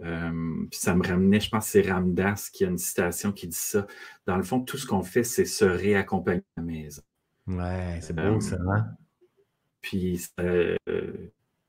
Euh, 0.01 0.65
puis 0.69 0.79
ça 0.79 0.93
me 0.95 1.05
ramenait, 1.05 1.39
je 1.39 1.49
pense 1.49 1.67
c'est 1.67 1.89
Ramdas 1.89 2.49
qui 2.51 2.65
a 2.65 2.67
une 2.67 2.77
citation 2.77 3.31
qui 3.31 3.47
dit 3.47 3.55
ça. 3.55 3.87
Dans 4.25 4.35
le 4.35 4.43
fond, 4.43 4.59
tout 4.59 4.77
ce 4.77 4.85
qu'on 4.85 5.03
fait, 5.03 5.23
c'est 5.23 5.45
se 5.45 5.65
réaccompagner 5.65 6.43
à 6.57 6.61
la 6.61 6.63
maison. 6.63 7.01
Ouais, 7.47 7.99
c'est 8.01 8.13
beau 8.13 8.39
ça. 8.41 8.57
Hein? 8.69 8.95
Puis 9.85 10.19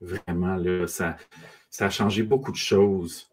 vraiment, 0.01 0.57
là, 0.57 0.87
ça, 0.87 1.19
ça 1.69 1.87
a 1.87 1.91
changé 1.91 2.23
beaucoup 2.23 2.51
de 2.51 2.57
choses. 2.57 3.29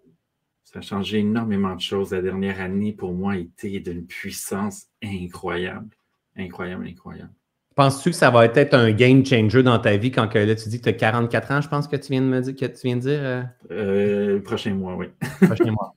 Ça 0.66 0.80
a 0.80 0.82
changé 0.82 1.20
énormément 1.20 1.74
de 1.74 1.80
choses. 1.80 2.12
La 2.12 2.22
dernière 2.22 2.60
année, 2.60 2.92
pour 2.92 3.14
moi, 3.14 3.34
a 3.34 3.38
été 3.38 3.80
d'une 3.80 4.06
puissance 4.06 4.88
incroyable. 5.02 5.88
Incroyable, 6.36 6.86
incroyable. 6.86 7.32
Penses-tu 7.76 8.10
que 8.10 8.16
ça 8.18 8.30
va 8.30 8.46
être 8.46 8.74
un 8.74 8.92
game 8.92 9.26
changer 9.26 9.64
dans 9.64 9.80
ta 9.80 9.96
vie 9.96 10.12
quand 10.12 10.28
que, 10.28 10.38
là, 10.38 10.54
tu 10.54 10.68
dis 10.68 10.80
que 10.80 10.84
tu 10.84 10.90
as 10.90 10.94
44 10.94 11.52
ans, 11.52 11.62
je 11.62 11.70
pense 11.70 11.88
que 11.88 11.96
tu 11.96 12.12
viens 12.12 12.22
de 12.22 12.28
me 12.28 12.42
dire, 12.42 12.54
que 12.54 12.66
tu 12.66 12.82
viens 12.86 12.98
de 12.98 13.02
dire? 13.02 13.20
Euh? 13.22 13.44
Euh, 13.72 14.34
le 14.34 14.44
prochain 14.44 14.74
mois, 14.74 14.96
oui. 14.98 15.08
prochain 15.42 15.72
mois. 15.72 15.96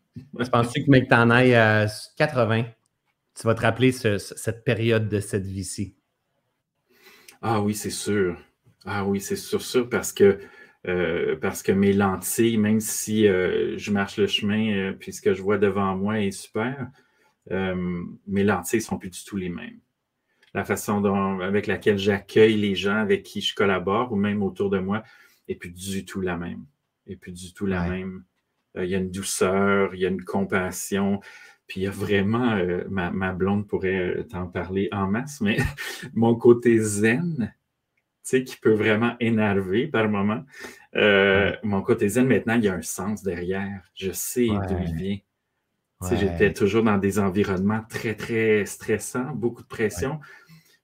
Penses-tu 0.53 0.84
que, 0.84 0.91
mec, 0.91 1.09
t'en 1.09 1.28
ailles 1.30 1.57
à 1.57 1.87
80, 2.18 2.66
tu 3.34 3.47
vas 3.47 3.55
te 3.57 3.62
rappeler 3.62 3.91
cette 3.91 4.62
période 4.62 5.09
de 5.09 5.18
cette 5.18 5.45
vie-ci? 5.45 5.97
Ah 7.43 7.61
oui, 7.61 7.74
c'est 7.74 7.91
sûr. 7.91 8.39
Ah 8.87 9.05
oui, 9.05 9.20
c'est 9.20 9.37
sûr, 9.37 9.61
sûr, 9.61 9.89
parce 9.89 10.12
que 10.12 10.39
euh, 10.89 11.37
parce 11.37 11.62
que 11.62 11.72
mes 11.72 11.93
lentilles, 11.93 12.59
même 12.59 12.80
si 12.80 13.26
euh, 13.26 13.76
je 13.76 13.91
marche 13.91 14.18
le 14.18 14.28
chemin, 14.28 14.72
euh, 14.72 14.93
puis 14.93 15.12
ce 15.12 15.20
que 15.20 15.34
je 15.34 15.43
vois 15.43 15.59
devant 15.59 15.97
moi 15.97 16.20
est 16.20 16.30
super, 16.30 16.89
mes 17.49 18.43
lentilles 18.43 18.80
ne 18.80 18.84
sont 18.84 18.99
plus 18.99 19.11
du 19.11 19.24
tout 19.24 19.37
les 19.37 19.49
mêmes. 19.49 19.78
La 20.53 20.64
façon 20.64 21.05
avec 21.41 21.68
laquelle 21.68 21.99
j'accueille 21.99 22.57
les 22.57 22.74
gens 22.74 22.97
avec 22.97 23.22
qui 23.22 23.41
je 23.41 23.55
collabore 23.55 24.12
ou 24.12 24.16
même 24.16 24.43
autour 24.43 24.68
de 24.68 24.78
moi 24.78 25.05
n'est 25.49 25.55
plus 25.55 25.70
du 25.70 26.05
tout 26.05 26.20
la 26.20 26.37
même. 26.37 26.64
Et 27.07 27.14
plus 27.14 27.30
du 27.30 27.53
tout 27.55 27.66
la 27.66 27.89
même. 27.89 28.24
Il 28.76 28.87
y 28.87 28.97
a 28.97 28.99
une 28.99 29.12
douceur, 29.12 29.95
il 29.95 30.01
y 30.01 30.07
a 30.07 30.09
une 30.09 30.24
compassion, 30.24 31.20
puis 31.68 31.82
il 31.82 31.84
y 31.84 31.87
a 31.87 31.91
vraiment, 31.91 32.59
ma, 32.91 33.12
ma, 33.12 33.32
blonde 33.32 33.68
pourrait 33.68 34.26
t'en 34.28 34.49
parler 34.49 34.89
en 34.91 35.07
masse, 35.07 35.41
mais 35.41 35.59
mon 36.14 36.34
côté 36.34 36.80
zen, 36.80 37.55
qui 38.45 38.57
peut 38.57 38.74
vraiment 38.74 39.16
énerver 39.20 39.87
par 39.87 40.09
moment. 40.09 40.45
Euh, 40.97 41.53
mon 41.62 41.83
côté 41.83 42.09
zen, 42.09 42.27
maintenant, 42.27 42.55
il 42.55 42.64
y 42.64 42.68
a 42.68 42.74
un 42.74 42.83
sens 42.83 43.22
derrière. 43.22 43.83
Je 43.95 44.12
sais 44.12 44.49
d'où 44.49 44.77
il 44.87 44.95
vient. 44.95 45.18
J'étais 46.12 46.53
toujours 46.53 46.83
dans 46.83 46.99
des 46.99 47.18
environnements 47.18 47.83
très, 47.89 48.14
très 48.14 48.66
stressants, 48.66 49.33
beaucoup 49.35 49.62
de 49.62 49.68
pression. 49.68 50.20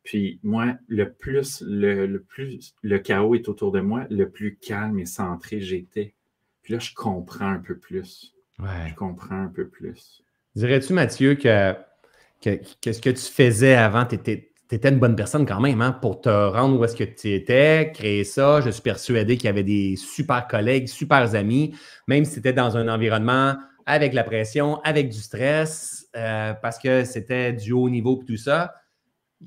Puis 0.04 0.40
moi, 0.42 0.74
le 0.88 1.12
plus 1.12 1.62
le, 1.66 2.18
plus 2.18 2.74
le 2.82 2.98
chaos 2.98 3.34
est 3.34 3.48
autour 3.48 3.72
de 3.72 3.80
moi, 3.80 4.06
le 4.10 4.28
plus 4.30 4.56
calme 4.56 4.98
et 4.98 5.06
centré 5.06 5.60
j'étais. 5.60 6.14
Puis 6.62 6.72
là, 6.72 6.78
je 6.78 6.92
comprends 6.94 7.48
un 7.48 7.58
peu 7.58 7.76
plus. 7.76 8.34
Je 8.58 8.94
comprends 8.94 9.42
un 9.42 9.48
peu 9.48 9.68
plus. 9.68 10.22
Dirais-tu, 10.54 10.92
Mathieu, 10.92 11.34
que, 11.34 11.74
que, 12.40 12.60
que, 12.80 12.92
ce 12.92 13.00
que 13.00 13.10
tu 13.10 13.22
faisais 13.22 13.74
avant, 13.74 14.04
tu 14.04 14.14
étais 14.14 14.51
tu 14.72 14.76
étais 14.76 14.88
une 14.88 14.98
bonne 14.98 15.16
personne 15.16 15.44
quand 15.44 15.60
même 15.60 15.82
hein, 15.82 15.92
pour 15.92 16.22
te 16.22 16.30
rendre 16.30 16.80
où 16.80 16.84
est-ce 16.86 16.96
que 16.96 17.04
tu 17.04 17.34
étais, 17.34 17.92
créer 17.92 18.24
ça. 18.24 18.62
Je 18.62 18.70
suis 18.70 18.80
persuadé 18.80 19.36
qu'il 19.36 19.44
y 19.44 19.48
avait 19.48 19.62
des 19.62 19.96
super 19.96 20.48
collègues, 20.48 20.88
super 20.88 21.34
amis, 21.34 21.74
même 22.08 22.24
si 22.24 22.32
c'était 22.32 22.54
dans 22.54 22.74
un 22.78 22.88
environnement 22.88 23.54
avec 23.84 24.14
la 24.14 24.24
pression, 24.24 24.80
avec 24.80 25.10
du 25.10 25.18
stress, 25.18 26.08
euh, 26.16 26.54
parce 26.54 26.78
que 26.78 27.04
c'était 27.04 27.52
du 27.52 27.72
haut 27.72 27.90
niveau 27.90 28.18
et 28.22 28.24
tout 28.24 28.38
ça. 28.38 28.72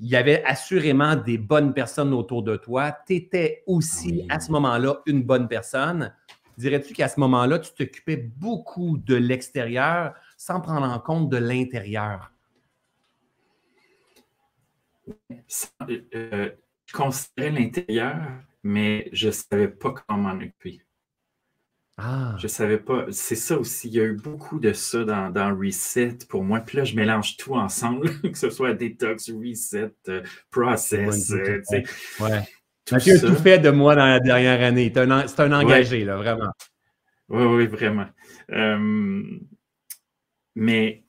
Il 0.00 0.08
y 0.08 0.14
avait 0.14 0.44
assurément 0.44 1.16
des 1.16 1.38
bonnes 1.38 1.74
personnes 1.74 2.14
autour 2.14 2.44
de 2.44 2.54
toi. 2.54 2.96
Tu 3.04 3.16
étais 3.16 3.64
aussi 3.66 4.24
à 4.28 4.38
ce 4.38 4.52
moment-là 4.52 5.00
une 5.06 5.24
bonne 5.24 5.48
personne. 5.48 6.14
Dirais-tu 6.56 6.94
qu'à 6.94 7.08
ce 7.08 7.18
moment-là, 7.18 7.58
tu 7.58 7.72
t'occupais 7.74 8.16
beaucoup 8.16 8.96
de 8.96 9.16
l'extérieur 9.16 10.14
sans 10.36 10.60
prendre 10.60 10.86
en 10.86 11.00
compte 11.00 11.30
de 11.30 11.36
l'intérieur? 11.36 12.30
Euh, 16.14 16.50
je 16.86 16.92
considérais 16.92 17.50
l'intérieur, 17.50 18.16
mais 18.62 19.08
je 19.12 19.28
ne 19.28 19.32
savais 19.32 19.68
pas 19.68 19.92
comment 19.92 20.22
m'en 20.22 20.36
occuper. 20.36 20.82
Ah. 21.98 22.34
Je 22.38 22.44
ne 22.44 22.48
savais 22.48 22.78
pas. 22.78 23.06
C'est 23.10 23.36
ça 23.36 23.58
aussi. 23.58 23.88
Il 23.88 23.94
y 23.94 24.00
a 24.00 24.04
eu 24.04 24.16
beaucoup 24.16 24.60
de 24.60 24.72
ça 24.72 25.04
dans, 25.04 25.56
Reset 25.56 26.18
pour 26.28 26.44
moi. 26.44 26.60
Puis 26.60 26.76
là, 26.76 26.84
je 26.84 26.94
mélange 26.94 27.36
tout 27.36 27.54
ensemble, 27.54 28.20
que 28.22 28.36
ce 28.36 28.50
soit 28.50 28.74
Detox, 28.74 29.30
Reset, 29.30 29.94
euh, 30.08 30.22
Process. 30.50 31.30
Euh, 31.30 31.62
ouais. 32.20 32.42
Mathieu 32.92 33.16
a 33.16 33.20
tout 33.20 33.34
fait 33.34 33.58
de 33.58 33.70
moi 33.70 33.96
dans 33.96 34.06
la 34.06 34.20
dernière 34.20 34.62
année. 34.62 34.92
C'est 34.94 35.40
un, 35.40 35.52
engagé, 35.52 36.04
là, 36.04 36.16
vraiment. 36.16 36.52
Oui, 37.28 37.44
oui, 37.44 37.66
vraiment. 37.66 38.06
mais 40.54 41.02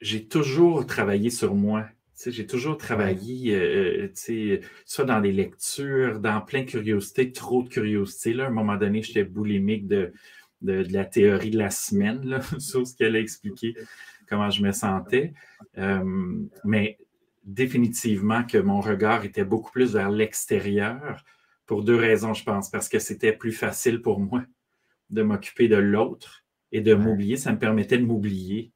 j'ai 0.00 0.26
toujours 0.26 0.86
travaillé 0.86 1.28
sur 1.28 1.54
moi 1.54 1.86
j'ai 2.26 2.46
toujours 2.46 2.76
travaillé, 2.76 3.54
euh, 3.54 4.08
euh 4.30 4.60
soit 4.84 5.04
dans 5.04 5.20
les 5.20 5.32
lectures, 5.32 6.20
dans 6.20 6.40
plein 6.40 6.62
de 6.62 6.66
curiosité, 6.70 7.32
trop 7.32 7.62
de 7.62 7.68
curiosité. 7.68 8.32
Là. 8.32 8.44
À 8.44 8.46
un 8.48 8.50
moment 8.50 8.76
donné, 8.76 9.02
j'étais 9.02 9.24
boulimique 9.24 9.86
de, 9.86 10.12
de, 10.62 10.84
la 10.90 11.04
théorie 11.04 11.50
de 11.50 11.58
la 11.58 11.70
semaine, 11.70 12.26
là, 12.26 12.40
sur 12.58 12.86
ce 12.86 12.96
qu'elle 12.96 13.16
a 13.16 13.20
expliqué, 13.20 13.74
comment 14.28 14.50
je 14.50 14.62
me 14.62 14.72
sentais. 14.72 15.32
Euh, 15.78 16.44
mais 16.64 16.98
définitivement 17.44 18.44
que 18.44 18.58
mon 18.58 18.80
regard 18.80 19.24
était 19.24 19.44
beaucoup 19.44 19.70
plus 19.70 19.94
vers 19.94 20.10
l'extérieur 20.10 21.24
pour 21.66 21.82
deux 21.84 21.96
raisons, 21.96 22.34
je 22.34 22.44
pense. 22.44 22.70
Parce 22.70 22.88
que 22.88 22.98
c'était 22.98 23.32
plus 23.32 23.52
facile 23.52 24.02
pour 24.02 24.20
moi 24.20 24.44
de 25.10 25.22
m'occuper 25.22 25.68
de 25.68 25.76
l'autre 25.76 26.44
et 26.72 26.80
de 26.80 26.94
m'oublier. 26.94 27.36
Ça 27.36 27.52
me 27.52 27.58
permettait 27.58 27.98
de 27.98 28.04
m'oublier 28.04 28.72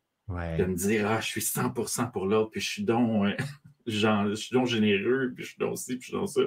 de 0.59 0.65
me 0.65 0.75
dire, 0.75 1.07
ah, 1.09 1.21
je 1.21 1.27
suis 1.27 1.41
100% 1.41 2.11
pour 2.11 2.27
l'autre, 2.27 2.51
puis 2.51 2.61
je 2.61 2.69
suis 2.69 2.85
donc, 2.85 3.27
je 3.87 4.35
suis 4.35 4.55
donc 4.55 4.67
généreux, 4.67 5.33
puis 5.35 5.45
je 5.45 5.51
suis 5.51 5.59
donc 5.59 5.79
ci, 5.79 5.97
puis 5.97 6.03
je 6.03 6.07
suis 6.07 6.13
donc 6.13 6.29
ça. 6.29 6.41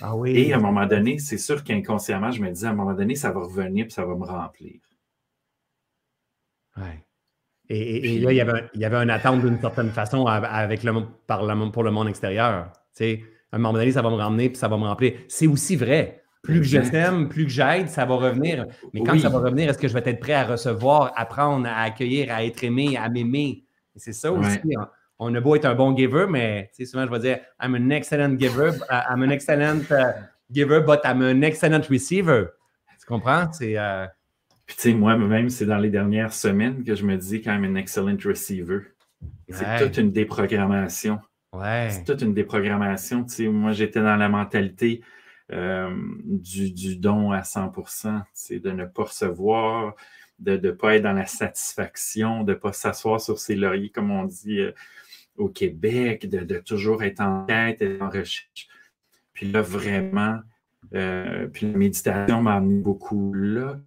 Ah 0.00 0.14
et 0.26 0.52
à 0.52 0.56
un 0.56 0.60
moment 0.60 0.86
donné, 0.86 1.18
c'est 1.18 1.38
sûr 1.38 1.64
qu'inconsciemment, 1.64 2.30
je 2.30 2.42
me 2.42 2.50
disais, 2.50 2.66
à 2.66 2.70
un 2.70 2.74
moment 2.74 2.94
donné, 2.94 3.14
ça 3.14 3.30
va 3.32 3.40
revenir, 3.40 3.86
puis 3.86 3.92
ça 3.92 4.04
va 4.04 4.14
me 4.14 4.24
remplir. 4.24 4.80
Ouais. 6.76 7.04
Et, 7.68 8.18
là, 8.20 8.32
il 8.32 8.36
y, 8.36 8.40
avait 8.40 8.64
il 8.74 8.80
y 8.80 8.84
avait 8.84 8.96
une 8.96 9.10
attente 9.10 9.40
d'une 9.40 9.60
certaine 9.60 9.90
façon 9.90 10.26
avec 10.26 10.84
le, 10.84 10.92
par 11.26 11.44
le, 11.44 11.70
pour 11.70 11.82
le 11.82 11.90
monde 11.90 12.08
extérieur. 12.08 12.70
Tu 12.94 13.24
à 13.52 13.56
un 13.56 13.58
moment 13.58 13.72
donné, 13.72 13.90
ça 13.90 14.02
va 14.02 14.10
me 14.10 14.16
ramener, 14.16 14.50
puis 14.50 14.58
ça 14.58 14.68
va 14.68 14.76
me 14.76 14.84
remplir. 14.84 15.14
C'est 15.28 15.46
aussi 15.46 15.76
vrai. 15.76 16.22
Plus 16.46 16.60
que 16.60 16.66
je 16.66 16.78
t'aime, 16.78 17.28
plus 17.28 17.44
que 17.44 17.50
j'aide, 17.50 17.88
ça 17.88 18.04
va 18.04 18.14
revenir. 18.14 18.66
Mais 18.92 19.02
quand 19.02 19.18
ça 19.18 19.28
va 19.28 19.38
revenir, 19.38 19.68
est-ce 19.68 19.78
que 19.78 19.88
je 19.88 19.94
vais 19.94 20.02
être 20.04 20.20
prêt 20.20 20.34
à 20.34 20.44
recevoir, 20.44 21.12
apprendre, 21.16 21.66
à 21.66 21.82
accueillir, 21.82 22.32
à 22.32 22.44
être 22.44 22.62
aimé, 22.62 22.96
à 22.96 23.08
m'aimer? 23.08 23.64
C'est 23.96 24.12
ça 24.12 24.32
aussi. 24.32 24.58
Hein. 24.78 24.88
On 25.18 25.34
a 25.34 25.40
beau 25.40 25.56
être 25.56 25.64
un 25.64 25.74
bon 25.74 25.96
giver, 25.96 26.26
mais 26.28 26.70
souvent 26.84 27.06
je 27.06 27.10
vais 27.10 27.18
dire 27.18 27.38
I'm 27.60 27.74
an 27.74 27.90
excellent 27.90 28.38
giver, 28.38 28.70
uh, 28.90 29.02
I'm 29.10 29.22
an 29.22 29.30
excellent 29.30 29.90
uh, 29.90 30.12
giver, 30.50 30.80
but 30.80 31.00
I'm 31.04 31.22
an 31.22 31.42
excellent 31.42 31.88
receiver. 31.90 32.48
Tu 33.00 33.06
comprends? 33.06 33.50
C'est. 33.52 33.78
Euh, 33.78 34.06
Puis, 34.66 34.76
tu 34.76 34.82
sais, 34.82 34.94
moi-même, 34.94 35.48
c'est 35.48 35.66
dans 35.66 35.78
les 35.78 35.90
dernières 35.90 36.32
semaines 36.32 36.84
que 36.84 36.94
je 36.94 37.04
me 37.04 37.16
dis 37.16 37.40
quand 37.40 37.58
même 37.58 37.76
un 37.76 37.78
excellent 37.78 38.18
receiver. 38.24 38.80
C'est 39.48 39.78
toute 39.78 39.96
une 39.96 40.12
déprogrammation. 40.12 41.18
Ouais. 41.52 41.88
C'est 41.90 42.04
toute 42.04 42.20
une 42.22 42.34
déprogrammation. 42.34 43.24
Tu 43.24 43.34
sais, 43.34 43.48
moi, 43.48 43.72
j'étais 43.72 44.00
dans 44.00 44.16
la 44.16 44.28
mentalité 44.28 45.02
euh, 45.52 45.94
du, 46.24 46.96
don 46.96 47.30
à 47.30 47.44
100 47.44 47.72
de 48.50 48.70
ne 48.70 48.84
pas 48.84 49.04
recevoir, 49.04 49.94
de 50.38 50.56
ne 50.56 50.70
pas 50.72 50.96
être 50.96 51.02
dans 51.02 51.12
la 51.12 51.26
satisfaction, 51.26 52.42
de 52.42 52.52
ne 52.52 52.58
pas 52.58 52.72
s'asseoir 52.72 53.20
sur 53.20 53.38
ses 53.38 53.54
lauriers, 53.54 53.90
comme 53.90 54.10
on 54.10 54.24
dit 54.24 54.58
euh, 54.60 54.72
au 55.36 55.48
Québec, 55.48 56.28
de, 56.28 56.58
toujours 56.58 57.02
être 57.04 57.20
en 57.20 57.46
quête, 57.46 57.80
et 57.80 58.00
en 58.00 58.10
recherche. 58.10 58.68
Puis 59.32 59.50
là, 59.50 59.62
vraiment, 59.62 60.40
euh, 60.94 61.46
puis 61.46 61.70
la 61.70 61.78
méditation 61.78 62.42
m'a 62.42 62.54
amené 62.54 62.80
beaucoup 62.80 63.32
là, 63.32 63.78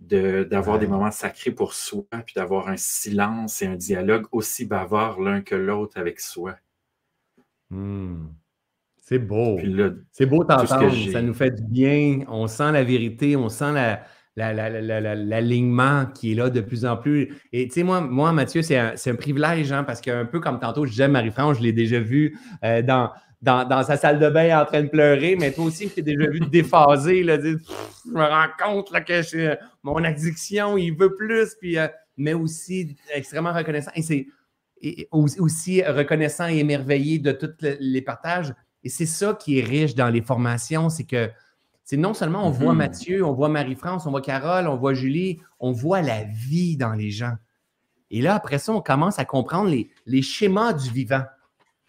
d'avoir 0.00 0.78
des 0.78 0.86
moments 0.86 1.10
sacrés 1.10 1.50
pour 1.50 1.74
soi, 1.74 2.04
puis 2.26 2.34
d'avoir 2.34 2.68
un 2.68 2.76
silence 2.76 3.62
et 3.62 3.66
un 3.66 3.76
dialogue 3.76 4.26
aussi 4.32 4.66
bavard 4.66 5.20
l'un 5.20 5.42
que 5.42 5.54
l'autre 5.54 5.98
avec 5.98 6.20
soi. 6.20 6.56
Hmm. 7.70 8.26
C'est 9.10 9.18
beau. 9.18 9.58
C'est 10.12 10.26
beau 10.26 10.44
d'entendre. 10.44 10.94
Ça 11.12 11.20
nous 11.20 11.34
fait 11.34 11.50
du 11.50 11.64
bien. 11.64 12.20
On 12.28 12.46
sent 12.46 12.70
la 12.70 12.84
vérité, 12.84 13.34
on 13.34 13.48
sent 13.48 13.72
l'alignement 14.36 16.06
qui 16.06 16.30
est 16.30 16.34
là 16.36 16.48
de 16.48 16.60
plus 16.60 16.86
en 16.86 16.96
plus. 16.96 17.34
Et 17.52 17.66
tu 17.66 17.74
sais, 17.74 17.82
moi, 17.82 18.00
moi, 18.00 18.30
Mathieu, 18.30 18.62
c'est 18.62 18.78
un, 18.78 19.14
privilège, 19.16 19.72
hein, 19.72 19.82
parce 19.82 20.00
qu'un 20.00 20.26
peu 20.26 20.38
comme 20.38 20.60
tantôt, 20.60 20.86
je 20.86 20.92
disais 20.92 21.08
Marie-France, 21.08 21.56
je 21.58 21.62
l'ai 21.64 21.72
déjà 21.72 21.98
vu 21.98 22.38
euh, 22.62 22.82
dans, 22.82 23.10
dans, 23.42 23.82
sa 23.82 23.96
salle 23.96 24.20
de 24.20 24.28
bain 24.28 24.60
en 24.60 24.64
train 24.64 24.82
de 24.84 24.88
pleurer, 24.88 25.34
mais 25.34 25.50
toi 25.50 25.64
aussi, 25.64 25.88
je 25.88 25.94
t'ai 25.94 26.02
déjà 26.02 26.30
vu 26.30 26.38
déphasé, 26.38 27.24
là, 27.24 27.36
je 27.40 27.56
me 28.12 28.22
rends 28.22 28.46
compte 28.62 28.92
là, 28.92 29.00
que 29.00 29.58
mon 29.82 30.04
addiction, 30.04 30.78
il 30.78 30.96
veut 30.96 31.16
plus, 31.16 31.56
puis, 31.60 31.78
euh, 31.78 31.88
mais 32.16 32.34
aussi 32.34 32.96
extrêmement 33.12 33.52
reconnaissant. 33.52 33.90
Et 33.96 34.02
c'est 34.02 34.28
aussi 35.10 35.82
reconnaissant 35.82 36.46
et 36.46 36.58
émerveillé 36.58 37.18
de 37.18 37.32
tous 37.32 37.50
les 37.80 38.02
partages. 38.02 38.54
Et 38.84 38.88
c'est 38.88 39.06
ça 39.06 39.34
qui 39.34 39.58
est 39.58 39.64
riche 39.64 39.94
dans 39.94 40.08
les 40.08 40.22
formations, 40.22 40.88
c'est 40.88 41.04
que 41.04 41.30
c'est 41.84 41.96
non 41.96 42.14
seulement 42.14 42.46
on 42.46 42.50
voit 42.50 42.72
mm-hmm. 42.72 42.76
Mathieu, 42.76 43.24
on 43.24 43.32
voit 43.32 43.48
Marie-France, 43.48 44.06
on 44.06 44.10
voit 44.10 44.20
Carole, 44.20 44.68
on 44.68 44.76
voit 44.76 44.94
Julie, 44.94 45.40
on 45.58 45.72
voit 45.72 46.02
la 46.02 46.24
vie 46.24 46.76
dans 46.76 46.92
les 46.92 47.10
gens. 47.10 47.34
Et 48.10 48.22
là, 48.22 48.34
après 48.34 48.58
ça, 48.58 48.72
on 48.72 48.80
commence 48.80 49.18
à 49.18 49.24
comprendre 49.24 49.70
les, 50.06 50.22
schémas 50.22 50.72
du 50.72 50.90
vivant. 50.90 51.22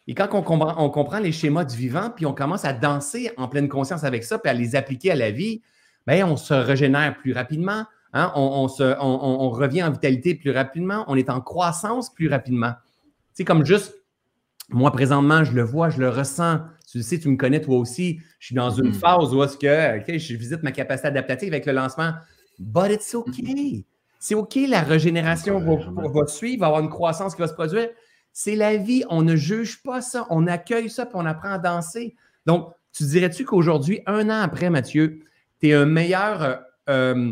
Et 0.07 0.13
quand 0.13 0.27
on 0.33 0.41
comprend, 0.41 0.75
on 0.83 0.89
comprend, 0.89 1.19
les 1.19 1.31
schémas 1.31 1.65
du 1.65 1.75
vivant, 1.75 2.11
puis 2.15 2.25
on 2.25 2.33
commence 2.33 2.65
à 2.65 2.73
danser 2.73 3.31
en 3.37 3.47
pleine 3.47 3.69
conscience 3.69 4.03
avec 4.03 4.23
ça, 4.23 4.37
puis 4.37 4.49
à 4.49 4.53
les 4.53 4.75
appliquer 4.75 5.11
à 5.11 5.15
la 5.15 5.31
vie, 5.31 5.61
bien, 6.05 6.27
on 6.27 6.37
se 6.37 6.53
régénère 6.53 7.17
plus 7.17 7.33
rapidement, 7.33 7.85
hein? 8.13 8.31
on, 8.35 8.67
se, 8.67 8.95
on, 8.99 9.49
revient 9.49 9.83
en 9.83 9.91
vitalité 9.91 10.35
plus 10.35 10.51
rapidement, 10.51 11.05
on 11.07 11.15
est 11.15 11.29
en 11.29 11.41
croissance 11.41 12.13
plus 12.13 12.27
rapidement. 12.27 12.73
C'est 13.33 13.45
comme 13.45 13.65
juste, 13.65 14.00
moi 14.71 14.91
présentement, 14.91 15.43
je 15.43 15.53
le 15.53 15.63
vois, 15.63 15.89
je 15.89 15.99
le 15.99 16.09
ressens, 16.09 16.61
tu 16.91 17.01
sais, 17.01 17.19
tu 17.19 17.29
me 17.29 17.37
connais 17.37 17.61
toi 17.61 17.77
aussi. 17.77 18.19
Je 18.39 18.47
suis 18.47 18.55
dans 18.55 18.69
une 18.69 18.89
mm. 18.89 18.93
phase 18.93 19.33
où 19.33 19.41
est-ce 19.43 19.57
que 19.57 20.17
je 20.17 20.35
visite 20.35 20.61
ma 20.63 20.71
capacité 20.71 21.07
adaptative 21.07 21.53
avec 21.53 21.65
le 21.65 21.71
lancement. 21.71 22.11
But 22.59 22.91
it's 22.91 23.15
OK. 23.15 23.27
Mm-hmm. 23.27 23.85
C'est 24.19 24.35
OK, 24.35 24.55
la 24.67 24.81
régénération 24.81 25.59
va, 25.59 26.27
suivre, 26.27 26.59
va 26.59 26.67
avoir 26.67 26.81
une 26.81 26.89
croissance 26.89 27.33
qui 27.33 27.41
va 27.41 27.47
se 27.47 27.53
produire. 27.53 27.89
C'est 28.33 28.55
la 28.55 28.77
vie. 28.77 29.03
On 29.09 29.23
ne 29.23 29.35
juge 29.35 29.81
pas 29.81 30.01
ça. 30.01 30.27
On 30.29 30.47
accueille 30.47 30.89
ça 30.89 31.05
puis 31.05 31.15
on 31.17 31.25
apprend 31.25 31.51
à 31.51 31.57
danser. 31.57 32.15
Donc, 32.45 32.69
tu 32.93 33.03
dirais-tu 33.03 33.45
qu'aujourd'hui, 33.45 34.01
un 34.05 34.29
an 34.29 34.41
après, 34.41 34.69
Mathieu, 34.69 35.21
tu 35.59 35.69
es 35.69 35.73
un 35.73 35.85
meilleur. 35.85 36.43
Euh, 36.43 36.55
euh, 36.89 37.31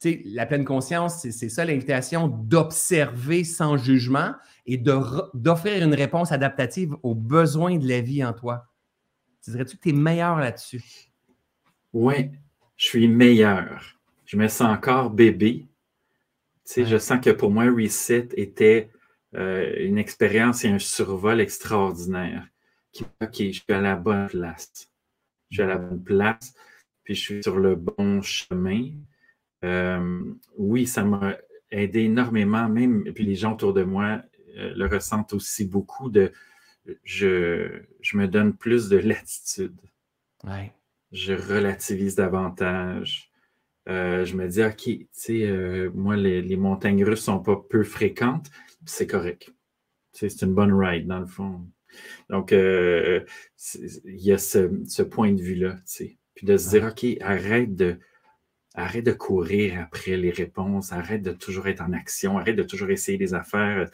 tu 0.00 0.10
sais, 0.10 0.22
la 0.24 0.46
pleine 0.46 0.64
conscience, 0.64 1.26
c'est 1.28 1.48
ça 1.48 1.64
l'invitation 1.64 2.28
d'observer 2.28 3.44
sans 3.44 3.76
jugement 3.76 4.32
et 4.66 4.78
d'offrir 4.78 5.82
une 5.82 5.94
réponse 5.94 6.32
adaptative 6.32 6.96
aux 7.02 7.14
besoins 7.14 7.76
de 7.78 7.88
la 7.88 8.00
vie 8.00 8.24
en 8.24 8.32
toi. 8.32 8.66
Tu 9.42 9.50
dirais-tu 9.50 9.76
que 9.76 9.82
tu 9.82 9.88
es 9.90 9.92
meilleur 9.92 10.38
là-dessus? 10.38 11.10
Oui, 11.92 12.30
je 12.76 12.86
suis 12.86 13.08
meilleur. 13.08 13.98
Je 14.24 14.36
me 14.36 14.48
sens 14.48 14.68
encore 14.68 15.10
bébé. 15.10 15.66
Tu 16.64 16.72
sais, 16.72 16.86
je 16.86 16.96
sens 16.96 17.20
que 17.22 17.30
pour 17.30 17.50
moi, 17.50 17.66
Reset 17.66 18.28
était 18.36 18.90
euh, 19.34 19.74
une 19.78 19.98
expérience 19.98 20.64
et 20.64 20.68
un 20.68 20.78
survol 20.78 21.40
extraordinaire. 21.40 22.46
OK, 23.20 23.36
je 23.36 23.50
suis 23.50 23.64
à 23.68 23.80
la 23.80 23.96
bonne 23.96 24.28
place. 24.28 24.90
Je 25.50 25.56
suis 25.56 25.62
à 25.62 25.66
la 25.66 25.78
bonne 25.78 26.02
place, 26.02 26.54
puis 27.02 27.14
je 27.14 27.20
suis 27.20 27.42
sur 27.42 27.58
le 27.58 27.76
bon 27.76 28.22
chemin. 28.22 28.90
Euh, 29.64 30.22
oui, 30.56 30.86
ça 30.86 31.04
m'a 31.04 31.36
aidé 31.70 32.00
énormément, 32.00 32.68
même, 32.68 33.04
puis 33.12 33.24
les 33.24 33.34
gens 33.34 33.52
autour 33.52 33.74
de 33.74 33.82
moi 33.82 34.22
le 34.54 34.86
ressentent 34.86 35.32
aussi 35.32 35.66
beaucoup 35.66 36.10
de 36.10 36.32
je, 37.02 37.82
me 38.14 38.26
donne 38.26 38.54
plus 38.54 38.88
de 38.88 38.96
latitude. 38.96 39.76
Je 41.12 41.32
relativise 41.32 42.16
davantage. 42.16 43.30
Euh, 43.88 44.24
je 44.24 44.36
me 44.36 44.48
dis, 44.48 44.62
OK, 44.62 44.82
tu 44.82 45.08
sais, 45.12 45.42
euh, 45.42 45.90
moi, 45.94 46.16
les, 46.16 46.56
montagnes 46.56 47.04
russes 47.04 47.24
sont 47.24 47.40
pas 47.40 47.62
peu 47.68 47.82
fréquentes, 47.84 48.50
c'est 48.86 49.06
correct. 49.06 49.52
C'est 50.12 50.42
une 50.42 50.54
bonne 50.54 50.72
ride, 50.72 51.06
dans 51.06 51.18
le 51.18 51.26
fond. 51.26 51.66
Donc, 52.30 52.52
euh, 52.52 53.20
il 54.04 54.20
y 54.20 54.32
a 54.32 54.38
ce, 54.38 55.02
point 55.02 55.32
de 55.32 55.40
vue-là, 55.40 55.74
tu 55.74 55.80
sais. 55.84 56.18
Puis 56.34 56.46
de 56.46 56.56
se 56.56 56.70
dire, 56.70 56.84
OK, 56.84 57.04
arrête 57.20 57.74
de, 57.74 57.98
arrête 58.74 59.04
de 59.04 59.12
courir 59.12 59.80
après 59.80 60.16
les 60.16 60.30
réponses, 60.30 60.92
arrête 60.92 61.22
de 61.22 61.32
toujours 61.32 61.68
être 61.68 61.82
en 61.82 61.92
action, 61.92 62.38
arrête 62.38 62.56
de 62.56 62.62
toujours 62.62 62.90
essayer 62.90 63.18
des 63.18 63.34
affaires. 63.34 63.88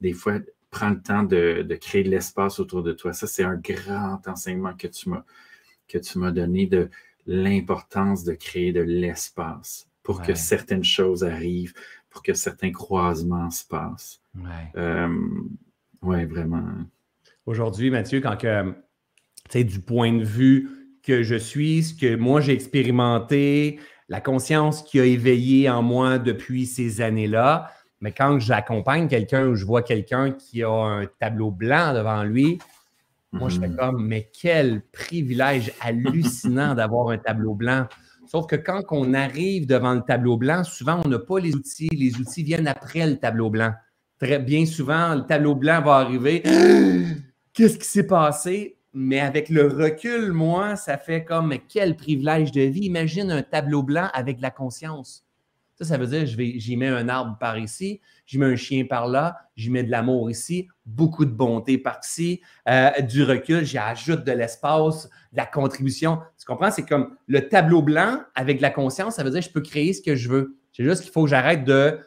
Des 0.00 0.12
fois, 0.12 0.38
prends 0.70 0.90
le 0.90 1.02
temps 1.02 1.22
de, 1.22 1.66
créer 1.80 2.04
de 2.04 2.10
l'espace 2.10 2.60
autour 2.60 2.82
de 2.82 2.92
toi. 2.92 3.12
Ça, 3.12 3.26
c'est 3.26 3.44
un 3.44 3.56
grand 3.56 4.26
enseignement 4.26 4.74
que 4.74 4.86
tu 4.86 5.10
m'as 5.10 5.24
que 5.88 5.98
tu 5.98 6.20
m'as 6.20 6.30
donné 6.30 6.66
de 6.66 6.88
l'importance 7.26 8.22
de 8.22 8.34
créer 8.34 8.72
de 8.72 8.80
l'espace 8.80 9.88
pour 10.04 10.22
que 10.22 10.34
certaines 10.34 10.84
choses 10.84 11.24
arrivent, 11.24 11.74
pour 12.08 12.22
que 12.22 12.32
certains 12.32 12.70
croisements 12.70 13.50
se 13.50 13.66
passent. 13.66 14.22
Oui, 14.36 14.48
euh, 14.76 15.08
ouais, 16.02 16.26
vraiment. 16.26 16.62
Aujourd'hui, 17.44 17.90
Mathieu, 17.90 18.20
quand 18.20 18.36
que, 18.36 18.70
tu 18.70 18.76
sais, 19.50 19.64
du 19.64 19.80
point 19.80 20.12
de 20.12 20.24
vue 20.24 20.70
que 21.02 21.24
je 21.24 21.34
suis, 21.34 21.82
ce 21.82 21.94
que 21.94 22.14
moi 22.14 22.40
j'ai 22.40 22.52
expérimenté, 22.52 23.80
la 24.08 24.20
conscience 24.20 24.82
qui 24.82 25.00
a 25.00 25.04
éveillé 25.04 25.68
en 25.68 25.82
moi 25.82 26.18
depuis 26.18 26.66
ces 26.66 27.00
années-là, 27.00 27.70
mais 28.00 28.12
quand 28.12 28.38
j'accompagne 28.38 29.08
quelqu'un 29.08 29.46
ou 29.46 29.54
je 29.54 29.64
vois 29.64 29.82
quelqu'un 29.82 30.32
qui 30.32 30.62
a 30.62 30.70
un 30.70 31.06
tableau 31.18 31.50
blanc 31.50 31.92
devant 31.94 32.22
lui, 32.22 32.58
moi, 33.32 33.48
je 33.48 33.60
fais 33.60 33.68
mhm. 33.68 33.76
comme, 33.76 34.06
mais 34.06 34.28
quel 34.32 34.82
privilège 34.90 35.72
hallucinant 35.80 36.74
d'avoir 36.76 37.10
un 37.10 37.18
tableau 37.18 37.54
blanc. 37.54 37.86
Sauf 38.26 38.46
que 38.46 38.56
quand 38.56 38.82
on 38.90 39.14
arrive 39.14 39.66
devant 39.66 39.94
le 39.94 40.02
tableau 40.02 40.36
blanc, 40.36 40.64
souvent, 40.64 41.00
on 41.04 41.08
n'a 41.08 41.18
pas 41.18 41.38
les 41.38 41.54
outils. 41.54 41.88
Les 41.92 42.16
outils 42.16 42.42
viennent 42.42 42.68
après 42.68 43.06
le 43.06 43.16
tableau 43.16 43.50
blanc. 43.50 43.72
Très 44.18 44.38
bien 44.38 44.66
souvent, 44.66 45.14
le 45.14 45.22
tableau 45.22 45.54
blanc 45.54 45.80
va 45.82 45.96
arriver. 45.96 46.42
Qu'est-ce 47.52 47.78
qui 47.78 47.86
s'est 47.86 48.06
passé? 48.06 48.76
Mais 48.92 49.20
avec 49.20 49.48
le 49.48 49.66
recul, 49.66 50.32
moi, 50.32 50.74
ça 50.74 50.98
fait 50.98 51.24
comme, 51.24 51.48
mais 51.48 51.62
quel 51.68 51.96
privilège 51.96 52.50
de 52.50 52.62
vie. 52.62 52.86
Imagine 52.86 53.30
un 53.30 53.42
tableau 53.42 53.82
blanc 53.82 54.08
avec 54.12 54.40
la 54.40 54.50
conscience. 54.50 55.24
Ça, 55.80 55.86
ça 55.86 55.96
veut 55.96 56.06
dire 56.06 56.26
je 56.26 56.36
vais, 56.36 56.58
j'y 56.58 56.76
mets 56.76 56.88
un 56.88 57.08
arbre 57.08 57.38
par 57.38 57.56
ici, 57.56 58.02
j'y 58.26 58.38
mets 58.38 58.46
un 58.46 58.56
chien 58.56 58.84
par 58.84 59.08
là, 59.08 59.38
j'y 59.56 59.70
mets 59.70 59.82
de 59.82 59.90
l'amour 59.90 60.30
ici, 60.30 60.68
beaucoup 60.84 61.24
de 61.24 61.30
bonté 61.30 61.78
par 61.78 62.00
ici, 62.04 62.42
euh, 62.68 62.90
du 63.00 63.24
recul, 63.24 63.64
j'ajoute 63.64 64.24
de 64.24 64.32
l'espace, 64.32 65.08
de 65.32 65.38
la 65.38 65.46
contribution. 65.46 66.18
Tu 66.38 66.44
comprends? 66.44 66.70
C'est 66.70 66.86
comme 66.86 67.16
le 67.26 67.48
tableau 67.48 67.80
blanc 67.80 68.20
avec 68.34 68.58
de 68.58 68.62
la 68.62 68.70
conscience, 68.70 69.14
ça 69.14 69.24
veut 69.24 69.30
dire 69.30 69.40
que 69.40 69.46
je 69.46 69.52
peux 69.52 69.62
créer 69.62 69.94
ce 69.94 70.02
que 70.02 70.16
je 70.16 70.28
veux. 70.28 70.58
C'est 70.72 70.84
juste 70.84 71.02
qu'il 71.02 71.12
faut 71.12 71.24
que 71.24 71.30
j'arrête 71.30 71.64
de 71.64 71.98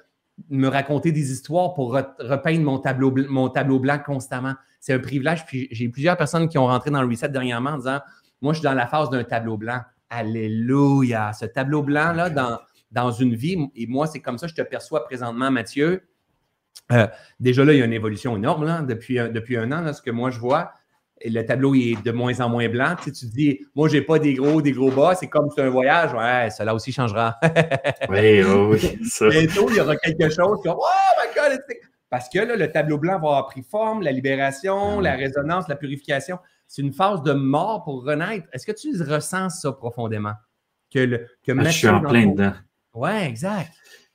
me 0.49 0.67
raconter 0.67 1.11
des 1.11 1.31
histoires 1.31 1.73
pour 1.73 1.93
repeindre 1.93 2.63
mon 2.63 2.79
tableau, 2.79 3.13
mon 3.29 3.49
tableau 3.49 3.79
blanc 3.79 3.99
constamment. 4.03 4.53
C'est 4.79 4.93
un 4.93 4.99
privilège. 4.99 5.45
Puis 5.45 5.67
j'ai 5.71 5.89
plusieurs 5.89 6.17
personnes 6.17 6.47
qui 6.47 6.57
ont 6.57 6.67
rentré 6.67 6.91
dans 6.91 7.01
le 7.01 7.07
reset 7.07 7.29
dernièrement 7.29 7.71
en 7.71 7.77
disant 7.77 7.99
Moi, 8.41 8.53
je 8.53 8.59
suis 8.59 8.63
dans 8.63 8.73
la 8.73 8.87
phase 8.87 9.09
d'un 9.09 9.23
tableau 9.23 9.57
blanc. 9.57 9.81
Alléluia. 10.09 11.33
Ce 11.33 11.45
tableau 11.45 11.81
blanc-là, 11.81 12.29
dans, 12.29 12.59
dans 12.93 13.11
une 13.11 13.35
vie. 13.35 13.57
Et 13.75 13.87
moi, 13.87 14.07
c'est 14.07 14.21
comme 14.21 14.37
ça 14.37 14.47
que 14.47 14.51
je 14.51 14.55
te 14.55 14.67
perçois 14.67 15.03
présentement, 15.03 15.51
Mathieu. 15.51 16.03
Euh, 16.91 17.07
déjà 17.39 17.65
là, 17.65 17.73
il 17.73 17.79
y 17.79 17.81
a 17.81 17.85
une 17.85 17.93
évolution 17.93 18.37
énorme 18.37 18.85
depuis, 18.85 19.15
depuis 19.15 19.57
un 19.57 19.71
an, 19.71 19.93
ce 19.93 20.01
que 20.01 20.11
moi 20.11 20.29
je 20.29 20.39
vois. 20.39 20.71
Et 21.21 21.29
le 21.29 21.45
tableau 21.45 21.73
est 21.73 22.03
de 22.03 22.11
moins 22.11 22.39
en 22.41 22.49
moins 22.49 22.67
blanc. 22.67 22.95
Tu, 23.01 23.11
tu 23.11 23.29
te 23.29 23.33
dis, 23.33 23.59
moi, 23.75 23.87
je 23.87 23.95
n'ai 23.95 24.01
pas 24.01 24.19
des 24.19 24.33
gros, 24.33 24.61
des 24.61 24.73
gros 24.73 24.91
bas, 24.91 25.15
c'est 25.15 25.27
comme 25.27 25.49
c'est 25.55 25.61
un 25.61 25.69
voyage. 25.69 26.13
Ouais, 26.13 26.49
cela 26.49 26.75
aussi 26.75 26.91
changera. 26.91 27.39
oui, 28.09 28.43
oui. 28.43 28.99
Bientôt, 29.29 29.69
il 29.69 29.75
y 29.75 29.79
aura 29.79 29.95
quelque 29.95 30.29
chose 30.29 30.59
comme, 30.63 30.75
oh 30.77 31.21
my 31.21 31.33
God! 31.35 31.59
Parce 32.09 32.29
que 32.29 32.39
là, 32.39 32.55
le 32.55 32.71
tableau 32.71 32.97
blanc 32.97 33.13
va 33.13 33.29
avoir 33.29 33.45
pris 33.47 33.63
forme, 33.63 34.03
la 34.03 34.11
libération, 34.11 34.99
la 34.99 35.15
résonance, 35.15 35.67
la 35.67 35.75
purification. 35.75 36.37
C'est 36.67 36.81
une 36.81 36.93
phase 36.93 37.23
de 37.23 37.33
mort 37.33 37.83
pour 37.83 38.03
renaître. 38.03 38.47
Est-ce 38.51 38.65
que 38.65 38.71
tu 38.71 39.01
ressens 39.01 39.49
ça 39.49 39.71
profondément? 39.71 40.33
Que 40.91 40.99
le, 40.99 41.27
que 41.43 41.51
ah, 41.57 41.63
je 41.63 41.69
suis 41.69 41.87
en 41.87 42.01
plein 42.01 42.27
dedans. 42.27 42.53
Ouais, 42.93 43.27
exact. 43.27 43.71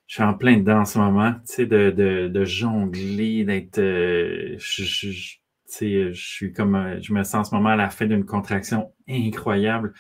Je 0.07 0.15
suis 0.15 0.23
en 0.23 0.35
plein 0.35 0.57
dedans 0.57 0.81
en 0.81 0.85
ce 0.85 0.99
moment, 0.99 1.35
tu 1.47 1.55
sais, 1.55 1.67
de, 1.67 2.45
jongler, 2.45 3.45
d'être. 3.45 3.79
Euh, 3.79 4.57
je, 4.59 4.85
je, 4.85 6.13
suis 6.13 6.53
comme. 6.53 6.99
Je 7.03 7.13
me 7.13 7.23
sens 7.25 7.35
en 7.35 7.45
ce 7.51 7.55
moment 7.55 7.71
à 7.71 7.77
la 7.77 7.91
fin 7.91 8.07
d'une 8.07 8.25
contraction 8.25 8.93
incroyable 9.09 9.93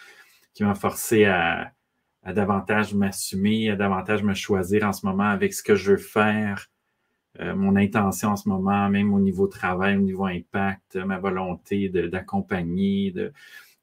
qui 0.54 0.64
m'a 0.64 0.74
forcé 0.74 1.26
à, 1.26 1.72
à 2.22 2.32
davantage 2.32 2.94
m'assumer, 2.94 3.70
à 3.70 3.76
davantage 3.76 4.22
me 4.22 4.34
choisir 4.34 4.84
en 4.84 4.92
ce 4.92 5.06
moment 5.06 5.24
avec 5.30 5.54
ce 5.54 5.62
que 5.62 5.74
je 5.74 5.92
veux 5.92 5.98
faire, 5.98 6.68
euh, 7.40 7.54
mon 7.54 7.76
intention 7.76 8.30
en 8.30 8.36
ce 8.36 8.48
moment, 8.48 8.88
même 8.88 9.14
au 9.14 9.20
niveau 9.20 9.46
travail, 9.46 9.96
au 9.96 10.00
niveau 10.00 10.26
impact, 10.26 10.96
ma 10.96 11.18
volonté 11.18 11.88
d'accompagner, 11.88 13.12
de, 13.12 13.32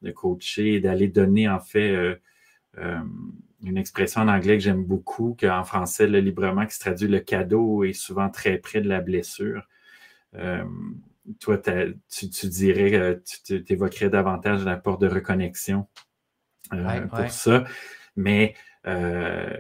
de, 0.02 0.12
coacher, 0.12 0.80
d'aller 0.80 1.08
donner 1.08 1.48
en 1.48 1.60
fait 1.60 1.92
euh, 1.92 2.16
euh, 2.78 3.00
une 3.64 3.78
expression 3.78 4.22
en 4.22 4.28
anglais 4.28 4.58
que 4.58 4.64
j'aime 4.64 4.84
beaucoup, 4.84 5.36
qu'en 5.40 5.64
français, 5.64 6.08
le 6.08 6.20
librement, 6.20 6.66
qui 6.66 6.76
se 6.76 6.80
traduit 6.80 7.08
le 7.08 7.20
cadeau 7.20 7.84
est 7.84 7.94
souvent 7.94 8.30
très 8.30 8.58
près 8.58 8.82
de 8.82 8.90
la 8.90 9.02
blessure. 9.02 9.68
toi, 11.40 11.58
tu, 12.10 12.30
tu, 12.30 12.48
dirais, 12.48 13.22
tu 13.46 13.64
évoquerais 13.70 14.10
davantage 14.10 14.64
la 14.66 14.76
porte 14.78 15.02
de 15.02 15.08
reconnexion 15.08 15.88
pour 17.10 17.30
ça. 17.30 17.64
Mais 18.16 18.56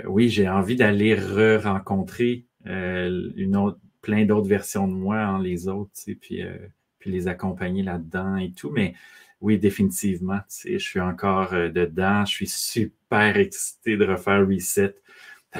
oui, 0.06 0.30
j'ai 0.30 0.50
envie 0.50 0.76
d'aller 0.76 1.16
re-rencontrer 1.16 2.46
une 2.66 3.56
autre, 3.56 3.80
plein 4.06 4.24
d'autres 4.26 4.48
versions 4.48 4.88
de 4.88 4.94
moi 4.94 5.26
en 5.26 5.40
les 5.40 5.68
autres, 5.68 5.92
puis, 6.22 6.44
euh, 6.44 6.56
puis 7.00 7.12
les 7.12 7.28
accompagner 7.28 7.82
là-dedans 7.82 8.38
et 8.38 8.52
tout. 8.52 8.70
Mais 8.70 8.94
oui, 9.42 9.58
définitivement, 9.58 10.40
je 10.64 10.78
suis 10.78 11.00
encore 11.00 11.54
euh, 11.54 11.70
dedans. 11.70 12.26
Je 12.26 12.32
suis 12.32 12.48
super 12.48 13.38
excité 13.38 13.98
de 13.98 14.06
refaire 14.06 14.48
Reset. 14.48 14.96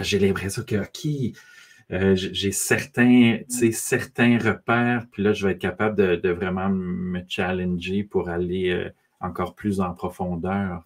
J'ai 0.02 0.20
l'impression 0.20 0.64
que, 0.64 0.76
OK, 0.76 1.38
euh, 1.92 2.16
j'ai 2.16 2.52
certains, 2.52 3.40
certains 3.48 4.38
repères, 4.38 5.06
puis 5.12 5.24
là, 5.24 5.34
je 5.34 5.46
vais 5.46 5.54
être 5.54 5.60
capable 5.60 5.96
de, 6.20 6.30
vraiment 6.30 6.70
me 6.70 7.22
challenger 7.28 8.04
pour 8.04 8.30
aller 8.30 8.90
encore 9.22 9.56
plus 9.56 9.80
en 9.80 9.94
profondeur 9.94 10.84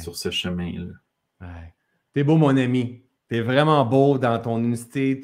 sur 0.00 0.16
ce 0.16 0.30
chemin-là. 0.30 0.92
Ouais. 1.40 1.74
T'es 2.16 2.24
beau, 2.24 2.36
mon 2.36 2.56
ami. 2.56 3.02
Tu 3.28 3.36
es 3.36 3.40
vraiment 3.42 3.84
beau 3.84 4.18
dans 4.18 4.38
ton 4.38 4.58
unicité. 4.58 5.20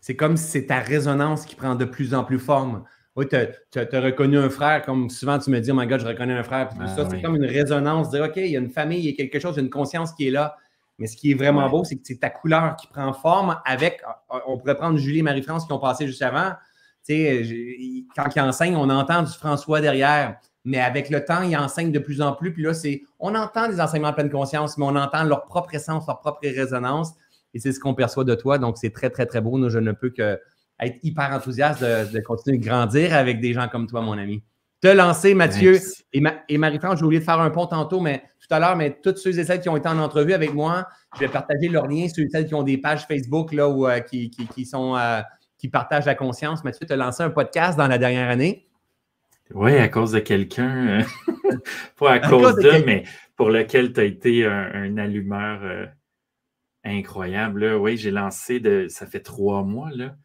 c'est 0.00 0.16
comme 0.16 0.36
si 0.36 0.50
c'est 0.50 0.66
ta 0.66 0.80
résonance 0.80 1.46
qui 1.46 1.54
prend 1.54 1.74
de 1.74 1.84
plus 1.84 2.12
en 2.12 2.24
plus 2.24 2.38
forme. 2.38 2.84
Oui, 3.14 3.26
tu 3.28 3.36
as, 3.36 4.00
reconnu 4.00 4.38
un 4.38 4.48
frère, 4.48 4.82
comme 4.82 5.10
souvent 5.10 5.38
tu 5.38 5.50
me 5.50 5.60
dis, 5.60 5.70
oh 5.70 5.74
my 5.74 5.86
God, 5.86 6.00
je 6.00 6.06
reconnais 6.06 6.32
un 6.32 6.42
frère. 6.42 6.70
Ah 6.80 6.86
ça, 6.86 7.06
c'est 7.10 7.20
comme 7.20 7.36
une 7.36 7.44
résonance, 7.44 8.08
dire, 8.10 8.24
OK, 8.24 8.36
il 8.36 8.46
y 8.46 8.56
a 8.56 8.60
une 8.60 8.70
famille, 8.70 9.00
il 9.00 9.10
y 9.10 9.12
a 9.12 9.16
quelque 9.16 9.38
chose, 9.38 9.54
il 9.54 9.58
y 9.58 9.60
a 9.60 9.64
une 9.64 9.70
conscience 9.70 10.12
qui 10.12 10.28
est 10.28 10.30
là. 10.30 10.56
Mais 10.98 11.06
ce 11.06 11.16
qui 11.16 11.32
est 11.32 11.34
vraiment 11.34 11.68
beau, 11.68 11.84
c'est 11.84 11.96
que 11.96 12.02
c'est 12.04 12.20
ta 12.20 12.30
couleur 12.30 12.76
qui 12.76 12.86
prend 12.86 13.12
forme 13.12 13.60
avec, 13.64 14.02
on 14.46 14.56
pourrait 14.56 14.76
prendre 14.76 14.98
Julie 14.98 15.18
et 15.18 15.22
Marie-France 15.22 15.66
qui 15.66 15.72
ont 15.72 15.78
passé 15.78 16.06
juste 16.06 16.22
avant. 16.22 16.52
Tu 17.06 17.14
sais, 17.14 18.06
quand 18.14 18.34
ils 18.34 18.40
enseignent, 18.40 18.76
on 18.76 18.88
entend 18.88 19.22
du 19.22 19.32
François 19.32 19.80
derrière. 19.80 20.38
Mais 20.64 20.78
avec 20.78 21.10
le 21.10 21.24
temps, 21.24 21.42
ils 21.42 21.56
enseignent 21.56 21.90
de 21.90 21.98
plus 21.98 22.22
en 22.22 22.34
plus. 22.34 22.52
Puis 22.52 22.62
là, 22.62 22.72
c'est, 22.72 23.02
on 23.18 23.34
entend 23.34 23.68
des 23.68 23.80
enseignements 23.80 24.10
en 24.10 24.12
pleine 24.12 24.30
conscience, 24.30 24.78
mais 24.78 24.84
on 24.84 24.94
entend 24.94 25.24
leur 25.24 25.44
propre 25.44 25.74
essence, 25.74 26.06
leur 26.06 26.20
propre 26.20 26.38
résonance. 26.42 27.14
Et 27.52 27.58
c'est 27.58 27.72
ce 27.72 27.80
qu'on 27.80 27.94
perçoit 27.94 28.24
de 28.24 28.34
toi. 28.34 28.58
Donc, 28.58 28.78
c'est 28.78 28.90
très, 28.90 29.10
très, 29.10 29.26
très 29.26 29.40
beau. 29.40 29.58
Nous, 29.58 29.70
je 29.70 29.78
ne 29.78 29.92
peux 29.92 30.10
que 30.10 30.38
être 30.86 30.98
hyper 31.02 31.30
enthousiaste 31.32 31.82
de, 31.82 32.20
continuer 32.20 32.58
de 32.58 32.64
grandir 32.64 33.14
avec 33.14 33.40
des 33.40 33.52
gens 33.52 33.68
comme 33.68 33.86
toi, 33.86 34.00
mon 34.00 34.18
ami. 34.18 34.42
Te 34.80 34.88
lancer, 34.88 35.34
Mathieu 35.34 35.78
et, 36.12 36.58
Marie-France, 36.58 36.98
j'ai 36.98 37.04
oublié 37.04 37.20
de 37.20 37.24
faire 37.24 37.40
un 37.40 37.50
pont 37.50 37.66
tantôt, 37.66 38.00
mais 38.00 38.24
tout 38.40 38.52
à 38.52 38.58
l'heure, 38.58 38.76
mais 38.76 38.98
toutes 39.02 39.18
ceux 39.18 39.38
et 39.38 39.44
celles 39.44 39.60
qui 39.60 39.68
ont 39.68 39.76
été 39.76 39.88
en 39.88 39.98
entrevue 39.98 40.32
avec 40.32 40.52
moi, 40.52 40.86
je 41.14 41.20
vais 41.20 41.28
partager 41.28 41.68
leurs 41.68 41.86
liens, 41.86 42.08
ceux 42.08 42.22
et 42.22 42.28
celles 42.28 42.46
qui 42.46 42.54
ont 42.54 42.64
des 42.64 42.78
pages 42.78 43.06
Facebook 43.06 43.52
là, 43.52 43.68
où, 43.68 43.86
euh, 43.86 44.00
qui, 44.00 44.30
qui, 44.30 44.66
sont, 44.66 44.96
euh, 44.96 45.20
qui 45.56 45.68
partagent 45.68 46.06
la 46.06 46.16
conscience. 46.16 46.64
Mathieu, 46.64 46.84
tu 46.84 46.92
as 46.92 46.96
lancé 46.96 47.22
un 47.22 47.30
podcast 47.30 47.78
dans 47.78 47.86
la 47.86 47.98
dernière 47.98 48.28
année. 48.28 48.66
Oui, 49.54 49.76
à 49.76 49.88
cause 49.88 50.12
de 50.12 50.18
quelqu'un. 50.18 51.00
Euh, 51.00 51.56
pas 51.98 52.12
à, 52.12 52.18
cause, 52.18 52.56
de, 52.56 52.84
mais 52.84 53.04
pour 53.36 53.50
lequel 53.50 53.92
tu 53.92 54.00
as 54.00 54.04
été 54.04 54.46
un, 54.46 54.96
allumeur 54.96 55.60
euh, 55.62 55.86
incroyable. 56.84 57.64
Oui, 57.74 57.96
j'ai 57.96 58.10
lancé 58.10 58.60
de. 58.60 58.86
Ça 58.88 59.06
fait 59.06 59.20
trois 59.20 59.62
mois, 59.62 59.90
là. 59.90 60.16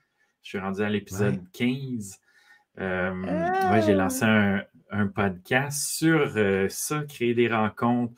Je 0.47 0.51
suis 0.51 0.59
rendu 0.59 0.81
à 0.81 0.89
l'épisode 0.89 1.41
15. 1.51 2.21
Euh, 2.79 3.11
oui, 3.69 3.81
j'ai 3.85 3.93
lancé 3.93 4.23
un, 4.23 5.07
podcast 5.07 5.77
sur 5.89 6.31
ça, 6.69 7.03
créer 7.03 7.33
des 7.33 7.49
rencontres. 7.49 8.13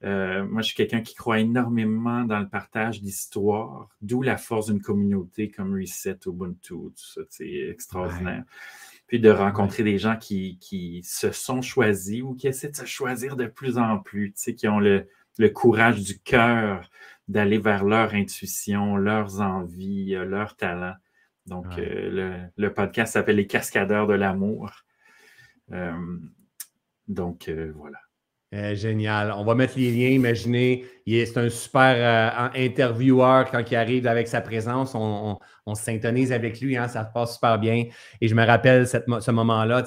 moi, 0.00 0.62
je 0.62 0.68
suis 0.68 0.76
quelqu'un 0.76 1.02
qui 1.02 1.14
croit 1.14 1.40
énormément 1.40 2.24
dans 2.24 2.38
le 2.38 2.48
partage 2.48 3.02
d'histoires, 3.02 3.90
d'où 4.00 4.22
la 4.22 4.38
force 4.38 4.68
d'une 4.68 4.80
communauté 4.80 5.50
comme 5.50 5.78
Reset, 5.78 6.20
Ubuntu, 6.24 6.68
tout 6.68 6.92
ça, 6.96 7.20
c'est 7.28 7.68
extraordinaire 7.68 8.44
puis 9.06 9.20
de 9.20 9.28
rencontrer 9.28 9.82
des 9.82 9.98
gens 9.98 10.16
qui, 10.16 11.02
se 11.04 11.32
sont 11.32 11.60
choisis 11.60 12.22
ou 12.22 12.32
qui 12.34 12.48
essaient 12.48 12.70
de 12.70 12.76
se 12.76 12.86
choisir 12.86 13.36
de 13.36 13.44
plus 13.44 13.76
en 13.76 13.98
plus, 13.98 14.32
tu 14.32 14.40
sais, 14.40 14.54
qui 14.54 14.68
ont 14.68 14.80
le, 14.80 15.06
courage 15.52 16.00
du 16.00 16.18
cœur 16.18 16.88
d'aller 17.28 17.58
vers 17.58 17.84
leur 17.84 18.14
intuition, 18.14 18.96
leurs 18.96 19.42
envies, 19.42 20.14
euh, 20.14 20.24
leurs 20.24 20.56
talents. 20.56 20.96
Donc, 21.46 21.66
euh, 21.78 22.48
le, 22.56 22.72
podcast 22.72 23.12
s'appelle 23.12 23.36
Les 23.36 23.46
Cascadeurs 23.46 24.06
de 24.06 24.14
l'amour. 24.14 24.70
Euh, 25.72 25.92
donc, 27.06 27.50
voilà. 27.74 27.98
Eh, 28.56 28.76
génial. 28.76 29.32
On 29.36 29.44
va 29.44 29.56
mettre 29.56 29.76
les 29.76 29.90
liens. 29.90 30.10
Imaginez, 30.10 30.84
c'est 31.06 31.36
un 31.38 31.48
super 31.48 31.80
euh, 31.96 32.48
intervieweur 32.54 33.50
quand 33.50 33.68
il 33.68 33.74
arrive 33.74 34.06
avec 34.06 34.28
sa 34.28 34.40
présence. 34.40 34.94
On, 34.94 35.38
on, 35.66 35.74
s'intonise 35.74 36.30
avec 36.32 36.60
lui. 36.60 36.76
Hein, 36.76 36.86
ça 36.86 37.04
se 37.04 37.12
passe 37.12 37.34
super 37.34 37.58
bien. 37.58 37.86
Et 38.20 38.28
je 38.28 38.34
me 38.34 38.44
rappelle 38.44 38.86
ce 38.86 39.30
moment-là. 39.32 39.82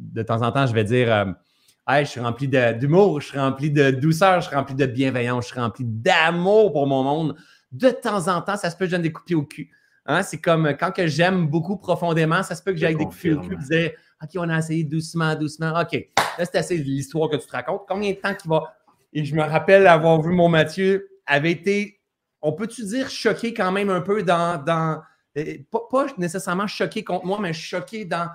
de 0.00 0.22
temps 0.22 0.40
en 0.40 0.50
temps, 0.50 0.66
je 0.66 0.72
vais 0.72 0.84
dire 0.84 1.12
euh, 1.12 2.00
je 2.00 2.04
suis 2.04 2.20
rempli 2.20 2.48
d'humour, 2.48 3.20
je 3.20 3.28
suis 3.28 3.38
rempli 3.38 3.70
de 3.70 3.90
douceur, 3.90 4.40
je 4.40 4.46
suis 4.46 4.56
rempli 4.56 4.74
de 4.74 4.86
bienveillance, 4.86 5.44
je 5.44 5.52
suis 5.52 5.60
rempli 5.60 5.84
d'amour 5.84 6.72
pour 6.72 6.86
mon 6.86 7.02
monde. 7.02 7.36
De 7.70 7.90
temps 7.90 8.28
en 8.28 8.40
temps, 8.40 8.56
ça 8.56 8.70
se 8.70 8.76
peut 8.76 8.86
que 8.86 8.92
je 8.92 8.96
donne 8.96 9.02
des 9.02 9.12
coups 9.12 9.34
au 9.34 9.42
cul. 9.42 9.70
Hein, 10.06 10.22
c'est 10.22 10.40
comme 10.40 10.76
quand 10.78 10.92
que 10.92 11.06
j'aime 11.06 11.46
beaucoup 11.46 11.76
profondément, 11.76 12.42
ça 12.42 12.54
se 12.54 12.62
peut 12.62 12.72
que 12.72 12.78
j'aille 12.78 12.96
des 12.96 13.04
coups 13.04 13.26
au 13.26 13.56
dire 13.68 13.92
OK, 14.22 14.30
on 14.36 14.48
a 14.48 14.58
essayé 14.58 14.84
doucement, 14.84 15.34
doucement. 15.34 15.78
OK, 15.80 15.92
là, 16.38 16.44
c'est 16.44 16.56
assez 16.56 16.78
l'histoire 16.78 17.28
que 17.28 17.36
tu 17.36 17.46
te 17.46 17.52
racontes. 17.52 17.82
Combien 17.88 18.12
de 18.12 18.16
temps 18.16 18.34
qu'il 18.34 18.50
va? 18.50 18.74
Et 19.12 19.24
je 19.24 19.34
me 19.34 19.42
rappelle 19.42 19.86
avoir 19.86 20.20
vu 20.22 20.32
mon 20.32 20.48
Mathieu 20.48 21.08
avait 21.26 21.52
été, 21.52 22.00
on 22.40 22.52
peut-tu 22.52 22.84
dire, 22.84 23.10
choqué 23.10 23.52
quand 23.52 23.72
même 23.72 23.90
un 23.90 24.00
peu 24.00 24.22
dans. 24.22 24.62
dans 24.62 25.02
euh, 25.36 25.56
pas, 25.70 26.06
nécessairement 26.16 26.66
choqué 26.66 27.04
contre 27.04 27.26
moi, 27.26 27.38
mais 27.40 27.52
choqué 27.52 28.04
dans 28.04 28.28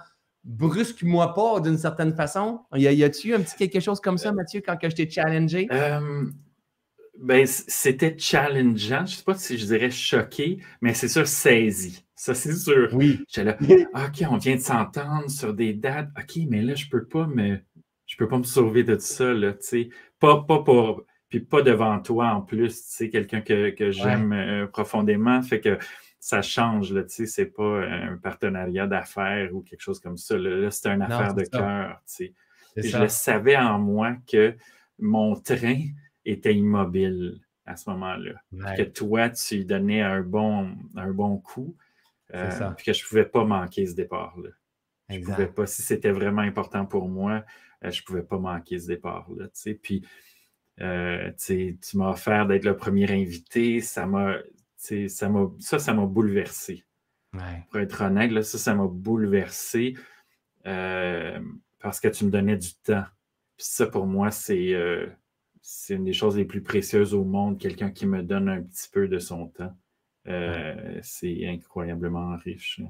brusque-moi 0.43 1.33
pas 1.33 1.59
d'une 1.59 1.77
certaine 1.77 2.15
façon. 2.15 2.61
Y, 2.75 3.03
a, 3.03 3.09
tu 3.09 3.29
eu 3.29 3.35
un 3.35 3.41
petit 3.41 3.55
quelque 3.55 3.79
chose 3.79 3.99
comme 3.99 4.17
ça, 4.17 4.31
Mathieu, 4.31 4.61
quand 4.65 4.77
que 4.77 4.89
je 4.89 4.95
t'ai 4.95 5.09
challengé? 5.09 5.67
Euh, 5.71 6.25
ben, 7.21 7.45
c'était 7.45 8.17
challengeant. 8.17 9.05
Je 9.05 9.11
ne 9.11 9.17
sais 9.17 9.23
pas 9.23 9.35
si 9.35 9.57
je 9.57 9.65
dirais 9.65 9.91
choqué, 9.91 10.59
mais 10.81 10.93
c'est 10.93 11.07
sûr 11.07 11.27
saisi. 11.27 12.03
Ça, 12.15 12.33
c'est 12.33 12.53
sûr. 12.53 12.89
Oui. 12.93 13.23
J'étais 13.27 13.43
là, 13.43 13.57
OK, 14.05 14.23
on 14.29 14.37
vient 14.37 14.55
de 14.55 14.61
s'entendre 14.61 15.29
sur 15.29 15.53
des 15.53 15.73
dates. 15.73 16.09
OK, 16.17 16.43
mais 16.49 16.61
là, 16.61 16.75
je 16.75 16.87
peux 16.89 17.05
pas 17.05 17.27
me. 17.27 17.59
Je 18.07 18.17
peux 18.17 18.27
pas 18.27 18.39
me 18.39 18.43
sauver 18.43 18.83
de 18.83 18.97
ça, 18.97 19.33
là, 19.33 19.53
tu 19.53 19.59
sais. 19.61 19.89
Pas, 20.19 20.43
pas 20.43 20.63
pour. 20.63 21.05
Puis 21.29 21.39
pas 21.39 21.61
devant 21.61 21.99
toi 21.99 22.27
en 22.27 22.41
plus, 22.41 22.75
tu 22.75 22.89
sais, 22.89 23.09
quelqu'un 23.09 23.41
que, 23.41 23.91
j'aime 23.91 24.33
euh, 24.33 24.67
profondément. 24.67 25.41
Fait 25.41 25.61
que 25.61 25.77
ça 26.19 26.41
change, 26.41 26.91
là, 26.91 27.03
tu 27.03 27.09
sais, 27.09 27.25
c'est 27.25 27.45
pas 27.45 27.85
un 27.85 28.17
partenariat 28.17 28.85
d'affaires 28.85 29.55
ou 29.55 29.61
quelque 29.61 29.81
chose 29.81 29.99
comme 29.99 30.17
ça. 30.17 30.37
Là, 30.37 30.69
c'est 30.71 30.89
une 30.89 31.01
affaire 31.01 31.33
de 31.33 31.43
cœur, 31.43 32.01
tu 32.05 32.33
sais. 32.75 32.89
je 32.89 32.97
le 32.97 33.07
savais 33.07 33.55
en 33.55 33.79
moi 33.79 34.17
que 34.29 34.55
mon 34.99 35.35
train 35.35 35.85
était 36.25 36.55
immobile 36.55 37.41
à 37.65 37.75
ce 37.75 37.89
moment-là. 37.91 38.41
Que 38.75 38.83
toi, 38.83 39.29
tu 39.29 39.57
lui 39.57 39.65
donnais 39.65 40.01
un 40.01 40.21
bon, 40.21 40.75
un 40.95 41.11
bon 41.11 41.37
coup. 41.37 41.75
Euh, 42.33 42.71
puis 42.77 42.85
que 42.85 42.93
je 42.93 43.03
ne 43.03 43.07
pouvais 43.09 43.25
pas 43.25 43.43
manquer 43.43 43.85
ce 43.85 43.93
départ-là. 43.93 44.49
Je 45.09 45.19
pouvais 45.19 45.47
pas, 45.47 45.65
si 45.65 45.81
c'était 45.81 46.11
vraiment 46.11 46.41
important 46.41 46.85
pour 46.85 47.09
moi, 47.09 47.43
euh, 47.83 47.91
je 47.91 48.01
ne 48.01 48.05
pouvais 48.05 48.23
pas 48.23 48.37
manquer 48.39 48.79
ce 48.79 48.87
départ-là. 48.87 49.47
Puis 49.81 50.07
euh, 50.79 51.31
tu 51.37 51.77
m'as 51.95 52.11
offert 52.11 52.47
d'être 52.47 52.63
le 52.63 52.77
premier 52.77 53.11
invité, 53.11 53.81
ça 53.81 54.05
m'a. 54.05 54.37
Ça, 54.77 54.95
ça, 55.07 55.79
ça 55.79 55.93
m'a 55.93 56.05
bouleversé. 56.05 56.85
Pour 57.69 57.79
être 57.79 58.01
honnête, 58.01 58.31
là, 58.31 58.41
ça, 58.41 58.57
ça 58.57 58.73
m'a 58.73 58.87
bouleversé 58.87 59.95
parce 60.63 61.99
que 61.99 62.07
tu 62.07 62.25
me 62.25 62.31
donnais 62.31 62.57
du 62.57 62.73
temps. 62.75 63.05
Puis 63.57 63.67
ça, 63.67 63.85
pour 63.87 64.07
moi, 64.07 64.31
c'est 64.31 64.73
c'est 65.61 65.95
une 65.95 66.05
des 66.05 66.13
choses 66.13 66.37
les 66.37 66.45
plus 66.45 66.61
précieuses 66.61 67.13
au 67.13 67.23
monde, 67.23 67.59
quelqu'un 67.59 67.91
qui 67.91 68.05
me 68.05 68.23
donne 68.23 68.49
un 68.49 68.61
petit 68.61 68.89
peu 68.91 69.07
de 69.07 69.19
son 69.19 69.47
temps. 69.47 69.73
Euh, 70.27 70.99
c'est 71.01 71.47
incroyablement 71.47 72.35
riche. 72.43 72.81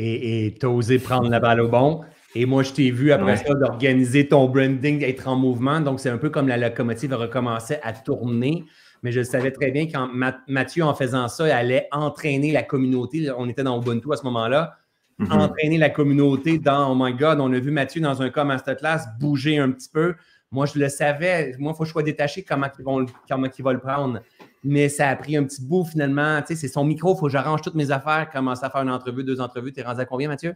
Et 0.00 0.54
tu 0.58 0.64
as 0.64 0.70
osé 0.70 1.00
prendre 1.00 1.28
la 1.28 1.40
balle 1.40 1.60
au 1.60 1.68
bon. 1.68 2.02
Et 2.36 2.46
moi, 2.46 2.62
je 2.62 2.72
t'ai 2.72 2.92
vu 2.92 3.10
après 3.10 3.36
ça 3.36 3.52
d'organiser 3.54 4.28
ton 4.28 4.48
branding, 4.48 5.00
d'être 5.00 5.26
en 5.26 5.34
mouvement. 5.34 5.80
Donc, 5.80 5.98
c'est 5.98 6.08
un 6.08 6.18
peu 6.18 6.30
comme 6.30 6.46
la 6.46 6.56
locomotive 6.56 7.14
recommençait 7.14 7.80
à 7.82 7.92
tourner. 7.92 8.64
mais 9.02 9.10
je 9.10 9.22
savais 9.22 9.50
très 9.50 9.72
bien 9.72 9.86
quand 9.86 10.08
Mathieu, 10.46 10.84
en 10.84 10.94
faisant 10.94 11.26
ça, 11.26 11.44
allait 11.56 11.88
entraîner 11.90 12.52
la 12.52 12.62
communauté. 12.62 13.28
On 13.36 13.48
était 13.48 13.64
dans 13.64 13.80
Ubuntu 13.80 14.12
à 14.12 14.16
ce 14.16 14.22
moment-là. 14.24 14.76
Mm-hmm. 15.18 15.32
Entraîner 15.32 15.78
la 15.78 15.90
communauté 15.90 16.58
dans 16.58 16.92
Oh 16.92 16.96
my 16.96 17.12
God, 17.14 17.40
on 17.40 17.52
a 17.52 17.58
vu 17.58 17.72
Mathieu 17.72 18.00
dans 18.00 18.22
un 18.22 18.30
cas 18.30 18.44
masterclass 18.44 19.00
bouger 19.18 19.58
un 19.58 19.72
petit 19.72 19.88
peu. 19.88 20.14
Moi, 20.50 20.66
je 20.66 20.78
le 20.78 20.88
savais. 20.88 21.54
Moi, 21.58 21.72
il 21.72 21.76
faut 21.76 21.82
que 21.82 21.88
je 21.88 21.92
sois 21.92 22.02
détaché 22.02 22.42
comment 22.42 22.68
ils 22.78 22.84
vont, 22.84 23.06
comment 23.28 23.46
ils 23.46 23.62
vont 23.62 23.72
le 23.72 23.80
prendre. 23.80 24.20
Mais 24.64 24.88
ça 24.88 25.08
a 25.08 25.16
pris 25.16 25.36
un 25.36 25.44
petit 25.44 25.62
bout 25.62 25.84
finalement. 25.84 26.40
Tu 26.40 26.48
sais, 26.48 26.56
c'est 26.56 26.68
son 26.68 26.84
micro, 26.84 27.14
il 27.14 27.18
faut 27.18 27.26
que 27.26 27.32
j'arrange 27.32 27.62
toutes 27.62 27.74
mes 27.74 27.90
affaires, 27.90 28.30
commencer 28.30 28.64
à 28.64 28.70
faire 28.70 28.82
une 28.82 28.90
entrevue, 28.90 29.24
deux 29.24 29.40
entrevues. 29.40 29.72
Tu 29.72 29.80
es 29.80 29.82
rendu 29.82 30.00
à 30.00 30.04
combien, 30.06 30.28
Mathieu? 30.28 30.54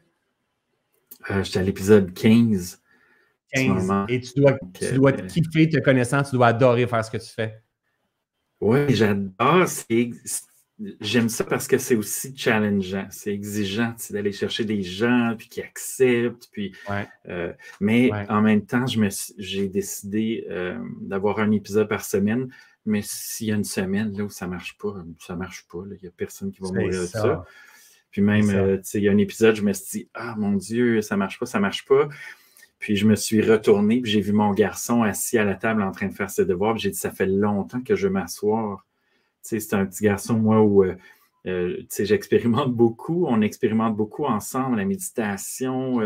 Euh, 1.30 1.44
J'étais 1.44 1.58
à 1.58 1.62
l'épisode 1.62 2.12
15. 2.12 2.80
15. 3.52 3.90
Et 4.08 4.20
tu 4.20 4.32
dois, 4.40 4.58
tu 4.72 4.94
dois 4.94 5.12
te 5.12 5.22
kiffer 5.22 5.68
te 5.68 5.78
connaissant, 5.78 6.22
tu 6.22 6.32
dois 6.32 6.48
adorer 6.48 6.86
faire 6.86 7.04
ce 7.04 7.10
que 7.10 7.18
tu 7.18 7.28
fais. 7.28 7.62
Oui, 8.60 8.94
j'adore. 8.94 9.66
J'aime 11.00 11.28
ça 11.28 11.44
parce 11.44 11.68
que 11.68 11.78
c'est 11.78 11.94
aussi 11.94 12.34
challengeant. 12.36 13.06
C'est 13.10 13.32
exigeant 13.32 13.94
d'aller 14.10 14.32
chercher 14.32 14.64
des 14.64 14.82
gens 14.82 15.34
puis 15.36 15.48
qui 15.48 15.62
acceptent. 15.62 16.48
Puis, 16.50 16.74
euh, 17.28 17.52
mais 17.80 18.10
en 18.28 18.40
même 18.40 18.64
temps, 18.64 18.86
j'ai 18.86 19.68
décidé 19.68 20.46
euh, 20.50 20.78
d'avoir 21.00 21.38
un 21.38 21.50
épisode 21.52 21.88
par 21.88 22.04
semaine. 22.04 22.52
Mais 22.84 23.00
s'il 23.04 23.46
y 23.46 23.52
a 23.52 23.54
une 23.54 23.64
semaine 23.64 24.16
là, 24.16 24.24
où 24.24 24.30
ça 24.30 24.46
ne 24.46 24.50
marche 24.50 24.76
pas, 24.76 24.92
ça 25.20 25.34
ne 25.34 25.38
marche 25.38 25.66
pas. 25.70 25.78
Il 25.86 25.98
n'y 26.02 26.08
a 26.08 26.10
personne 26.16 26.50
qui 26.50 26.60
va 26.60 26.68
mourir 26.68 27.02
de 27.02 27.06
ça. 27.06 27.44
Puis 28.10 28.22
même, 28.22 28.50
euh, 28.50 28.78
il 28.94 29.02
y 29.02 29.08
a 29.08 29.12
un 29.12 29.18
épisode, 29.18 29.54
je 29.54 29.62
me 29.62 29.72
suis 29.72 30.00
dit, 30.00 30.10
ah 30.14 30.34
mon 30.36 30.52
Dieu, 30.52 31.00
ça 31.00 31.16
marche 31.16 31.38
pas, 31.38 31.46
ça 31.46 31.60
marche 31.60 31.86
pas. 31.86 32.08
Puis 32.78 32.96
je 32.96 33.06
me 33.06 33.14
suis 33.14 33.40
retourné, 33.40 34.00
puis 34.00 34.10
j'ai 34.10 34.20
vu 34.20 34.32
mon 34.32 34.52
garçon 34.52 35.02
assis 35.02 35.38
à 35.38 35.44
la 35.44 35.54
table 35.54 35.82
en 35.82 35.92
train 35.92 36.08
de 36.08 36.12
faire 36.12 36.28
ses 36.28 36.44
devoirs. 36.44 36.76
J'ai 36.76 36.90
dit, 36.90 36.98
ça 36.98 37.12
fait 37.12 37.26
longtemps 37.26 37.80
que 37.80 37.94
je 37.94 38.08
veux 38.08 38.12
m'asseoir. 38.12 38.84
C'est 39.42 39.74
un 39.74 39.86
petit 39.86 40.04
garçon, 40.04 40.38
moi, 40.38 40.62
où 40.62 40.84
euh, 40.84 40.94
euh, 41.46 41.82
j'expérimente 41.98 42.72
beaucoup. 42.72 43.26
On 43.26 43.42
expérimente 43.42 43.96
beaucoup 43.96 44.24
ensemble, 44.24 44.76
la 44.76 44.84
méditation. 44.84 46.00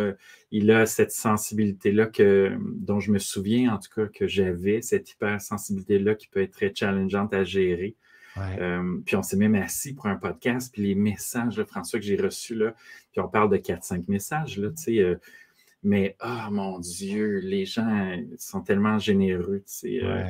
il 0.50 0.70
a 0.70 0.86
cette 0.86 1.12
sensibilité-là 1.12 2.06
que, 2.06 2.56
dont 2.74 3.00
je 3.00 3.12
me 3.12 3.18
souviens, 3.18 3.74
en 3.74 3.78
tout 3.78 3.90
cas, 3.94 4.06
que 4.06 4.26
j'avais, 4.26 4.82
cette 4.82 5.10
hypersensibilité-là 5.10 6.14
qui 6.14 6.28
peut 6.28 6.42
être 6.42 6.52
très 6.52 6.72
challengeante 6.74 7.34
à 7.34 7.44
gérer. 7.44 7.96
Euh, 8.38 9.00
puis 9.04 9.16
on 9.16 9.22
s'est 9.22 9.36
même 9.36 9.54
assis 9.54 9.94
pour 9.94 10.06
un 10.06 10.16
podcast, 10.16 10.72
puis 10.72 10.82
les 10.82 10.94
messages, 10.94 11.62
François, 11.64 11.98
que 11.98 12.04
j'ai 12.04 12.16
reçus, 12.16 12.54
là, 12.54 12.74
puis 13.12 13.20
on 13.20 13.28
parle 13.28 13.50
de 13.50 13.56
4-5 13.56 14.04
messages, 14.08 14.58
là, 14.58 14.70
tu 14.70 14.82
sais. 14.82 14.98
Euh, 14.98 15.16
mais, 15.82 16.16
oh 16.24 16.50
mon 16.50 16.78
Dieu, 16.78 17.38
les 17.42 17.64
gens 17.64 18.16
sont 18.38 18.60
tellement 18.60 18.98
généreux, 18.98 19.62
tu 19.66 19.72
sais. 19.72 20.00
Euh, 20.02 20.24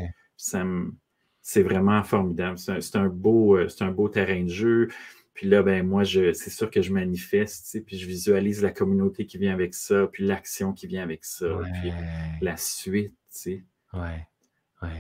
c'est 1.48 1.62
vraiment 1.62 2.02
formidable. 2.02 2.58
C'est 2.58 2.96
un, 2.96 3.06
beau, 3.06 3.56
un 3.56 3.90
beau 3.92 4.08
terrain 4.08 4.42
de 4.42 4.48
jeu. 4.48 4.88
Puis 5.32 5.46
là, 5.46 5.62
ben 5.62 5.86
moi, 5.86 6.02
c'est 6.04 6.50
sûr 6.50 6.68
que 6.72 6.82
je 6.82 6.92
manifeste, 6.92 7.84
puis 7.86 7.96
je 7.96 8.04
visualise 8.04 8.62
la 8.62 8.72
communauté 8.72 9.26
qui 9.26 9.38
vient 9.38 9.52
avec 9.52 9.72
ça, 9.72 10.08
puis 10.10 10.26
l'action 10.26 10.72
qui 10.72 10.88
vient 10.88 11.04
avec 11.04 11.24
ça, 11.24 11.46
puis 11.80 11.92
la 12.40 12.56
suite, 12.56 13.14
tu 13.32 13.38
sais. 13.38 13.64
Ouais. 13.92 14.26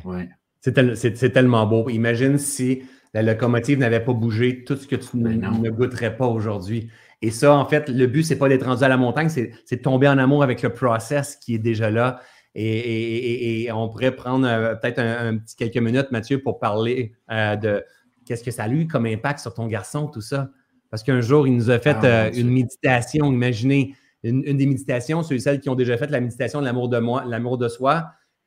Ouais. 0.04 0.28
C'est 0.62 1.32
tellement 1.32 1.66
beau. 1.66 1.88
Imagine 1.90 2.38
si 2.38 2.84
la 3.12 3.22
locomotive 3.22 3.80
n'avait 3.80 4.04
pas 4.04 4.12
bougé, 4.12 4.62
tout 4.62 4.76
ce 4.76 4.86
que 4.86 4.94
tu 4.94 5.16
ben 5.16 5.40
ne, 5.40 5.70
goûterais 5.70 6.16
pas 6.16 6.28
aujourd'hui. 6.28 6.92
Et 7.22 7.32
ça, 7.32 7.56
en 7.56 7.66
fait, 7.66 7.88
le 7.88 8.06
but, 8.06 8.22
c'est 8.22 8.38
pas 8.38 8.48
d'être 8.48 8.66
rendu 8.66 8.84
à 8.84 8.88
la 8.88 8.96
montagne, 8.96 9.30
c'est 9.30 9.50
de 9.68 9.82
tomber 9.82 10.06
en 10.06 10.16
amour 10.16 10.44
avec 10.44 10.62
le 10.62 10.72
process 10.72 11.34
qui 11.34 11.56
est 11.56 11.58
déjà 11.58 11.90
là. 11.90 12.20
Et, 12.58 13.68
on 13.72 13.88
pourrait 13.88 14.16
prendre 14.16 14.46
euh, 14.48 14.74
peut-être 14.74 14.98
un, 14.98 15.36
petit 15.36 15.56
quelques 15.56 15.76
minutes, 15.76 16.10
Mathieu, 16.10 16.42
pour 16.42 16.58
parler 16.58 17.12
euh, 17.30 17.54
de 17.56 17.84
qu'est-ce 18.24 18.42
que 18.42 18.50
ça 18.50 18.64
a 18.64 18.68
eu 18.68 18.86
comme 18.86 19.04
impact 19.06 19.40
sur 19.40 19.52
ton 19.52 19.66
garçon, 19.66 20.06
tout 20.06 20.22
ça. 20.22 20.50
Parce 20.90 21.02
qu'un 21.02 21.20
jour, 21.20 21.46
il 21.46 21.54
nous 21.54 21.70
a 21.70 21.78
fait 21.78 21.96
ah, 22.02 22.26
euh, 22.26 22.30
une 22.34 22.48
méditation, 22.48 23.30
imaginez, 23.30 23.94
une, 24.22 24.42
des 24.42 24.66
méditations, 24.66 25.22
ceux 25.22 25.34
et 25.34 25.38
celles 25.38 25.60
qui 25.60 25.68
ont 25.68 25.74
déjà 25.74 25.98
fait 25.98 26.10
la 26.10 26.20
méditation 26.20 26.60
de 26.60 26.64
l'amour 26.64 26.88
de 26.88 26.98
moi, 26.98 27.24
l'amour 27.26 27.58
de 27.58 27.68
soi. 27.68 27.92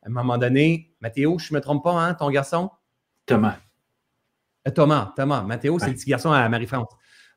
À 0.01 0.07
un 0.07 0.09
moment 0.09 0.37
donné, 0.37 0.91
Mathéo, 1.01 1.37
je 1.37 1.53
ne 1.53 1.57
me 1.57 1.61
trompe 1.61 1.83
pas, 1.83 1.93
hein, 1.93 2.15
ton 2.15 2.29
garçon? 2.29 2.71
Thomas. 3.25 3.57
Euh, 4.67 4.71
Thomas, 4.71 5.13
Thomas. 5.15 5.43
Mathéo, 5.43 5.77
c'est 5.77 5.87
le 5.87 5.93
petit 5.93 6.09
garçon 6.09 6.31
à 6.31 6.47
Marie-France. 6.49 6.89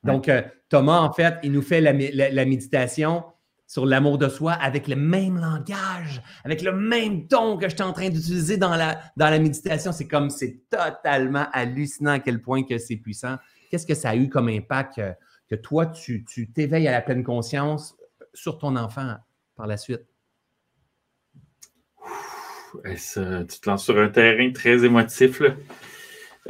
Donc, 0.04 0.28
euh, 0.28 0.42
Thomas, 0.68 1.00
en 1.00 1.12
fait, 1.12 1.34
il 1.42 1.52
nous 1.52 1.62
fait 1.62 1.80
la, 1.80 1.92
méditation 1.92 3.24
sur 3.72 3.86
l'amour 3.86 4.18
de 4.18 4.28
soi 4.28 4.52
avec 4.52 4.86
le 4.86 4.96
même 4.96 5.38
langage, 5.38 6.20
avec 6.44 6.60
le 6.60 6.72
même 6.72 7.26
ton 7.26 7.56
que 7.56 7.70
je 7.70 7.74
suis 7.74 7.82
en 7.82 7.94
train 7.94 8.10
d'utiliser 8.10 8.58
dans 8.58 8.76
la, 8.76 9.38
méditation. 9.38 9.92
C'est 9.92 10.06
comme, 10.06 10.28
c'est 10.28 10.60
totalement 10.68 11.46
hallucinant 11.54 12.10
à 12.10 12.18
quel 12.18 12.42
point 12.42 12.64
que 12.64 12.76
c'est 12.76 12.96
puissant. 12.96 13.36
Qu'est-ce 13.70 13.86
que 13.86 13.94
ça 13.94 14.10
a 14.10 14.16
eu 14.16 14.28
comme 14.28 14.48
impact 14.48 14.96
que, 14.96 15.12
que 15.48 15.54
toi, 15.54 15.86
tu 15.86 16.22
t'éveilles 16.54 16.86
à 16.86 16.92
la 16.92 17.00
pleine 17.00 17.24
conscience 17.24 17.96
sur 18.34 18.58
ton 18.58 18.76
enfant 18.76 19.14
par 19.56 19.66
la 19.66 19.78
suite? 19.78 20.04
tu 22.84 22.90
te 22.94 23.70
lances 23.70 23.84
sur 23.84 23.98
un 23.98 24.08
terrain 24.10 24.52
très 24.52 24.84
émotif. 24.84 25.40
Là. 25.40 25.54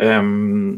Euh, 0.01 0.77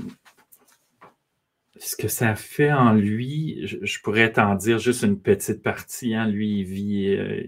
ce 1.85 1.97
que 1.97 2.09
ça 2.09 2.35
fait 2.35 2.73
en 2.73 2.93
lui, 2.93 3.67
je, 3.67 4.01
pourrais 4.01 4.33
t'en 4.33 4.55
dire 4.55 4.79
juste 4.79 5.03
une 5.03 5.21
petite 5.21 5.63
partie. 5.63 6.15
Hein. 6.15 6.29
Lui, 6.29 6.61
il 6.61 6.65
vit, 6.65 7.09
euh, 7.17 7.43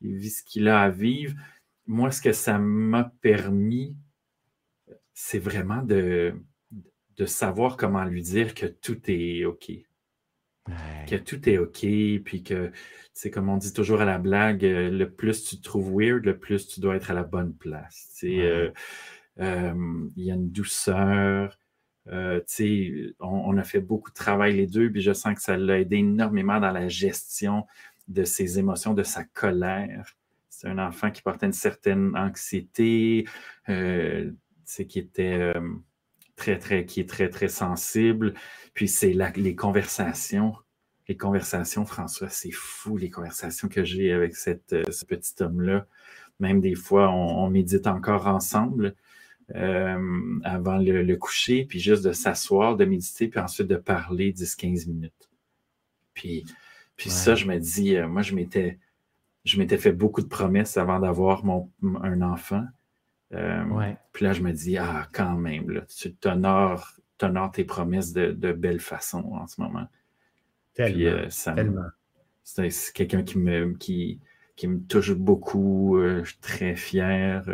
il, 0.00 0.16
vit 0.16 0.30
ce 0.30 0.42
qu'il 0.42 0.68
a 0.68 0.82
à 0.82 0.90
vivre. 0.90 1.34
Moi, 1.86 2.10
ce 2.10 2.20
que 2.20 2.32
ça 2.32 2.58
m'a 2.58 3.12
permis, 3.20 3.96
c'est 5.14 5.38
vraiment 5.38 5.82
de, 5.82 6.34
de 7.16 7.26
savoir 7.26 7.76
comment 7.76 8.04
lui 8.04 8.22
dire 8.22 8.54
que 8.54 8.66
tout 8.66 8.98
est 9.08 9.44
OK. 9.44 9.70
Que 11.08 11.16
tout 11.16 11.48
est 11.48 11.58
OK, 11.58 11.80
puis 12.24 12.42
que, 12.44 12.70
c'est 13.12 13.30
comme 13.30 13.48
on 13.48 13.56
dit 13.56 13.72
toujours 13.72 14.00
à 14.00 14.04
la 14.04 14.18
blague, 14.18 14.64
euh, 14.64 14.88
le 14.88 15.10
plus 15.10 15.42
tu 15.42 15.56
te 15.56 15.62
trouves 15.62 15.92
weird, 15.92 16.24
le 16.24 16.38
plus 16.38 16.68
tu 16.68 16.80
dois 16.80 16.96
être 16.96 17.10
à 17.10 17.14
la 17.14 17.24
bonne 17.24 17.54
place. 17.54 18.20
Ouais. 18.22 18.72
Euh, 19.40 20.04
il 20.16 20.24
y 20.24 20.30
a 20.30 20.34
une 20.34 20.50
douceur. 20.50 21.58
Euh, 22.08 22.40
on, 23.20 23.56
a 23.56 23.62
fait 23.62 23.80
beaucoup 23.80 24.10
de 24.10 24.14
travail 24.14 24.56
les 24.56 24.66
deux, 24.66 24.90
puis 24.90 25.02
je 25.02 25.12
sens 25.12 25.34
que 25.34 25.42
ça 25.42 25.56
l'a 25.56 25.80
aidé 25.80 25.96
énormément 25.96 26.58
dans 26.58 26.72
la 26.72 26.88
gestion 26.88 27.66
de 28.08 28.24
ses 28.24 28.58
émotions, 28.58 28.94
de 28.94 29.02
sa 29.02 29.24
colère. 29.24 30.16
C'est 30.48 30.68
un 30.68 30.78
enfant 30.78 31.10
qui 31.10 31.22
portait 31.22 31.46
une 31.46 31.52
certaine 31.52 32.16
anxiété, 32.16 33.26
euh, 33.68 34.30
qui 34.66 34.98
était 34.98 35.38
euh, 35.38 35.60
très, 36.36 36.58
très, 36.58 36.84
très, 36.84 37.48
sensible. 37.48 38.34
Puis 38.74 38.88
c'est 38.88 39.14
les 39.36 39.54
conversations. 39.54 40.54
Les 41.08 41.16
conversations, 41.16 41.84
François, 41.84 42.28
c'est 42.28 42.52
fou, 42.52 42.96
les 42.96 43.10
conversations 43.10 43.68
que 43.68 43.84
j'ai 43.84 44.12
avec 44.12 44.36
ce 44.36 45.04
petit 45.06 45.42
homme-là. 45.42 45.86
Même 46.38 46.60
des 46.60 46.74
fois, 46.74 47.10
on 47.10 47.50
médite 47.50 47.86
encore 47.86 48.26
ensemble. 48.26 48.94
Euh, 49.56 50.38
avant 50.44 50.78
le, 50.78 51.16
coucher, 51.16 51.64
puis 51.64 51.80
juste 51.80 52.04
de 52.04 52.12
s'asseoir, 52.12 52.76
de 52.76 52.84
méditer, 52.84 53.26
puis 53.26 53.40
ensuite 53.40 53.66
de 53.66 53.76
parler 53.76 54.32
10-15 54.32 54.86
minutes. 54.88 55.28
Puis, 56.14 56.44
puis 56.96 57.10
ça, 57.10 57.34
je 57.34 57.46
me 57.46 57.58
dis, 57.58 57.96
euh, 57.96 58.06
moi, 58.06 58.22
je 58.22 58.34
m'étais, 58.34 58.78
je 59.44 59.58
m'étais 59.58 59.78
fait 59.78 59.92
beaucoup 59.92 60.22
de 60.22 60.28
promesses 60.28 60.76
avant 60.76 61.00
d'avoir 61.00 61.44
mon, 61.44 61.68
un 61.82 62.22
enfant. 62.22 62.64
Euh, 63.32 63.64
puis 64.12 64.24
là, 64.24 64.32
je 64.32 64.42
me 64.42 64.52
dis, 64.52 64.78
ah, 64.78 65.08
quand 65.12 65.36
même, 65.36 65.68
là, 65.70 65.80
tu 65.82 66.14
t'honores, 66.14 66.94
tes 67.52 67.64
promesses 67.64 68.12
de, 68.12 68.30
de, 68.30 68.52
belle 68.52 68.80
façon 68.80 69.32
en 69.32 69.48
ce 69.48 69.60
moment. 69.60 69.88
Tellement, 70.74 71.28
tellement. 71.54 71.88
C'est, 72.44 72.70
quelqu'un 72.94 73.24
qui 73.24 73.38
me, 73.38 73.74
qui, 73.74 74.20
qui 74.54 74.68
me 74.68 74.80
touche 74.80 75.12
beaucoup. 75.12 75.98
je 76.00 76.24
suis 76.24 76.38
très 76.38 76.76
fier 76.76 77.44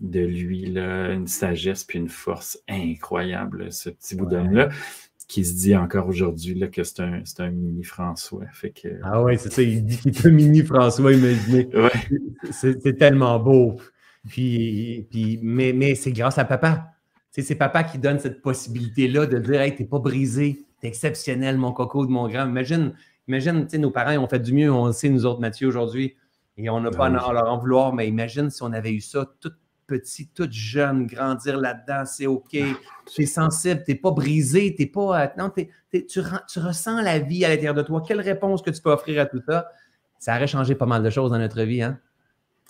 de 0.00 0.20
lui, 0.20 0.66
là, 0.66 1.12
une 1.12 1.26
sagesse 1.26 1.84
puis 1.84 1.98
une 1.98 2.08
force 2.08 2.58
incroyable, 2.68 3.72
ce 3.72 3.90
petit 3.90 4.16
bout 4.16 4.26
d'homme-là, 4.26 4.70
qui 5.28 5.44
se 5.44 5.54
dit 5.54 5.76
encore 5.76 6.08
aujourd'hui 6.08 6.58
que 6.70 6.82
c'est 6.82 7.00
un, 7.00 7.22
un, 7.38 7.50
mini 7.50 7.84
François. 7.84 8.46
Fait 8.52 8.70
que... 8.70 8.88
Ah 9.02 9.22
ouais, 9.22 9.36
c'est 9.36 9.52
ça, 9.52 9.62
il 9.62 9.84
dit 9.84 9.98
qu'il 9.98 10.16
est 10.16 10.26
un 10.26 10.30
mini 10.30 10.62
François, 10.62 11.12
imaginez. 11.12 11.68
Ouais. 11.74 11.90
C'est 12.50 12.96
tellement 12.98 13.38
beau. 13.38 13.76
Puis, 14.28 15.06
puis, 15.10 15.38
mais, 15.42 15.72
mais 15.72 15.94
c'est 15.94 16.12
grâce 16.12 16.38
à 16.38 16.44
papa. 16.44 16.92
C'est 17.30 17.54
papa 17.54 17.84
qui 17.84 17.98
donne 17.98 18.18
cette 18.18 18.42
possibilité-là 18.42 19.26
de 19.26 19.38
dire 19.38 19.60
Hey, 19.60 19.74
t'es 19.74 19.84
pas 19.84 20.00
brisé, 20.00 20.66
t'es 20.80 20.88
exceptionnel, 20.88 21.56
mon 21.58 21.72
coco 21.72 22.04
de 22.04 22.10
mon 22.10 22.28
grand. 22.28 22.46
Imagine, 22.46 22.94
imagine 23.28 23.66
nos 23.74 23.90
parents 23.90 24.16
ont 24.18 24.28
fait 24.28 24.40
du 24.40 24.52
mieux, 24.52 24.72
on 24.72 24.86
le 24.86 24.92
sait, 24.92 25.08
nous 25.08 25.26
autres, 25.26 25.40
Mathieu, 25.40 25.68
aujourd'hui. 25.68 26.16
Et 26.56 26.68
on 26.68 26.80
n'a 26.80 26.90
pas 26.90 27.08
ben 27.08 27.16
à 27.16 27.32
leur 27.32 27.50
en 27.50 27.58
vouloir, 27.58 27.94
mais 27.94 28.08
imagine 28.08 28.50
si 28.50 28.62
on 28.62 28.72
avait 28.72 28.92
eu 28.92 29.00
ça 29.00 29.32
toute 29.40 29.54
petit, 29.90 30.28
toute 30.28 30.52
jeune, 30.52 31.06
grandir 31.06 31.58
là-dedans, 31.58 32.04
c'est 32.06 32.26
OK. 32.26 32.50
Tu 32.50 33.22
es 33.22 33.26
sensible, 33.26 33.82
tu 33.84 33.92
n'es 33.92 33.98
pas 33.98 34.12
brisé, 34.12 34.74
t'es 34.74 34.86
pas. 34.86 35.22
Euh, 35.22 35.28
non, 35.36 35.50
tu, 35.50 36.06
tu, 36.06 36.20
ressens 36.60 37.02
la 37.02 37.18
vie 37.18 37.44
à 37.44 37.48
l'intérieur 37.48 37.74
de 37.74 37.82
toi. 37.82 38.02
Quelle 38.06 38.20
réponse 38.20 38.62
que 38.62 38.70
tu 38.70 38.80
peux 38.80 38.90
offrir 38.90 39.20
à 39.20 39.26
tout 39.26 39.42
ça? 39.48 39.68
Ça 40.18 40.36
aurait 40.36 40.46
changé 40.46 40.74
pas 40.74 40.86
mal 40.86 41.02
de 41.02 41.10
choses 41.10 41.30
dans 41.30 41.38
notre 41.38 41.62
vie, 41.62 41.82
hein? 41.82 41.98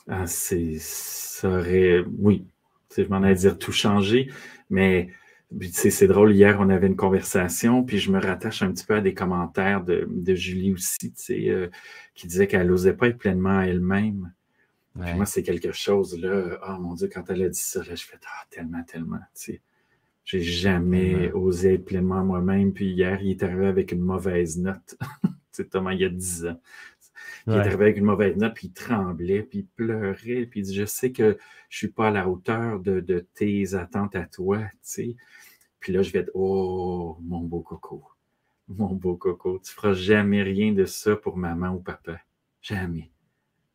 Ah, 0.09 0.27
c'est. 0.27 0.77
Ça 0.79 1.49
aurait. 1.49 2.05
Oui. 2.19 2.47
je 2.97 3.03
m'en 3.05 3.23
allais 3.23 3.35
dire 3.35 3.59
tout 3.59 3.73
changer, 3.73 4.31
mais 4.71 5.11
c'est 5.73 6.07
drôle, 6.07 6.33
hier, 6.33 6.59
on 6.61 6.69
avait 6.71 6.87
une 6.87 6.97
conversation, 6.97 7.83
puis 7.83 7.99
je 7.99 8.13
me 8.13 8.21
rattache 8.21 8.63
un 8.63 8.71
petit 8.73 8.85
peu 8.85 8.95
à 8.95 9.01
des 9.01 9.15
commentaires 9.15 9.83
de, 9.83 10.07
Julie 10.35 10.73
aussi, 10.73 11.13
euh, 11.31 11.69
qui 12.15 12.29
disait 12.29 12.47
qu'elle 12.47 12.69
n'osait 12.69 12.93
pas 12.93 13.09
être 13.09 13.19
pleinement 13.19 13.61
elle-même. 13.61 14.33
Moi, 14.95 15.25
c'est 15.25 15.43
quelque 15.43 15.73
chose, 15.73 16.19
là, 16.19 16.59
oh 16.69 16.81
mon 16.81 16.95
Dieu, 16.95 17.09
quand 17.13 17.29
elle 17.31 17.43
a 17.45 17.49
dit 17.49 17.61
ça, 17.61 17.81
là, 17.85 17.95
je 17.95 18.05
fais 18.05 18.19
ah, 18.27 18.47
tellement, 18.51 18.83
tellement. 18.83 19.21
J'ai 20.25 20.41
jamais 20.41 21.33
osé 21.33 21.75
être 21.75 21.85
pleinement 21.85 22.25
moi-même. 22.25 22.73
Puis 22.73 22.91
hier, 22.91 23.23
il 23.23 23.31
est 23.31 23.43
arrivé 23.43 23.67
avec 23.67 23.93
une 23.93 24.01
mauvaise 24.01 24.59
note. 24.59 24.97
c'est 25.53 25.71
Thomas, 25.71 25.93
il 25.93 26.01
y 26.01 26.05
a 26.05 26.09
10 26.09 26.47
ans. 26.47 26.61
Il 27.47 27.55
est 27.55 27.57
arrivé 27.57 27.85
avec 27.85 27.97
une 27.97 28.05
mauvaise 28.05 28.37
note, 28.37 28.55
puis 28.55 28.69
il 28.69 28.73
tremblait, 28.73 29.43
puis 29.43 29.61
il 29.61 29.67
pleurait, 29.67 30.47
puis 30.47 30.61
il 30.61 30.63
dit 30.63 30.75
Je 30.75 30.85
sais 30.85 31.11
que 31.11 31.39
je 31.69 31.77
ne 31.77 31.79
suis 31.79 31.89
pas 31.89 32.09
à 32.09 32.11
la 32.11 32.29
hauteur 32.29 32.81
de, 32.81 33.01
de 33.01 33.27
tes 33.35 33.75
attentes 33.75 34.15
à 34.15 34.27
toi. 34.27 34.59
Tu 34.59 34.79
sais. 34.83 35.17
Puis 35.81 35.93
là, 35.93 36.03
je 36.03 36.13
vais 36.13 36.21
être 36.21 36.31
Oh, 36.35 37.17
mon 37.23 37.41
beau 37.41 37.61
coco, 37.61 38.05
mon 38.69 38.95
beau 38.95 39.17
coco, 39.17 39.59
tu 39.59 39.71
ne 39.71 39.75
feras 39.75 39.93
jamais 39.95 40.43
rien 40.43 40.73
de 40.73 40.85
ça 40.85 41.17
pour 41.17 41.37
maman 41.37 41.71
ou 41.71 41.81
papa. 41.81 42.21
Jamais. 42.61 43.11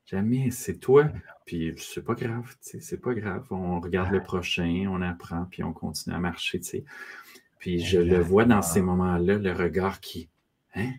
Jamais. 0.06 0.52
C'est 0.52 0.76
toi. 0.76 1.08
Puis 1.46 1.74
c'est 1.78 2.04
pas 2.04 2.14
grave, 2.16 2.56
c'est 2.62 3.02
pas 3.02 3.14
grave. 3.14 3.46
On 3.52 3.80
regarde 3.80 4.12
le 4.12 4.22
prochain, 4.22 4.88
on 4.90 5.02
apprend, 5.02 5.46
puis 5.50 5.64
on 5.64 5.74
continue 5.74 6.16
à 6.16 6.20
marcher, 6.20 6.60
tu 6.60 6.66
sais. 6.66 6.84
Puis 7.60 7.80
je 7.80 8.00
le 8.00 8.20
vois 8.20 8.46
dans 8.46 8.62
ces 8.62 8.82
moments-là, 8.82 9.38
le 9.38 9.52
regard 9.52 10.00
qui. 10.00 10.30
Hein? 10.76 10.92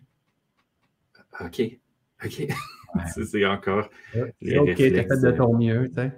OK. 1.39 1.61
OK. 2.25 2.47
c'est 3.29 3.45
encore. 3.45 3.89
Les 4.41 4.57
OK, 4.57 4.75
t'as 4.75 4.75
fait 4.75 5.21
de 5.21 5.31
ton 5.31 5.57
mieux, 5.57 5.87
tu 5.89 5.95
sais. 5.95 6.11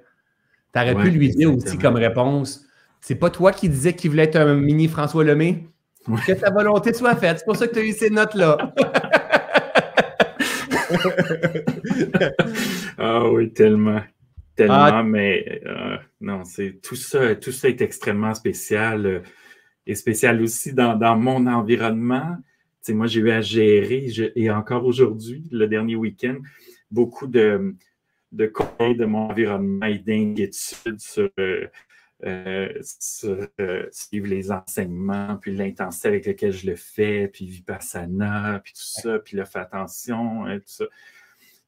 T'aurais 0.72 0.96
pu 0.96 1.10
lui 1.10 1.30
dire 1.30 1.54
aussi 1.54 1.78
comme 1.80 1.96
réponse 1.96 2.70
c'est 3.02 3.16
pas 3.16 3.30
toi 3.30 3.52
qui 3.52 3.70
disais 3.70 3.94
qu'il 3.94 4.10
voulait 4.12 4.24
être 4.24 4.36
un 4.36 4.56
mini 4.56 4.88
François 4.88 5.24
Lemay? 5.24 5.66
Que 6.26 6.34
ta 6.34 6.50
volonté 6.50 6.94
soit 6.94 7.16
faite. 7.16 7.40
C'est 7.40 7.46
pour 7.46 7.56
ça 7.56 7.68
que 7.68 7.74
tu 7.74 7.80
as 7.80 7.84
eu 7.84 7.92
ces 7.92 8.10
notes-là. 8.10 8.74
ah 13.00 13.30
oui, 13.30 13.52
tellement. 13.54 14.02
Tellement, 14.56 14.76
ah. 14.76 15.04
mais 15.04 15.62
euh, 15.66 15.98
non, 16.20 16.44
c'est 16.44 16.82
tout 16.82 16.96
ça, 16.96 17.36
tout 17.36 17.52
ça 17.52 17.70
est 17.70 17.82
extrêmement 17.82 18.34
spécial. 18.34 19.06
Euh, 19.06 19.20
et 19.88 19.96
spécial 19.96 20.42
aussi 20.42 20.74
dans, 20.74 21.18
mon 21.18 21.48
environnement. 21.48 22.38
moi, 22.90 23.08
j'ai 23.08 23.22
eu 23.22 23.32
à 23.32 23.42
gérer, 23.42 24.08
et 24.36 24.52
encore 24.52 24.86
aujourd'hui, 24.86 25.44
le 25.52 25.66
dernier 25.66 25.96
week-end, 25.96 26.38
beaucoup 26.92 27.26
de, 27.26 27.76
de 28.32 28.54
de 28.94 29.06
mon 29.06 29.32
environnement 29.32 29.88
et 29.88 29.98
d'inquiétudes 29.98 31.00
sur 31.00 31.32
euh, 31.40 31.66
euh, 32.24 33.88
suivre 33.92 34.28
les 34.28 34.52
enseignements, 34.52 35.38
puis 35.38 35.56
l'intensité 35.56 36.10
avec 36.10 36.26
laquelle 36.26 36.52
je 36.52 36.68
le 36.68 36.76
fais, 36.76 37.30
puis 37.30 37.46
Vipassana, 37.46 38.60
puis 38.64 38.74
tout 38.74 39.02
ça, 39.02 39.20
puis 39.20 39.38
là, 39.38 39.46
fais 39.46 39.60
attention, 39.60 40.46
hein, 40.46 40.60
tout 40.60 40.66
ça. 40.68 40.86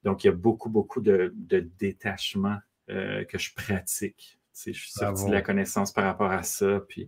Donc, 0.03 0.23
il 0.23 0.27
y 0.27 0.29
a 0.29 0.33
beaucoup, 0.33 0.69
beaucoup 0.69 1.01
de, 1.01 1.33
détachement 1.79 2.57
euh, 2.89 3.23
que 3.25 3.37
je 3.37 3.53
pratique. 3.53 4.39
je 4.65 4.71
suis 4.71 4.91
sorti 4.91 5.25
de 5.25 5.31
la 5.31 5.41
connaissance 5.41 5.91
par 5.91 6.05
rapport 6.05 6.31
à 6.31 6.43
ça, 6.43 6.81
puis 6.87 7.07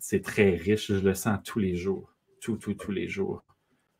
c'est 0.00 0.22
très 0.22 0.56
riche, 0.56 0.88
je 0.88 0.94
le 0.94 1.14
sens 1.14 1.38
tous 1.44 1.60
les 1.60 1.76
jours, 1.76 2.14
tous, 2.40 2.56
tous, 2.56 2.74
tous 2.74 2.92
les 2.92 3.08
jours. 3.08 3.44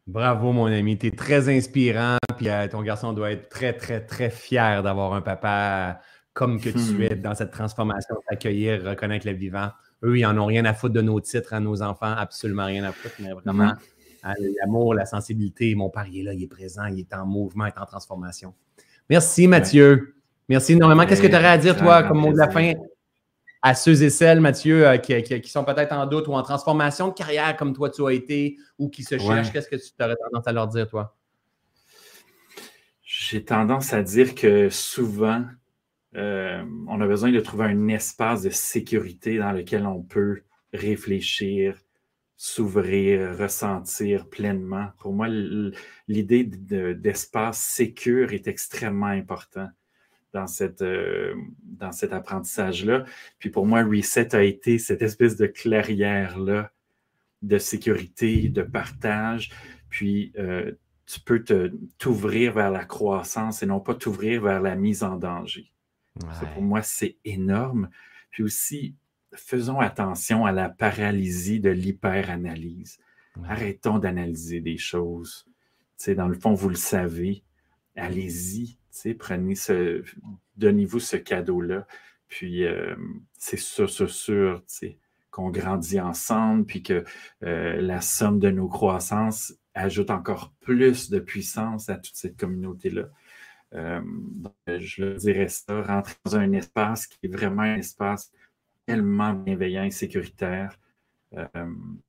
Bravo, 0.07 0.53
mon 0.53 0.67
ami. 0.67 0.97
Tu 0.99 1.09
es 1.09 1.11
très 1.11 1.49
inspirant. 1.49 2.17
Puis 2.37 2.47
ton 2.71 2.83
garçon 2.83 3.13
doit 3.13 3.33
être 3.33 3.49
très, 3.49 3.73
très, 3.73 4.05
très 4.05 4.31
fier 4.31 4.83
d'avoir 4.83 5.15
un 5.15 5.21
papa 5.21 6.01
comme 6.33 6.61
que 6.61 6.69
tu 6.69 6.79
hmm. 6.79 7.03
es 7.03 7.17
dans 7.17 7.35
cette 7.35 7.51
transformation, 7.51 8.15
d'accueillir, 8.31 8.85
reconnaître 8.85 9.27
le 9.27 9.33
vivant. 9.33 9.71
Eux, 10.05 10.19
ils 10.19 10.23
n'en 10.23 10.37
ont 10.37 10.47
rien 10.47 10.67
à 10.67 10.75
foutre 10.75 10.93
de 10.93 11.01
nos 11.01 11.19
titres 11.19 11.55
à 11.55 11.61
nos 11.61 11.81
enfants, 11.81 12.13
absolument 12.13 12.67
rien 12.67 12.85
à 12.85 12.93
foutre, 12.93 13.15
mais 13.21 13.33
vraiment, 13.33 13.73
hmm. 13.73 13.79
Hein, 14.27 14.35
l'amour, 14.61 14.95
la 14.95 15.07
sensibilité, 15.07 15.75
mon 15.75 15.91
pari 15.91 16.21
est 16.21 16.23
là, 16.23 16.35
il 16.35 16.43
est 16.43 16.49
présent, 16.49 16.87
il 16.87 17.01
est 17.01 17.15
en 17.15 17.27
mouvement, 17.27 17.67
il 17.67 17.69
est 17.69 17.79
en 17.79 17.87
transformation. 17.87 18.55
Merci, 19.09 19.47
Mathieu. 19.47 20.17
Merci 20.49 20.73
énormément. 20.73 21.07
Qu'est-ce 21.07 21.23
que 21.23 21.27
tu 21.27 21.35
aurais 21.35 21.47
à 21.47 21.59
dire, 21.59 21.77
toi, 21.77 22.03
comme 22.03 22.19
mot 22.19 22.33
de 22.33 22.39
la 22.39 22.49
fin, 22.49 22.73
à 23.63 23.75
ceux 23.75 24.03
et 24.03 24.11
celles, 24.11 24.41
Mathieu, 24.41 24.87
euh, 24.87 24.97
qui, 24.99 25.49
sont 25.49 25.65
peut-être 25.65 25.93
en 25.93 26.07
doute 26.07 26.29
ou 26.29 26.35
en 26.35 26.43
transformation 26.43 27.09
de 27.09 27.15
carrière 27.15 27.57
comme 27.57 27.73
toi 27.73 27.91
tu 27.91 28.07
as 28.07 28.13
été 28.13 28.59
ou 28.79 28.89
qui 28.89 29.03
se 29.03 29.19
cherchent? 29.19 29.53
Qu'est-ce 29.53 29.69
que 29.69 29.77
tu 29.77 29.91
aurais 30.01 30.17
tendance 30.17 30.47
à 30.47 30.53
leur 30.53 30.69
dire, 30.69 30.89
toi? 30.89 31.17
J'ai 33.03 33.45
tendance 33.45 33.93
à 33.93 34.03
dire 34.03 34.35
que 34.35 34.69
souvent, 34.69 35.45
euh, 36.17 36.63
on 36.89 37.01
a 37.01 37.07
besoin 37.07 37.33
de 37.33 37.41
trouver 37.41 37.65
un 37.65 37.89
espace 37.89 38.43
de 38.43 38.51
sécurité 38.51 39.39
dans 39.39 39.53
lequel 39.53 39.87
on 39.87 40.03
peut 40.03 40.43
réfléchir, 40.73 41.77
s'ouvrir, 42.37 43.37
ressentir 43.39 44.29
pleinement. 44.29 44.89
Pour 44.99 45.13
moi, 45.13 45.29
l'idée 46.09 46.45
d'espace 46.45 47.59
sécur 47.59 48.33
est 48.33 48.47
extrêmement 48.47 49.07
important 49.07 49.69
dans, 50.33 50.47
cette, 50.47 50.83
euh, 50.83 51.35
dans 51.63 51.93
cet 51.93 52.13
apprentissage-là. 52.13 53.05
Puis 53.39 53.51
pour 53.51 53.67
moi, 53.67 53.83
Reset 53.83 54.35
a 54.35 54.43
été 54.43 54.79
cette 54.79 55.03
espèce 55.03 55.37
de 55.37 55.47
clairière-là 55.47 56.73
de 57.43 57.59
sécurité, 57.59 58.49
de 58.49 58.63
partage. 58.63 59.51
Puis 59.89 60.33
euh, 60.39 60.73
tu 61.07 61.21
peux 61.21 61.43
t'ouvrir 61.99 62.53
vers 62.53 62.71
la 62.71 62.85
croissance 62.85 63.63
et 63.63 63.67
non 63.67 63.81
pas 63.81 63.95
t'ouvrir 63.95 64.43
vers 64.43 64.61
la 64.61 64.75
mise 64.75 65.03
en 65.03 65.17
danger 65.17 65.73
pour 66.55 66.63
moi, 66.63 66.83
c'est 66.83 67.17
énorme. 67.25 67.89
Puis 68.31 68.43
aussi, 68.43 68.95
faisons 69.37 69.81
attention 69.81 70.47
à 70.47 70.53
la 70.53 70.69
paralysie 70.69 71.61
de 71.61 71.71
l'hyperanalyse. 71.71 72.99
Arrêtons 73.45 73.99
d'analyser 73.99 74.61
des 74.61 74.79
choses. 74.79 75.47
dans 76.09 76.29
le 76.29 76.35
fond, 76.35 76.55
vous 76.55 76.69
le 76.69 76.75
savez. 76.77 77.43
Allez-y. 77.97 78.79
Prenez 79.19 79.55
ce. 79.55 80.03
Donnez-vous 80.57 81.01
ce 81.01 81.17
cadeau-là. 81.17 81.87
Puis 82.29 82.65
euh, 82.65 82.97
c'est 83.39 83.59
sûr, 83.59 83.89
sûr, 83.89 84.11
sûr 84.11 84.63
qu'on 85.31 85.51
grandit 85.51 86.01
ensemble, 86.01 86.65
puis 86.65 86.83
que 86.83 87.05
euh, 87.45 87.81
la 87.81 88.01
somme 88.01 88.39
de 88.39 88.51
nos 88.51 88.69
croissances 88.69 89.55
ajoute 89.75 90.11
encore 90.11 90.53
plus 90.61 91.11
de 91.11 91.19
puissance 91.19 91.91
à 91.91 91.97
toute 91.97 92.17
cette 92.17 92.39
communauté-là. 92.39 93.09
Euh, 93.75 94.01
je 94.67 95.05
le 95.05 95.15
dirais 95.17 95.49
ça, 95.49 95.83
rentrer 95.83 96.15
dans 96.25 96.37
un 96.37 96.53
espace 96.53 97.07
qui 97.07 97.19
est 97.25 97.29
vraiment 97.29 97.63
un 97.63 97.77
espace 97.77 98.33
tellement 98.87 99.33
bienveillant 99.33 99.85
et 99.85 99.91
sécuritaire. 99.91 100.79
Euh, 101.37 101.47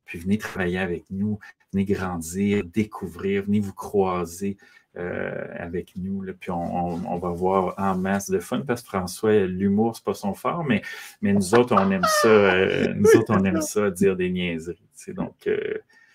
puis 0.05 0.19
venez 0.19 0.37
travailler 0.37 0.77
avec 0.77 1.05
nous, 1.09 1.39
venez 1.73 1.85
grandir, 1.85 2.63
découvrir, 2.63 3.43
venez 3.43 3.59
vous 3.59 3.73
croiser 3.73 4.57
euh, 4.95 5.47
avec 5.57 5.93
nous. 5.95 6.23
puis 6.39 6.51
on, 6.51 7.17
va 7.17 7.29
voir 7.29 7.73
en 7.77 7.97
masse 7.97 8.29
de 8.29 8.39
fun 8.39 8.61
parce 8.61 8.81
que 8.81 8.87
François, 8.87 9.45
l'humour, 9.45 9.95
c'est 9.95 10.05
pas 10.05 10.13
son 10.13 10.33
fort, 10.33 10.63
mais, 10.63 10.81
mais 11.21 11.33
nous 11.33 11.55
autres, 11.55 11.75
on 11.77 11.91
aime 11.91 12.05
ça, 12.21 12.65
nous 12.95 13.09
autres, 13.15 13.33
on 13.35 13.43
aime 13.43 13.61
ça 13.61 13.89
dire 13.89 14.15
des 14.15 14.29
niaiseries. 14.29 14.79
Donc, 15.09 15.47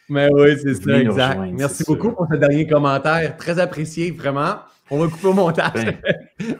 mais 0.09 0.29
oui, 0.33 0.59
c'est 0.63 0.75
ça, 0.75 1.01
exact. 1.01 1.41
Merci 1.53 1.85
beaucoup 1.85 2.13
pour 2.13 2.27
ce 2.31 2.37
dernier 2.37 2.67
commentaire. 2.67 3.37
Très 3.37 3.59
apprécié, 3.59 4.11
vraiment. 4.11 4.57
On 4.93 4.99
va 4.99 5.09
couper 5.09 5.29
au 5.29 5.33
montage. 5.33 5.73
Ben, 5.73 5.97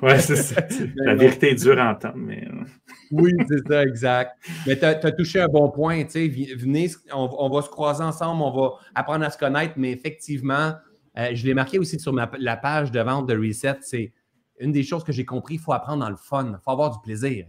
oui, 0.01 0.13
c'est 0.19 0.37
ça. 0.37 0.63
La 0.97 1.15
vérité 1.15 1.51
est 1.51 1.55
dure 1.55 1.79
à 1.79 1.91
entendre, 1.91 2.17
mais. 2.17 2.43
Euh. 2.49 2.65
oui, 3.11 3.31
c'est 3.47 3.69
ça, 3.69 3.83
exact. 3.83 4.33
Mais 4.67 4.79
tu 4.79 4.87
as, 4.87 4.95
touché 5.13 5.43
un 5.43 5.49
bon 5.49 5.69
point. 5.69 6.03
tu 6.05 6.11
sais. 6.13 6.55
Venez, 6.57 6.91
on, 7.13 7.51
va 7.51 7.61
se 7.61 7.69
croiser 7.69 8.03
ensemble, 8.03 8.41
on 8.41 8.51
va 8.51 8.71
apprendre 8.95 9.27
à 9.27 9.29
se 9.29 9.37
connaître, 9.37 9.75
mais 9.77 9.93
effectivement, 9.93 10.73
euh, 11.19 11.29
je 11.35 11.45
l'ai 11.45 11.53
marqué 11.53 11.79
aussi 11.79 12.01
sur 12.01 12.15
la 12.15 12.57
page 12.57 12.91
de 12.91 13.01
vente 13.01 13.29
de 13.29 13.37
Reset, 13.37 13.77
c'est 13.83 14.13
une 14.63 14.73
des 14.73 14.83
choses 14.83 15.05
que 15.05 15.13
j'ai 15.13 15.25
compris, 15.25 15.55
il 15.55 15.61
faut 15.61 15.73
apprendre 15.73 16.05
dans 16.05 16.11
le 16.11 16.17
fun, 16.17 16.47
il 16.47 16.59
faut 16.65 16.71
avoir 16.71 16.91
du 16.91 16.99
plaisir. 17.03 17.47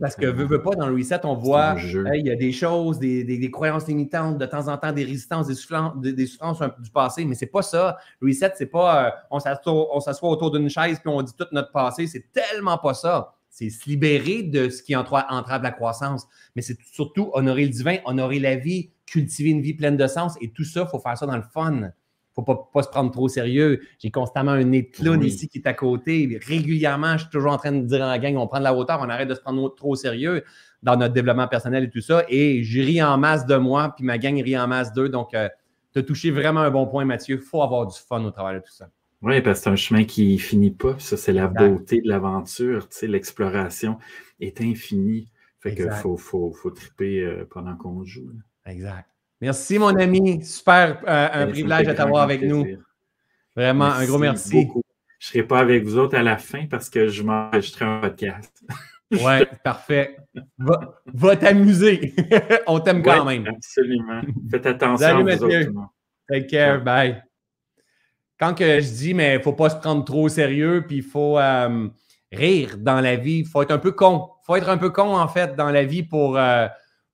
parce 0.00 0.16
que, 0.16 0.26
veut, 0.26 0.44
veut 0.44 0.62
pas, 0.62 0.74
dans 0.74 0.86
le 0.86 0.94
reset, 0.94 1.24
on 1.24 1.34
voit, 1.34 1.76
il 1.78 2.26
y 2.26 2.30
a 2.30 2.36
des 2.36 2.52
choses, 2.52 2.98
des, 2.98 3.50
croyances 3.50 3.86
limitantes, 3.86 4.38
de 4.38 4.46
temps 4.46 4.68
en 4.68 4.76
temps, 4.76 4.92
des 4.92 5.04
résistances, 5.04 5.46
des, 5.46 6.12
des, 6.12 6.26
souffrances 6.26 6.60
du 6.78 6.90
passé, 6.90 7.24
mais 7.24 7.34
c'est 7.34 7.46
pas 7.46 7.62
ça. 7.62 7.96
Le 8.20 8.28
reset, 8.28 8.52
c'est 8.56 8.66
pas, 8.66 9.06
euh, 9.06 9.10
on 9.30 9.40
s'assoit 10.00 10.28
autour 10.28 10.50
d'une 10.50 10.68
chaise 10.68 10.98
puis 11.00 11.08
on 11.12 11.22
dit 11.22 11.32
tout 11.36 11.46
notre 11.52 11.72
passé, 11.72 12.06
c'est 12.06 12.32
tellement 12.32 12.78
pas 12.78 12.94
ça. 12.94 13.32
C'est 13.48 13.70
se 13.70 13.88
libérer 13.88 14.42
de 14.42 14.68
ce 14.68 14.82
qui 14.82 14.94
entrave 14.94 15.62
la 15.62 15.70
croissance, 15.70 16.26
mais 16.54 16.60
c'est 16.60 16.78
surtout 16.82 17.30
honorer 17.32 17.64
le 17.64 17.70
divin, 17.70 17.96
honorer 18.04 18.38
la 18.38 18.56
vie, 18.56 18.90
cultiver 19.06 19.50
une 19.50 19.62
vie 19.62 19.72
pleine 19.72 19.96
de 19.96 20.06
sens, 20.06 20.36
et 20.42 20.50
tout 20.50 20.64
ça, 20.64 20.82
il 20.82 20.90
faut 20.90 20.98
faire 20.98 21.16
ça 21.16 21.24
dans 21.24 21.36
le 21.36 21.44
fun 21.54 21.90
faut 22.36 22.42
pas, 22.42 22.70
pas 22.72 22.82
se 22.82 22.88
prendre 22.88 23.10
trop 23.10 23.24
au 23.24 23.28
sérieux. 23.28 23.80
J'ai 23.98 24.10
constamment 24.10 24.52
un 24.52 24.62
nez 24.62 24.82
de 24.82 24.88
clown 24.88 25.22
ici 25.24 25.48
qui 25.48 25.58
est 25.58 25.66
à 25.66 25.72
côté. 25.72 26.38
Régulièrement, 26.46 27.14
je 27.14 27.22
suis 27.22 27.30
toujours 27.30 27.52
en 27.52 27.56
train 27.56 27.72
de 27.72 27.84
dire 27.84 28.02
en 28.02 28.18
gang, 28.18 28.36
on 28.36 28.46
prend 28.46 28.58
de 28.58 28.64
la 28.64 28.74
hauteur, 28.74 29.00
on 29.02 29.08
arrête 29.08 29.28
de 29.28 29.34
se 29.34 29.40
prendre 29.40 29.74
trop 29.74 29.92
au 29.92 29.96
sérieux 29.96 30.44
dans 30.82 30.96
notre 30.96 31.14
développement 31.14 31.48
personnel 31.48 31.84
et 31.84 31.90
tout 31.90 32.02
ça. 32.02 32.24
Et 32.28 32.62
je 32.62 32.80
ris 32.80 33.02
en 33.02 33.16
masse 33.16 33.46
de 33.46 33.56
moi, 33.56 33.94
puis 33.96 34.04
ma 34.04 34.18
gang 34.18 34.40
rit 34.40 34.58
en 34.58 34.68
masse 34.68 34.92
d'eux. 34.92 35.08
Donc, 35.08 35.34
euh, 35.34 35.48
tu 35.92 36.00
as 36.00 36.02
touché 36.02 36.30
vraiment 36.30 36.60
un 36.60 36.70
bon 36.70 36.86
point, 36.86 37.06
Mathieu. 37.06 37.36
Il 37.36 37.42
faut 37.42 37.62
avoir 37.62 37.86
du 37.86 37.98
fun 37.98 38.22
au 38.22 38.30
travers 38.30 38.60
de 38.60 38.64
tout 38.64 38.72
ça. 38.72 38.90
Oui, 39.22 39.40
parce 39.40 39.60
que 39.60 39.64
c'est 39.64 39.70
un 39.70 39.76
chemin 39.76 40.04
qui 40.04 40.38
finit 40.38 40.70
pas. 40.70 40.94
Ça, 40.98 41.16
c'est 41.16 41.32
la 41.32 41.48
beauté 41.48 42.02
de 42.02 42.08
l'aventure. 42.08 42.88
Tu 42.88 42.98
sais, 42.98 43.06
l'exploration 43.06 43.98
est 44.40 44.60
infinie. 44.60 45.30
Fait 45.58 45.74
qu'il 45.74 45.90
faut, 45.90 46.16
faut, 46.16 46.52
faut, 46.52 46.70
triper 46.70 47.22
euh, 47.22 47.44
pendant 47.50 47.76
qu'on 47.76 48.04
joue. 48.04 48.30
Exact. 48.66 49.08
Merci, 49.40 49.78
mon 49.78 49.94
ami. 49.96 50.44
Super, 50.44 51.02
euh, 51.06 51.28
un 51.32 51.46
ben, 51.46 51.52
privilège 51.52 51.86
de 51.86 51.92
t'avoir 51.92 52.22
avec 52.22 52.42
nous. 52.42 52.64
Vraiment, 53.54 53.86
un 53.86 54.04
gros 54.06 54.18
merci. 54.18 54.68
Je 55.18 55.28
ne 55.28 55.32
serai 55.32 55.42
pas 55.42 55.60
avec 55.60 55.84
vous 55.84 55.98
autres 55.98 56.16
à 56.16 56.22
la 56.22 56.36
fin 56.36 56.66
parce 56.66 56.90
que 56.90 57.08
je 57.08 57.22
m'enregistrerai 57.22 57.84
un 57.84 58.00
podcast. 58.00 58.62
ouais, 59.10 59.46
parfait. 59.64 60.16
Va, 60.58 61.36
t'amuser. 61.36 62.14
On 62.66 62.80
t'aime 62.80 63.02
quand 63.02 63.24
même. 63.24 63.46
Absolument. 63.46 64.22
Faites 64.50 64.66
attention 64.66 64.98
Salut, 64.98 65.30
à 65.30 65.36
vous 65.36 65.44
Autres, 65.44 65.90
Take 66.28 66.46
care. 66.46 66.82
Bye. 66.82 67.22
Quand 68.38 68.54
que 68.54 68.80
je 68.80 68.92
dis, 68.92 69.14
mais 69.14 69.34
il 69.34 69.38
ne 69.38 69.42
faut 69.42 69.54
pas 69.54 69.70
se 69.70 69.76
prendre 69.76 70.04
trop 70.04 70.24
au 70.24 70.28
sérieux, 70.28 70.84
puis 70.86 70.98
il 70.98 71.02
faut 71.02 71.38
euh, 71.38 71.88
rire 72.32 72.76
dans 72.78 73.00
la 73.00 73.16
vie. 73.16 73.38
Il 73.38 73.46
faut 73.46 73.62
être 73.62 73.70
un 73.70 73.78
peu 73.78 73.92
con. 73.92 74.28
Il 74.42 74.46
faut 74.46 74.56
être 74.56 74.68
un 74.68 74.76
peu 74.76 74.90
con, 74.90 75.16
en 75.16 75.28
fait, 75.28 75.56
dans 75.56 75.70
la 75.70 75.84
vie 75.84 76.02
pour. 76.02 76.36
Euh, 76.36 76.66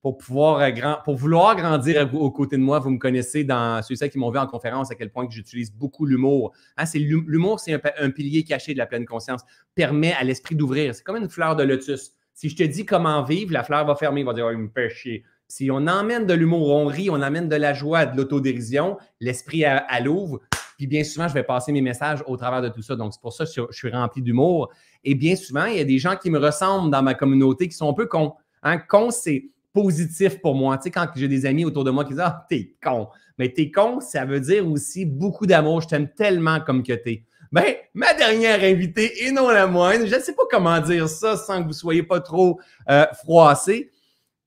pour 0.03 0.19
pouvoir 0.19 0.59
euh, 0.59 0.71
grand, 0.71 0.99
pour 1.05 1.17
vouloir 1.17 1.57
grandir 1.57 2.13
aux 2.15 2.31
côtés 2.31 2.57
de 2.57 2.63
moi. 2.63 2.81
Vous 2.81 2.91
me 2.91 2.99
connaissez 2.99 3.45
dans 3.45 3.81
ceux 3.83 3.95
qui 3.95 4.19
m'ont 4.19 4.31
vu 4.31 4.39
en 4.39 4.47
conférence 4.47 4.91
à 4.91 4.97
quel 4.97 5.11
point 5.11 5.27
que 5.27 5.33
j'utilise 5.33 5.73
beaucoup 5.73 6.05
l'humour. 6.05 6.53
Hein, 6.77 6.87
c'est 6.87 6.99
l'humour, 6.99 7.61
c'est 7.61 7.81
un, 7.99 8.11
pilier 8.11 8.43
caché 8.43 8.75
de 8.75 8.79
la 8.79 8.87
pleine 8.87 9.07
conscience. 9.07 9.43
Permet 9.75 10.13
à 10.13 10.25
l'esprit 10.25 10.57
d'ouvrir. 10.57 10.95
C'est 10.95 11.05
comme 11.05 11.17
une 11.17 11.31
fleur 11.31 11.57
de 11.57 11.63
lotus. 11.63 12.13
Si 12.35 12.49
je 12.49 12.57
te 12.57 12.63
dis 12.65 12.85
comment 12.85 13.23
vivre, 13.23 13.53
la 13.53 13.63
fleur 13.63 13.87
va 13.87 13.95
fermer, 13.95 14.25
va 14.25 14.35
dire 14.35 14.47
oh, 14.47 14.51
il 14.53 14.59
me 14.59 14.69
fait 14.69 14.91
chier. 14.91 15.25
Si 15.47 15.71
on 15.71 15.87
emmène 15.87 16.27
de 16.27 16.33
l'humour, 16.33 16.71
on 16.71 16.87
rit, 16.87 17.11
on 17.11 17.21
amène 17.21 17.49
de 17.49 17.57
la 17.57 17.75
joie, 17.75 18.07
de 18.07 18.17
l'autodérision, 18.17 18.97
l'esprit 19.21 19.65
à, 19.67 20.01
l'ouvre. 20.01 20.41
Puis 20.79 20.87
bien 20.87 21.05
souvent, 21.05 21.29
je 21.29 21.35
vais 21.35 21.43
passer 21.43 21.73
mes 21.73 21.83
messages 21.83 22.25
au 22.27 22.39
travers 22.39 22.63
de 22.63 22.71
tout 22.71 22.81
ça. 22.81 22.97
Donc, 22.97 23.13
c'est 23.13 23.21
pour 23.21 23.35
ça 23.35 23.45
que 23.45 23.51
je, 23.55 23.63
suis 23.71 23.91
rempli 23.91 24.23
d'humour. 24.23 24.73
Et 25.05 25.15
bien 25.15 25.37
souvent, 25.37 25.67
il 25.67 25.77
y 25.77 25.81
a 25.81 25.85
des 25.85 25.99
gens 25.99 26.17
qui 26.17 26.31
me 26.31 26.39
ressemblent 26.39 26.91
dans 26.91 27.03
ma 27.03 27.13
communauté 27.13 27.69
qui 27.69 27.77
sont 27.77 27.91
un 27.91 27.93
peu 27.93 28.07
cons. 28.07 28.33
Hein, 28.63 28.79
con, 28.79 29.11
c'est 29.11 29.52
positif 29.73 30.41
pour 30.41 30.55
moi. 30.55 30.77
Tu 30.77 30.85
sais, 30.85 30.91
quand 30.91 31.07
j'ai 31.15 31.29
des 31.29 31.47
amis 31.47 31.65
autour 31.65 31.85
de 31.85 31.91
moi 31.91 32.05
qui 32.05 32.11
disent 32.11 32.23
Ah, 32.25 32.47
t'es 32.49 32.75
con. 32.83 33.09
Mais 33.39 33.49
t'es 33.49 33.71
con, 33.71 34.01
ça 34.01 34.25
veut 34.25 34.41
dire 34.41 34.69
aussi 34.69 35.05
beaucoup 35.07 35.47
d'amour. 35.47 35.81
Je 35.81 35.89
t'aime 35.89 36.09
tellement 36.09 36.61
comme 36.61 36.83
que 36.83 36.93
t'es. 36.93 37.25
Ben, 37.51 37.75
ma 37.93 38.15
dernière 38.15 38.63
invitée, 38.63 39.27
et 39.27 39.31
non 39.31 39.51
la 39.51 39.67
moindre, 39.67 40.07
je 40.07 40.15
ne 40.15 40.21
sais 40.21 40.35
pas 40.35 40.45
comment 40.51 40.81
dire 40.81 41.07
ça 41.09 41.37
sans 41.37 41.63
que 41.63 41.67
vous 41.67 41.75
soyez 41.75 42.03
pas 42.03 42.21
trop 42.21 42.59
euh, 42.89 43.05
froissé. 43.23 43.91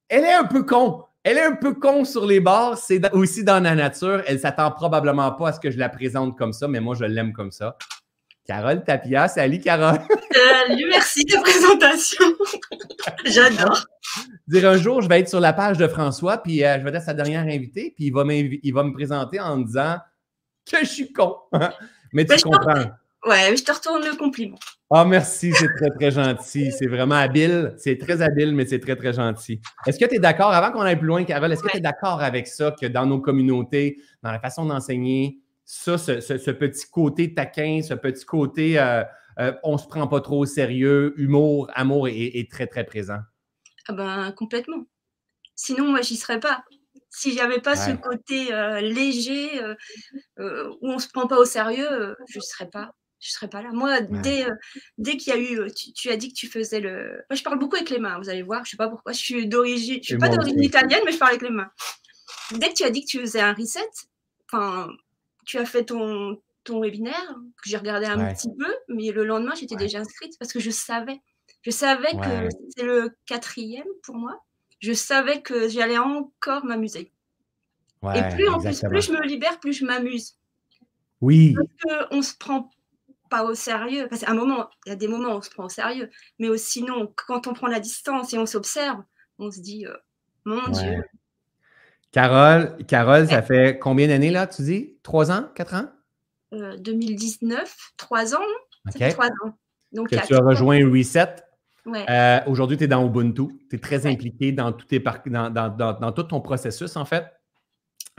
Elle 0.08 0.24
est 0.24 0.34
un 0.34 0.46
peu 0.46 0.64
con. 0.64 1.04
Elle 1.24 1.38
est 1.38 1.44
un 1.44 1.56
peu 1.56 1.74
con 1.74 2.06
sur 2.06 2.26
les 2.26 2.40
bords. 2.40 2.78
C'est 2.78 3.14
aussi 3.14 3.44
dans 3.44 3.62
la 3.64 3.76
nature. 3.76 4.24
Elle 4.28 4.40
s'attend 4.40 4.72
probablement 4.72 5.32
pas 5.32 5.50
à 5.50 5.54
ce 5.54 5.60
que 5.60 5.72
je 5.72 5.78
la 5.78 5.90
présente 5.90 6.38
comme 6.38 6.54
ça, 6.54 6.68
mais 6.68 6.80
moi, 6.80 6.96
je 6.96 7.06
l'aime 7.06 7.34
comme 7.34 7.52
ça. 7.52 7.78
Carole 8.46 8.84
Tapia. 8.84 9.28
Salut, 9.28 9.60
Carole. 9.60 10.00
Salut, 10.32 10.86
merci 10.90 11.26
de 11.26 11.42
présentation. 11.42 12.26
J'adore. 13.26 13.86
Dire 14.48 14.70
un 14.70 14.78
jour, 14.78 15.02
je 15.02 15.10
vais 15.10 15.22
être 15.22 15.30
sur 15.30 15.40
la 15.40 15.54
page 15.54 15.78
de 15.78 15.88
François, 15.88 16.38
puis 16.38 16.64
euh, 16.64 16.78
je 16.80 16.84
vais 16.84 16.96
être 16.96 17.04
sa 17.04 17.14
dernière 17.14 17.42
invitée, 17.42 17.94
puis 17.96 18.06
il 18.06 18.14
va, 18.14 18.24
il 18.32 18.74
va 18.74 18.84
me 18.84 18.94
présenter 18.94 19.40
en 19.40 19.58
me 19.58 19.66
disant 19.66 19.98
que 20.72 20.80
je 20.80 20.86
suis 20.86 21.12
con. 21.12 21.36
Mais 22.14 22.26
tu 22.26 22.40
comprends. 22.42 22.86
Ouais, 23.26 23.58
je 23.58 23.64
te 23.64 23.72
retourne 23.72 24.04
le 24.06 24.16
compliment. 24.16 24.58
Ah, 24.92 25.04
merci, 25.04 25.52
c'est 25.54 25.74
très, 25.76 25.90
très 25.90 26.12
gentil. 26.12 26.72
C'est 26.72 26.86
vraiment 26.86 27.16
habile. 27.16 27.74
C'est 27.78 27.98
très 27.98 28.22
habile, 28.22 28.54
mais 28.54 28.68
c'est 28.68 28.80
très, 28.80 28.96
très 28.96 29.14
gentil. 29.14 29.60
Est-ce 29.88 29.98
que 29.98 30.06
tu 30.06 30.16
es 30.16 30.20
d'accord, 30.20 30.52
avant 30.52 30.72
qu'on 30.72 30.82
aille 30.82 30.96
plus 30.96 31.08
loin, 31.08 31.24
Carole, 31.24 31.52
est-ce 31.52 31.64
que 31.64 31.72
tu 31.72 31.78
es 31.78 31.82
d'accord 31.82 32.22
avec 32.22 32.46
ça, 32.46 32.72
que 32.80 32.86
dans 32.86 33.08
nos 33.08 33.20
communautés, 33.20 33.98
dans 34.22 34.32
la 34.32 34.40
façon 34.40 34.64
d'enseigner, 34.64 35.40
ça, 35.66 35.98
ce, 35.98 36.52
petit 36.52 36.86
côté 36.90 37.34
taquin, 37.34 37.82
ce 37.82 37.96
petit 37.96 38.24
côté 38.24 38.80
euh, 38.80 39.04
euh, 39.40 39.54
on 39.64 39.74
ne 39.74 39.78
se 39.78 39.88
prend 39.88 40.08
pas 40.08 40.22
trop 40.22 40.40
au 40.40 40.46
sérieux, 40.46 41.14
humour, 41.18 41.70
amour 41.74 42.08
est, 42.08 42.50
très, 42.50 42.68
très 42.68 42.86
présent. 42.86 43.20
Ah 43.88 43.94
ben, 43.94 44.32
complètement. 44.32 44.86
Sinon, 45.56 45.90
moi, 45.90 46.02
j'y 46.02 46.18
serais 46.18 46.40
pas. 46.40 46.64
Si 47.10 47.36
j'avais 47.36 47.62
pas 47.62 47.76
ce 47.76 47.92
côté 47.92 48.54
euh, 48.54 48.82
léger 48.82 49.50
où 50.38 50.92
on 50.92 51.00
se 51.00 51.08
prend 51.10 51.28
pas 51.28 51.38
au 51.38 51.46
sérieux, 51.46 52.16
je 52.30 52.38
ne 52.38 52.44
serais 52.44 52.70
pas. 52.70 52.94
Je 53.20 53.32
serais 53.32 53.48
pas 53.48 53.64
là. 53.64 53.72
Moi, 53.72 54.02
dès, 54.02 54.46
dès 54.98 55.18
qu'il 55.18 55.34
y 55.34 55.36
a 55.36 55.40
eu, 55.40 55.72
tu, 55.74 56.10
as 56.10 56.18
dit 56.18 56.30
que 56.30 56.36
tu 56.36 56.48
faisais 56.48 56.80
le. 56.80 57.24
Moi, 57.30 57.36
je 57.36 57.44
parle 57.44 57.58
beaucoup 57.58 57.76
avec 57.76 57.90
les 57.90 57.98
mains. 57.98 58.20
Vous 58.20 58.30
allez 58.30 58.44
voir. 58.44 58.64
Je 58.66 58.72
sais 58.72 58.78
pas 58.78 58.90
pourquoi. 58.90 59.14
Je 59.14 59.18
suis 59.18 59.48
d'origine. 59.48 60.00
Je 60.02 60.10
suis 60.10 60.18
pas 60.18 60.30
d'origine 60.30 60.62
italienne, 60.62 61.02
mais 61.06 61.12
je 61.12 61.18
parle 61.18 61.32
avec 61.32 61.42
les 61.42 61.50
mains. 61.50 61.72
Dès 62.52 62.70
que 62.70 62.76
tu 62.76 62.84
as 62.84 62.92
dit 62.92 63.02
que 63.02 63.10
tu 63.10 63.20
faisais 63.20 63.42
un 63.42 63.54
reset, 63.54 63.80
enfin, 64.52 64.90
tu 65.46 65.58
as 65.58 65.66
fait 65.66 65.86
ton, 65.86 66.42
ton 66.64 66.82
webinaire, 66.82 67.36
que 67.64 67.70
j'ai 67.70 67.78
regardé 67.78 68.08
un 68.08 68.34
petit 68.34 68.50
peu, 68.58 68.74
mais 68.90 69.12
le 69.12 69.24
lendemain, 69.24 69.54
j'étais 69.56 69.76
déjà 69.76 70.00
inscrite 70.00 70.38
parce 70.40 70.52
que 70.52 70.60
je 70.60 70.72
savais. 70.72 71.22
Je 71.62 71.72
savais 71.72 72.12
que 72.12 72.50
c'était 72.70 72.86
le 72.86 73.16
quatrième 73.26 73.88
pour 74.04 74.16
moi. 74.16 74.44
Je 74.80 74.94
savais 74.94 75.42
que 75.42 75.68
j'allais 75.68 75.98
encore 75.98 76.66
m'amuser. 76.66 77.12
Et 78.14 78.22
plus 78.36 78.48
en 78.50 78.60
plus, 78.60 78.82
plus 78.82 79.02
je 79.08 79.12
me 79.14 79.26
libère, 79.26 79.60
plus 79.60 79.74
je 79.74 79.86
m'amuse. 79.86 80.38
Oui. 81.22 81.56
Parce 81.56 82.08
qu'on 82.10 82.18
ne 82.18 82.22
se 82.22 82.36
prend 82.38 82.70
pas 83.30 83.44
au 83.44 83.56
sérieux. 83.56 84.08
Parce 84.10 84.22
qu'à 84.22 84.32
un 84.32 84.36
moment, 84.36 84.70
il 84.86 84.90
y 84.90 84.92
a 84.92 84.96
des 84.96 85.08
moments 85.08 85.34
où 85.34 85.38
on 85.38 85.42
se 85.42 85.50
prend 85.50 85.66
au 85.66 85.70
sérieux. 85.70 86.10
Mais 86.38 86.56
sinon, 86.58 87.12
quand 87.16 87.48
on 87.48 87.54
prend 87.54 87.68
la 87.68 87.80
distance 87.80 88.34
et 88.34 88.38
on 88.38 88.46
s'observe, 88.46 89.02
on 89.40 89.50
se 89.50 89.60
dit, 89.60 89.88
euh, 89.88 89.96
mon 90.46 90.68
Dieu, 90.70 91.04
Carole, 92.16 92.78
Carole, 92.88 93.28
ça 93.28 93.42
fait 93.42 93.78
combien 93.78 94.08
d'années 94.08 94.32
là, 94.32 94.48
tu 94.48 94.62
dis? 94.62 94.98
Trois 95.04 95.32
ans? 95.32 95.50
Quatre 95.54 95.74
ans? 95.74 95.90
2019, 96.54 97.60
euh, 97.60 97.66
trois 97.98 98.34
ans. 98.34 98.40
OK. 98.88 99.10
Trois 99.10 99.28
ans. 99.28 99.58
Donc, 99.92 100.08
que 100.08 100.26
tu 100.26 100.34
as 100.34 100.40
rejoint 100.40 100.80
Reset. 100.90 101.36
Ouais. 101.86 102.06
Euh, 102.10 102.40
aujourd'hui, 102.48 102.78
tu 102.78 102.86
es 102.86 102.88
dans 102.88 103.06
Ubuntu. 103.06 103.48
Tu 103.70 103.76
es 103.76 103.80
très 103.80 104.08
impliqué 104.08 104.54
dans 104.54 104.72
tout, 104.72 104.86
tes 104.86 105.04
dans, 105.26 105.50
dans, 105.50 105.70
dans, 105.70 106.12
tout 106.14 106.24
ton 106.24 106.40
processus, 106.40 106.96
en 106.96 107.04
fait. 107.04 107.26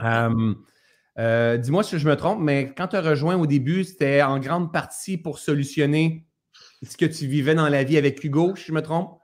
Euh, 0.03 1.57
dis-moi 1.57 1.81
si 1.81 1.97
je 1.97 2.07
me 2.07 2.15
trompe, 2.15 2.39
mais 2.39 2.75
quand 2.77 2.89
tu 2.89 2.97
as 2.97 3.01
rejoint 3.01 3.35
au 3.35 3.47
début, 3.47 3.83
c'était 3.83 4.21
en 4.21 4.37
grande 4.37 4.71
partie 4.71 5.17
pour 5.17 5.39
solutionner 5.39 6.27
ce 6.83 6.97
que 6.97 7.07
tu 7.07 7.25
vivais 7.25 7.55
dans 7.55 7.67
la 7.67 7.83
vie 7.83 7.97
avec 7.97 8.23
Hugo, 8.23 8.55
si 8.55 8.65
je 8.65 8.73
me 8.73 8.83
trompe? 8.83 9.17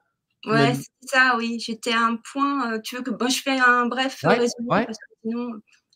Ouais, 0.45 0.74
c'est 0.74 1.10
ça, 1.10 1.36
oui. 1.38 1.60
J'étais 1.60 1.94
à 1.94 2.02
un 2.02 2.18
point. 2.18 2.74
Euh, 2.74 2.80
tu 2.80 2.95
veux 2.95 3.02
que 3.02 3.11
bon, 3.11 3.30
je 3.30 3.41
fais 3.41 3.60
un 3.60 3.86
bref 3.86 4.20
résumé 4.24 4.68
parce 4.68 4.98
que 4.98 5.06
sinon, 5.22 5.52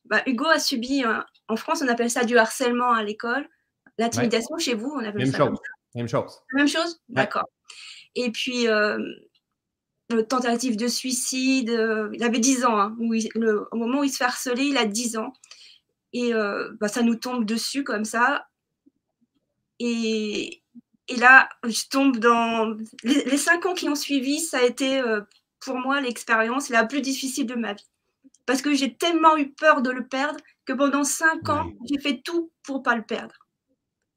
bah, 0.05 0.21
Hugo 0.25 0.45
a 0.45 0.59
subi. 0.59 1.03
en 1.47 1.55
France, 1.55 1.81
on 1.83 1.87
appelle 1.87 2.09
ça 2.09 2.23
du 2.23 2.37
harcèlement 2.37 2.91
à 2.91 3.03
l'école. 3.03 3.47
L'intimidation 3.97 4.57
chez 4.57 4.75
vous, 4.75 4.91
on 4.95 4.99
appelle 4.99 5.23
Même 5.23 5.31
ça. 5.31 5.37
Chose. 5.37 5.59
Même 5.95 6.07
chose. 6.07 6.41
Même 6.53 6.67
chose? 6.67 7.01
D'accord. 7.09 7.49
Et 8.15 8.31
puis. 8.31 8.67
Euh, 8.67 8.97
tentative 10.29 10.77
de 10.77 10.87
suicide, 10.87 11.69
euh, 11.69 12.09
il 12.13 12.23
avait 12.23 12.39
10 12.39 12.65
ans, 12.65 12.79
hein, 12.79 12.95
le, 13.35 13.67
au 13.71 13.75
moment 13.75 13.99
où 13.99 14.03
il 14.03 14.09
se 14.09 14.17
fait 14.17 14.23
harceler, 14.23 14.63
il 14.63 14.77
a 14.77 14.85
10 14.85 15.17
ans. 15.17 15.33
Et 16.13 16.33
euh, 16.33 16.71
bah, 16.79 16.87
ça 16.87 17.01
nous 17.01 17.15
tombe 17.15 17.45
dessus 17.45 17.83
comme 17.83 18.05
ça. 18.05 18.47
Et, 19.79 20.63
et 21.07 21.15
là, 21.15 21.49
je 21.63 21.87
tombe 21.89 22.17
dans. 22.17 22.75
Les, 23.03 23.37
cinq 23.37 23.65
ans 23.65 23.73
qui 23.73 23.87
ont 23.89 23.95
suivi, 23.95 24.39
ça 24.39 24.59
a 24.59 24.63
été 24.63 24.99
euh, 24.99 25.21
pour 25.59 25.77
moi 25.77 26.01
l'expérience 26.01 26.69
la 26.69 26.85
plus 26.85 27.01
difficile 27.01 27.45
de 27.45 27.55
ma 27.55 27.73
vie. 27.73 27.87
Parce 28.45 28.61
que 28.61 28.73
j'ai 28.73 28.95
tellement 28.95 29.37
eu 29.37 29.51
peur 29.51 29.81
de 29.81 29.89
le 29.89 30.07
perdre 30.07 30.39
que 30.65 30.73
pendant 30.73 31.03
cinq 31.03 31.49
ans, 31.49 31.71
j'ai 31.89 31.99
fait 31.99 32.21
tout 32.23 32.51
pour 32.63 32.83
pas 32.83 32.95
le 32.95 33.03
perdre. 33.03 33.35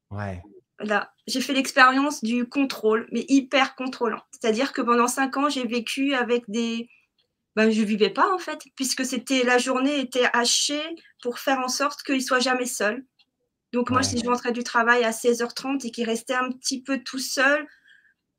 Ouais. 0.09 0.41
Là, 0.79 1.13
j'ai 1.27 1.41
fait 1.41 1.53
l'expérience 1.53 2.23
du 2.23 2.47
contrôle, 2.47 3.07
mais 3.11 3.25
hyper 3.29 3.75
contrôlant. 3.75 4.21
C'est-à-dire 4.31 4.73
que 4.73 4.81
pendant 4.81 5.07
cinq 5.07 5.37
ans, 5.37 5.49
j'ai 5.49 5.65
vécu 5.65 6.13
avec 6.13 6.43
des. 6.49 6.89
Ben, 7.55 7.69
je 7.69 7.81
vivais 7.81 8.09
pas 8.09 8.33
en 8.33 8.37
fait, 8.37 8.63
puisque 8.75 9.05
c'était 9.05 9.43
la 9.43 9.57
journée 9.57 9.99
était 9.99 10.29
hachée 10.31 10.95
pour 11.21 11.39
faire 11.39 11.59
en 11.59 11.67
sorte 11.67 12.01
qu'il 12.03 12.21
soit 12.21 12.39
jamais 12.39 12.65
seul. 12.65 13.05
Donc 13.71 13.89
moi, 13.89 14.03
si 14.03 14.19
je 14.19 14.25
rentrais 14.25 14.51
du 14.51 14.63
travail 14.63 15.03
à 15.03 15.11
16h30 15.11 15.87
et 15.87 15.91
qu'il 15.91 16.05
restait 16.05 16.33
un 16.33 16.51
petit 16.51 16.81
peu 16.81 16.99
tout 17.03 17.19
seul 17.19 17.65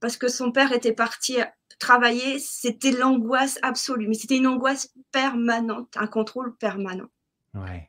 parce 0.00 0.16
que 0.16 0.28
son 0.28 0.52
père 0.52 0.72
était 0.72 0.92
parti 0.92 1.38
travailler, 1.78 2.38
c'était 2.38 2.92
l'angoisse 2.92 3.58
absolue. 3.62 4.08
Mais 4.08 4.14
c'était 4.14 4.36
une 4.36 4.46
angoisse 4.46 4.92
permanente, 5.10 5.96
un 5.96 6.06
contrôle 6.06 6.56
permanent. 6.56 7.08
Ouais. 7.54 7.88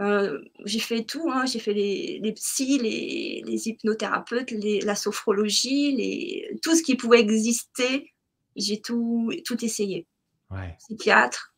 Euh, 0.00 0.40
j'ai 0.64 0.78
fait 0.78 1.04
tout, 1.04 1.30
hein. 1.30 1.44
j'ai 1.44 1.58
fait 1.58 1.74
les, 1.74 2.20
les 2.22 2.32
psys, 2.32 2.78
les, 2.78 3.42
les 3.44 3.68
hypnothérapeutes, 3.68 4.50
les, 4.50 4.80
la 4.80 4.94
sophrologie, 4.94 5.94
les, 5.94 6.58
tout 6.62 6.74
ce 6.74 6.82
qui 6.82 6.96
pouvait 6.96 7.20
exister, 7.20 8.10
j'ai 8.56 8.80
tout, 8.80 9.30
tout 9.44 9.62
essayé. 9.62 10.06
Ouais. 10.50 10.74
Psychiatre. 10.78 11.52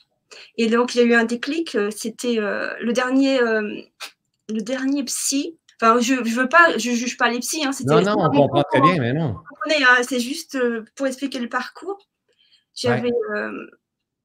Et 0.56 0.66
donc, 0.66 0.94
il 0.94 0.98
y 0.98 1.00
a 1.02 1.04
eu 1.04 1.14
un 1.14 1.24
déclic, 1.24 1.76
euh, 1.76 1.90
c'était 1.90 2.38
euh, 2.38 2.74
le 2.80 2.92
dernier 2.92 3.38
le 4.48 4.60
dernier 4.60 5.05
psy. 5.05 5.59
Enfin, 5.81 6.01
je 6.01 6.14
ne 6.14 6.28
veux 6.28 6.48
pas, 6.48 6.78
je 6.78 6.93
juge 6.93 7.16
pas 7.16 7.28
les 7.28 7.40
psys. 7.40 7.64
Hein, 7.64 7.73
non, 7.86 8.02
non, 8.02 8.14
on 8.19 8.31
comprend 8.31 8.62
très 8.62 8.81
bien, 8.81 8.98
mais 8.98 9.12
non. 9.12 9.36
Hein, 9.69 10.02
c'est 10.02 10.20
juste 10.20 10.55
euh, 10.55 10.85
pour 10.94 11.06
expliquer 11.06 11.39
le 11.39 11.48
parcours. 11.48 12.09
J'avais 12.74 13.12
euh, 13.35 13.66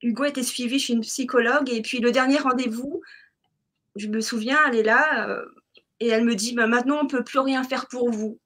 Hugo 0.02 0.24
était 0.26 0.44
suivi 0.44 0.80
chez 0.80 0.94
une 0.94 1.02
psychologue 1.02 1.70
et 1.70 1.82
puis 1.82 2.00
le 2.00 2.12
dernier 2.12 2.38
rendez-vous, 2.38 3.02
je 3.96 4.08
me 4.08 4.22
souviens, 4.22 4.60
elle 4.68 4.76
est 4.76 4.84
là. 4.84 5.30
Euh, 5.30 5.46
Et 6.00 6.10
elle 6.10 6.26
me 6.26 6.36
dit 6.36 6.54
bah, 6.54 6.68
maintenant, 6.68 7.00
on 7.00 7.04
ne 7.06 7.10
peut 7.10 7.24
plus 7.24 7.40
rien 7.40 7.64
faire 7.64 7.88
pour 7.88 8.12
vous. 8.12 8.40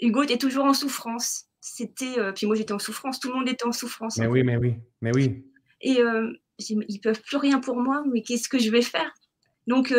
Hugo 0.00 0.22
était 0.22 0.38
toujours 0.38 0.64
en 0.64 0.74
souffrance. 0.74 1.46
C'était, 1.60 2.18
euh, 2.18 2.30
puis 2.30 2.46
moi 2.46 2.54
j'étais 2.54 2.72
en 2.72 2.78
souffrance, 2.78 3.18
tout 3.18 3.28
le 3.28 3.34
monde 3.34 3.48
était 3.48 3.66
en 3.66 3.72
souffrance. 3.72 4.16
Mais 4.18 4.28
oui, 4.28 4.44
mais 4.44 4.56
oui, 4.56 4.76
mais 5.00 5.10
oui. 5.12 5.44
Et 5.80 5.98
ils 6.58 7.00
peuvent 7.00 7.20
plus 7.20 7.36
rien 7.36 7.58
pour 7.58 7.76
moi, 7.76 8.04
mais 8.12 8.22
qu'est-ce 8.22 8.48
que 8.48 8.60
je 8.60 8.70
vais 8.70 8.82
faire? 8.82 9.12
Donc 9.66 9.92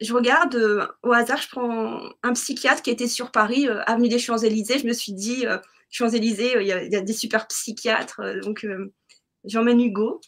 je 0.00 0.12
regarde 0.12 0.94
au 1.02 1.12
hasard, 1.12 1.40
je 1.40 1.48
prends 1.48 2.00
un 2.22 2.32
psychiatre 2.34 2.82
qui 2.82 2.90
était 2.90 3.08
sur 3.08 3.30
Paris, 3.30 3.66
avenue 3.86 4.08
des 4.08 4.18
Champs-Élysées. 4.18 4.78
Je 4.78 4.86
me 4.86 4.92
suis 4.92 5.12
dit, 5.12 5.44
Champs-Élysées, 5.90 6.56
il 6.60 6.66
y, 6.66 6.72
a 6.72 7.00
des 7.00 7.12
super 7.12 7.46
psychiatres, 7.46 8.20
donc 8.42 8.66
j'emmène 9.44 9.80
Hugo. 9.80 10.20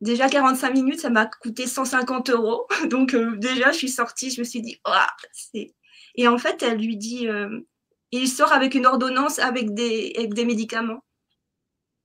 Déjà 0.00 0.28
45 0.28 0.72
minutes, 0.72 1.00
ça 1.00 1.10
m'a 1.10 1.26
coûté 1.26 1.66
150 1.66 2.30
euros. 2.30 2.66
Donc 2.90 3.14
déjà, 3.14 3.70
je 3.70 3.76
suis 3.76 3.88
sortie, 3.88 4.32
je 4.32 4.40
me 4.40 4.44
suis 4.44 4.60
dit, 4.60 4.80
oh. 4.84 5.60
Et 6.16 6.26
en 6.26 6.38
fait, 6.38 6.60
elle 6.64 6.78
lui 6.78 6.96
dit, 6.96 7.28
il 8.12 8.28
sort 8.28 8.52
avec 8.52 8.74
une 8.74 8.86
ordonnance 8.86 9.38
avec 9.38 9.74
des, 9.74 10.44
médicaments. 10.44 11.02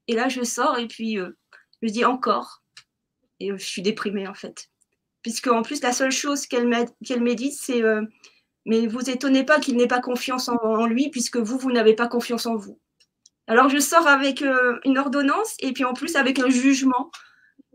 Et 0.07 0.15
là, 0.15 0.29
je 0.29 0.41
sors 0.43 0.79
et 0.79 0.87
puis 0.87 1.19
euh, 1.19 1.37
je 1.81 1.89
dis 1.89 2.05
encore. 2.05 2.63
Et 3.41 3.51
euh, 3.51 3.57
je 3.57 3.65
suis 3.65 3.81
déprimée 3.81 4.25
en 4.25 4.33
fait. 4.33 4.69
Puisque 5.23 5.47
en 5.47 5.61
plus, 5.61 5.81
la 5.81 5.93
seule 5.93 6.11
chose 6.11 6.47
qu'elle 6.47 6.67
m'a 6.67 7.35
dit, 7.35 7.51
c'est 7.51 7.83
euh, 7.83 8.01
Mais 8.65 8.87
vous 8.87 9.09
étonnez 9.09 9.43
pas 9.43 9.59
qu'il 9.59 9.75
n'ait 9.77 9.87
pas 9.87 10.01
confiance 10.01 10.49
en, 10.49 10.85
lui, 10.85 11.09
puisque 11.09 11.37
vous, 11.37 11.57
vous 11.57 11.71
n'avez 11.71 11.95
pas 11.95 12.07
confiance 12.07 12.45
en 12.45 12.55
vous. 12.55 12.79
Alors 13.47 13.69
je 13.69 13.79
sors 13.79 14.07
avec 14.07 14.43
une 14.83 14.97
ordonnance 14.97 15.55
et 15.59 15.71
puis 15.71 15.85
en 15.85 15.93
plus 15.93 16.17
avec 16.17 16.37
un 16.39 16.49
jugement. 16.49 17.11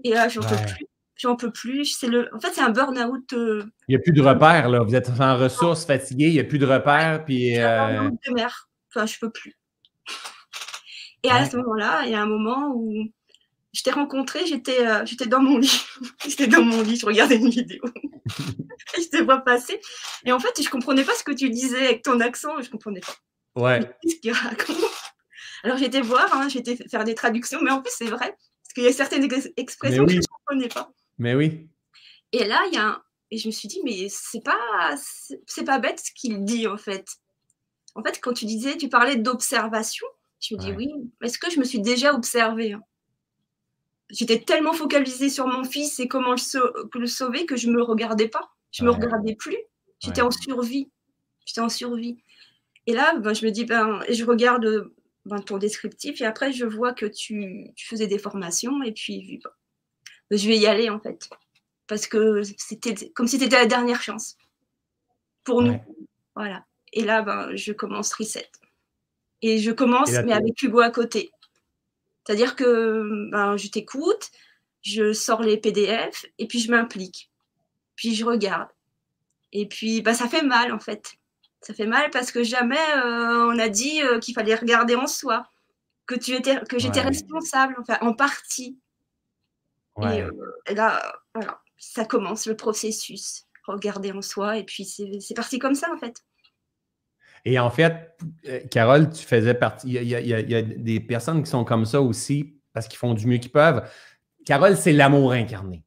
Et 0.04 0.10
là, 0.10 0.28
je 0.28 0.38
n'en 0.40 0.46
peux 0.46 0.56
plus 0.56 0.86
j'en 1.22 1.36
peux 1.36 1.50
plus. 1.50 1.86
C'est 1.86 2.08
le... 2.08 2.28
En 2.34 2.40
fait, 2.40 2.52
c'est 2.52 2.60
un 2.60 2.70
burn-out. 2.70 3.32
Euh, 3.32 3.64
il 3.88 3.92
n'y 3.92 3.96
a 3.96 4.00
plus 4.00 4.12
de 4.12 4.20
repères, 4.20 4.68
là. 4.68 4.82
Vous 4.82 4.94
êtes 4.94 5.08
en 5.20 5.38
ressources, 5.38 5.86
fatigué, 5.86 6.26
il 6.26 6.34
n'y 6.34 6.40
a 6.40 6.44
plus 6.44 6.58
de 6.58 6.66
repères. 6.66 7.24
Puis, 7.24 7.58
un 7.58 8.06
euh, 8.06 8.10
de 8.10 8.34
mer. 8.34 8.68
Enfin, 8.94 9.06
je 9.06 9.14
ne 9.14 9.20
peux 9.20 9.30
plus. 9.30 9.56
Et 11.24 11.30
à 11.30 11.48
ce 11.48 11.56
moment-là, 11.56 12.02
il 12.04 12.10
y 12.10 12.14
a 12.14 12.22
un 12.22 12.26
moment 12.26 12.72
où 12.74 13.04
je 13.72 13.82
t'ai 13.82 13.90
rencontré, 13.90 14.46
j'étais, 14.46 14.86
euh, 14.86 15.04
j'étais 15.06 15.26
dans 15.26 15.40
mon 15.40 15.58
lit. 15.58 15.84
j'étais 16.26 16.46
dans 16.46 16.62
mon 16.62 16.82
lit, 16.82 16.96
je 16.96 17.06
regardais 17.06 17.36
une 17.36 17.48
vidéo. 17.48 17.82
je 18.96 19.08
te 19.08 19.22
vois 19.22 19.38
passer. 19.38 19.80
Et 20.24 20.32
en 20.32 20.38
fait, 20.38 20.52
je 20.58 20.66
ne 20.66 20.70
comprenais 20.70 21.04
pas 21.04 21.14
ce 21.14 21.24
que 21.24 21.32
tu 21.32 21.48
disais 21.48 21.86
avec 21.86 22.02
ton 22.02 22.20
accent. 22.20 22.60
Je 22.60 22.66
ne 22.66 22.72
comprenais 22.72 23.00
pas. 23.00 23.16
Ouais. 23.54 23.80
Qu'est-ce 24.02 24.16
qu'il 24.16 24.32
raconte? 24.32 24.76
Alors, 25.64 25.78
j'étais 25.78 26.00
voir, 26.00 26.34
hein, 26.34 26.48
j'étais 26.48 26.76
faire 26.88 27.04
des 27.04 27.14
traductions, 27.14 27.60
mais 27.62 27.70
en 27.70 27.80
plus, 27.80 27.92
c'est 27.96 28.06
vrai. 28.10 28.36
Parce 28.62 28.74
qu'il 28.74 28.84
y 28.84 28.88
a 28.88 28.92
certaines 28.92 29.28
expressions 29.56 30.04
que 30.04 30.12
je 30.12 30.18
ne 30.18 30.22
comprenais 30.22 30.68
pas. 30.68 30.92
Mais 31.18 31.34
oui. 31.34 31.68
Et 32.32 32.44
là, 32.44 32.60
il 32.68 32.74
y 32.74 32.78
a 32.78 32.86
un... 32.86 33.02
Et 33.30 33.38
je 33.38 33.46
me 33.46 33.52
suis 33.52 33.68
dit, 33.68 33.80
mais 33.84 34.08
c'est 34.10 34.44
pas, 34.44 34.94
c'est 35.46 35.64
pas 35.64 35.78
bête 35.78 36.00
ce 36.00 36.10
qu'il 36.14 36.44
dit, 36.44 36.66
en 36.66 36.76
fait. 36.76 37.06
En 37.94 38.02
fait, 38.02 38.20
quand 38.20 38.34
tu 38.34 38.44
disais, 38.44 38.76
tu 38.76 38.90
parlais 38.90 39.16
d'observation, 39.16 40.06
je 40.40 40.54
me 40.54 40.60
dis, 40.60 40.72
oui, 40.72 40.88
est-ce 41.22 41.38
que 41.38 41.50
je 41.50 41.58
me 41.58 41.64
suis 41.64 41.80
déjà 41.80 42.12
observée 42.12 42.72
hein? 42.72 42.82
J'étais 44.10 44.40
tellement 44.40 44.72
focalisée 44.72 45.30
sur 45.30 45.46
mon 45.46 45.64
fils 45.64 45.98
et 46.00 46.08
comment 46.08 46.34
le, 46.34 47.06
sauver 47.06 47.46
que 47.46 47.56
je 47.56 47.68
ne 47.68 47.74
me 47.74 47.82
regardais 47.82 48.28
pas. 48.28 48.52
Je 48.70 48.84
ne 48.84 48.88
me 48.88 48.94
regardais 48.94 49.34
plus. 49.34 49.56
J'étais 50.00 50.20
en 50.20 50.30
survie. 50.30 50.90
J'étais 51.46 51.60
en 51.60 51.68
survie. 51.68 52.18
Et 52.86 52.92
là, 52.92 53.16
ben, 53.18 53.32
je 53.32 53.46
me 53.46 53.50
dis, 53.50 53.64
ben, 53.64 54.02
je 54.08 54.24
regarde 54.24 54.90
ben, 55.24 55.40
ton 55.40 55.58
descriptif 55.58 56.20
et 56.20 56.24
après, 56.24 56.52
je 56.52 56.66
vois 56.66 56.92
que 56.92 57.06
tu, 57.06 57.70
tu 57.76 57.86
faisais 57.86 58.06
des 58.06 58.18
formations 58.18 58.82
et 58.82 58.92
puis 58.92 59.40
je 60.30 60.48
vais 60.48 60.58
y 60.58 60.66
aller 60.66 60.90
en 60.90 61.00
fait. 61.00 61.28
Parce 61.86 62.06
que 62.06 62.42
c'était 62.56 63.10
comme 63.10 63.26
si 63.26 63.38
c'était 63.38 63.56
la 63.56 63.66
dernière 63.66 64.02
chance 64.02 64.36
pour 65.44 65.62
nous. 65.62 65.78
Voilà. 66.34 66.64
Et 66.92 67.04
là, 67.04 67.22
ben, 67.22 67.54
je 67.54 67.72
commence 67.72 68.12
reset. 68.14 68.48
Et 69.42 69.58
je 69.58 69.70
commence, 69.70 70.10
mais 70.10 70.32
avec 70.32 70.60
Hugo 70.62 70.80
à 70.80 70.90
côté. 70.90 71.32
C'est-à-dire 72.24 72.56
que 72.56 73.30
ben, 73.30 73.56
je 73.56 73.68
t'écoute, 73.68 74.30
je 74.82 75.12
sors 75.12 75.42
les 75.42 75.56
PDF 75.56 76.26
et 76.38 76.46
puis 76.46 76.60
je 76.60 76.70
m'implique. 76.70 77.30
Puis 77.96 78.14
je 78.14 78.24
regarde. 78.24 78.68
Et 79.52 79.66
puis, 79.66 80.02
ben, 80.02 80.14
ça 80.14 80.28
fait 80.28 80.42
mal 80.42 80.72
en 80.72 80.80
fait. 80.80 81.14
Ça 81.60 81.74
fait 81.74 81.86
mal 81.86 82.10
parce 82.10 82.32
que 82.32 82.42
jamais 82.42 82.80
euh, 82.96 83.46
on 83.52 83.58
a 83.58 83.68
dit 83.68 84.02
euh, 84.02 84.18
qu'il 84.18 84.34
fallait 84.34 84.54
regarder 84.54 84.96
en 84.96 85.06
soi, 85.06 85.46
que 86.06 86.16
tu 86.16 86.32
étais, 86.34 86.60
que 86.68 86.78
j'étais 86.78 87.00
responsable, 87.00 87.76
enfin 87.78 87.98
en 88.00 88.14
partie. 88.14 88.78
Euh, 89.98 90.30
et, 90.66 90.74
là, 90.74 91.14
voilà, 91.34 91.60
ça 91.78 92.04
commence 92.04 92.46
le 92.46 92.56
processus. 92.56 93.46
Regarder 93.66 94.10
en 94.10 94.22
soi, 94.22 94.58
et 94.58 94.64
puis 94.64 94.84
c'est 94.84 95.34
parti 95.34 95.60
comme 95.60 95.76
ça, 95.76 95.92
en 95.92 95.96
fait. 95.96 96.24
Et 97.44 97.58
en 97.58 97.70
fait, 97.70 98.16
euh, 98.48 98.60
Carole, 98.70 99.10
tu 99.10 99.24
faisais 99.24 99.54
partie. 99.54 99.88
Il 99.88 100.02
y, 100.04 100.54
a, 100.54 100.62
des 100.62 101.00
personnes 101.00 101.42
qui 101.42 101.50
sont 101.50 101.64
comme 101.64 101.84
ça 101.84 102.00
aussi 102.00 102.54
parce 102.72 102.86
qu'ils 102.88 102.98
font 102.98 103.14
du 103.14 103.26
mieux 103.26 103.38
qu'ils 103.38 103.50
peuvent. 103.50 103.82
Carole, 104.46 104.76
c'est 104.76 104.92
l'amour 104.92 105.32
incarné. 105.32 105.84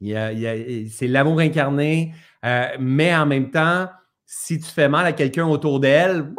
C'est 0.00 1.06
l'amour 1.06 1.40
incarné, 1.40 2.14
euh, 2.44 2.66
mais 2.78 3.14
en 3.14 3.26
même 3.26 3.50
temps, 3.50 3.88
si 4.26 4.58
tu 4.58 4.70
fais 4.70 4.88
mal 4.88 5.06
à 5.06 5.12
quelqu'un 5.12 5.46
autour 5.46 5.80
d'elle, 5.80 6.32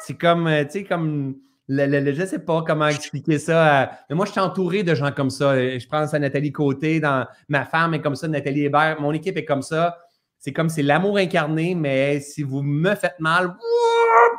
c'est 0.00 0.18
comme, 0.18 0.50
tu 0.64 0.70
sais, 0.70 0.84
comme 0.84 1.36
je 1.68 2.20
ne 2.20 2.26
sais 2.26 2.38
pas 2.40 2.62
comment 2.62 2.88
expliquer 2.88 3.38
ça. 3.38 3.90
mais 4.08 4.16
moi, 4.16 4.26
je 4.26 4.32
suis 4.32 4.40
entouré 4.40 4.82
de 4.82 4.94
gens 4.94 5.12
comme 5.12 5.30
ça. 5.30 5.56
Je 5.56 5.86
pense 5.86 6.12
à 6.12 6.18
Nathalie 6.18 6.52
Côté, 6.52 7.00
dans 7.00 7.26
ma 7.48 7.64
femme 7.64 7.94
est 7.94 8.00
comme 8.00 8.16
ça, 8.16 8.28
Nathalie 8.28 8.64
Hébert, 8.64 9.00
mon 9.00 9.12
équipe 9.12 9.36
est 9.36 9.44
comme 9.44 9.62
ça. 9.62 9.98
C'est 10.38 10.52
comme 10.52 10.68
c'est 10.68 10.82
l'amour 10.82 11.16
incarné, 11.16 11.74
mais 11.74 12.20
si 12.20 12.42
vous 12.42 12.62
me 12.62 12.94
faites 12.94 13.18
mal, 13.18 13.56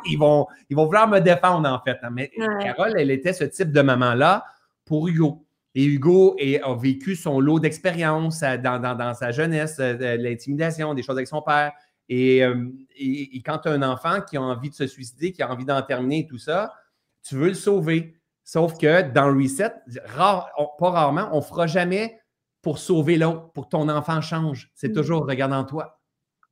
ils 0.04 0.18
vont, 0.18 0.46
ils 0.70 0.76
vont 0.76 0.86
vouloir 0.86 1.08
me 1.08 1.20
défendre, 1.20 1.68
en 1.68 1.80
fait. 1.82 1.98
Mais 2.12 2.30
Carole, 2.60 2.94
elle 2.98 3.10
était 3.10 3.32
ce 3.32 3.44
type 3.44 3.72
de 3.72 3.82
maman-là 3.82 4.44
pour 4.84 5.08
Hugo. 5.08 5.46
Et 5.74 5.84
Hugo 5.84 6.36
a 6.40 6.74
vécu 6.74 7.16
son 7.16 7.38
lot 7.38 7.60
d'expériences 7.60 8.42
euh, 8.42 8.56
dans, 8.56 9.14
sa 9.14 9.30
jeunesse, 9.30 9.76
euh, 9.78 10.16
l'intimidation, 10.16 10.94
des 10.94 11.02
choses 11.02 11.16
avec 11.16 11.28
son 11.28 11.42
père. 11.42 11.72
Et, 12.08 12.42
euh, 12.42 12.70
et 12.96 13.42
quand 13.44 13.58
tu 13.58 13.68
as 13.68 13.72
un 13.72 13.82
enfant 13.82 14.22
qui 14.22 14.38
a 14.38 14.42
envie 14.42 14.70
de 14.70 14.74
se 14.74 14.86
suicider, 14.86 15.32
qui 15.32 15.42
a 15.42 15.52
envie 15.52 15.66
d'en 15.66 15.82
terminer 15.82 16.26
tout 16.26 16.38
ça, 16.38 16.72
tu 17.22 17.34
veux 17.34 17.48
le 17.48 17.54
sauver. 17.54 18.16
Sauf 18.42 18.78
que 18.78 19.02
dans 19.02 19.28
le 19.28 19.42
reset, 19.42 19.72
pas 20.16 20.50
rarement, 20.80 21.28
on 21.32 21.38
ne 21.38 21.42
fera 21.42 21.66
jamais 21.66 22.20
pour 22.62 22.78
sauver 22.78 23.18
l'autre, 23.18 23.52
pour 23.52 23.66
que 23.66 23.70
ton 23.70 23.88
enfant 23.88 24.20
change. 24.20 24.70
C'est 24.74 24.88
mm. 24.88 24.94
toujours 24.94 25.26
regarde 25.26 25.52
en 25.52 25.64
toi. 25.64 26.00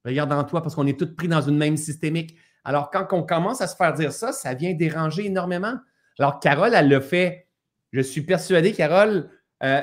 Regarde 0.05 0.32
en 0.32 0.44
toi 0.44 0.60
parce 0.62 0.74
qu'on 0.74 0.86
est 0.86 0.98
tous 0.98 1.14
pris 1.14 1.28
dans 1.28 1.40
une 1.40 1.56
même 1.56 1.78
systémique. 1.78 2.36
Alors, 2.65 2.91
quand 2.91 3.07
on 3.12 3.23
commence 3.23 3.61
à 3.61 3.66
se 3.66 3.77
faire 3.77 3.93
dire 3.93 4.12
ça, 4.12 4.32
ça 4.32 4.55
vient 4.55 4.73
déranger 4.73 5.27
énormément. 5.27 5.74
Alors, 6.19 6.41
Carole, 6.41 6.74
elle 6.74 6.89
le 6.89 7.01
fait. 7.01 7.49
Je 7.93 8.01
suis 8.01 8.23
persuadé, 8.23 8.73
Carole, 8.73 9.31
euh, 9.62 9.81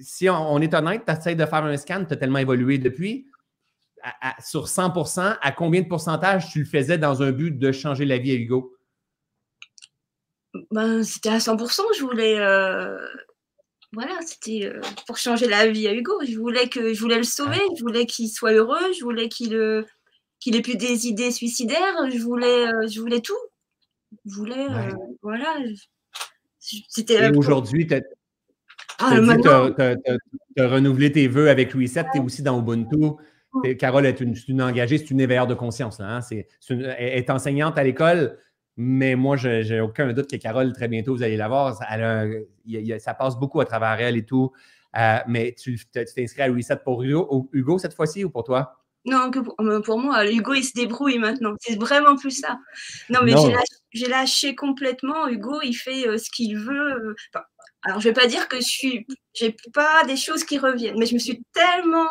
si 0.00 0.28
on, 0.28 0.60
est 0.60 0.74
honnête, 0.74 1.02
tu 1.06 1.12
essaies 1.12 1.34
de 1.34 1.44
faire 1.44 1.64
un 1.64 1.76
scan, 1.76 2.04
tu 2.06 2.14
as 2.14 2.16
tellement 2.16 2.38
évolué 2.38 2.78
depuis. 2.78 3.26
sur 4.42 4.66
100% 4.66 5.36
à 5.40 5.52
combien 5.52 5.82
de 5.82 5.88
pourcentage 5.88 6.50
tu 6.50 6.60
le 6.60 6.64
faisais 6.64 6.98
dans 6.98 7.22
un 7.22 7.32
but 7.32 7.58
de 7.58 7.70
changer 7.70 8.06
la 8.06 8.18
vie 8.18 8.32
à 8.32 8.34
Hugo? 8.34 8.74
ben, 10.70 11.02
c'était 11.02 11.30
à 11.30 11.38
100%. 11.38 11.82
Je 11.96 12.02
voulais. 12.02 12.38
Euh, 12.38 12.98
voilà, 13.92 14.18
c'était 14.22 14.66
euh, 14.66 14.80
pour 15.06 15.16
changer 15.16 15.48
la 15.48 15.68
vie 15.68 15.88
à 15.88 15.94
Hugo. 15.94 16.12
Je 16.26 16.36
voulais, 16.36 16.68
que, 16.68 16.94
je 16.94 17.00
voulais 17.00 17.18
le 17.18 17.24
sauver, 17.24 17.60
je 17.76 17.82
voulais 17.82 18.06
qu'il 18.06 18.28
soit 18.28 18.52
heureux, 18.52 18.92
je 18.96 19.02
voulais 19.02 19.28
qu'il 19.28 19.54
qu'il 20.40 20.56
ait 20.56 20.62
plus 20.62 20.76
des 20.76 21.06
idées 21.06 21.30
suicidaires, 21.30 22.10
je 22.10 22.18
voulais, 22.18 22.66
je 22.88 23.00
voulais 23.00 23.20
tout. 23.20 23.38
Je 24.26 24.34
voulais. 24.34 24.66
voilà. 25.22 25.56
C'était. 26.58 27.28
Et 27.28 27.36
aujourd'hui, 27.36 27.86
tu 27.86 27.94
as, 27.94 28.00
ah, 28.98 29.14
renouvelé 30.58 31.12
tes 31.12 31.28
vœux 31.28 31.48
avec 31.48 31.72
Reset, 31.72 32.04
tu 32.12 32.18
es 32.18 32.20
aussi 32.20 32.42
dans 32.42 32.60
Ubuntu. 32.60 33.12
Carole 33.78 34.06
est 34.06 34.20
une, 34.20 34.34
une 34.48 34.62
engagée, 34.62 34.98
c'est 34.98 35.10
une 35.10 35.20
éveilleur 35.20 35.46
de 35.46 35.54
conscience. 35.54 36.00
Hein. 36.00 36.20
c'est, 36.20 36.48
elle 36.68 37.18
est 37.18 37.30
enseignante 37.30 37.78
à 37.78 37.84
l'école. 37.84 38.38
Mais 38.76 39.14
moi, 39.14 39.36
je 39.36 39.68
n'ai 39.68 39.80
aucun 39.80 40.12
doute 40.12 40.30
que 40.30 40.36
Carole, 40.36 40.72
très 40.72 40.88
bientôt, 40.88 41.14
vous 41.14 41.22
allez 41.22 41.36
la 41.36 41.48
voir. 41.48 41.74
ça 41.74 43.14
passe 43.14 43.36
beaucoup 43.36 43.60
à 43.60 43.64
travers 43.64 44.00
elle 44.00 44.16
et 44.16 44.24
tout. 44.24 44.52
Euh, 44.96 45.18
mais 45.28 45.54
tu 45.58 45.78
t'es 45.92 46.06
inscrit 46.18 46.42
à 46.42 46.46
Reset 46.46 46.78
pour 46.84 47.02
Hugo, 47.02 47.78
cette 47.78 47.94
fois-ci 47.94 48.24
ou 48.24 48.30
pour 48.30 48.44
toi? 48.44 48.79
Non, 49.06 49.30
que 49.30 49.38
euh, 49.60 49.80
pour, 49.80 49.98
moi, 49.98 50.30
Hugo, 50.30 50.54
il 50.54 50.64
se 50.64 50.74
débrouille 50.74 51.18
maintenant. 51.18 51.54
C'est 51.60 51.78
vraiment 51.78 52.16
plus 52.16 52.32
ça. 52.32 52.58
Non, 53.08 53.20
mais 53.22 53.34
j'ai 53.92 54.08
lâché, 54.08 54.54
complètement. 54.54 55.26
Hugo, 55.26 55.60
il 55.62 55.74
fait 55.74 56.06
euh, 56.06 56.18
ce 56.18 56.30
qu'il 56.30 56.58
veut. 56.58 57.16
alors, 57.82 58.00
je 58.00 58.08
ne 58.08 58.14
vais 58.14 58.20
pas 58.20 58.26
dire 58.26 58.48
que 58.48 58.56
je 58.56 58.66
suis. 58.66 59.06
J'ai 59.32 59.56
pas 59.72 60.04
des 60.04 60.16
choses 60.16 60.44
qui 60.44 60.58
reviennent, 60.58 60.98
mais 60.98 61.06
je 61.06 61.14
me 61.14 61.18
suis 61.18 61.42
tellement 61.52 62.10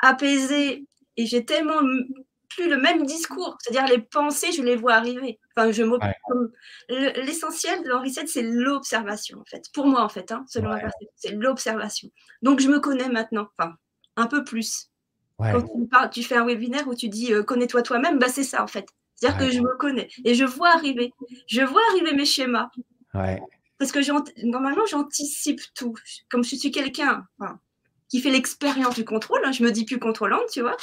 apaisée 0.00 0.86
et 1.16 1.26
j'ai 1.26 1.44
tellement 1.44 1.80
plus 2.50 2.68
le 2.68 2.76
même 2.76 3.04
discours. 3.04 3.56
C'est-à-dire 3.60 3.88
les 3.88 4.02
pensées, 4.02 4.52
je 4.52 4.62
les 4.62 4.76
vois 4.76 4.94
arriver. 4.94 5.38
Enfin, 5.56 5.72
je 5.72 5.82
L'essentiel 6.88 7.82
de 7.82 7.92
reset, 7.92 8.26
c'est 8.26 8.42
l'observation, 8.42 9.38
en 9.40 9.44
fait. 9.44 9.64
Pour 9.72 9.86
moi, 9.86 10.02
en 10.02 10.08
fait, 10.08 10.30
hein, 10.32 10.44
selon 10.48 10.76
c'est 11.16 11.32
l'observation. 11.32 12.10
Donc, 12.42 12.60
je 12.60 12.68
me 12.68 12.80
connais 12.80 13.08
maintenant, 13.08 13.48
enfin, 13.56 13.74
un 14.16 14.26
peu 14.26 14.44
plus. 14.44 14.89
Quand 15.40 15.62
tu, 15.62 15.86
parles, 15.86 16.10
tu, 16.10 16.22
fais 16.22 16.36
un 16.36 16.44
webinaire 16.44 16.86
où 16.86 16.94
tu 16.94 17.08
dis 17.08 17.32
euh, 17.32 17.42
connais-toi 17.42 17.82
toi-même, 17.82 18.18
bah, 18.18 18.28
c'est 18.28 18.44
ça 18.44 18.62
en 18.62 18.66
fait. 18.66 18.86
C'est-à-dire 19.14 19.38
que 19.38 19.52
je 19.52 19.60
me 19.60 19.76
connais 19.76 20.08
et 20.24 20.34
je 20.34 20.44
vois 20.44 20.70
arriver. 20.70 21.12
Je 21.46 21.62
vois 21.62 21.82
arriver 21.90 22.14
mes 22.14 22.24
schémas. 22.24 22.70
Parce 23.12 23.92
que 23.92 24.46
normalement, 24.46 24.84
j'anticipe 24.90 25.60
tout. 25.74 25.94
Comme 26.30 26.44
je 26.44 26.56
suis 26.56 26.70
quelqu'un 26.70 27.26
qui 28.08 28.20
fait 28.20 28.30
l'expérience 28.30 28.94
du 28.94 29.04
contrôle, 29.04 29.40
hein, 29.44 29.52
je 29.52 29.62
me 29.62 29.70
dis 29.70 29.84
plus 29.84 29.98
contrôlante, 29.98 30.48
tu 30.52 30.60
vois. 30.60 30.76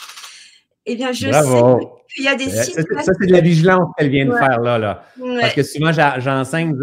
Eh 0.85 0.95
bien, 0.95 1.11
je 1.11 1.29
sais 1.31 1.87
qu'il 2.15 2.23
y 2.23 2.27
a 2.27 2.35
des 2.35 2.49
signes. 2.49 2.73
Ça, 2.73 3.13
c'est 3.19 3.27
de 3.27 3.33
la 3.33 3.41
vigilance 3.41 3.89
qu'elle 3.97 4.09
vient 4.09 4.25
de 4.25 4.33
faire 4.33 4.59
là. 4.61 4.77
là. 4.77 5.03
Parce 5.41 5.53
que 5.53 5.63
souvent, 5.63 5.91
j'enseigne, 5.91 6.75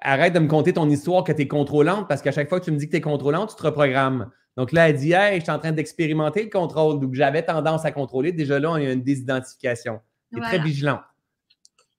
arrête 0.00 0.32
de 0.32 0.38
me 0.38 0.48
conter 0.48 0.72
ton 0.72 0.88
histoire 0.88 1.24
que 1.24 1.32
tu 1.32 1.42
es 1.42 1.48
contrôlante 1.48 2.08
parce 2.08 2.22
qu'à 2.22 2.32
chaque 2.32 2.48
fois 2.48 2.60
que 2.60 2.64
tu 2.64 2.70
me 2.70 2.76
dis 2.76 2.86
que 2.86 2.92
tu 2.92 2.96
es 2.98 3.00
contrôlante, 3.00 3.50
tu 3.50 3.56
te 3.56 3.62
reprogrammes. 3.62 4.30
Donc 4.58 4.72
là, 4.72 4.88
elle 4.88 4.96
dit 4.96 5.12
Hey, 5.12 5.38
je 5.38 5.44
suis 5.44 5.52
en 5.52 5.60
train 5.60 5.70
d'expérimenter 5.70 6.42
le 6.42 6.50
contrôle. 6.50 6.98
Donc, 6.98 7.14
j'avais 7.14 7.44
tendance 7.44 7.84
à 7.84 7.92
contrôler. 7.92 8.32
Déjà 8.32 8.58
là, 8.58 8.76
y 8.80 8.86
a 8.86 8.92
une 8.92 9.04
désidentification. 9.04 10.00
Tu 10.32 10.38
es 10.40 10.42
très 10.42 10.58
vigilant. 10.58 11.00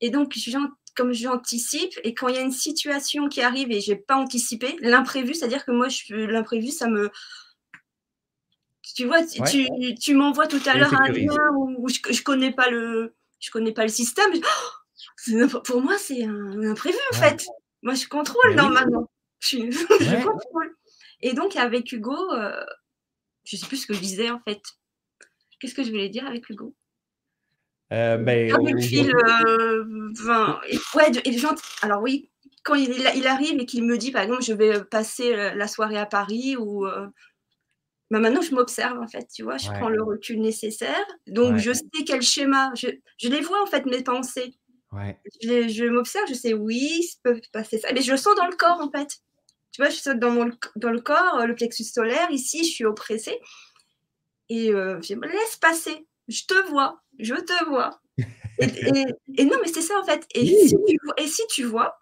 Et 0.01 0.09
donc, 0.09 0.35
comme 0.93 1.13
j'anticipe, 1.13 1.93
et 2.03 2.13
quand 2.13 2.27
il 2.27 2.35
y 2.35 2.37
a 2.37 2.41
une 2.41 2.51
situation 2.51 3.29
qui 3.29 3.41
arrive 3.41 3.71
et 3.71 3.79
je 3.79 3.93
n'ai 3.93 3.97
pas 3.97 4.17
anticipé, 4.17 4.75
l'imprévu, 4.81 5.33
c'est-à-dire 5.33 5.63
que 5.63 5.71
moi, 5.71 5.87
l'imprévu, 6.09 6.69
ça 6.69 6.89
me 6.89 7.09
tu 8.95 9.05
vois, 9.05 9.19
tu, 9.23 10.13
m'envoies 10.13 10.47
tout 10.47 10.59
à 10.65 10.75
l'heure 10.75 10.93
un 10.93 11.07
lien 11.09 11.37
où, 11.55 11.87
je, 11.87 11.99
ne 12.11 12.23
connais 12.23 12.51
pas 12.51 12.69
le, 12.69 13.15
je 13.39 13.51
connais 13.51 13.71
pas 13.71 13.83
le 13.83 13.89
système. 13.89 14.31
Oh, 15.31 15.59
pour 15.63 15.81
moi, 15.81 15.97
c'est 15.97 16.25
un, 16.25 16.63
imprévu 16.63 16.97
en 17.13 17.15
fait. 17.15 17.45
Moi, 17.81 17.93
je 17.93 18.07
contrôle 18.07 18.55
normalement. 18.55 19.09
Je, 19.39 19.57
contrôle. 20.25 20.75
Et 21.21 21.33
donc 21.33 21.55
avec 21.55 21.91
Hugo, 21.91 22.15
je 22.31 22.37
euh, 22.37 22.65
je 23.43 23.57
sais 23.57 23.67
plus 23.67 23.77
ce 23.77 23.87
que 23.87 23.93
je 23.93 23.99
disais 23.99 24.29
en 24.29 24.39
fait. 24.39 24.61
Qu'est-ce 25.59 25.75
que 25.75 25.83
je 25.83 25.89
voulais 25.89 26.09
dire 26.09 26.25
avec 26.25 26.49
Hugo? 26.49 26.75
Euh, 27.91 28.17
ben, 28.17 28.51
euh, 28.51 29.83
ouais, 30.95 31.11
alors 31.81 32.01
oui, 32.01 32.29
quand 32.63 32.75
il, 32.75 32.91
il 33.15 33.27
arrive 33.27 33.59
et 33.59 33.65
qu'il 33.65 33.83
me 33.83 33.97
dit, 33.97 34.11
par 34.11 34.21
exemple, 34.21 34.43
je 34.43 34.53
vais 34.53 34.83
passer 34.85 35.35
la 35.55 35.67
soirée 35.67 35.97
à 35.97 36.05
Paris 36.05 36.55
ou 36.55 36.85
bah, 38.11 38.19
maintenant, 38.19 38.41
je 38.41 38.55
m'observe, 38.55 38.99
en 38.99 39.07
fait, 39.07 39.27
tu 39.33 39.43
vois, 39.43 39.57
je 39.57 39.69
prends 39.69 39.89
le 39.89 40.01
recul 40.01 40.41
nécessaire. 40.41 41.05
Donc, 41.27 41.57
je 41.57 41.71
sais 41.71 42.03
quel 42.05 42.21
schéma, 42.21 42.71
je, 42.75 42.87
les 43.27 43.41
vois, 43.41 43.61
en 43.61 43.67
fait, 43.67 43.85
mes 43.85 44.03
pensées. 44.03 44.55
Je, 45.43 45.89
m'observe, 45.89 46.25
je 46.27 46.33
sais, 46.33 46.53
oui, 46.53 47.03
ça 47.03 47.17
peut 47.23 47.41
passer 47.53 47.77
ça. 47.77 47.89
Mais 47.93 48.01
je 48.01 48.11
le 48.11 48.17
sens 48.17 48.35
dans 48.35 48.47
le 48.47 48.55
corps, 48.55 48.81
en 48.81 48.89
fait. 48.89 49.19
Tu 49.79 49.85
vois, 49.85 49.93
je 49.93 50.01
sens 50.01 50.15
dans, 50.17 50.31
mon, 50.31 50.51
dans 50.75 50.89
le 50.89 50.99
corps, 50.99 51.47
le 51.47 51.55
plexus 51.55 51.85
solaire, 51.85 52.29
ici, 52.31 52.65
je 52.65 52.69
suis 52.69 52.83
oppressée. 52.83 53.39
Et 54.49 54.73
euh, 54.73 55.01
je 55.01 55.13
me 55.13 55.25
laisse 55.25 55.55
passer. 55.55 56.05
Je 56.27 56.43
te 56.43 56.69
vois, 56.69 57.01
je 57.17 57.35
te 57.35 57.63
vois. 57.63 58.01
et, 58.57 58.65
non, 59.45 59.55
mais 59.61 59.71
c'est 59.73 59.81
ça, 59.81 59.97
en 59.97 60.03
fait. 60.03 60.27
Et, 60.35 60.45
si, 60.67 60.75
tu, 60.85 60.97
et 61.15 61.27
si 61.27 61.47
tu 61.47 61.63
vois, 61.63 61.97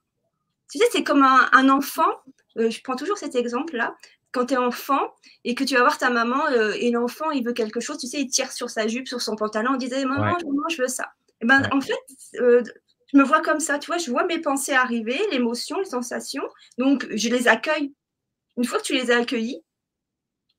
tu 0.72 0.80
sais, 0.80 0.86
c'est 0.91 1.04
comme 1.04 1.22
un, 1.22 1.70
enfant. 1.70 2.10
Euh, 2.58 2.72
je 2.72 2.82
prends 2.82 2.95
toujours 2.95 3.20
cet 3.20 3.36
exemple-là 3.36 3.95
quand 4.32 4.48
tu 4.48 4.56
es 4.56 4.58
enfant 4.58 5.14
et 5.44 5.54
que 5.54 5.64
tu 5.64 5.76
vas 5.76 5.82
voir 5.82 5.99
ta 5.99 6.10
maman 6.10 6.48
euh, 6.48 6.74
et 6.80 6.90
l'enfant, 6.90 7.30
il 7.30 7.45
veut 7.45 7.54
quelque 7.54 7.80
chose, 7.80 7.99
tu 7.99 8.08
sais, 8.08 8.22
il 8.22 8.28
tire 8.28 8.52
sur 8.54 8.72
sa 8.72 8.88
jupe, 8.88 9.08
sur 9.08 9.22
son 9.22 9.36
pantalon, 9.36 9.74
en 9.74 9.78
disant 9.78 10.04
Maman, 10.04 10.36
je 10.72 10.82
veux 10.82 10.88
ça. 10.88 11.04
Et 11.04 11.44
eh 11.44 11.45
ben, 11.45 11.62
En 11.72 11.82
fait, 11.82 11.94
euh, 12.40 12.64
je 13.11 13.17
me 13.17 13.23
vois 13.23 13.41
comme 13.41 13.59
ça, 13.59 13.79
tu 13.79 13.88
vois, 13.88 13.97
je 13.97 14.11
vois 14.11 14.25
mes 14.25 14.39
pensées 14.39 14.73
arriver, 14.73 15.19
l'émotion, 15.31 15.79
les 15.79 15.85
sensations, 15.85 16.47
donc 16.77 17.07
je 17.15 17.29
les 17.29 17.47
accueille. 17.47 17.93
Une 18.57 18.65
fois 18.65 18.79
que 18.79 18.84
tu 18.84 18.93
les 18.93 19.11
as 19.11 19.19
accueillies, 19.19 19.61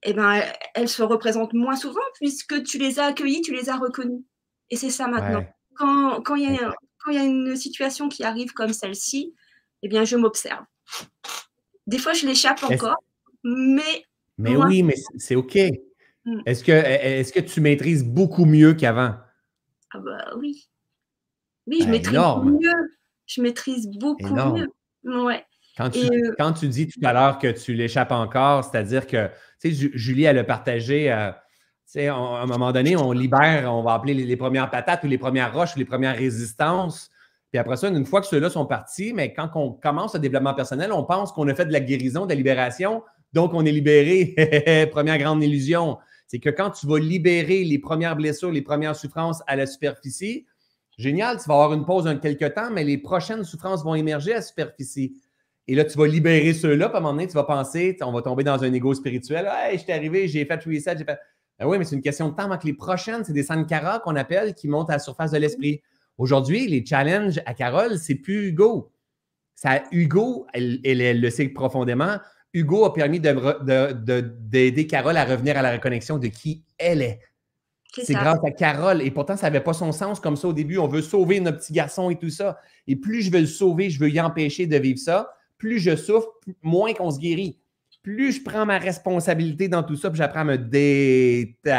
eh 0.05 0.13
ben, 0.13 0.43
elles 0.75 0.89
se 0.89 1.03
représentent 1.03 1.53
moins 1.53 1.77
souvent 1.77 2.01
puisque 2.15 2.63
tu 2.63 2.79
les 2.79 3.01
as 3.01 3.07
accueillies, 3.07 3.43
tu 3.43 3.53
les 3.53 3.69
as 3.69 3.77
reconnues. 3.77 4.25
Et 4.71 4.77
c'est 4.77 4.91
ça 4.91 5.09
maintenant. 5.09 5.45
Quand, 5.75 6.23
quand 6.23 6.35
il 6.37 6.51
y, 6.51 7.15
y, 7.15 7.19
a 7.19 7.25
une 7.25 7.57
situation 7.57 8.09
qui 8.09 8.25
arrive 8.25 8.53
comme 8.53 8.73
celle-ci, 8.73 9.35
eh 9.83 9.89
bien, 9.89 10.05
je 10.05 10.17
m'observe. 10.17 10.65
Des 11.87 11.99
fois, 11.99 12.13
je 12.13 12.27
l'échappe 12.27 12.63
encore 12.63 12.97
mais. 13.45 14.05
Mais 14.39 14.57
oui, 14.57 14.83
mais 14.83 14.95
c'est 15.17 15.35
OK. 15.35 15.59
Mm. 16.25 16.41
Est-ce 16.47 16.63
que, 16.63 16.73
est 16.73 17.33
que 17.33 17.41
tu 17.41 17.61
maîtrises 17.61 18.05
beaucoup 18.05 18.45
mieux 18.45 18.75
qu'avant? 18.75 19.15
Ah 19.93 19.99
bah 19.99 20.33
oui. 20.37 20.69
Oui, 21.69 21.79
je 21.81 21.85
ben, 21.85 21.91
maîtrise 21.93 22.19
mieux. 22.45 22.91
Je 23.27 23.43
maîtrise 23.43 23.89
beaucoup 23.99 24.35
mieux. 24.35 24.69
Ouais. 25.05 25.45
Quand 25.77 25.91
tu, 25.91 26.01
euh 26.01 26.35
quand 26.37 26.53
tu, 26.55 26.69
dis 26.69 26.89
tout 26.89 26.99
à 27.05 27.13
l'heure 27.13 27.39
que 27.39 27.47
tu 27.49 27.73
l'échappes 27.73 28.11
encore, 28.11 28.65
c'est-à-dire 28.65 29.07
que, 29.07 29.29
tu 29.61 29.73
sais, 29.73 29.91
Julie, 29.95 30.25
elle 30.25 30.39
a 30.39 30.45
partagé, 30.45 31.13
euh, 31.13 31.31
tu 31.31 31.37
sais, 31.87 32.09
à 32.09 32.17
un 32.17 32.47
moment 32.47 32.73
donné, 32.73 32.97
on 32.97 33.13
libère, 33.13 33.73
on 33.73 33.83
va 33.83 33.95
appeler 33.95 34.15
les, 34.15 34.37
premières 34.37 34.71
patates 34.71 35.05
ou 35.05 35.07
les 35.07 35.19
premières 35.19 35.55
roches 35.55 35.77
ou 35.77 35.79
les 35.79 35.85
premières 35.85 36.17
résistances. 36.17 37.11
Puis 37.53 37.59
après 37.59 37.77
ça, 37.77 37.89
une 37.89 38.05
fois 38.05 38.21
que 38.21 38.27
ceux-là 38.27 38.51
sont 38.51 38.67
partis, 38.67 39.13
mais 39.13 39.33
quand 39.33 39.51
on 39.55 39.71
commence 39.71 40.15
le 40.15 40.21
développement 40.21 40.53
personnel, 40.53 40.91
on 40.93 41.05
pense 41.05 41.31
qu'on 41.31 41.47
a 41.47 41.55
fait 41.55 41.67
de 41.67 41.73
la 41.73 41.81
guérison, 41.81 42.25
de 42.25 42.31
la 42.31 42.35
libération. 42.35 43.05
Donc, 43.33 43.55
on 43.55 43.65
est 43.65 43.73
libéré. 43.73 44.89
Première 44.93 45.19
grande 45.19 45.45
illusion, 45.45 45.99
c'est 46.27 46.41
que 46.41 46.51
quand 46.51 46.71
tu 46.71 46.87
vas 46.89 46.99
libérer 46.99 47.63
les 47.63 47.79
premières 47.79 48.17
blessures, 48.17 48.51
les 48.51 48.63
premières 48.63 48.97
souffrances 48.97 49.43
à 49.47 49.55
la 49.55 49.67
superficie, 49.67 50.45
génial, 50.99 51.39
tu 51.41 51.49
vas 51.49 51.55
avoir 51.55 51.73
une 51.73 51.87
pause 51.87 52.07
un 52.07 52.17
quelques 52.17 52.55
temps, 52.55 52.71
mais 52.71 52.85
les 52.85 52.99
prochaines 52.99 53.45
souffrances 53.45 53.83
vont 53.83 53.95
émerger 53.95 54.33
à 54.33 54.37
la 54.37 54.43
superficie. 54.43 55.15
Et 55.67 55.75
là, 55.75 55.85
tu 55.85 55.97
vas 55.97 56.07
libérer 56.07 56.53
ceux-là, 56.53 56.89
puis 56.89 56.97
à 56.97 56.99
un 56.99 57.03
moment 57.03 57.15
donné, 57.15 57.29
tu 57.29 57.35
vas 57.35 57.45
penser, 57.45 57.97
on 58.03 58.13
va 58.13 58.23
tomber 58.23 58.43
dans 58.43 58.63
un 58.65 58.73
ego 58.73 58.95
spirituel. 58.95 59.49
Hey, 59.51 59.79
je 59.79 59.85
suis 59.85 59.93
arrivé, 59.93 60.27
j'ai 60.29 60.45
fait 60.45 60.63
reset, 60.65 60.97
j'ai 60.99 61.05
fait. 61.05 61.19
Ben 61.59 61.67
oui, 61.67 61.79
mais 61.79 61.85
c'est 61.85 61.97
une 61.97 62.03
question 62.03 62.29
de 62.29 62.35
temps 62.35 62.45
avant 62.45 62.59
les 62.63 62.73
prochaines, 62.73 63.25
c'est 63.25 63.33
des 63.33 63.43
sankaras 63.43 64.01
qu'on 64.01 64.17
appelle 64.17 64.55
qui 64.55 64.69
montent 64.69 64.91
à 64.91 64.95
la 64.95 64.99
surface 64.99 65.33
de 65.33 65.39
l'esprit. 65.39 65.83
Aujourd'hui, 66.17 66.67
les 66.69 66.85
challenges 66.85 67.41
à 67.47 67.55
Carole, 67.55 67.99
c'est 67.99 68.15
plus 68.15 68.49
Hugo. 68.49 68.93
Ça, 69.55 69.83
Hugo, 69.93 70.47
elle, 70.53 70.81
elle 70.85 71.21
le 71.21 71.31
sait 71.31 71.49
profondément. 71.49 72.17
Hugo 72.53 72.85
a 72.85 72.95
permis 72.95 73.21
d'aider 73.21 74.87
Carole 74.87 75.17
à 75.17 75.25
revenir 75.25 75.57
à 75.59 75.63
la 75.63 75.73
reconnexion 75.73 76.19
de 76.19 76.29
qui 76.29 76.65
elle 76.79 77.03
est. 77.03 77.21
C'est 78.05 78.15
grâce 78.15 78.39
à 78.45 78.51
Carole. 78.51 79.03
Et 79.03 79.11
pourtant, 79.11 79.37
ça 79.37 79.47
n'avait 79.49 79.63
pas 79.63 79.73
son 79.73 79.93
sens 79.93 80.21
comme 80.21 80.37
ça 80.37 80.49
au 80.49 80.53
début. 80.53 80.79
On 80.79 80.89
veut 80.89 81.03
sauver 81.03 81.41
notre 81.41 81.59
petit 81.59 81.73
garçon 81.73 82.11
et 82.11 82.17
tout 82.17 82.31
ça. 82.31 82.59
Et 82.87 82.97
plus 82.97 83.23
je 83.23 83.31
veux 83.31 83.41
le 83.41 83.47
sauver, 83.47 83.91
je 83.91 84.01
veux 84.01 84.11
y 84.11 84.21
empêcher 84.21 84.67
de 84.67 84.77
vivre 84.77 84.99
ça, 84.99 85.31
plus 85.59 85.79
je 85.79 85.97
souffre, 85.97 86.29
moins 86.63 86.95
qu'on 86.95 87.11
se 87.11 87.19
guérit. 87.19 87.59
Plus 88.03 88.33
je 88.33 88.43
prends 88.43 88.65
ma 88.65 88.79
responsabilité 88.79 89.69
dans 89.69 89.83
tout 89.83 89.97
ça, 89.97 90.09
puis 90.11 90.19
j'apprends 90.19 90.41
à 90.41 90.45
me 90.45 90.57
détacher. 90.59 91.75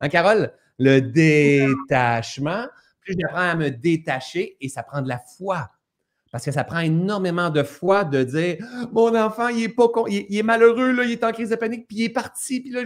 Hein, 0.00 0.08
Carole? 0.08 0.52
Le 0.78 1.00
détachement. 1.00 2.64
Plus 3.00 3.14
j'apprends 3.20 3.50
à 3.50 3.54
me 3.56 3.70
détacher 3.70 4.56
et 4.60 4.68
ça 4.68 4.82
prend 4.82 5.02
de 5.02 5.08
la 5.08 5.20
foi. 5.36 5.70
Parce 6.30 6.44
que 6.44 6.52
ça 6.52 6.62
prend 6.64 6.80
énormément 6.80 7.48
de 7.48 7.62
foi 7.62 8.04
de 8.04 8.22
dire 8.22 8.56
Mon 8.92 9.14
enfant, 9.14 9.48
il 9.48 9.64
est, 9.64 9.68
pas 9.68 9.86
il, 10.08 10.36
est 10.36 10.42
malheureux, 10.42 10.92
là, 10.92 11.04
il 11.04 11.12
est 11.12 11.24
en 11.24 11.32
crise 11.32 11.50
de 11.50 11.56
panique, 11.56 11.86
puis 11.88 11.98
il 11.98 12.04
est 12.04 12.10
parti. 12.10 12.60
Puis 12.60 12.70
là, 12.70 12.82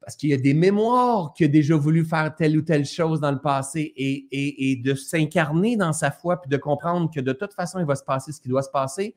Parce 0.00 0.16
qu'il 0.16 0.30
y 0.30 0.32
a 0.32 0.36
des 0.36 0.54
mémoires 0.54 1.32
qu'il 1.34 1.46
a 1.46 1.48
déjà 1.48 1.76
voulu 1.76 2.04
faire 2.04 2.34
telle 2.36 2.56
ou 2.56 2.62
telle 2.62 2.84
chose 2.84 3.20
dans 3.20 3.32
le 3.32 3.40
passé 3.40 3.92
et, 3.96 4.80
de 4.82 4.94
s'incarner 4.94 5.76
dans 5.76 5.92
sa 5.92 6.10
foi, 6.10 6.40
puis 6.40 6.48
de 6.48 6.56
comprendre 6.56 7.10
que 7.12 7.20
de 7.20 7.32
toute 7.32 7.52
façon, 7.52 7.80
il 7.80 7.86
va 7.86 7.96
se 7.96 8.04
passer 8.04 8.32
ce 8.32 8.40
qui 8.40 8.48
doit 8.48 8.62
se 8.62 8.70
passer, 8.70 9.16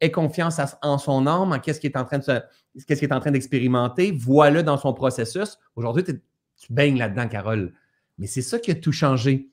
ait 0.00 0.12
confiance 0.12 0.60
en 0.82 0.98
son 0.98 1.26
âme, 1.26 1.52
en 1.52 1.58
qu'est-ce 1.58 1.80
qu'il 1.80 1.90
est 1.90 1.98
en 1.98 2.04
train 2.04 2.18
de 2.18 2.24
qu'est-ce 2.24 3.00
qu'il 3.00 3.08
est 3.08 3.14
en 3.14 3.20
train 3.20 3.32
d'expérimenter, 3.32 4.12
voilà 4.12 4.62
dans 4.62 4.76
son 4.76 4.92
processus. 4.92 5.58
Aujourd'hui, 5.74 6.04
tu 6.04 6.72
baignes 6.72 6.98
là-dedans, 6.98 7.26
Carole. 7.26 7.72
Mais 8.18 8.26
c'est 8.26 8.42
ça 8.42 8.58
qui 8.58 8.70
a 8.70 8.74
tout 8.74 8.92
changé. 8.92 9.50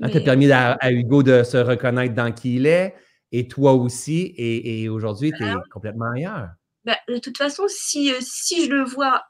Ça 0.00 0.08
t'a 0.08 0.20
permis 0.20 0.50
à, 0.50 0.90
Hugo 0.90 1.22
de 1.22 1.42
se 1.42 1.56
reconnaître 1.56 2.14
dans 2.14 2.32
qui 2.32 2.56
il 2.56 2.66
est, 2.66 2.94
et 3.30 3.48
toi 3.48 3.72
aussi, 3.72 4.34
et, 4.36 4.88
aujourd'hui, 4.88 5.32
tu 5.36 5.42
es 5.42 5.50
ah 5.50 5.62
complètement 5.70 6.10
ailleurs. 6.12 6.48
Bah, 6.84 6.96
de 7.08 7.18
toute 7.18 7.38
façon, 7.38 7.64
si, 7.68 8.12
euh, 8.12 8.18
si 8.20 8.66
je 8.66 8.70
le 8.70 8.82
vois, 8.82 9.22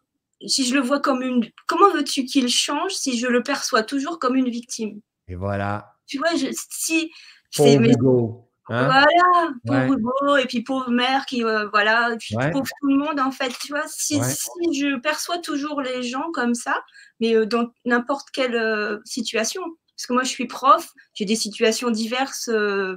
si 0.46 0.64
je 0.66 0.74
le 0.74 0.80
vois 0.80 1.00
comme 1.00 1.22
une. 1.22 1.48
Comment 1.66 1.90
veux-tu 1.92 2.24
qu'il 2.24 2.48
change 2.48 2.92
si 2.92 3.18
je 3.18 3.26
le 3.26 3.42
perçois 3.42 3.82
toujours 3.82 4.18
comme 4.18 4.36
une 4.36 4.48
victime? 4.48 5.00
Et 5.28 5.34
voilà. 5.34 5.94
Tu 6.06 6.18
vois, 6.18 6.34
je, 6.34 6.46
si. 6.70 7.12
Pauvre 7.54 7.82
Hugo. 7.82 8.48
Hein? 8.68 8.86
Voilà, 8.86 9.86
pauvre 9.86 9.98
Hugo, 9.98 10.36
et 10.36 10.46
puis 10.46 10.62
pauvre 10.62 10.90
mère 10.90 11.26
qui, 11.26 11.44
euh, 11.44 11.68
voilà, 11.68 12.14
et 12.14 12.16
puis 12.16 12.34
pauvre 12.34 12.64
tout 12.80 12.88
le 12.88 12.96
monde, 12.96 13.20
en 13.20 13.30
fait, 13.30 13.52
tu 13.60 13.72
vois, 13.72 13.86
si, 13.86 14.18
si, 14.24 14.48
je 14.72 14.98
perçois 15.00 15.38
toujours 15.38 15.82
les 15.82 16.02
gens 16.02 16.30
comme 16.32 16.54
ça, 16.54 16.82
mais 17.20 17.34
euh, 17.34 17.44
dans 17.44 17.70
n'importe 17.84 18.30
quelle 18.30 19.00
situation, 19.04 19.62
parce 20.02 20.08
que 20.08 20.12
moi, 20.14 20.24
je 20.24 20.30
suis 20.30 20.46
prof, 20.48 20.92
j'ai 21.14 21.24
des 21.24 21.36
situations 21.36 21.90
diverses. 21.90 22.48
Euh, 22.48 22.96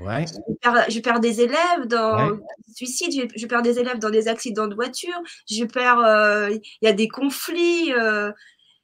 je, 0.00 0.98
perds, 0.98 1.20
des 1.20 1.40
élèves 1.40 1.86
dans 1.86 2.30
des 2.30 2.74
suicides, 2.74 3.30
je, 3.36 3.46
perds 3.46 3.62
des 3.62 3.78
élèves 3.78 4.00
dans 4.00 4.10
des 4.10 4.26
accidents 4.26 4.66
de 4.66 4.74
voiture, 4.74 5.20
je 5.48 5.64
perds. 5.64 6.00
Euh, 6.00 6.50
il 6.50 6.86
y 6.86 6.88
a 6.88 6.92
des 6.92 7.06
conflits. 7.06 7.92
Euh, 7.92 8.32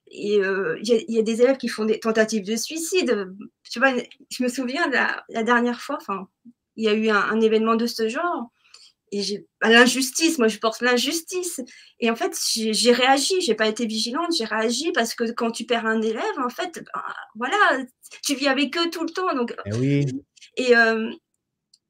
et 0.09 0.37
il 0.37 1.05
y, 1.09 1.19
a 1.19 1.23
des 1.23 1.43
élèves 1.43 1.57
qui 1.57 1.67
font 1.67 1.85
des 1.85 1.99
tentatives 1.99 2.47
de 2.47 2.55
suicide. 2.55 3.29
Je, 3.65 3.81
je 4.31 4.43
me 4.45 4.49
souviens 4.49 4.89
la, 5.29 5.43
dernière 5.43 5.81
fois, 5.81 5.99
il 6.77 6.85
y 6.85 6.89
a 6.89 6.93
eu 6.93 7.09
un, 7.09 7.41
événement 7.41 7.75
de 7.75 7.87
ce 7.87 8.09
genre. 8.09 8.53
Et 9.17 9.47
à 9.61 9.71
l'injustice, 9.71 10.39
moi 10.39 10.49
je 10.49 10.59
porte 10.59 10.81
l'injustice. 10.81 11.61
Et 12.01 12.11
en 12.11 12.17
fait, 12.17 12.37
j'ai 12.55 12.93
réagi, 12.93 13.41
j'ai 13.41 13.55
pas 13.55 13.69
été 13.69 13.87
vigilante, 13.87 14.35
j'ai 14.37 14.45
réagi 14.45 14.93
parce 14.93 15.15
que 15.15 15.31
quand 15.33 15.51
tu 15.51 15.65
perds 15.65 15.87
un 15.87 16.01
élève, 16.03 16.39
en 16.39 16.49
fait, 16.49 16.83
ben, 16.95 17.03
voilà, 17.35 17.85
tu 18.25 18.35
vis 18.35 18.49
avec 18.49 18.77
eux 18.77 18.91
tout 18.91 19.03
le 19.03 19.11
temps. 19.11 19.35
Donc, 19.35 19.55
eh 19.65 19.73
oui. 19.75 20.07
Et, 20.57 20.77
euh, 20.77 21.11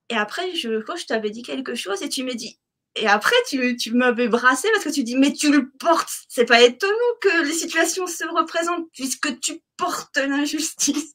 et 0.08 0.16
après, 0.16 0.54
je 0.54 0.80
crois 0.82 0.94
que 0.94 1.00
je 1.00 1.06
t'avais 1.06 1.30
dit 1.30 1.42
quelque 1.42 1.74
chose 1.74 2.02
et 2.02 2.08
tu 2.08 2.22
m'as 2.24 2.34
dit. 2.34 2.58
Et 2.96 3.06
après, 3.06 3.36
tu, 3.48 3.76
tu 3.76 3.92
m'avais 3.92 4.28
brassé 4.28 4.68
parce 4.72 4.84
que 4.84 4.90
tu 4.90 5.02
dis, 5.02 5.16
mais 5.16 5.32
tu 5.32 5.52
le 5.52 5.70
portes. 5.78 6.10
C'est 6.28 6.46
pas 6.46 6.62
étonnant 6.62 6.94
que 7.20 7.44
les 7.44 7.52
situations 7.52 8.06
se 8.06 8.24
représentent 8.24 8.88
puisque 8.94 9.38
tu 9.40 9.60
portes 9.76 10.16
l'injustice. 10.16 11.14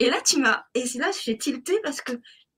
Et 0.00 0.10
là, 0.10 0.20
tu 0.20 0.38
m'as. 0.38 0.64
Et 0.74 0.86
c'est 0.86 0.98
là, 0.98 1.10
j'ai 1.24 1.38
tilté 1.38 1.78
parce 1.82 2.00
que 2.00 2.12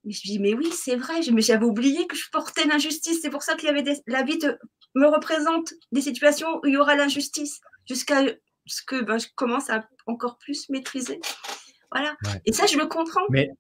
je 0.07 0.11
me 0.11 0.15
suis 0.15 0.31
dit, 0.31 0.39
mais 0.39 0.55
oui, 0.55 0.71
c'est 0.73 0.95
vrai, 0.95 1.15
j'avais 1.21 1.65
oublié 1.65 2.07
que 2.07 2.15
je 2.15 2.31
portais 2.31 2.65
l'injustice. 2.65 3.19
C'est 3.23 3.31
pour 3.31 3.43
ça 3.43 3.57
qu'il 3.57 3.67
y 3.67 3.73
avait 3.73 3.83
des, 3.83 3.97
la 4.07 4.23
vie 4.23 4.39
me 4.95 5.07
représente 5.09 5.75
des 5.91 6.01
situations 6.01 6.47
où 6.59 6.67
il 6.67 6.75
y 6.75 6.77
aura 6.77 6.95
l'injustice, 6.95 7.61
jusqu'à 7.89 8.23
ce 8.67 8.83
que 8.87 9.03
ben, 9.03 9.19
je 9.19 9.27
commence 9.35 9.69
à 9.69 9.85
encore 10.07 10.39
plus 10.39 10.69
maîtriser. 10.69 11.21
Voilà. 11.91 12.15
Et 12.45 12.53
ça, 12.53 12.67
je 12.67 12.79
le 12.79 12.87
comprends. 12.87 13.27
Mais, 13.31 13.51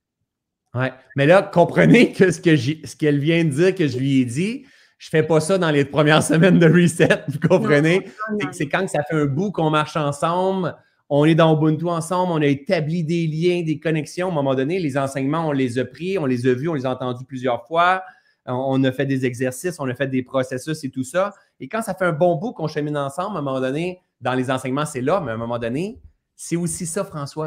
ouais. 0.74 0.92
mais 1.16 1.26
là, 1.26 1.42
comprenez 1.42 2.12
que 2.12 2.30
ce 2.30 2.40
que 2.40 2.96
qu'elle 2.96 3.18
vient 3.18 3.42
de 3.42 3.50
dire, 3.50 3.74
que 3.74 3.88
je 3.88 3.98
lui 3.98 4.20
ai 4.20 4.24
dit, 4.24 4.66
je 4.98 5.08
fais 5.08 5.24
pas 5.24 5.40
ça 5.40 5.58
dans 5.58 5.72
les 5.72 5.84
premières 5.84 6.22
semaines 6.22 6.60
de 6.60 6.66
reset. 6.66 7.24
Vous 7.26 7.40
comprenez? 7.40 8.08
C'est 8.52 8.68
quand 8.68 8.88
ça 8.88 9.02
fait 9.02 9.16
un 9.16 9.26
bout 9.26 9.50
qu'on 9.50 9.70
marche 9.70 9.96
ensemble 9.96 10.76
on 11.08 11.24
est 11.24 11.34
dans 11.34 11.56
Ubuntu 11.56 11.86
ensemble, 11.86 12.32
on 12.32 12.42
a 12.42 12.46
établi 12.46 13.04
des 13.04 13.26
liens, 13.26 13.62
des 13.62 13.78
connexions. 13.78 14.28
À 14.28 14.30
un 14.30 14.34
moment 14.34 14.54
donné, 14.54 14.80
les 14.80 14.98
enseignements, 14.98 15.48
on 15.48 15.52
les 15.52 15.78
a 15.78 15.84
pris, 15.84 16.18
on 16.18 16.26
les 16.26 16.46
a 16.46 16.54
vus, 16.54 16.68
on 16.68 16.74
les 16.74 16.86
a 16.86 16.90
entendus 16.90 17.24
plusieurs 17.24 17.66
fois. 17.66 18.02
On 18.44 18.82
a 18.84 18.92
fait 18.92 19.06
des 19.06 19.24
exercices, 19.24 19.80
on 19.80 19.88
a 19.88 19.94
fait 19.94 20.06
des 20.06 20.22
processus 20.22 20.84
et 20.84 20.90
tout 20.90 21.04
ça. 21.04 21.32
Et 21.58 21.68
quand 21.68 21.82
ça 21.82 21.94
fait 21.94 22.04
un 22.04 22.12
bon 22.12 22.36
bout 22.36 22.52
qu'on 22.52 22.68
chemine 22.68 22.96
ensemble, 22.96 23.36
à 23.36 23.40
un 23.40 23.42
moment 23.42 23.60
donné, 23.60 24.00
dans 24.20 24.34
les 24.34 24.50
enseignements, 24.50 24.86
c'est 24.86 25.00
là, 25.00 25.20
mais 25.20 25.32
à 25.32 25.34
un 25.34 25.38
moment 25.38 25.58
donné, 25.58 26.00
c'est 26.36 26.56
aussi 26.56 26.86
ça, 26.86 27.04
François. 27.04 27.46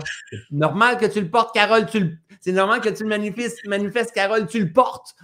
Normal 0.52 0.98
que 0.98 1.06
tu 1.06 1.22
le 1.22 1.30
portes, 1.30 1.54
Carole. 1.54 1.86
C'est 2.42 2.52
normal 2.52 2.82
que 2.82 2.90
tu 2.90 3.04
le 3.04 3.10
manifestes, 3.10 4.12
Carole, 4.14 4.48
tu 4.48 4.60
le 4.60 4.74
portes. 4.74 5.16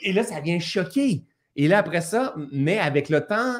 Et 0.00 0.12
là, 0.12 0.24
ça 0.24 0.40
vient 0.40 0.58
choquer. 0.58 1.24
Et 1.54 1.68
là, 1.68 1.78
après 1.78 2.00
ça, 2.00 2.34
mais 2.50 2.78
avec 2.78 3.08
le 3.08 3.20
temps, 3.20 3.56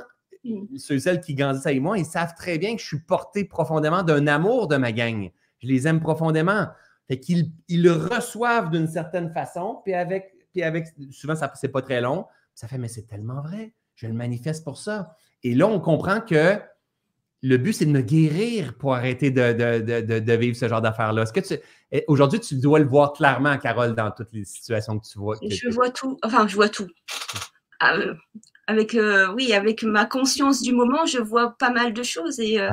ceux 0.77 0.95
et 0.95 1.01
celles 1.01 1.21
qui 1.21 1.35
grandissent 1.35 1.67
avec 1.67 1.81
moi, 1.81 1.99
ils 1.99 2.05
savent 2.05 2.35
très 2.35 2.59
bien 2.59 2.75
que 2.75 2.83
je 2.83 2.87
suis 2.87 3.01
porté 3.01 3.45
profondément 3.45 4.03
d'un 4.03 4.27
amour 4.27 4.69
de 4.69 4.77
ma 4.77 4.93
gang. 4.93 5.31
Je 5.61 5.69
les 5.69 5.87
aime 5.87 6.01
profondément. 6.01 6.67
Fait 7.09 7.19
qu'ils 7.19 7.51
ils 7.69 7.83
le 7.83 7.93
reçoivent 7.93 8.71
d'une 8.71 8.89
certaine 8.89 9.33
façon, 9.33 9.81
puis 9.85 9.95
avec, 9.95 10.33
puis 10.53 10.63
avec 10.63 10.89
souvent, 11.11 11.35
ça 11.37 11.53
c'est 11.55 11.69
pas 11.69 11.83
très 11.83 12.01
long. 12.01 12.27
Ça 12.55 12.69
fait, 12.69 12.79
mais 12.79 12.89
c'est 12.89 13.07
tellement 13.07 13.41
vrai. 13.41 13.73
Je 13.95 14.07
le 14.07 14.13
manifeste 14.13 14.65
pour 14.65 14.79
ça. 14.79 15.17
Et 15.43 15.55
là, 15.55 15.67
on 15.67 15.81
comprend 15.81 16.21
que 16.21 16.59
le 17.43 17.57
but, 17.57 17.73
c'est 17.73 17.87
de 17.87 17.91
me 17.91 18.03
guérir 18.03 18.75
pour 18.79 18.95
arrêter 18.95 19.31
de, 19.31 20.37
vivre 20.37 20.57
ce 20.57 20.69
genre 20.69 20.81
d'affaires-là. 20.81 21.23
Est-ce 21.23 21.33
que 21.33 21.41
tu, 21.41 21.55
eh, 21.91 22.05
aujourd'hui, 22.07 22.39
tu 22.39 22.55
dois 22.57 22.79
le 22.79 22.87
voir 22.87 23.13
clairement, 23.13 23.59
Carole, 23.59 23.95
dans 23.95 24.11
toutes 24.13 24.33
les 24.33 24.45
situations 24.45 24.99
que 24.99 25.07
tu 25.07 25.19
vois? 25.19 25.37
je 25.43 25.69
vois 25.71 25.91
tout. 25.91 26.19
Enfin, 26.23 26.47
je 26.47 26.55
vois 26.55 26.69
tout. 26.69 26.87
Euh, 27.83 28.15
avec 28.67 28.95
euh, 28.95 29.33
oui, 29.35 29.53
avec 29.53 29.83
ma 29.83 30.07
conscience 30.07 30.63
du 30.63 30.73
moment, 30.73 31.05
je 31.07 31.19
vois 31.19 31.57
pas 31.59 31.71
mal 31.71 31.93
de 31.93 32.03
choses 32.03 32.41
et 32.41 32.61
euh, 32.61 32.71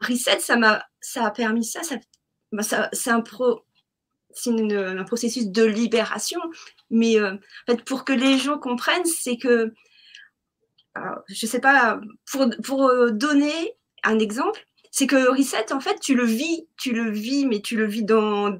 reset, 0.00 0.40
ça 0.40 0.56
m'a, 0.56 0.84
ça 1.00 1.26
a 1.26 1.30
permis 1.30 1.64
ça. 1.64 1.82
ça, 1.82 1.96
bah, 2.52 2.62
c'est 2.92 3.10
un 3.10 3.20
pro, 3.20 3.64
c'est 4.30 4.50
un 4.50 5.04
processus 5.04 5.48
de 5.48 5.64
libération. 5.64 6.40
Mais 6.90 7.20
en 7.20 7.38
fait, 7.66 7.84
pour 7.84 8.04
que 8.04 8.12
les 8.12 8.38
gens 8.38 8.58
comprennent, 8.58 9.04
c'est 9.06 9.36
que, 9.36 9.72
je 11.28 11.46
sais 11.46 11.60
pas, 11.60 12.00
pour, 12.30 12.50
pour 12.62 12.92
donner 13.12 13.74
un 14.04 14.18
exemple, 14.18 14.66
c'est 14.90 15.06
que 15.06 15.30
reset, 15.30 15.72
en 15.72 15.80
fait, 15.80 15.98
tu 16.00 16.14
le 16.14 16.24
vis, 16.24 16.68
tu 16.76 16.92
le 16.92 17.10
vis, 17.10 17.46
mais 17.46 17.60
tu 17.60 17.76
le 17.76 17.86
vis 17.86 18.04
dans 18.04 18.58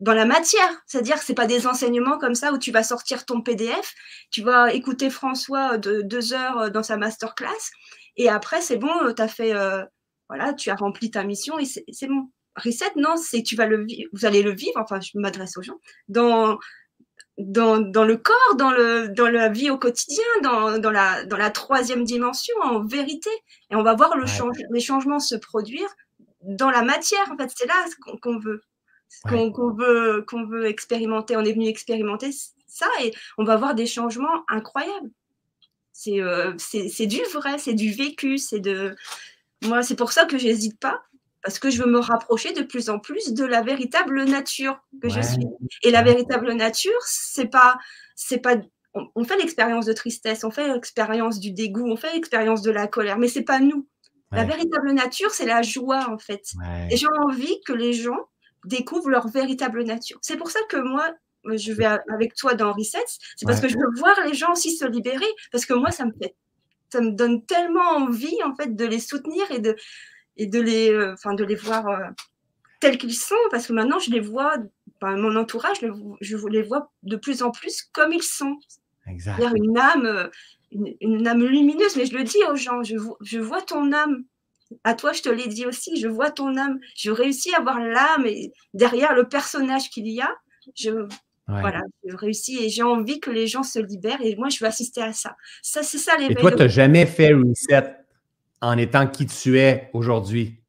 dans 0.00 0.14
la 0.14 0.24
matière. 0.24 0.82
C'est-à-dire 0.86 1.18
que 1.18 1.24
ce 1.24 1.32
pas 1.32 1.46
des 1.46 1.66
enseignements 1.66 2.18
comme 2.18 2.34
ça 2.34 2.52
où 2.52 2.58
tu 2.58 2.70
vas 2.70 2.82
sortir 2.82 3.24
ton 3.24 3.40
PDF, 3.40 3.94
tu 4.30 4.42
vas 4.42 4.72
écouter 4.72 5.10
François 5.10 5.78
de 5.78 6.02
deux 6.02 6.32
heures 6.32 6.58
euh, 6.58 6.70
dans 6.70 6.82
sa 6.82 6.96
masterclass, 6.96 7.70
et 8.16 8.28
après, 8.28 8.60
c'est 8.60 8.78
bon, 8.78 8.92
euh, 9.04 9.12
tu 9.12 9.22
as 9.22 9.28
fait, 9.28 9.54
euh, 9.54 9.84
voilà, 10.28 10.54
tu 10.54 10.70
as 10.70 10.74
rempli 10.74 11.10
ta 11.10 11.24
mission 11.24 11.58
et 11.58 11.64
c'est 11.64 12.06
bon. 12.06 12.30
Reset, 12.56 12.92
non, 12.96 13.16
c'est 13.16 13.42
tu 13.42 13.54
vas 13.54 13.66
le 13.66 13.86
vous 14.14 14.24
allez 14.24 14.42
le 14.42 14.54
vivre, 14.54 14.76
enfin, 14.76 14.98
je 14.98 15.10
m'adresse 15.16 15.58
aux 15.58 15.62
gens, 15.62 15.78
dans, 16.08 16.58
dans, 17.36 17.78
dans, 17.78 18.04
le 18.04 18.16
corps, 18.16 18.56
dans, 18.56 18.70
le, 18.70 19.08
dans 19.08 19.28
la 19.28 19.50
vie 19.50 19.68
au 19.68 19.76
quotidien, 19.78 20.24
dans, 20.42 20.78
dans, 20.78 20.90
la, 20.90 21.26
dans 21.26 21.36
la 21.36 21.50
troisième 21.50 22.04
dimension, 22.04 22.54
en 22.62 22.82
vérité. 22.82 23.28
Et 23.70 23.76
on 23.76 23.82
va 23.82 23.94
voir 23.94 24.16
le 24.16 24.24
les 24.70 24.80
changements 24.80 25.20
se 25.20 25.34
produire 25.34 25.88
dans 26.42 26.70
la 26.70 26.82
matière. 26.82 27.30
En 27.30 27.36
fait, 27.36 27.52
c'est 27.54 27.66
là 27.66 27.74
qu'on 28.22 28.38
veut 28.38 28.62
qu'on 29.28 29.72
veut, 29.72 30.24
qu'on 30.26 30.46
veut 30.46 30.66
expérimenter. 30.66 31.36
On 31.36 31.44
est 31.44 31.52
venu 31.52 31.68
expérimenter 31.68 32.30
ça 32.66 32.86
et 33.02 33.12
on 33.38 33.44
va 33.44 33.56
voir 33.56 33.74
des 33.74 33.86
changements 33.86 34.44
incroyables. 34.48 35.10
C'est 35.92 36.20
euh, 36.20 36.52
du 36.52 37.22
vrai, 37.32 37.58
c'est 37.58 37.74
du 37.74 37.90
vécu, 37.90 38.36
c'est 38.38 38.60
de. 38.60 38.94
Moi, 39.62 39.82
c'est 39.82 39.96
pour 39.96 40.12
ça 40.12 40.26
que 40.26 40.36
j'hésite 40.36 40.78
pas, 40.78 41.02
parce 41.42 41.58
que 41.58 41.70
je 41.70 41.82
veux 41.82 41.90
me 41.90 41.98
rapprocher 41.98 42.52
de 42.52 42.62
plus 42.62 42.90
en 42.90 42.98
plus 42.98 43.32
de 43.32 43.44
la 43.44 43.62
véritable 43.62 44.24
nature 44.24 44.78
que 45.00 45.08
je 45.08 45.20
suis. 45.22 45.46
Et 45.82 45.90
la 45.90 46.02
véritable 46.02 46.52
nature, 46.52 47.00
c'est 47.06 47.46
pas, 47.46 47.78
c'est 48.14 48.38
pas. 48.38 48.56
On, 49.14 49.24
fait 49.24 49.36
l'expérience 49.36 49.86
de 49.86 49.92
tristesse, 49.92 50.44
on 50.44 50.50
fait 50.50 50.68
l'expérience 50.68 51.40
du 51.40 51.52
dégoût, 51.52 51.86
on 51.86 51.96
fait 51.96 52.12
l'expérience 52.12 52.62
de 52.62 52.70
la 52.70 52.86
colère, 52.86 53.18
mais 53.18 53.28
c'est 53.28 53.42
pas 53.42 53.60
nous. 53.60 53.86
La 54.32 54.44
véritable 54.44 54.92
nature, 54.92 55.30
c'est 55.30 55.46
la 55.46 55.62
joie 55.62 56.10
en 56.10 56.18
fait. 56.18 56.52
Et 56.90 56.96
j'ai 56.96 57.06
envie 57.22 57.60
que 57.64 57.72
les 57.72 57.94
gens 57.94 58.28
découvrent 58.66 59.10
leur 59.10 59.28
véritable 59.28 59.82
nature. 59.84 60.18
C'est 60.22 60.36
pour 60.36 60.50
ça 60.50 60.60
que 60.68 60.76
moi, 60.76 61.10
je 61.54 61.72
vais 61.72 61.84
avec 61.84 62.34
toi 62.34 62.54
dans 62.54 62.72
Reset, 62.72 62.98
c'est 63.36 63.46
parce 63.46 63.60
que 63.60 63.68
je 63.68 63.76
veux 63.76 63.98
voir 63.98 64.16
les 64.26 64.34
gens 64.34 64.52
aussi 64.52 64.76
se 64.76 64.84
libérer, 64.84 65.26
parce 65.52 65.64
que 65.64 65.74
moi, 65.74 65.90
ça 65.90 66.04
me 66.04 66.12
fait, 66.20 66.34
ça 66.90 67.00
me 67.00 67.10
donne 67.10 67.44
tellement 67.44 67.88
envie 67.90 68.42
en 68.44 68.54
fait 68.54 68.74
de 68.74 68.84
les 68.84 69.00
soutenir 69.00 69.50
et 69.50 69.60
de 69.60 69.76
et 70.36 70.46
de 70.46 70.60
les, 70.60 70.90
euh, 70.90 71.14
enfin 71.14 71.34
de 71.34 71.44
les 71.44 71.54
voir 71.54 71.88
euh, 71.88 72.08
tels 72.80 72.98
qu'ils 72.98 73.14
sont, 73.14 73.34
parce 73.50 73.66
que 73.66 73.72
maintenant 73.72 73.98
je 73.98 74.10
les 74.10 74.20
vois, 74.20 74.56
mon 75.02 75.34
entourage, 75.36 75.78
je 76.20 76.36
les 76.48 76.62
vois 76.62 76.90
de 77.04 77.16
plus 77.16 77.42
en 77.42 77.50
plus 77.50 77.88
comme 77.92 78.12
ils 78.12 78.22
sont. 78.22 78.58
Exact. 79.06 79.40
Une 79.54 79.78
âme, 79.78 80.04
euh, 80.04 80.28
une, 80.72 80.94
une, 81.00 81.28
âme 81.28 81.44
lumineuse, 81.44 81.96
mais 81.96 82.06
je 82.06 82.16
le 82.16 82.24
dis 82.24 82.42
aux 82.50 82.56
gens, 82.56 82.82
je, 82.82 82.96
je 83.22 83.38
vois 83.38 83.62
ton 83.62 83.92
âme 83.92 84.24
à 84.84 84.94
toi, 84.94 85.12
je 85.12 85.22
te 85.22 85.28
l'ai 85.28 85.48
dit 85.48 85.66
aussi, 85.66 86.00
je 86.00 86.08
vois 86.08 86.30
ton 86.30 86.56
âme. 86.56 86.78
Je 86.96 87.10
réussis 87.10 87.54
à 87.54 87.60
voir 87.60 87.78
l'âme 87.78 88.26
et 88.26 88.52
derrière 88.74 89.14
le 89.14 89.28
personnage 89.28 89.90
qu'il 89.90 90.08
y 90.08 90.20
a, 90.20 90.30
je, 90.76 91.06
voilà, 91.48 91.82
je 92.04 92.16
réussis 92.16 92.58
et 92.62 92.68
j'ai 92.68 92.82
envie 92.82 93.20
que 93.20 93.30
les 93.30 93.46
gens 93.46 93.62
se 93.62 93.78
libèrent 93.78 94.22
et 94.22 94.34
moi, 94.36 94.48
je 94.48 94.58
veux 94.60 94.66
assister 94.66 95.02
à 95.02 95.12
ça. 95.12 95.36
Ça, 95.62 95.82
c'est 95.82 95.98
ça 95.98 96.16
les 96.18 96.26
Et 96.26 96.34
toi, 96.34 96.50
tu 96.50 96.58
n'as 96.58 96.68
jamais 96.68 97.06
fait 97.06 97.32
reset 97.32 97.94
en 98.60 98.76
étant 98.78 99.06
qui 99.06 99.26
tu 99.26 99.58
es 99.58 99.90
aujourd'hui? 99.92 100.60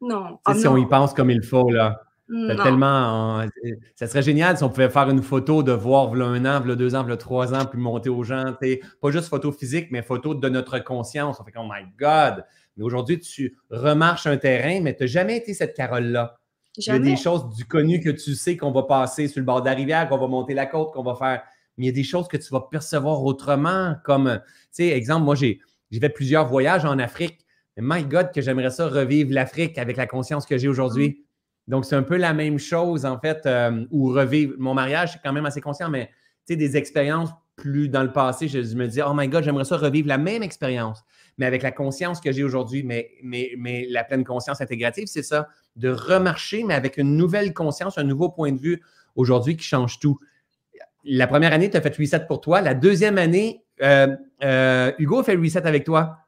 Non. 0.00 0.38
si 0.54 0.66
on 0.66 0.76
y 0.76 0.86
pense 0.86 1.14
comme 1.14 1.30
il 1.30 1.42
faut, 1.42 1.70
là. 1.70 2.00
Tellement, 2.28 3.46
ça 3.94 4.06
serait 4.06 4.22
génial 4.22 4.56
si 4.56 4.64
on 4.64 4.70
pouvait 4.70 4.88
faire 4.88 5.08
une 5.10 5.22
photo 5.22 5.62
de 5.62 5.72
voir 5.72 6.12
un 6.14 6.44
an, 6.46 6.60
deux 6.60 6.94
ans, 6.94 7.06
trois 7.16 7.54
ans, 7.54 7.66
puis 7.66 7.78
monter 7.78 8.08
aux 8.08 8.24
gens. 8.24 8.54
Pas 9.00 9.10
juste 9.10 9.28
photo 9.28 9.52
physique, 9.52 9.88
mais 9.90 10.02
photo 10.02 10.34
de 10.34 10.48
notre 10.48 10.78
conscience. 10.78 11.38
On 11.38 11.44
fait 11.44 11.52
comme, 11.52 11.66
oh 11.66 11.72
my 11.72 11.86
God, 11.98 12.44
mais 12.76 12.84
aujourd'hui, 12.84 13.20
tu 13.20 13.56
remarches 13.70 14.26
un 14.26 14.36
terrain, 14.36 14.80
mais 14.80 14.96
tu 14.96 15.04
n'as 15.04 15.06
jamais 15.06 15.36
été 15.36 15.54
cette 15.54 15.74
Carole-là. 15.74 16.38
Il 16.76 16.84
y 16.84 16.90
a 16.90 16.98
des 16.98 17.16
choses 17.16 17.54
du 17.54 17.64
connu 17.64 18.00
que 18.00 18.10
tu 18.10 18.34
sais 18.34 18.56
qu'on 18.56 18.72
va 18.72 18.82
passer 18.82 19.28
sur 19.28 19.38
le 19.38 19.46
bord 19.46 19.60
de 19.60 19.66
la 19.66 19.74
rivière, 19.74 20.08
qu'on 20.08 20.18
va 20.18 20.26
monter 20.26 20.54
la 20.54 20.66
côte, 20.66 20.92
qu'on 20.92 21.04
va 21.04 21.14
faire. 21.14 21.42
Mais 21.76 21.84
il 21.84 21.86
y 21.86 21.90
a 21.90 21.92
des 21.92 22.02
choses 22.02 22.26
que 22.26 22.36
tu 22.36 22.48
vas 22.50 22.60
percevoir 22.60 23.22
autrement, 23.22 23.94
comme, 24.04 24.40
tu 24.44 24.68
sais, 24.72 24.88
exemple, 24.88 25.24
moi, 25.24 25.36
j'ai 25.36 25.60
fait 25.92 26.08
plusieurs 26.08 26.48
voyages 26.48 26.84
en 26.84 26.98
Afrique. 26.98 27.46
Mais 27.76 27.98
my 27.98 28.04
God, 28.04 28.32
que 28.32 28.40
j'aimerais 28.40 28.70
ça 28.70 28.88
revivre 28.88 29.32
l'Afrique 29.32 29.78
avec 29.78 29.96
la 29.96 30.06
conscience 30.06 30.46
que 30.46 30.58
j'ai 30.58 30.68
aujourd'hui. 30.68 31.24
Mm. 31.68 31.70
Donc, 31.70 31.84
c'est 31.84 31.96
un 31.96 32.02
peu 32.02 32.16
la 32.16 32.34
même 32.34 32.58
chose, 32.58 33.06
en 33.06 33.20
fait, 33.20 33.46
euh, 33.46 33.84
ou 33.90 34.08
revivre. 34.08 34.54
Mon 34.58 34.74
mariage, 34.74 35.12
c'est 35.12 35.20
quand 35.22 35.32
même 35.32 35.46
assez 35.46 35.60
conscient, 35.60 35.90
mais 35.90 36.06
tu 36.46 36.54
sais, 36.54 36.56
des 36.56 36.76
expériences 36.76 37.30
plus 37.56 37.88
dans 37.88 38.02
le 38.02 38.12
passé, 38.12 38.48
je 38.48 38.58
me 38.74 38.88
dis, 38.88 39.00
oh 39.00 39.12
my 39.14 39.28
God, 39.28 39.44
j'aimerais 39.44 39.64
ça 39.64 39.76
revivre 39.76 40.08
la 40.08 40.18
même 40.18 40.42
expérience 40.42 41.04
mais 41.38 41.46
avec 41.46 41.62
la 41.62 41.72
conscience 41.72 42.20
que 42.20 42.32
j'ai 42.32 42.44
aujourd'hui, 42.44 42.82
mais, 42.82 43.10
mais, 43.22 43.52
mais 43.58 43.86
la 43.88 44.04
pleine 44.04 44.24
conscience 44.24 44.60
intégrative, 44.60 45.06
c'est 45.06 45.22
ça, 45.22 45.48
de 45.76 45.90
remarcher, 45.90 46.64
mais 46.64 46.74
avec 46.74 46.96
une 46.96 47.16
nouvelle 47.16 47.52
conscience, 47.52 47.98
un 47.98 48.04
nouveau 48.04 48.28
point 48.28 48.52
de 48.52 48.60
vue 48.60 48.82
aujourd'hui 49.16 49.56
qui 49.56 49.64
change 49.64 49.98
tout. 49.98 50.18
La 51.04 51.26
première 51.26 51.52
année, 51.52 51.70
tu 51.70 51.76
as 51.76 51.80
fait 51.80 51.96
reset 51.96 52.26
pour 52.26 52.40
toi. 52.40 52.60
La 52.60 52.74
deuxième 52.74 53.18
année, 53.18 53.62
euh, 53.82 54.16
euh, 54.42 54.92
Hugo 54.98 55.20
a 55.20 55.24
fait 55.24 55.34
reset 55.34 55.66
avec 55.66 55.84
toi. 55.84 56.18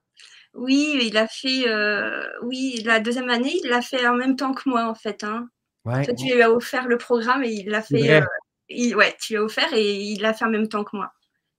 Oui, 0.55 0.99
il 1.03 1.17
a 1.17 1.27
fait. 1.27 1.69
Euh, 1.69 2.23
oui, 2.43 2.83
la 2.85 3.01
deuxième 3.01 3.31
année, 3.31 3.55
il 3.63 3.69
l'a 3.69 3.83
fait 3.83 4.07
en 4.07 4.17
même 4.17 4.37
temps 4.37 4.55
que 4.55 4.69
moi, 4.69 4.87
en 4.87 4.95
fait. 4.95 5.23
Hein. 5.23 5.49
Ouais. 5.85 6.05
Toi, 6.05 6.15
tu 6.15 6.35
lui 6.35 6.43
as 6.43 6.51
offert 6.51 6.89
le 6.89 6.99
programme 6.99 7.45
et 7.45 7.51
il 7.51 7.69
l'a 7.69 7.83
fait. 7.83 8.23
il, 8.69 8.97
ouais, 8.97 9.15
tu 9.21 9.35
lui 9.35 9.39
as 9.39 9.45
offert 9.45 9.73
et 9.73 9.97
il 9.97 10.21
l'a 10.21 10.35
fait 10.35 10.45
en 10.45 10.51
même 10.51 10.69
temps 10.69 10.85
que 10.85 10.97
moi. 10.97 11.13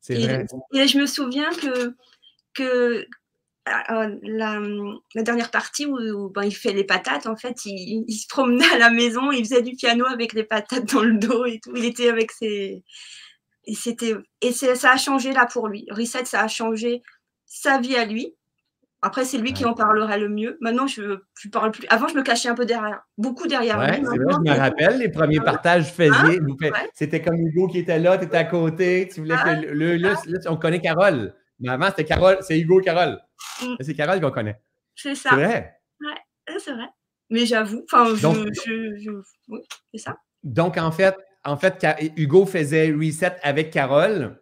Et, 0.09 0.23
et, 0.73 0.87
je 0.87 0.99
me 0.99 1.05
souviens 1.05 1.49
que, 1.49 1.93
que 2.53 3.05
la, 4.23 4.59
la, 5.15 5.23
dernière 5.23 5.51
partie 5.51 5.85
où, 5.85 6.29
ben, 6.29 6.43
il 6.43 6.55
fait 6.55 6.73
les 6.73 6.83
patates, 6.83 7.27
en 7.27 7.35
fait, 7.35 7.65
il, 7.65 8.05
il, 8.07 8.13
se 8.13 8.27
promenait 8.27 8.71
à 8.73 8.77
la 8.77 8.89
maison, 8.89 9.31
il 9.31 9.43
faisait 9.43 9.61
du 9.61 9.75
piano 9.75 10.05
avec 10.05 10.33
les 10.33 10.43
patates 10.43 10.93
dans 10.93 11.03
le 11.03 11.17
dos 11.17 11.45
et 11.45 11.59
tout. 11.63 11.71
Il 11.75 11.85
était 11.85 12.09
avec 12.09 12.31
ses. 12.31 12.83
Et, 13.65 13.75
c'était... 13.75 14.15
et 14.41 14.51
ça 14.51 14.91
a 14.91 14.97
changé 14.97 15.33
là 15.33 15.45
pour 15.45 15.67
lui. 15.67 15.85
Reset, 15.91 16.25
ça 16.25 16.41
a 16.41 16.47
changé 16.47 17.01
sa 17.45 17.79
vie 17.79 17.95
à 17.95 18.05
lui. 18.05 18.33
Après, 19.01 19.25
c'est 19.25 19.37
lui 19.37 19.53
qui 19.53 19.63
en 19.63 19.73
parlerait 19.73 20.17
le 20.17 20.27
mieux. 20.27 20.57
Maintenant, 20.59 20.87
je 20.87 21.01
ne 21.01 21.51
parle 21.51 21.71
plus. 21.71 21.85
Avant, 21.89 22.07
je 22.07 22.15
me 22.15 22.23
cachais 22.23 22.49
un 22.49 22.55
peu 22.55 22.65
derrière, 22.65 23.01
beaucoup 23.17 23.45
derrière 23.47 23.77
ouais, 23.77 23.93
c'est 23.93 24.01
vrai, 24.01 24.17
je 24.17 24.51
me 24.51 24.57
rappelle, 24.57 24.97
les 24.97 25.09
premiers 25.09 25.39
partages 25.39 25.91
faisaient. 25.91 26.39
Hein? 26.39 26.71
C'était 26.95 27.21
comme 27.21 27.35
Hugo 27.35 27.67
qui 27.67 27.79
était 27.79 27.99
là, 27.99 28.17
tu 28.17 28.25
étais 28.25 28.37
à 28.37 28.45
côté. 28.45 29.07
Tu 29.13 29.19
voulais 29.19 29.35
que 29.35 29.67
le, 29.67 29.97
là, 29.97 30.15
on 30.47 30.57
connaît 30.57 30.81
Carole. 30.81 31.35
Mais 31.59 31.69
avant, 31.69 31.87
c'était 31.87 32.05
Carole, 32.05 32.37
c'est 32.41 32.59
Hugo 32.59 32.81
Carole. 32.81 33.19
Mm. 33.61 33.75
C'est 33.79 33.95
Carole 33.95 34.21
qu'on 34.21 34.31
connaît. 34.31 34.59
C'est 34.95 35.15
ça. 35.15 35.29
C'est 35.31 35.35
vrai? 35.35 35.79
Ouais, 36.01 36.59
c'est 36.59 36.73
vrai. 36.73 36.87
Mais 37.29 37.45
j'avoue, 37.45 37.83
enfin, 37.91 38.15
je, 38.15 39.23
oui, 39.49 39.59
c'est 39.91 39.99
ça. 39.99 40.17
Donc, 40.43 40.77
en 40.77 40.91
fait, 40.91 41.15
en 41.43 41.57
fait, 41.57 41.85
Hugo 42.15 42.45
faisait 42.45 42.91
reset 42.91 43.35
avec 43.43 43.71
Carole. 43.71 44.41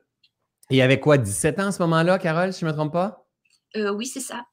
Et 0.72 0.82
avait 0.82 1.00
quoi, 1.00 1.18
17 1.18 1.60
ans 1.60 1.68
à 1.68 1.72
ce 1.72 1.82
moment-là, 1.84 2.18
Carole, 2.18 2.52
si 2.52 2.62
je 2.62 2.66
ne 2.66 2.72
me 2.72 2.76
trompe 2.76 2.94
pas? 2.94 3.28
Euh, 3.76 3.94
oui, 3.94 4.08
c'est 4.08 4.20
ça. 4.20 4.46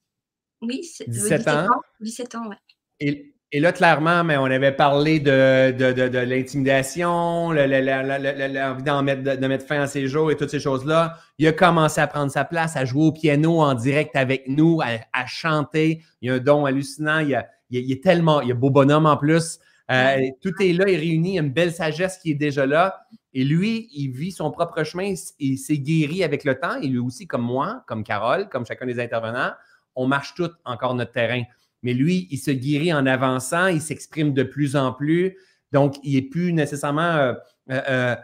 Oui, 0.61 0.81
17, 0.81 1.09
17 1.09 1.49
ans? 1.49 1.69
17 2.01 2.35
ans, 2.35 2.49
ouais. 2.49 2.57
Et, 3.01 3.32
et, 3.53 3.61
là, 3.61 3.73
clairement, 3.73 4.25
mais 4.25 4.37
on 4.37 4.47
avait 4.47 4.73
parlé 4.73 5.21
de, 5.21 5.73
de, 5.73 5.93
de, 5.93 6.09
de 6.09 6.19
l'intimidation, 6.19 7.53
l'envie 7.53 8.83
d'en 8.83 9.03
mettre, 9.03 9.23
de, 9.23 9.47
mettre 9.47 9.67
fin 9.67 9.83
à 9.83 9.87
ses 9.87 10.07
jours 10.09 10.31
et 10.31 10.37
toutes 10.37 10.51
ces 10.51 10.61
choses-là. 10.61 11.19
Il 11.39 11.47
a 11.47 11.53
commencé 11.53 12.01
à 12.01 12.07
prendre 12.07 12.31
sa 12.31 12.45
place, 12.45 12.77
à 12.77 12.85
jouer 12.85 13.05
au 13.05 13.13
piano 13.13 13.61
en 13.61 13.75
direct 13.75 14.17
avec 14.17 14.49
nous, 14.49 14.81
à, 14.81 15.27
chanter. 15.27 16.03
Il 16.23 16.31
a 16.31 16.35
un 16.35 16.39
don 16.39 16.65
hallucinant. 16.65 17.19
Il, 17.21 17.35
a, 17.35 17.47
il, 17.71 17.93
est 17.93 18.03
tellement, 18.03 18.41
il 18.41 18.53
a 18.53 18.55
beau 18.55 18.71
bonhomme 18.71 19.07
en 19.07 19.17
plus. 19.17 19.59
Euh, 19.91 20.17
tout 20.41 20.55
est 20.61 20.73
là, 20.73 20.89
il 20.89 20.99
réunit 20.99 21.39
une 21.39 21.51
belle 21.51 21.73
sagesse 21.73 22.19
qui 22.19 22.31
est 22.31 22.37
déjà 22.37 22.65
là. 22.65 23.07
Et 23.35 23.45
lui, 23.45 23.89
il 23.95 24.13
vit 24.13 24.33
son 24.33 24.51
propre 24.51 24.85
chemin, 24.85 25.15
il 25.39 25.59
s'est 25.59 25.79
guéri 25.79 26.23
avec 26.23 26.45
le 26.45 26.59
temps. 26.59 26.77
Et 26.81 26.87
lui 26.87 26.99
aussi, 26.99 27.27
comme 27.27 27.43
moi, 27.43 27.83
comme 27.87 28.05
Carole, 28.05 28.49
comme 28.49 28.67
chacun 28.67 28.87
des 28.87 29.01
intervenants, 29.01 29.53
on 29.95 30.07
marche 30.07 30.35
tous 30.35 30.51
encore 30.65 30.95
notre 30.95 31.13
terrain. 31.13 31.43
Mais 31.83 31.95
lui, 31.95 32.29
il 32.31 32.39
se 32.39 32.51
guérit 32.51 32.93
en 32.93 33.07
avançant, 33.07 33.67
il 33.67 33.81
s'exprime 33.81 34.33
de 34.33 34.43
plus 34.43 34.77
en 34.77 34.93
plus. 34.93 35.37
Donc, 35.73 35.97
il 36.03 36.15
n'est 36.15 36.23
plus 36.23 36.53
nécessairement. 36.53 37.03
Euh, 37.03 37.35
euh, 37.71 37.81
euh 37.89 38.17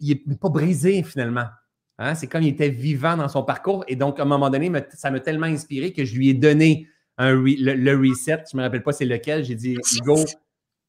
il 0.00 0.20
n'est 0.26 0.36
pas 0.36 0.50
brisé 0.50 1.02
finalement. 1.02 1.46
Hein. 1.98 2.14
C'est 2.14 2.26
comme 2.26 2.42
il 2.42 2.48
était 2.48 2.68
vivant 2.68 3.16
dans 3.16 3.28
son 3.28 3.42
parcours. 3.42 3.84
Et 3.88 3.96
donc, 3.96 4.20
à 4.20 4.22
un 4.22 4.26
moment 4.26 4.50
donné, 4.50 4.70
ça 4.92 5.10
m'a 5.10 5.20
tellement 5.20 5.46
inspiré 5.46 5.94
que 5.94 6.04
je 6.04 6.14
lui 6.14 6.28
ai 6.28 6.34
donné 6.34 6.86
un 7.16 7.32
le, 7.32 7.96
reset. 7.96 8.44
Je 8.50 8.56
ne 8.56 8.60
me 8.60 8.66
rappelle 8.66 8.82
pas 8.82 8.92
c'est 8.92 9.06
lequel. 9.06 9.44
J'ai 9.44 9.54
dit, 9.54 9.78
Hugo, 9.96 10.24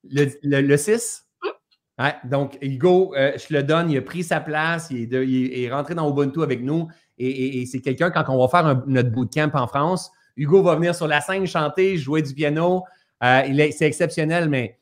le, 0.03 0.27
le 0.43 0.77
6? 0.77 1.23
donc, 2.26 2.57
Hugo, 2.61 3.14
euh, 3.15 3.34
je 3.38 3.53
le 3.53 3.64
donne, 3.64 3.91
il 3.91 3.97
a 3.97 4.01
pris 4.01 4.23
sa 4.23 4.39
place, 4.39 4.88
il 4.89 5.14
est, 5.14 5.72
rentré 5.72 5.95
dans 5.95 6.10
Ubuntu 6.10 6.41
avec 6.41 6.61
nous 6.61 6.88
et, 7.18 7.65
c'est 7.68 7.80
quelqu'un, 7.80 8.10
quand 8.10 8.26
on 8.30 8.39
va 8.39 8.47
faire 8.47 8.84
notre 8.88 9.11
bootcamp 9.11 9.51
en 9.53 9.68
France, 9.68 10.11
Hugo 10.35 10.64
va 10.64 10.76
venir 10.76 10.95
sur 10.95 11.07
la 11.07 11.22
scène 11.22 11.45
chanter, 11.45 11.97
jouer 11.97 12.22
du 12.22 12.34
piano. 12.34 12.84
Euh, 13.23 13.69
c'est 13.72 13.85
exceptionnel, 13.85 14.49
mais 14.49 14.80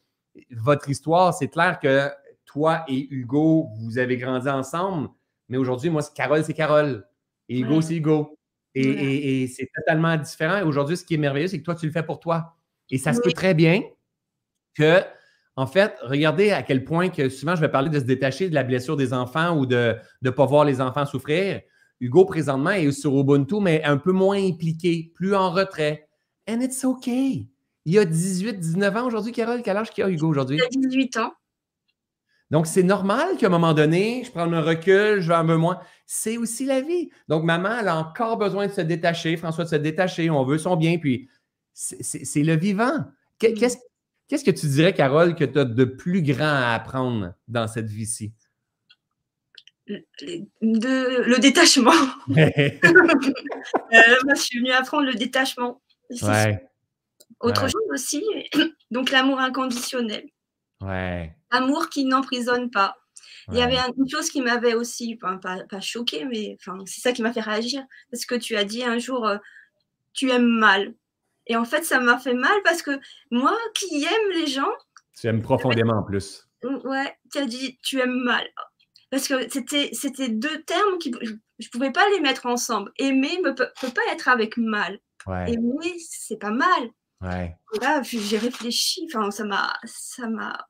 votre 0.52 0.90
histoire, 0.90 1.34
c'est 1.34 1.50
clair 1.50 1.80
que 1.80 2.10
toi 2.46 2.84
et 2.88 3.08
Hugo, 3.12 3.70
vous 3.80 3.98
avez 3.98 4.18
grandi 4.18 4.50
ensemble, 4.50 5.10
mais 5.50 5.58
aujourd'hui, 5.58 5.90
moi, 5.90 6.02
Carole, 6.16 6.44
c'est 6.44 6.54
Carole. 6.54 7.06
Et 7.50 7.60
Hugo, 7.60 7.82
c'est 7.82 7.96
Hugo. 7.96 8.38
Et, 8.74 9.48
c'est 9.48 9.70
totalement 9.76 10.16
différent. 10.16 10.58
Et 10.58 10.64
aujourd'hui, 10.64 10.96
ce 10.96 11.04
qui 11.04 11.16
est 11.16 11.18
merveilleux, 11.18 11.48
c'est 11.48 11.60
que 11.60 11.64
toi, 11.64 11.76
tu 11.76 11.86
le 11.86 11.92
fais 11.92 12.04
pour 12.04 12.20
toi. 12.20 12.56
Et 12.90 12.98
ça 12.98 13.14
se 13.14 13.22
peut 13.22 13.32
très 13.32 13.54
bien 13.54 13.82
que 14.76 15.02
en 15.58 15.68
fait, 15.68 15.98
regardez 16.02 16.52
à 16.52 16.64
quel 16.64 16.86
point 16.86 17.10
que 17.10 17.28
souvent 17.28 17.56
je 17.56 17.62
vais 17.62 17.70
parler 17.70 17.90
de 17.90 18.00
se 18.00 18.06
détacher 18.06 18.50
de 18.50 18.56
la 18.56 18.64
blessure 18.64 18.96
des 18.96 19.14
enfants 19.14 19.58
ou 19.58 19.66
de 19.66 19.96
ne 20.22 20.30
pas 20.30 20.46
voir 20.46 20.64
les 20.64 20.80
enfants 20.80 21.06
souffrir. 21.06 21.62
Hugo, 22.02 22.26
présentement, 22.26 22.72
est 22.72 22.92
sur 22.92 23.18
Ubuntu, 23.18 23.62
mais 23.62 23.84
un 23.84 23.98
peu 23.98 24.12
moins 24.12 24.38
impliqué, 24.38 25.12
plus 25.16 25.34
en 25.36 25.52
retrait. 25.52 26.10
And 26.50 26.60
it's 26.60 26.84
okay. 26.84 27.48
Il 27.86 27.98
a 27.98 28.06
18, 28.06 28.60
19 28.60 28.96
ans 28.98 29.06
aujourd'hui, 29.06 29.32
Carole. 29.32 29.62
Quel 29.64 29.78
âge 29.78 29.92
qu'il 29.92 30.04
a, 30.04 30.10
Hugo, 30.10 30.28
aujourd'hui? 30.28 30.58
Il 30.58 30.64
a 30.64 30.88
18 30.90 31.18
ans. 31.18 31.32
Donc, 32.50 32.68
c'est 32.68 32.84
normal 32.84 33.38
qu'à 33.38 33.48
un 33.48 33.50
moment 33.50 33.74
donné, 33.74 34.24
je 34.26 34.32
prenne 34.32 34.54
un 34.54 34.62
recul, 34.62 35.22
je 35.22 35.28
vais 35.30 35.36
un 35.36 35.46
peu 35.46 35.56
moins. 35.56 35.80
C'est 36.06 36.38
aussi 36.38 36.66
la 36.66 36.82
vie. 36.82 37.10
Donc, 37.30 37.44
maman, 37.44 37.78
elle 37.80 37.88
a 37.88 37.98
encore 37.98 38.38
besoin 38.38 38.68
de 38.68 38.74
se 38.74 38.82
détacher, 38.82 39.38
François, 39.38 39.64
de 39.64 39.70
se 39.70 39.76
détacher. 39.78 40.30
On 40.30 40.44
veut 40.44 40.58
son 40.58 40.76
bien, 40.76 40.98
puis 40.98 41.30
c'est 41.74 42.44
le 42.44 42.58
vivant. 42.58 42.98
Mm. 42.98 43.14
Qu'est-ce 43.38 43.78
Qu'est-ce 44.28 44.46
que 44.46 44.52
tu 44.52 44.66
dirais, 44.68 44.94
Carole, 44.94 45.36
que 45.36 45.44
tu 45.44 45.60
as 45.60 45.66
de 45.66 45.84
plus 45.84 46.22
grand 46.22 46.46
à 46.46 46.74
apprendre 46.74 47.34
dans 47.50 47.68
cette 47.68 47.90
vie-ci? 47.90 48.32
Le 50.62 51.40
détachement. 51.40 51.92
Euh, 53.94 54.16
moi, 54.24 54.36
je 54.36 54.42
suis 54.42 54.60
venue 54.60 54.72
apprendre 54.72 55.06
le 55.06 55.14
détachement. 55.14 55.82
Autre 57.42 57.68
chose 57.68 57.82
aussi, 57.92 58.24
donc 58.92 59.12
l'amour 59.12 59.40
inconditionnel. 59.40 60.24
Ouais. 60.80 61.36
Amour 61.50 61.90
qui 61.90 62.06
n'emprisonne 62.06 62.72
pas. 62.72 62.96
Il 63.52 63.58
y 63.58 63.62
avait 63.62 63.78
une 63.98 64.10
chose 64.10 64.30
qui 64.30 64.42
m'avait 64.42 64.76
aussi, 64.76 65.16
pas, 65.16 65.38
pas 65.38 65.82
choquée, 65.82 66.26
mais 66.26 66.58
c'est 66.86 67.02
ça 67.02 67.12
qui 67.12 67.22
m'a 67.22 67.34
fait 67.34 67.42
réagir. 67.42 67.84
Parce 68.10 68.26
que 68.26 68.36
tu 68.36 68.56
as 68.56 68.64
dit 68.64 68.84
un 68.84 68.98
jour, 68.98 69.28
euh, 69.28 69.38
tu 70.14 70.30
aimes 70.32 70.48
mal. 70.48 70.94
Et 71.48 71.56
en 71.56 71.66
fait, 71.66 71.84
ça 71.84 72.00
m'a 72.00 72.18
fait 72.18 72.34
mal 72.34 72.58
parce 72.64 72.82
que 72.82 72.92
moi 73.30 73.58
qui 73.76 74.04
aime 74.04 74.32
les 74.36 74.48
gens. 74.48 74.72
Tu 75.20 75.28
aimes 75.28 75.42
profondément 75.42 75.98
en 76.00 76.04
plus. 76.04 76.48
Ouais, 76.64 77.14
tu 77.32 77.40
as 77.40 77.46
dit 77.46 77.80
tu 77.84 78.00
aimes 78.00 78.24
mal. 78.24 78.48
Parce 79.12 79.28
que 79.28 79.50
c'était, 79.50 79.90
c'était 79.92 80.30
deux 80.30 80.64
termes 80.64 80.98
qui 80.98 81.14
je 81.22 81.68
ne 81.68 81.72
pouvais 81.72 81.92
pas 81.92 82.10
les 82.10 82.22
mettre 82.22 82.48
ensemble. 82.48 82.92
Aimer 82.98 83.38
ne 83.44 83.52
peut, 83.52 83.70
pas 83.94 84.02
être 84.12 84.30
avec 84.30 84.58
mal. 84.58 85.00
Ouais. 85.28 85.54
Aimer, 85.54 85.96
c'est 86.00 86.38
pas 86.38 86.52
mal. 86.52 86.90
Ouais. 87.22 87.56
là, 87.82 88.02
j'ai 88.02 88.38
réfléchi. 88.38 89.08
Enfin, 89.08 89.30
ça 89.30 89.44
m'a, 89.44 89.74
ça 89.86 90.28
m'a. 90.28 90.68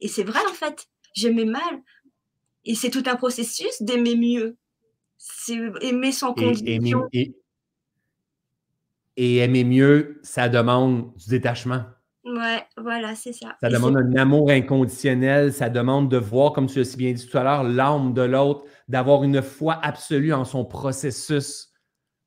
Et 0.00 0.08
c'est 0.08 0.24
vrai 0.24 0.40
en 0.50 0.52
fait. 0.52 0.86
J'aimais 1.14 1.46
mal. 1.46 1.82
Et 2.64 2.74
c'est 2.74 2.90
tout 2.90 3.04
un 3.06 3.16
processus 3.16 3.80
d'aimer 3.80 4.16
mieux. 4.16 4.56
C'est 5.16 5.58
aimer 5.80 6.12
sans 6.12 6.34
condition. 6.34 7.08
et, 7.12 7.34
et 9.16 9.36
aimer 9.38 9.64
mieux, 9.64 10.20
ça 10.22 10.48
demande 10.48 11.14
du 11.16 11.30
détachement. 11.30 11.84
Ouais, 12.28 12.62
voilà, 12.76 13.14
c'est 13.14 13.32
ça. 13.32 13.56
Ça 13.60 13.70
demande 13.70 13.96
un 13.96 14.16
amour 14.16 14.50
inconditionnel, 14.50 15.50
ça 15.50 15.70
demande 15.70 16.10
de 16.10 16.18
voir, 16.18 16.52
comme 16.52 16.66
tu 16.66 16.78
l'as 16.78 16.84
si 16.84 16.96
bien 16.98 17.12
dit 17.12 17.26
tout 17.26 17.38
à 17.38 17.42
l'heure, 17.42 17.62
l'âme 17.64 18.12
de 18.12 18.20
l'autre, 18.20 18.64
d'avoir 18.86 19.24
une 19.24 19.40
foi 19.40 19.78
absolue 19.82 20.34
en 20.34 20.44
son 20.44 20.66
processus. 20.66 21.72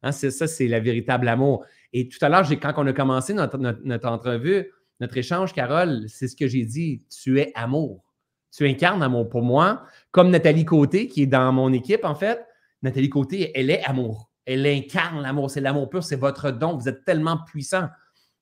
Hein, 0.02 0.12
c'est 0.12 0.32
ça, 0.32 0.48
c'est 0.48 0.68
le 0.68 0.80
véritable 0.80 1.28
amour. 1.28 1.66
Et 1.94 2.10
tout 2.10 2.18
à 2.22 2.30
l'heure, 2.30 2.48
quand 2.50 2.74
on 2.78 2.88
a 2.88 2.94
commencé 2.94 3.34
notre, 3.36 3.58
notre, 3.60 4.10
entrevue, 4.10 4.72
notre 5.00 5.18
échange, 5.18 5.54
Carole, 5.54 6.06
c'est 6.08 6.28
ce 6.28 6.36
que 6.36 6.48
j'ai 6.48 6.66
dit, 6.66 7.06
tu 7.10 7.40
es 7.40 7.52
amour. 7.54 8.04
Tu 8.52 8.68
incarnes 8.68 9.04
amour 9.04 9.30
pour 9.30 9.44
moi, 9.44 9.84
comme 10.10 10.32
Nathalie 10.32 10.66
Côté, 10.66 11.08
qui 11.08 11.24
est 11.24 11.28
dans 11.28 11.52
mon 11.52 11.72
équipe, 11.74 12.06
en 12.06 12.16
fait. 12.16 12.44
Nathalie 12.82 13.10
Côté, 13.10 13.52
elle 13.54 13.70
est 13.70 13.84
amour. 13.84 14.32
Elle 14.46 14.66
incarne 14.66 15.22
l'amour. 15.22 15.52
C'est 15.52 15.62
l'amour 15.62 15.90
pur, 15.90 16.04
c'est 16.04 16.16
votre 16.16 16.50
don. 16.50 16.76
Vous 16.76 16.90
êtes 16.90 17.06
tellement 17.06 17.38
puissant. 17.46 17.88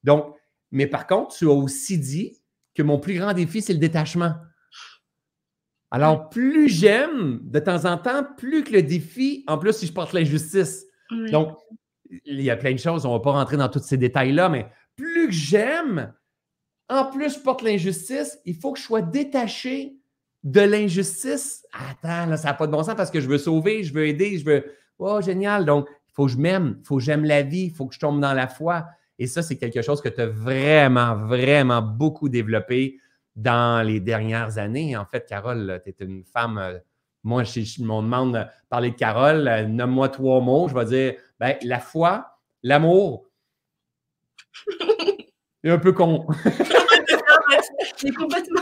Donc, 0.03 0.38
mais 0.71 0.87
par 0.87 1.07
contre, 1.07 1.35
tu 1.35 1.47
as 1.47 1.53
aussi 1.53 1.97
dit 1.97 2.41
que 2.75 2.83
mon 2.83 2.99
plus 2.99 3.17
grand 3.17 3.33
défi, 3.33 3.61
c'est 3.61 3.73
le 3.73 3.79
détachement. 3.79 4.35
Alors, 5.91 6.29
plus 6.29 6.69
j'aime 6.69 7.39
de 7.41 7.59
temps 7.59 7.85
en 7.85 7.97
temps, 7.97 8.23
plus 8.37 8.63
que 8.63 8.73
le 8.73 8.83
défi, 8.83 9.43
en 9.47 9.57
plus, 9.57 9.73
si 9.73 9.87
je 9.87 9.93
porte 9.93 10.13
l'injustice. 10.13 10.85
Donc, 11.31 11.57
il 12.25 12.41
y 12.41 12.49
a 12.49 12.57
plein 12.57 12.73
de 12.73 12.79
choses, 12.79 13.05
on 13.05 13.13
ne 13.13 13.17
va 13.17 13.21
pas 13.21 13.31
rentrer 13.31 13.57
dans 13.57 13.69
tous 13.69 13.79
ces 13.79 13.97
détails-là, 13.97 14.49
mais 14.49 14.67
plus 14.95 15.27
que 15.27 15.33
j'aime, 15.33 16.13
en 16.89 17.05
plus, 17.05 17.35
je 17.35 17.39
porte 17.39 17.61
l'injustice, 17.61 18.39
il 18.45 18.55
faut 18.55 18.73
que 18.73 18.79
je 18.79 18.83
sois 18.83 19.01
détaché 19.01 19.95
de 20.43 20.61
l'injustice. 20.61 21.65
Attends, 21.73 22.27
là, 22.27 22.37
ça 22.37 22.49
n'a 22.49 22.53
pas 22.53 22.67
de 22.67 22.71
bon 22.71 22.83
sens 22.83 22.95
parce 22.95 23.11
que 23.11 23.19
je 23.19 23.27
veux 23.27 23.37
sauver, 23.37 23.83
je 23.83 23.93
veux 23.93 24.07
aider, 24.07 24.37
je 24.37 24.45
veux. 24.45 24.65
Oh, 24.97 25.21
génial. 25.21 25.65
Donc, 25.65 25.87
il 26.07 26.13
faut 26.13 26.25
que 26.25 26.31
je 26.31 26.37
m'aime, 26.37 26.77
il 26.79 26.85
faut 26.85 26.97
que 26.97 27.03
j'aime 27.03 27.25
la 27.25 27.41
vie, 27.41 27.65
il 27.65 27.73
faut 27.73 27.85
que 27.87 27.93
je 27.93 27.99
tombe 27.99 28.19
dans 28.19 28.33
la 28.33 28.47
foi. 28.47 28.87
Et 29.19 29.27
ça, 29.27 29.43
c'est 29.43 29.57
quelque 29.57 29.81
chose 29.81 30.01
que 30.01 30.07
tu 30.07 30.21
as 30.21 30.27
vraiment, 30.27 31.13
vraiment 31.15 31.81
beaucoup 31.81 32.29
développé 32.29 32.97
dans 33.35 33.85
les 33.85 33.99
dernières 33.99 34.57
années. 34.57 34.95
En 34.95 35.05
fait, 35.05 35.25
Carole, 35.27 35.81
tu 35.83 35.89
es 35.89 36.05
une 36.05 36.23
femme. 36.23 36.57
Euh, 36.57 36.79
moi, 37.23 37.43
si 37.43 37.65
je 37.65 37.81
me 37.81 37.87
demande 37.87 38.35
de 38.35 38.43
parler 38.69 38.91
de 38.91 38.95
Carole, 38.95 39.45
euh, 39.49 39.65
nomme-moi 39.65 40.07
trois 40.07 40.39
mots. 40.39 40.69
Je 40.69 40.73
vais 40.73 40.85
dire 40.85 41.13
ben, 41.37 41.57
la 41.63 41.79
foi, 41.79 42.39
l'amour. 42.63 43.25
C'est 45.61 45.69
un 45.69 45.79
peu 45.79 45.91
con. 45.91 46.25
complètement. 48.17 48.61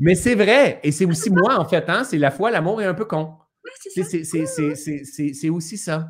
Mais 0.00 0.16
c'est 0.16 0.34
vrai. 0.34 0.80
Et 0.82 0.90
c'est 0.90 1.04
aussi 1.04 1.30
moi, 1.30 1.60
en 1.60 1.64
fait. 1.64 1.88
Hein? 1.88 2.02
C'est 2.02 2.18
la 2.18 2.32
foi, 2.32 2.50
l'amour 2.50 2.82
et 2.82 2.86
un 2.86 2.94
peu 2.94 3.04
con. 3.04 3.34
c'est 3.94 5.48
aussi 5.48 5.78
ça. 5.78 6.08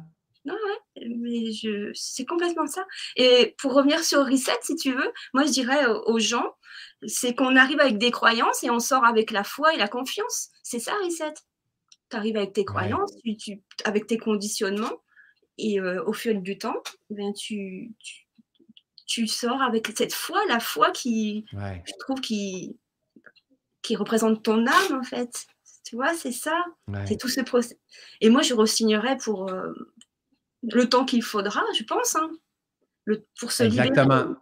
Mais 1.18 1.52
je... 1.52 1.90
c'est 1.94 2.24
complètement 2.24 2.66
ça. 2.66 2.84
Et 3.16 3.54
pour 3.58 3.74
revenir 3.74 4.02
sur 4.02 4.24
Reset, 4.24 4.58
si 4.62 4.76
tu 4.76 4.92
veux, 4.92 5.12
moi 5.34 5.44
je 5.44 5.50
dirais 5.50 5.86
aux 5.86 6.18
gens, 6.18 6.54
c'est 7.06 7.34
qu'on 7.34 7.56
arrive 7.56 7.80
avec 7.80 7.98
des 7.98 8.10
croyances 8.10 8.64
et 8.64 8.70
on 8.70 8.80
sort 8.80 9.04
avec 9.04 9.30
la 9.30 9.44
foi 9.44 9.74
et 9.74 9.76
la 9.76 9.88
confiance. 9.88 10.50
C'est 10.62 10.80
ça, 10.80 10.94
Reset. 11.04 11.34
Tu 12.10 12.16
arrives 12.16 12.36
avec 12.36 12.52
tes 12.52 12.64
croyances, 12.64 13.12
tu, 13.38 13.62
avec 13.84 14.06
tes 14.06 14.18
conditionnements, 14.18 15.02
et 15.58 15.80
euh, 15.80 16.04
au 16.04 16.12
fil 16.12 16.42
du 16.42 16.58
temps, 16.58 16.82
ben, 17.10 17.32
tu, 17.32 17.94
tu, 19.06 19.26
sors 19.26 19.62
avec 19.62 19.88
cette 19.96 20.12
foi, 20.12 20.40
la 20.48 20.60
foi 20.60 20.90
qui, 20.90 21.46
je 21.52 21.92
trouve, 22.00 22.20
qui, 22.20 22.78
qui 23.82 23.96
représente 23.96 24.42
ton 24.42 24.66
âme, 24.66 25.00
en 25.00 25.02
fait. 25.02 25.46
Tu 25.84 25.94
vois, 25.94 26.14
c'est 26.14 26.32
ça. 26.32 26.64
C'est 27.06 27.16
tout 27.16 27.28
ce 27.28 27.40
procès. 27.40 27.78
Et 28.20 28.28
moi, 28.28 28.42
je 28.42 28.54
re-signerais 28.54 29.16
pour 29.18 29.48
euh, 29.48 29.72
le 30.72 30.88
temps 30.88 31.04
qu'il 31.04 31.22
faudra, 31.22 31.62
je 31.78 31.84
pense, 31.84 32.16
hein, 32.16 32.30
le, 33.04 33.24
pour 33.40 33.52
se 33.52 33.64
Exactement. 33.64 34.36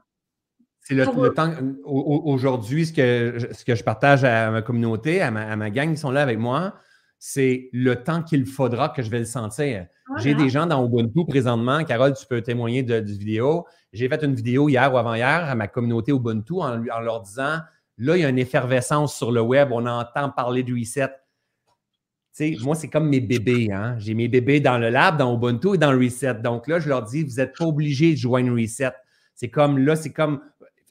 C'est 0.80 0.94
le, 0.94 1.04
le, 1.04 1.32
temps. 1.32 1.50
Aujourd'hui, 1.84 2.86
ce 2.86 2.92
que, 2.92 3.52
ce 3.54 3.64
que 3.64 3.74
je 3.74 3.82
partage 3.82 4.22
à 4.22 4.50
ma 4.50 4.60
communauté, 4.60 5.22
à 5.22 5.30
ma, 5.30 5.50
à 5.50 5.56
ma 5.56 5.70
gang 5.70 5.90
qui 5.90 5.96
sont 5.96 6.10
là 6.10 6.20
avec 6.22 6.38
moi, 6.38 6.74
c'est 7.18 7.70
le 7.72 8.02
temps 8.02 8.22
qu'il 8.22 8.44
faudra 8.44 8.90
que 8.90 9.02
je 9.02 9.08
vais 9.08 9.20
le 9.20 9.24
sentir. 9.24 9.86
J'ai 10.18 10.34
des 10.34 10.50
gens 10.50 10.66
dans 10.66 10.84
Ubuntu 10.84 11.24
présentement. 11.26 11.82
Carole, 11.84 12.12
tu 12.14 12.26
peux 12.26 12.42
témoigner 12.42 12.82
de, 12.82 13.00
du 13.00 13.14
vidéo. 13.14 13.64
J'ai 13.94 14.10
fait 14.10 14.22
une 14.22 14.34
vidéo 14.34 14.68
hier 14.68 14.92
ou 14.92 14.98
avant-hier 14.98 15.48
à 15.48 15.54
ma 15.54 15.66
communauté 15.66 16.12
Ubuntu 16.12 16.60
en, 16.60 16.86
en, 16.86 17.00
leur 17.00 17.22
disant 17.22 17.60
là, 17.96 18.16
il 18.16 18.20
y 18.20 18.24
a 18.26 18.28
une 18.28 18.38
effervescence 18.38 19.16
sur 19.16 19.32
le 19.32 19.40
web. 19.40 19.70
On 19.72 19.86
entend 19.86 20.28
parler 20.28 20.62
du 20.62 20.78
reset. 20.78 21.08
Moi, 22.62 22.74
c'est 22.74 22.88
comme 22.88 23.08
mes 23.08 23.20
bébés. 23.20 23.70
Hein? 23.72 23.96
J'ai 23.98 24.14
mes 24.14 24.28
bébés 24.28 24.60
dans 24.60 24.78
le 24.78 24.90
lab, 24.90 25.16
dans 25.16 25.34
Ubuntu 25.36 25.74
et 25.74 25.78
dans 25.78 25.96
reset. 25.96 26.34
Donc 26.34 26.66
là, 26.68 26.80
je 26.80 26.88
leur 26.88 27.02
dis 27.02 27.22
vous 27.22 27.36
n'êtes 27.36 27.56
pas 27.56 27.64
obligés 27.64 28.12
de 28.12 28.18
joindre 28.18 28.52
reset. 28.52 28.92
C'est 29.34 29.50
comme 29.50 29.78
là, 29.78 29.96
c'est 29.96 30.12
comme 30.12 30.40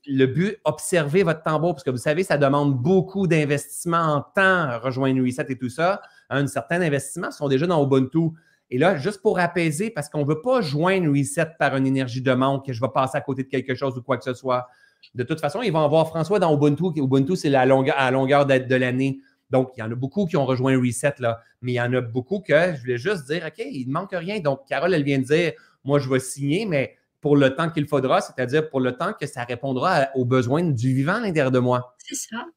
le 0.05 0.25
but, 0.25 0.57
observez 0.65 1.23
votre 1.23 1.43
tambour, 1.43 1.75
parce 1.75 1.83
que 1.83 1.89
vous 1.89 1.97
savez, 1.97 2.23
ça 2.23 2.37
demande 2.37 2.75
beaucoup 2.75 3.25
d'investissement 3.25 3.97
en 3.97 4.21
temps, 4.21 4.79
rejoindre 4.81 5.23
reset 5.23 5.45
et 5.49 5.57
tout 5.57 5.69
ça 5.69 6.01
un 6.33 6.47
certain 6.47 6.81
investissement 6.81 7.31
sont 7.31 7.47
déjà 7.47 7.67
dans 7.67 7.83
Ubuntu. 7.83 8.31
Et 8.69 8.77
là, 8.77 8.97
juste 8.97 9.21
pour 9.21 9.39
apaiser, 9.39 9.89
parce 9.89 10.09
qu'on 10.09 10.21
ne 10.21 10.25
veut 10.25 10.41
pas 10.41 10.61
joindre 10.61 11.09
Reset 11.15 11.47
par 11.59 11.75
une 11.75 11.85
énergie 11.85 12.21
de 12.21 12.33
manque, 12.33 12.65
que 12.65 12.73
je 12.73 12.81
vais 12.81 12.89
passer 12.93 13.17
à 13.17 13.21
côté 13.21 13.43
de 13.43 13.49
quelque 13.49 13.75
chose 13.75 13.97
ou 13.97 14.01
quoi 14.01 14.17
que 14.17 14.23
ce 14.23 14.33
soit. 14.33 14.67
De 15.13 15.23
toute 15.23 15.39
façon, 15.39 15.61
ils 15.61 15.71
vont 15.71 15.83
avoir 15.83 16.07
François 16.07 16.39
dans 16.39 16.55
Ubuntu. 16.55 16.85
Ubuntu, 16.95 17.35
c'est 17.35 17.49
la 17.49 17.61
à 17.61 18.11
longueur 18.11 18.45
de, 18.45 18.75
l'année. 18.75 19.19
Donc, 19.53 19.69
il 19.77 19.81
y 19.81 19.83
en 19.83 19.91
a 19.91 19.95
beaucoup 19.95 20.25
qui 20.25 20.35
ont 20.35 20.47
rejoint 20.47 20.75
Reset, 20.75 21.13
là. 21.19 21.39
Mais 21.61 21.73
il 21.73 21.75
y 21.75 21.81
en 21.81 21.93
a 21.93 22.01
beaucoup 22.01 22.39
que 22.39 22.73
je 22.73 22.81
voulais 22.81 22.97
juste 22.97 23.27
dire, 23.27 23.45
OK, 23.45 23.63
il 23.63 23.87
ne 23.87 23.93
manque 23.93 24.09
rien. 24.13 24.39
Donc, 24.39 24.61
Carole, 24.67 24.95
elle 24.95 25.03
vient 25.03 25.19
de 25.19 25.25
dire, 25.25 25.53
moi, 25.83 25.99
je 25.99 26.09
vais 26.09 26.19
signer, 26.19 26.65
mais 26.65 26.97
pour 27.21 27.37
le 27.37 27.55
temps 27.55 27.69
qu'il 27.69 27.87
faudra, 27.87 28.19
c'est-à-dire 28.19 28.67
pour 28.67 28.79
le 28.79 28.97
temps 28.97 29.13
que 29.13 29.27
ça 29.27 29.43
répondra 29.43 30.07
aux 30.15 30.25
besoins 30.25 30.63
du 30.63 30.95
vivant 30.95 31.17
à 31.17 31.19
l'intérieur 31.19 31.51
de 31.51 31.59
moi. 31.59 31.95
C'est 31.99 32.15
ça. 32.15 32.47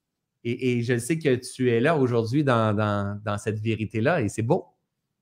Et, 0.42 0.82
je 0.82 0.96
sais 0.96 1.18
que 1.18 1.34
tu 1.34 1.70
es 1.70 1.80
là 1.80 1.98
aujourd'hui 1.98 2.44
dans, 2.44 3.38
cette 3.38 3.58
vérité-là 3.58 4.22
et 4.22 4.30
c'est 4.30 4.42
beau. 4.42 4.64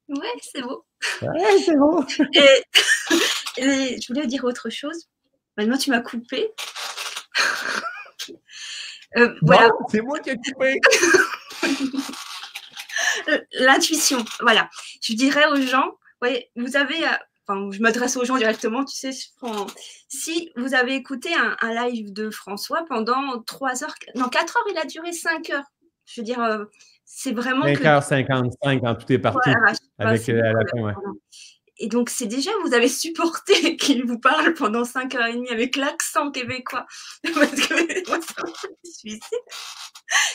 Ouais, 0.09 0.17
c'est 0.43 0.63
beau. 0.63 0.85
Ouais, 1.23 1.59
c'est 1.65 1.77
beau. 1.77 2.05
et, 3.57 4.01
je 4.01 4.13
voulais 4.13 4.29
dire 4.29 4.45
autre 4.45 4.71
chose. 4.71 5.09
Maintenant, 5.57 5.77
tu 5.77 5.91
m'as 5.91 6.01
coupé. 6.01 6.51
Euh, 9.17 9.33
voilà. 9.43 9.71
C'est 9.91 10.01
moi 10.01 10.19
qui 10.19 10.31
ai 10.31 10.35
coupé. 10.37 10.81
L'intuition, 13.53 14.25
voilà. 14.41 14.69
Je 15.03 15.15
dirais 15.15 15.47
aux 15.47 15.61
gens, 15.61 15.93
voyez, 16.21 16.51
vous 16.57 16.77
avez 16.77 17.05
euh, 17.05 17.13
enfin, 17.47 17.69
je 17.71 17.81
m'adresse 17.81 18.17
aux 18.17 18.25
gens 18.25 18.37
directement, 18.37 18.85
tu 18.85 18.95
sais, 18.97 19.11
si 20.09 20.51
vous 20.57 20.75
avez 20.75 20.95
écouté 20.95 21.31
un, 21.35 21.75
live 21.87 22.13
de 22.13 22.31
François 22.31 22.85
pendant 22.89 23.43
3 23.43 23.85
heures, 23.85 23.95
non, 24.15 24.29
4 24.29 24.57
heures, 24.57 24.65
il 24.73 24.79
a 24.79 24.85
duré 24.85 25.13
5 25.13 25.51
heures. 25.51 25.65
Je 26.07 26.21
veux 26.21 26.25
dire, 26.25 26.41
euh, 26.41 26.65
c'est 27.05 27.33
vraiment. 27.33 27.67
5h55 27.67 28.81
quand 28.81 28.95
tout 28.95 29.13
est 29.13 29.19
parti. 29.19 29.51
avec 29.99 30.29
euh, 30.29 30.53
la 30.53 30.93
fin, 30.93 31.01
Et 31.79 31.89
donc, 31.89 32.09
c'est 32.09 32.27
déjà, 32.27 32.51
vous 32.65 32.75
avez 32.75 32.89
supporté 32.89 33.77
qu'il 33.77 34.05
vous 34.05 34.19
parle 34.19 34.55
pendant 34.55 34.83
5h30 34.83 35.51
avec 35.51 35.77
l'accent 35.77 36.31
québécois. 36.31 36.87
Parce 37.35 37.61
que 37.67 38.09
moi, 38.09 38.21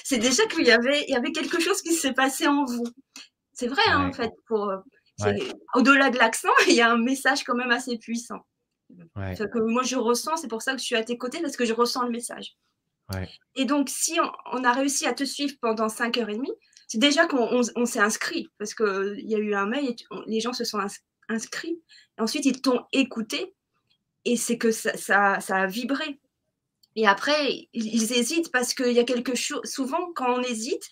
c'est 0.03 0.18
déjà 0.18 0.45
qu'il 0.48 0.66
y 0.66 0.72
avait, 0.72 1.06
il 1.07 1.11
y 1.11 1.16
avait 1.16 1.32
quelque 1.32 1.61
chose 1.61 1.82
qui 1.82 1.94
s'est 1.94 2.14
passé 2.14 2.48
en 2.48 2.66
vous. 2.66 2.84
C'est 3.53 3.68
vrai, 3.68 3.84
hein, 3.88 4.10
en 4.10 4.14
fait, 4.14 4.32
pour, 4.48 4.70
euh, 4.70 4.78
au-delà 5.76 6.10
de 6.10 6.18
l'accent, 6.18 6.49
il 6.68 6.74
y 6.74 6.82
a 6.82 6.91
un 6.91 6.98
message 6.98 7.44
quand 7.44 7.56
même 7.56 7.72
assez 7.72 7.98
puissant. 7.98 8.45
Que 8.90 9.60
moi, 9.60 9.84
je 9.84 9.98
ressens, 9.98 10.38
c'est 10.38 10.48
pour 10.48 10.61
ça 10.61 10.74
que 10.74 10.80
je 10.80 10.86
suis 10.86 10.95
à 10.95 11.03
tes 11.03 11.18
côtés, 11.18 11.41
parce 11.41 11.56
que 11.56 11.66
je 11.66 11.74
ressens 11.74 12.03
le 12.03 12.11
message. 12.11 12.57
Et 13.56 13.66
donc, 13.66 13.90
si 13.90 14.20
on, 14.52 14.64
a 14.64 14.72
réussi 14.72 15.07
à 15.07 15.14
te 15.14 15.24
suivre 15.24 15.56
pendant 15.61 15.88
5h30, 15.88 16.45
c'est 16.88 16.99
déjà 16.99 17.26
qu'on 17.28 17.86
s'est 17.86 17.99
inscrit, 17.99 18.48
parce 18.57 18.74
qu'il 18.74 19.26
y 19.26 19.36
a 19.36 19.40
eu 19.40 19.53
un 19.53 19.66
mail 19.66 19.90
et 19.90 19.95
les 20.28 20.40
gens 20.40 20.53
se 20.53 20.64
sont 20.64 20.80
inscrits. 20.80 21.09
Ensuite, 21.30 22.45
ils 22.45 22.61
t'ont 22.61 22.85
écouté, 22.91 23.56
et 24.26 24.38
c'est 24.38 24.57
que 24.57 24.72
ça, 24.72 24.95
ça, 25.39 25.56
a 25.56 25.68
vibré. 25.68 26.19
Et 26.95 27.07
après, 27.07 27.69
ils 27.73 28.14
hésitent 28.14 28.51
parce 28.51 28.73
qu'il 28.73 28.91
y 28.91 28.99
a 28.99 29.03
quelque 29.03 29.35
chose. 29.35 29.61
Souvent, 29.64 30.11
quand 30.14 30.39
on 30.39 30.41
hésite, 30.41 30.89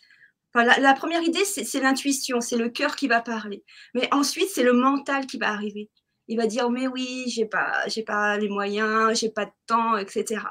la, 0.64 0.94
première 0.94 1.22
idée, 1.22 1.46
c'est 1.46 1.80
l'intuition, 1.80 2.42
c'est 2.42 2.58
le 2.58 2.70
cœur 2.70 2.96
qui 2.96 3.08
va 3.08 3.22
parler. 3.22 3.64
Mais 3.94 4.12
ensuite, 4.14 4.50
c'est 4.54 4.64
le 4.64 4.74
mental 4.74 5.28
qui 5.28 5.38
va 5.38 5.50
arriver. 5.50 5.90
Il 6.28 6.38
va 6.38 6.48
dire, 6.48 6.70
mais 6.70 6.88
oui, 6.88 7.26
j'ai 7.28 7.46
pas, 7.46 7.86
pas 8.06 8.38
les 8.38 8.50
moyens, 8.50 9.18
j'ai 9.20 9.30
pas 9.30 9.46
de 9.46 9.52
temps, 9.66 9.98
etc. 9.98 10.42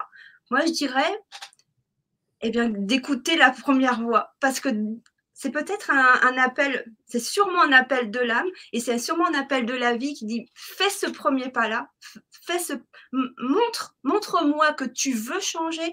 Moi, 0.50 0.64
je 0.66 0.72
dirais, 0.72 1.20
eh 2.42 2.50
bien, 2.50 2.68
d'écouter 2.68 3.36
la 3.36 3.50
première 3.50 4.00
voix, 4.00 4.34
parce 4.40 4.60
que 4.60 4.68
c'est 5.38 5.50
peut-être 5.50 5.90
un, 5.90 6.38
appel, 6.38 6.90
c'est 7.04 7.20
sûrement 7.20 7.60
un 7.60 7.72
appel 7.72 8.10
de 8.10 8.20
l'âme, 8.20 8.48
et 8.72 8.80
c'est 8.80 8.98
sûrement 8.98 9.26
un 9.26 9.34
appel 9.34 9.66
de 9.66 9.74
la 9.74 9.94
vie 9.94 10.14
qui 10.14 10.24
dit, 10.24 10.46
fais 10.54 10.88
ce 10.88 11.04
premier 11.04 11.50
pas-là, 11.50 11.90
fais 12.46 12.58
ce, 12.58 12.72
montre, 13.12 13.96
montre-moi 14.02 14.72
que 14.72 14.84
tu 14.84 15.12
veux 15.12 15.40
changer, 15.40 15.92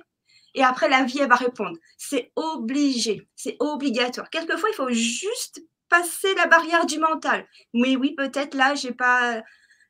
et 0.55 0.63
après, 0.63 0.87
la 0.87 1.03
vie, 1.03 1.19
elle 1.19 1.29
va 1.29 1.35
répondre. 1.35 1.77
C'est 1.97 2.31
obligé, 2.35 3.27
c'est 3.35 3.57
obligatoire. 3.59 4.29
Quelquefois, 4.29 4.69
il 4.71 4.75
faut 4.75 4.91
juste 4.91 5.61
passer 5.89 6.33
la 6.35 6.45
barrière 6.45 6.85
du 6.85 6.99
mental. 6.99 7.45
Mais 7.73 7.95
oui, 7.95 8.13
peut-être 8.15 8.53
là, 8.53 8.75
j'ai 8.75 8.93
pas 8.93 9.41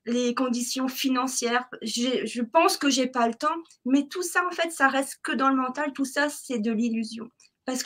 les 0.05 0.33
conditions 0.33 0.87
financières. 0.87 1.67
Je 1.81 2.41
pense 2.41 2.77
que 2.77 2.89
j'ai 2.89 3.07
pas 3.07 3.27
le 3.27 3.33
temps. 3.33 3.55
Mais 3.85 4.07
tout 4.07 4.23
ça, 4.23 4.45
en 4.47 4.51
fait, 4.51 4.71
ça 4.71 4.87
reste 4.87 5.19
que 5.21 5.33
dans 5.33 5.49
le 5.49 5.55
mental. 5.55 5.91
Tout 5.93 6.05
ça, 6.05 6.29
c'est 6.29 6.59
de 6.59 6.71
l'illusion. 6.71 7.29
Parce 7.65 7.83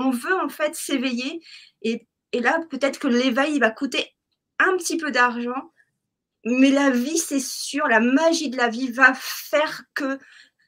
qu'on 0.00 0.10
veut, 0.10 0.34
en 0.34 0.48
fait, 0.48 0.74
s'éveiller. 0.74 1.42
Et, 1.82 2.06
et 2.32 2.40
là, 2.40 2.60
peut-être 2.70 2.98
que 2.98 3.08
l'éveil, 3.08 3.54
il 3.54 3.60
va 3.60 3.70
coûter 3.70 4.14
un 4.58 4.76
petit 4.76 4.96
peu 4.96 5.10
d'argent. 5.10 5.72
Mais 6.44 6.70
la 6.70 6.90
vie, 6.90 7.18
c'est 7.18 7.40
sûr, 7.40 7.86
la 7.86 8.00
magie 8.00 8.48
de 8.48 8.56
la 8.56 8.68
vie 8.68 8.90
va 8.90 9.12
faire 9.14 9.82
que 9.94 10.18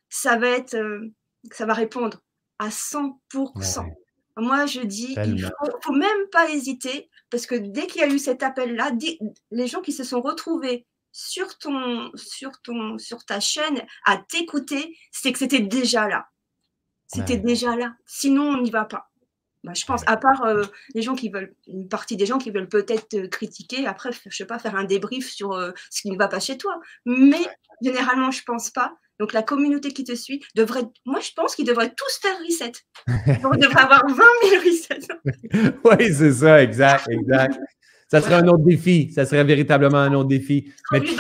ça 0.09 0.37
va 0.37 0.49
être... 0.49 0.75
Euh, 0.75 1.13
ça 1.51 1.67
va 1.67 1.75
répondre 1.75 2.21
à 2.59 2.69
100%. 2.69 3.91
Moi, 4.37 4.67
je 4.67 4.81
dis, 4.81 5.15
il 5.25 5.35
ne 5.35 5.49
faut, 5.83 5.93
même 5.93 6.29
pas 6.31 6.51
hésiter, 6.51 7.11
parce 7.31 7.47
que 7.47 7.55
dès 7.55 7.87
qu'il 7.87 8.01
y 8.01 8.05
a 8.05 8.09
eu 8.09 8.19
cet 8.19 8.43
appel-là, 8.43 8.93
les 9.51 9.67
gens 9.67 9.81
qui 9.81 9.93
se 9.93 10.05
sont 10.05 10.21
retrouvés 10.21 10.87
sur, 11.11 11.59
ton, 11.59 12.11
sur, 12.15 12.63
ton, 12.63 12.97
sur 12.99 13.25
ta 13.25 13.41
chaîne 13.41 13.85
à 14.05 14.19
t'écouter, 14.19 14.97
c'est 15.11 15.33
que 15.33 15.39
c'était 15.39 15.61
déjà 15.61 16.07
là. 16.07 16.29
C'était 17.09 17.37
déjà 17.37 17.77
là. 17.77 17.95
Sinon, 18.07 18.49
on 18.51 18.63
n'y 18.63 18.71
va 18.71 18.87
pas. 18.87 19.12
Bah, 19.65 19.73
je 19.75 19.85
pense, 19.85 20.03
à 20.07 20.17
part 20.17 20.45
euh, 20.45 20.65
les 20.95 21.03
gens 21.03 21.15
qui 21.15 21.29
veulent, 21.29 21.55
une 21.69 21.89
partie 21.89 22.17
des 22.17 22.27
gens 22.27 22.39
qui 22.39 22.51
veulent 22.51 22.69
peut-être 22.69 23.29
critiquer, 23.29 23.87
après, 23.87 24.11
je 24.27 24.37
sais 24.37 24.45
pas, 24.45 24.59
faire 24.59 24.75
un 24.75 24.85
débrief 24.85 25.31
sur 25.31 25.53
euh, 25.53 25.71
ce 25.91 26.03
qui 26.03 26.11
ne 26.11 26.19
va 26.19 26.27
pas 26.27 26.41
chez 26.41 26.59
toi. 26.59 26.81
Mais 27.07 27.47
généralement, 27.81 28.31
je 28.31 28.43
pense 28.45 28.71
pas. 28.71 28.97
Donc 29.21 29.33
la 29.33 29.43
communauté 29.43 29.93
qui 29.93 30.03
te 30.03 30.17
suit 30.17 30.43
devrait, 30.57 30.83
moi 31.05 31.21
je 31.21 31.31
pense 31.37 31.55
qu'ils 31.55 31.67
devraient 31.67 31.95
tous 31.95 32.19
faire 32.21 32.37
reset. 32.45 32.73
On 33.45 33.57
devrait 33.57 33.83
avoir 33.83 34.05
20 34.09 34.17
000 34.49 34.63
resets. 34.65 35.79
oui, 35.85 36.13
c'est 36.13 36.33
ça, 36.33 36.61
exact, 36.61 37.09
exact. 37.09 37.57
Ça 38.09 38.21
serait 38.21 38.35
un 38.35 38.49
autre 38.49 38.65
défi. 38.65 39.13
Ça 39.13 39.25
serait 39.25 39.45
véritablement 39.45 39.99
un 39.99 40.13
autre 40.15 40.29
défi. 40.29 40.73
Mais 40.91 41.01
tu, 41.01 41.15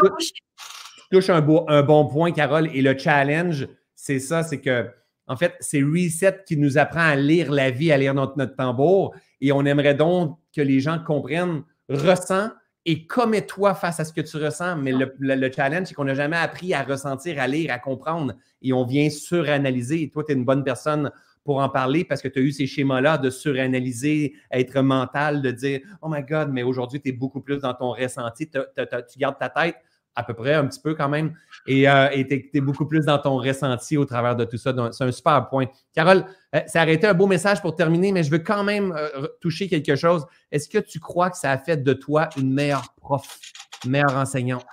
touches 1.13 1.31
un, 1.31 1.47
un 1.69 1.83
bon 1.83 2.07
point, 2.07 2.33
Carole, 2.33 2.69
et 2.75 2.83
le 2.83 2.99
challenge, 2.99 3.69
c'est 3.95 4.19
ça, 4.19 4.43
c'est 4.43 4.61
que, 4.61 4.89
en 5.27 5.37
fait, 5.37 5.55
c'est 5.61 5.83
Reset 5.83 6.43
qui 6.47 6.57
nous 6.57 6.79
apprend 6.79 7.01
à 7.01 7.17
lire 7.17 7.51
la 7.53 7.71
vie, 7.71 7.93
à 7.93 7.99
lire 7.99 8.15
notre, 8.15 8.45
tambour. 8.57 9.15
Et 9.41 9.53
on 9.53 9.65
aimerait 9.65 9.95
donc 9.95 10.39
que 10.55 10.61
les 10.61 10.81
gens 10.81 10.99
comprennent, 10.99 11.63
ressentent 11.89 12.53
et 12.85 13.07
commets-toi 13.07 13.75
face 13.75 14.01
à 14.01 14.05
ce 14.05 14.13
que 14.13 14.21
tu 14.21 14.37
ressens. 14.37 14.77
Mais 14.77 14.93
le, 14.93 15.53
challenge, 15.55 15.87
c'est 15.87 15.95
qu'on 15.95 16.05
n'a 16.05 16.15
jamais 16.15 16.37
appris 16.37 16.75
à 16.75 16.83
ressentir, 16.83 17.41
à 17.41 17.47
lire, 17.47 17.73
à 17.73 17.79
comprendre. 17.79 18.35
Et 18.61 18.73
on 18.73 18.85
vient 18.85 19.09
suranalyser. 19.09 20.03
Et 20.03 20.11
toi, 20.11 20.25
tu 20.25 20.33
es 20.33 20.35
une 20.35 20.45
bonne 20.45 20.65
personne 20.65 21.11
pour 21.45 21.59
en 21.59 21.69
parler 21.69 22.05
parce 22.05 22.23
que 22.23 22.29
tu 22.29 22.39
as 22.39 22.43
eu 22.43 22.53
ces 22.53 22.67
schémas-là 22.67 23.19
de 23.19 23.31
suranalyser, 23.31 24.35
être 24.51 24.81
mental, 24.81 25.43
de 25.43 25.51
dire 25.51 25.81
Oh 26.01 26.09
my 26.09 26.23
God, 26.23 26.51
mais 26.53 26.63
aujourd'hui, 26.63 27.01
tu 27.01 27.11
es 27.11 27.13
beaucoup 27.13 27.41
plus 27.41 27.59
dans 27.59 27.75
ton 27.75 27.93
ressenti, 27.93 28.49
tu 28.49 29.19
gardes 29.19 29.39
ta 29.39 29.49
tête 29.49 29.77
à 30.15 30.23
peu 30.23 30.35
près 30.35 30.55
un 30.55 30.67
petit 30.67 30.81
peu 30.81 30.95
quand 30.95 31.09
même, 31.09 31.35
et 31.67 31.89
euh, 31.89 32.09
tu 32.11 32.51
es, 32.55 32.61
beaucoup 32.61 32.87
plus 32.87 33.07
dans 33.07 33.19
ton 33.19 33.37
ressenti 33.37 33.97
au 33.97 34.05
travers 34.05 34.37
de 34.37 34.45
tout 34.45 34.59
ça. 34.59 34.75
C'est 34.93 35.05
un 35.05 35.13
super 35.13 35.49
point. 35.49 35.67
Carole, 35.95 36.25
euh, 36.55 36.61
ça 36.67 36.83
aurait 36.83 36.95
été 36.95 37.07
un 37.07 37.15
beau 37.15 37.27
message 37.27 37.63
pour 37.63 37.75
terminer, 37.75 38.13
mais 38.13 38.23
je 38.23 38.31
veux 38.31 38.39
quand 38.39 38.65
même 38.65 38.93
euh, 38.93 39.27
toucher 39.41 39.69
quelque 39.69 39.97
chose. 39.97 40.27
Est-ce 40.51 40.69
que 40.69 40.79
tu 40.79 41.01
crois 41.01 41.31
que 41.31 41.37
ça 41.37 41.51
a 41.51 41.59
fait 41.59 41.79
de 41.79 41.93
toi 41.93 42.29
une 42.37 42.53
meilleure 42.53 42.95
prof, 42.97 43.39
une 43.85 43.93
meilleure 43.93 44.17
enseignante? 44.17 44.67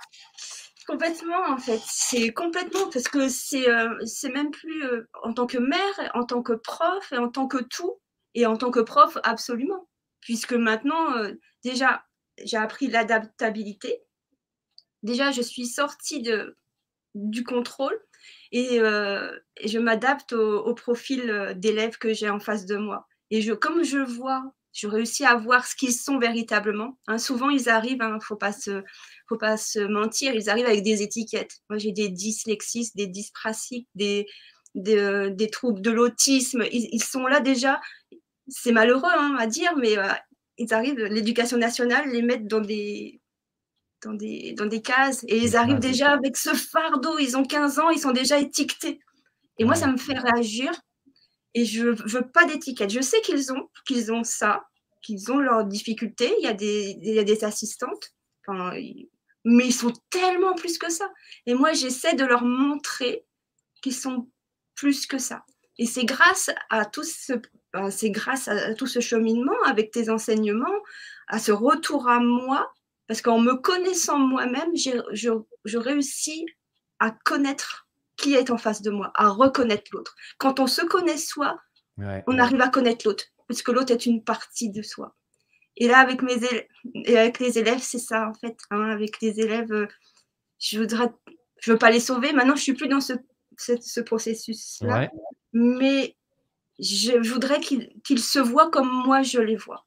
Complètement, 0.86 1.52
en 1.52 1.58
fait. 1.58 1.80
C'est 1.86 2.32
complètement 2.32 2.90
parce 2.92 3.08
que 3.08 3.28
c'est 3.28 3.68
euh, 3.68 3.88
même 4.34 4.50
plus 4.50 4.82
en 5.22 5.32
tant 5.32 5.46
que 5.46 5.58
mère, 5.58 6.10
en 6.14 6.24
tant 6.24 6.42
que 6.42 6.52
prof 6.52 7.12
et 7.12 7.18
en 7.18 7.28
tant 7.28 7.46
que 7.46 7.62
tout, 7.62 8.00
et 8.34 8.46
en 8.46 8.56
tant 8.56 8.70
que 8.70 8.80
prof, 8.80 9.16
absolument. 9.22 9.88
Puisque 10.20 10.52
maintenant, 10.52 11.06
déjà, 11.64 12.02
j'ai 12.44 12.58
appris 12.58 12.88
l'adaptabilité 12.88 14.02
déjà, 15.02 15.30
je 15.30 15.42
suis 15.42 15.66
sortie 15.66 16.22
de, 16.22 16.56
du 17.14 17.44
contrôle 17.44 17.98
et, 18.52 18.80
euh, 18.80 19.30
je 19.64 19.78
m'adapte 19.78 20.32
au, 20.32 20.74
profil 20.74 21.30
euh, 21.30 21.54
d'élèves 21.54 21.98
que 21.98 22.12
j'ai 22.12 22.30
en 22.30 22.40
face 22.40 22.66
de 22.66 22.76
moi. 22.76 23.06
Et 23.30 23.42
je, 23.42 23.52
comme 23.52 23.84
je 23.84 23.98
vois, 23.98 24.42
je 24.72 24.86
réussis 24.86 25.24
à 25.24 25.36
voir 25.36 25.66
ce 25.66 25.74
qu'ils 25.74 25.92
sont 25.92 26.18
véritablement. 26.18 26.98
Hein, 27.06 27.18
souvent, 27.18 27.50
ils 27.50 27.68
arrivent, 27.68 27.98
il 28.00 28.02
hein, 28.02 28.14
ne 28.16 28.20
faut, 28.20 28.36
pas 28.36 28.52
se, 28.52 28.82
faut 29.28 29.38
pas 29.38 29.56
se 29.56 29.80
mentir, 29.80 30.34
ils 30.34 30.50
arrivent 30.50 30.66
avec 30.66 30.82
des 30.82 31.02
étiquettes. 31.02 31.58
Moi, 31.68 31.78
j'ai 31.78 31.92
des 31.92 32.08
dyslexies, 32.08 32.90
des 32.94 33.06
dyspraxiques, 33.06 33.88
des, 33.94 34.26
des, 34.74 34.98
euh, 34.98 35.48
troubles 35.50 35.80
de 35.80 35.90
l'autisme. 35.90 36.64
Ils, 36.72 37.02
sont 37.02 37.26
là 37.26 37.40
déjà. 37.40 37.80
C'est 38.48 38.72
malheureux 38.72 39.10
hein, 39.12 39.36
à 39.38 39.46
dire, 39.46 39.76
mais 39.76 39.96
ils 40.58 40.74
arrivent, 40.74 40.98
l'éducation 41.04 41.56
nationale 41.56 42.08
les 42.10 42.22
met 42.22 42.38
dans 42.38 42.60
des, 42.60 43.19
dans 44.02 44.14
des, 44.14 44.52
dans 44.52 44.66
des 44.66 44.82
cases 44.82 45.24
et 45.28 45.38
ils 45.38 45.56
arrivent 45.56 45.78
déjà 45.78 46.12
avec 46.12 46.36
ce 46.36 46.54
fardeau. 46.54 47.18
Ils 47.18 47.36
ont 47.36 47.44
15 47.44 47.78
ans, 47.78 47.90
ils 47.90 48.00
sont 48.00 48.12
déjà 48.12 48.38
étiquetés. 48.38 49.00
Et 49.58 49.64
moi, 49.64 49.74
ça 49.74 49.86
me 49.86 49.98
fait 49.98 50.18
réagir 50.18 50.72
et 51.54 51.64
je 51.64 51.88
ne 51.88 52.08
veux 52.08 52.26
pas 52.28 52.46
d'étiquette. 52.46 52.90
Je 52.90 53.00
sais 53.00 53.20
qu'ils 53.20 53.52
ont, 53.52 53.68
qu'ils 53.86 54.12
ont 54.12 54.24
ça, 54.24 54.64
qu'ils 55.02 55.30
ont 55.30 55.38
leurs 55.38 55.64
difficultés. 55.64 56.32
Il 56.38 56.44
y 56.44 56.48
a 56.48 56.54
des, 56.54 56.96
il 57.02 57.14
y 57.14 57.18
a 57.18 57.24
des 57.24 57.44
assistantes, 57.44 58.14
mais 59.44 59.66
ils 59.66 59.74
sont 59.74 59.92
tellement 60.10 60.54
plus 60.54 60.78
que 60.78 60.90
ça. 60.90 61.10
Et 61.46 61.54
moi, 61.54 61.72
j'essaie 61.72 62.14
de 62.14 62.24
leur 62.24 62.44
montrer 62.44 63.26
qu'ils 63.82 63.94
sont 63.94 64.28
plus 64.74 65.06
que 65.06 65.18
ça. 65.18 65.44
Et 65.78 65.86
c'est 65.86 66.04
grâce 66.04 66.50
à 66.68 66.84
tout 66.84 67.04
ce, 67.04 67.34
ben, 67.72 67.90
c'est 67.90 68.10
grâce 68.10 68.48
à 68.48 68.74
tout 68.74 68.86
ce 68.86 69.00
cheminement 69.00 69.60
avec 69.64 69.90
tes 69.90 70.10
enseignements, 70.10 70.66
à 71.26 71.38
ce 71.38 71.52
retour 71.52 72.08
à 72.08 72.20
moi 72.20 72.72
parce 73.10 73.22
qu'en 73.22 73.40
me 73.40 73.54
connaissant 73.54 74.20
moi-même, 74.20 74.70
je, 74.76 75.76
réussis 75.76 76.46
à 77.00 77.10
connaître 77.10 77.88
qui 78.16 78.34
est 78.34 78.52
en 78.52 78.56
face 78.56 78.82
de 78.82 78.90
moi, 78.92 79.10
à 79.16 79.30
reconnaître 79.30 79.90
l'autre. 79.92 80.14
Quand 80.38 80.60
on 80.60 80.68
se 80.68 80.82
connaît 80.82 81.16
soi, 81.16 81.60
on 81.98 82.38
arrive 82.38 82.60
à 82.60 82.68
connaître 82.68 83.08
l'autre, 83.08 83.24
parce 83.48 83.62
que 83.62 83.72
l'autre 83.72 83.90
est 83.90 84.06
une 84.06 84.22
partie 84.22 84.70
de 84.70 84.82
soi. 84.82 85.16
Et 85.76 85.88
là, 85.88 85.98
avec, 85.98 86.22
mes 86.22 86.34
élèves, 86.34 86.68
et 86.94 87.18
avec 87.18 87.40
les 87.40 87.58
élèves, 87.58 87.80
c'est 87.80 87.98
ça, 87.98 88.28
en 88.28 88.34
fait. 88.34 88.56
Hein, 88.70 88.90
avec 88.90 89.20
les 89.20 89.40
élèves, 89.40 89.72
euh, 89.72 89.88
je 90.60 90.78
voudrais, 90.78 91.12
je 91.58 91.72
veux 91.72 91.78
pas 91.78 91.90
les 91.90 91.98
sauver. 91.98 92.32
Maintenant, 92.32 92.54
je 92.54 92.62
suis 92.62 92.74
plus 92.74 92.86
dans 92.86 93.00
ce, 93.00 93.14
ce, 93.56 94.00
processus-là. 94.00 95.10
Mais 95.52 96.16
je 96.78 97.18
voudrais 97.28 97.58
qu'ils 97.58 98.20
se 98.20 98.38
voient 98.38 98.70
comme 98.70 99.02
moi, 99.04 99.22
je 99.22 99.40
les 99.40 99.56
vois 99.56 99.84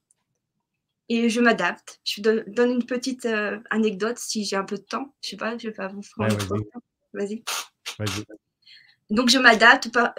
et 1.10 1.30
je 1.30 1.42
m'adapte. 1.42 2.00
Je 2.04 2.22
donne 2.22 2.72
une 2.72 2.86
petite 2.86 3.26
euh, 3.26 3.60
anecdote 3.70 4.18
si 4.18 4.46
j'ai 4.46 4.56
un 4.56 4.64
peu 4.64 4.78
de 4.78 4.84
temps. 4.84 5.14
Je 5.22 5.30
sais 5.30 5.38
pas, 5.38 5.58
je 5.58 5.68
vais 5.68 5.74
pas 5.74 5.88
vous 5.88 6.02
prendre. 6.16 6.38
vas-y. 7.14 7.44
Donc 9.10 9.30
je 9.30 9.38
m'adapte. 9.38 9.92
Par, 9.92 10.14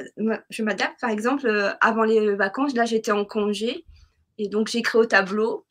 je 0.50 0.62
m'adapte 0.62 1.00
par 1.00 1.10
exemple 1.10 1.46
euh, 1.46 1.72
avant 1.80 2.04
les 2.04 2.34
vacances. 2.34 2.74
Là 2.74 2.84
j'étais 2.84 3.12
en 3.12 3.24
congé 3.24 3.84
et 4.38 4.48
donc 4.48 4.68
j'écris 4.68 4.98
au 4.98 5.06
tableau. 5.06 5.66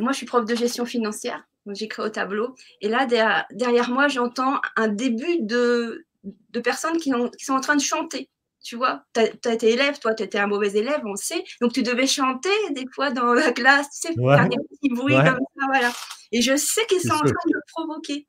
moi 0.00 0.12
je 0.12 0.16
suis 0.16 0.26
prof 0.26 0.44
de 0.44 0.54
gestion 0.54 0.86
financière. 0.86 1.42
Donc 1.66 1.74
j'écris 1.74 2.02
au 2.02 2.08
tableau 2.08 2.54
et 2.80 2.88
là 2.88 3.06
derrière, 3.06 3.90
moi 3.90 4.06
j'entends 4.06 4.60
un 4.76 4.86
début 4.86 5.40
de, 5.40 6.06
de 6.22 6.60
personnes 6.60 6.98
qui, 6.98 7.12
qui 7.36 7.44
sont 7.44 7.54
en 7.54 7.60
train 7.60 7.74
de 7.74 7.82
chanter 7.82 8.30
tu 8.66 8.74
vois. 8.74 9.04
Tu 9.14 9.20
as, 9.20 9.52
été 9.52 9.70
élève, 9.70 9.98
toi, 10.00 10.12
tu 10.12 10.24
étais 10.24 10.38
un 10.38 10.48
mauvais 10.48 10.72
élève, 10.76 11.00
on 11.04 11.14
sait. 11.14 11.44
Donc, 11.60 11.72
tu 11.72 11.82
devais 11.84 12.08
chanter 12.08 12.50
des 12.70 12.84
fois 12.92 13.12
dans 13.12 13.32
la 13.32 13.52
classe, 13.52 13.86
tu 13.90 14.08
sais, 14.08 14.14
faire 14.14 14.48
des 14.48 14.56
petits 14.56 14.92
bruits 14.92 15.14
comme 15.14 15.38
ça, 15.56 15.66
voilà. 15.68 15.92
Et 16.32 16.42
je 16.42 16.56
sais 16.56 16.84
qu'ils 16.86 17.00
sont 17.00 17.14
en 17.14 17.18
train 17.18 17.26
de 17.26 17.54
me 17.54 17.60
provoquer. 17.72 18.26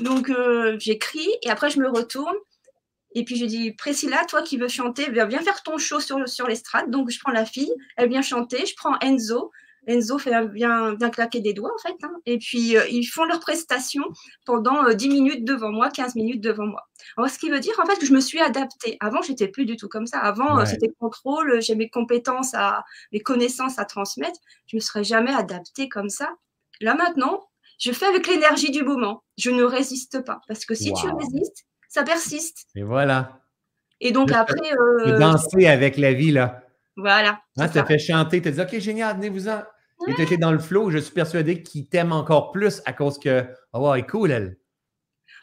Donc, 0.00 0.30
euh, 0.30 0.76
j'écris 0.78 1.28
et 1.42 1.50
après, 1.50 1.68
je 1.68 1.78
me 1.78 1.90
retourne. 1.90 2.36
Et 3.14 3.24
puis, 3.24 3.36
je 3.36 3.44
dis, 3.44 3.72
Priscilla, 3.72 4.24
toi 4.24 4.42
qui 4.42 4.56
veux 4.56 4.68
chanter, 4.68 5.10
viens, 5.10 5.26
viens 5.26 5.42
faire 5.42 5.62
ton 5.62 5.76
show 5.76 6.00
sur, 6.00 6.26
sur 6.26 6.46
l'estrade. 6.46 6.90
Donc, 6.90 7.10
je 7.10 7.18
prends 7.20 7.32
la 7.32 7.44
fille, 7.44 7.72
elle 7.98 8.08
vient 8.08 8.22
chanter. 8.22 8.64
Je 8.64 8.74
prends 8.76 8.98
Enzo. 9.00 9.50
Enzo 9.86 10.18
fait 10.18 10.32
bien, 10.48 10.94
bien 10.94 11.10
claquer 11.10 11.40
des 11.40 11.52
doigts, 11.52 11.72
en 11.72 11.78
fait. 11.78 11.96
Hein. 12.02 12.12
Et 12.26 12.38
puis, 12.38 12.76
euh, 12.76 12.86
ils 12.88 13.04
font 13.04 13.24
leur 13.24 13.38
prestation 13.38 14.02
pendant 14.44 14.92
10 14.92 15.06
euh, 15.06 15.12
minutes 15.12 15.44
devant 15.44 15.70
moi, 15.70 15.90
15 15.90 16.16
minutes 16.16 16.42
devant 16.42 16.66
moi. 16.66 16.88
Alors, 17.16 17.30
ce 17.30 17.38
qui 17.38 17.50
veut 17.50 17.60
dire, 17.60 17.74
en 17.80 17.86
fait, 17.86 17.96
que 17.96 18.06
je 18.06 18.12
me 18.12 18.20
suis 18.20 18.40
adaptée. 18.40 18.96
Avant, 19.00 19.22
j'étais 19.22 19.48
plus 19.48 19.64
du 19.64 19.76
tout 19.76 19.88
comme 19.88 20.06
ça. 20.06 20.18
Avant, 20.18 20.58
euh, 20.58 20.64
c'était 20.64 20.90
contrôle, 20.98 21.62
j'ai 21.62 21.76
mes 21.76 21.88
compétences, 21.88 22.52
à, 22.54 22.82
mes 23.12 23.20
connaissances 23.20 23.78
à 23.78 23.84
transmettre. 23.84 24.38
Je 24.66 24.76
ne 24.76 24.80
me 24.80 24.82
serais 24.82 25.04
jamais 25.04 25.32
adaptée 25.32 25.88
comme 25.88 26.08
ça. 26.08 26.30
Là, 26.80 26.94
maintenant, 26.94 27.48
je 27.78 27.92
fais 27.92 28.06
avec 28.06 28.26
l'énergie 28.26 28.72
du 28.72 28.82
moment. 28.82 29.22
Je 29.38 29.50
ne 29.50 29.62
résiste 29.62 30.24
pas. 30.24 30.40
Parce 30.48 30.64
que 30.64 30.74
si 30.74 30.92
tu 30.92 31.06
résistes, 31.08 31.64
ça 31.88 32.02
persiste. 32.02 32.66
Et 32.74 32.82
voilà. 32.82 33.40
Et 34.00 34.10
donc, 34.10 34.32
après. 34.32 34.72
danser 35.18 35.66
avec 35.66 35.96
la 35.96 36.12
vie, 36.12 36.32
là. 36.32 36.62
Voilà. 36.96 37.40
Hein, 37.58 37.68
tu 37.68 37.78
as 37.78 37.84
fait 37.84 37.98
chanter, 37.98 38.40
tu 38.40 38.48
as 38.48 38.50
dit 38.50 38.60
OK, 38.60 38.80
génial, 38.80 39.16
venez-vous-en. 39.16 39.62
Et 40.08 40.14
tu 40.14 40.22
étais 40.22 40.36
dans 40.36 40.52
le 40.52 40.58
flow. 40.58 40.90
Je 40.90 40.98
suis 40.98 41.12
persuadé 41.12 41.62
qu'il 41.62 41.88
t'aime 41.88 42.12
encore 42.12 42.52
plus 42.52 42.82
à 42.84 42.92
cause 42.92 43.18
que, 43.18 43.44
oh, 43.72 43.92
elle 43.92 44.00
est 44.00 44.06
cool, 44.06 44.30
elle. 44.30 44.56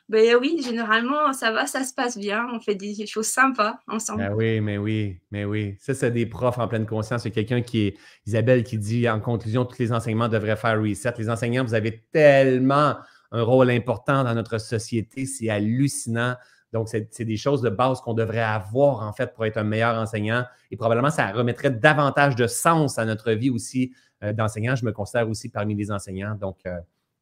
Ben 0.10 0.36
oui, 0.40 0.62
généralement, 0.64 1.32
ça 1.32 1.52
va, 1.52 1.66
ça 1.66 1.84
se 1.84 1.94
passe 1.94 2.18
bien. 2.18 2.46
On 2.54 2.60
fait 2.60 2.76
des 2.76 3.06
choses 3.08 3.28
sympas 3.28 3.80
ensemble. 3.88 4.20
Ben 4.20 4.34
oui, 4.34 4.60
mais 4.60 4.78
oui, 4.78 5.18
mais 5.32 5.46
oui. 5.46 5.76
Ça, 5.80 5.94
c'est 5.94 6.12
des 6.12 6.26
profs 6.26 6.60
en 6.60 6.68
pleine 6.68 6.86
conscience. 6.86 7.26
A 7.26 7.30
quelqu'un 7.30 7.62
qui 7.62 7.88
est, 7.88 7.98
Isabelle, 8.26 8.64
qui 8.64 8.78
dit 8.78 9.10
en 9.10 9.20
conclusion, 9.20 9.66
tous 9.66 9.80
les 9.80 9.94
enseignements 9.94 10.28
devraient 10.28 10.58
faire 10.58 10.80
reset. 10.80 11.14
Les 11.18 11.30
enseignants, 11.30 11.64
vous 11.64 11.74
avez 11.74 12.04
tellement 12.12 12.98
un 13.32 13.44
rôle 13.44 13.72
important 13.72 14.24
dans 14.24 14.36
notre 14.36 14.58
société. 14.58 15.26
C'est 15.26 15.50
hallucinant. 15.50 16.36
Donc, 16.74 16.90
c'est 16.90 17.26
des 17.26 17.38
choses 17.38 17.62
de 17.62 17.70
base 17.70 18.02
qu'on 18.02 18.14
devrait 18.14 18.42
avoir, 18.42 19.08
en 19.08 19.14
fait, 19.14 19.34
pour 19.34 19.46
être 19.46 19.58
un 19.58 19.64
meilleur 19.64 19.96
enseignant. 19.96 20.44
Et 20.70 20.76
probablement, 20.76 21.12
ça 21.12 21.32
remettrait 21.32 21.72
davantage 21.72 22.36
de 22.36 22.48
sens 22.48 22.98
à 22.98 23.06
notre 23.06 23.32
vie 23.32 23.52
aussi 23.52 23.94
euh, 24.24 24.34
d'enseignant. 24.34 24.76
Je 24.76 24.86
me 24.86 24.92
considère 24.92 25.30
aussi 25.30 25.50
parmi 25.50 25.76
les 25.76 25.92
enseignants. 25.92 26.36
Donc, 26.36 26.58
euh, 26.66 26.78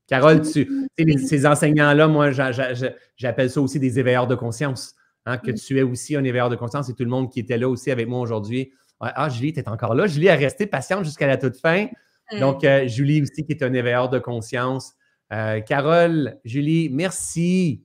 Carole, 0.07 0.41
tu, 0.41 0.87
ces 1.25 1.45
enseignants-là, 1.45 2.07
moi, 2.07 2.31
j'appelle 2.31 3.49
ça 3.49 3.61
aussi 3.61 3.79
des 3.79 3.97
éveilleurs 3.97 4.27
de 4.27 4.35
conscience. 4.35 4.95
Hein, 5.25 5.37
que 5.37 5.51
tu 5.51 5.77
es 5.77 5.83
aussi 5.83 6.15
un 6.15 6.23
éveilleur 6.23 6.49
de 6.49 6.55
conscience 6.55 6.89
et 6.89 6.93
tout 6.93 7.03
le 7.03 7.09
monde 7.09 7.31
qui 7.31 7.39
était 7.39 7.57
là 7.57 7.69
aussi 7.69 7.91
avec 7.91 8.07
moi 8.07 8.19
aujourd'hui. 8.19 8.71
Ah, 8.99 9.29
Julie, 9.29 9.53
tu 9.53 9.59
es 9.59 9.69
encore 9.69 9.93
là. 9.93 10.07
Julie 10.07 10.29
a 10.29 10.35
resté 10.35 10.65
patiente 10.65 11.05
jusqu'à 11.05 11.27
la 11.27 11.37
toute 11.37 11.57
fin. 11.57 11.87
Donc, 12.39 12.63
euh, 12.63 12.87
Julie 12.87 13.21
aussi 13.21 13.45
qui 13.45 13.51
est 13.51 13.63
un 13.63 13.73
éveilleur 13.73 14.09
de 14.09 14.19
conscience. 14.19 14.93
Carole, 15.29 16.39
Julie, 16.43 16.89
merci. 16.89 17.83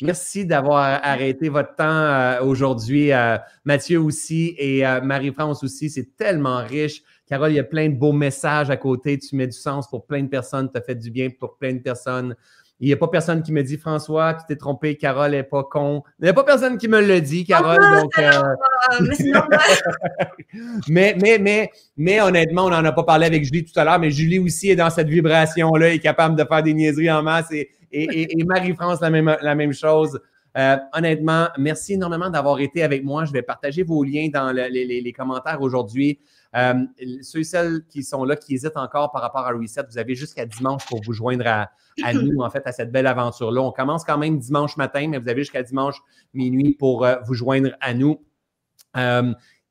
Merci, 0.00 0.46
d'avoir 0.46 1.00
arrêté 1.04 1.48
votre 1.48 1.74
temps 1.74 1.84
euh, 1.84 2.40
aujourd'hui. 2.42 3.10
Mathieu 3.64 4.00
aussi 4.00 4.54
et 4.58 4.82
Marie-France 5.02 5.62
aussi. 5.62 5.90
C'est 5.90 6.16
tellement 6.16 6.64
riche. 6.64 7.02
Carole, 7.26 7.50
il 7.52 7.56
y 7.56 7.60
a 7.60 7.64
plein 7.64 7.88
de 7.88 7.94
beaux 7.94 8.12
messages 8.12 8.70
à 8.70 8.76
côté. 8.76 9.18
Tu 9.18 9.34
mets 9.36 9.46
du 9.46 9.56
sens 9.56 9.88
pour 9.88 10.06
plein 10.06 10.22
de 10.22 10.28
personnes. 10.28 10.70
Tu 10.70 10.78
as 10.78 10.80
fait 10.80 10.94
du 10.94 11.10
bien 11.10 11.28
pour 11.30 11.56
plein 11.56 11.72
de 11.72 11.80
personnes. 11.80 12.36
Il 12.78 12.88
n'y 12.88 12.92
a 12.92 12.96
pas 12.98 13.08
personne 13.08 13.42
qui 13.42 13.52
me 13.52 13.62
dit 13.62 13.78
François, 13.78 14.34
tu 14.34 14.44
t'es 14.46 14.56
trompé, 14.56 14.96
Carole 14.96 15.30
n'est 15.30 15.42
pas 15.42 15.64
con. 15.64 16.02
Il 16.18 16.24
n'y 16.24 16.28
a 16.28 16.34
pas 16.34 16.44
personne 16.44 16.76
qui 16.76 16.88
me 16.88 17.00
le 17.00 17.22
dit, 17.22 17.46
Carole. 17.46 17.78
mais, 20.88 21.16
mais, 21.18 21.38
mais, 21.38 21.70
mais, 21.96 22.20
honnêtement, 22.20 22.66
on 22.66 22.70
n'en 22.70 22.84
a 22.84 22.92
pas 22.92 23.02
parlé 23.02 23.24
avec 23.26 23.44
Julie 23.44 23.64
tout 23.64 23.80
à 23.80 23.84
l'heure, 23.84 23.98
mais 23.98 24.10
Julie 24.10 24.38
aussi 24.38 24.68
est 24.68 24.76
dans 24.76 24.90
cette 24.90 25.08
vibration-là, 25.08 25.94
est 25.94 26.00
capable 26.00 26.36
de 26.36 26.44
faire 26.44 26.62
des 26.62 26.74
niaiseries 26.74 27.10
en 27.10 27.22
masse 27.22 27.50
et, 27.50 27.70
et, 27.90 28.44
Marie-France, 28.44 29.00
la 29.00 29.08
même, 29.08 29.34
la 29.40 29.54
même 29.54 29.72
chose. 29.72 30.20
Euh, 30.56 30.76
honnêtement, 30.94 31.48
merci 31.58 31.94
énormément 31.94 32.30
d'avoir 32.30 32.60
été 32.60 32.82
avec 32.82 33.04
moi. 33.04 33.24
Je 33.24 33.32
vais 33.32 33.42
partager 33.42 33.82
vos 33.82 34.02
liens 34.04 34.28
dans 34.32 34.52
les, 34.52 35.14
commentaires 35.16 35.60
aujourd'hui. 35.60 36.18
Euh, 36.56 36.74
ceux 37.22 37.40
et 37.40 37.44
celles 37.44 37.82
qui 37.88 38.02
sont 38.02 38.24
là, 38.24 38.36
qui 38.36 38.54
hésitent 38.54 38.76
encore 38.76 39.12
par 39.12 39.22
rapport 39.22 39.46
à 39.46 39.50
Reset, 39.52 39.82
vous 39.90 39.98
avez 39.98 40.14
jusqu'à 40.14 40.46
dimanche 40.46 40.86
pour 40.86 41.02
vous 41.02 41.12
joindre 41.12 41.46
à, 41.46 41.70
nous, 42.14 42.40
en 42.40 42.50
fait, 42.50 42.66
à 42.66 42.72
cette 42.72 42.90
belle 42.90 43.06
aventure-là. 43.06 43.60
On 43.60 43.72
commence 43.72 44.04
quand 44.04 44.18
même 44.18 44.38
dimanche 44.38 44.76
matin, 44.76 45.08
mais 45.08 45.18
vous 45.18 45.28
avez 45.28 45.42
jusqu'à 45.42 45.62
dimanche 45.62 45.96
minuit 46.34 46.74
pour 46.74 47.04
euh, 47.04 47.16
vous 47.26 47.34
joindre 47.34 47.70
à 47.80 47.94
nous. 47.94 48.20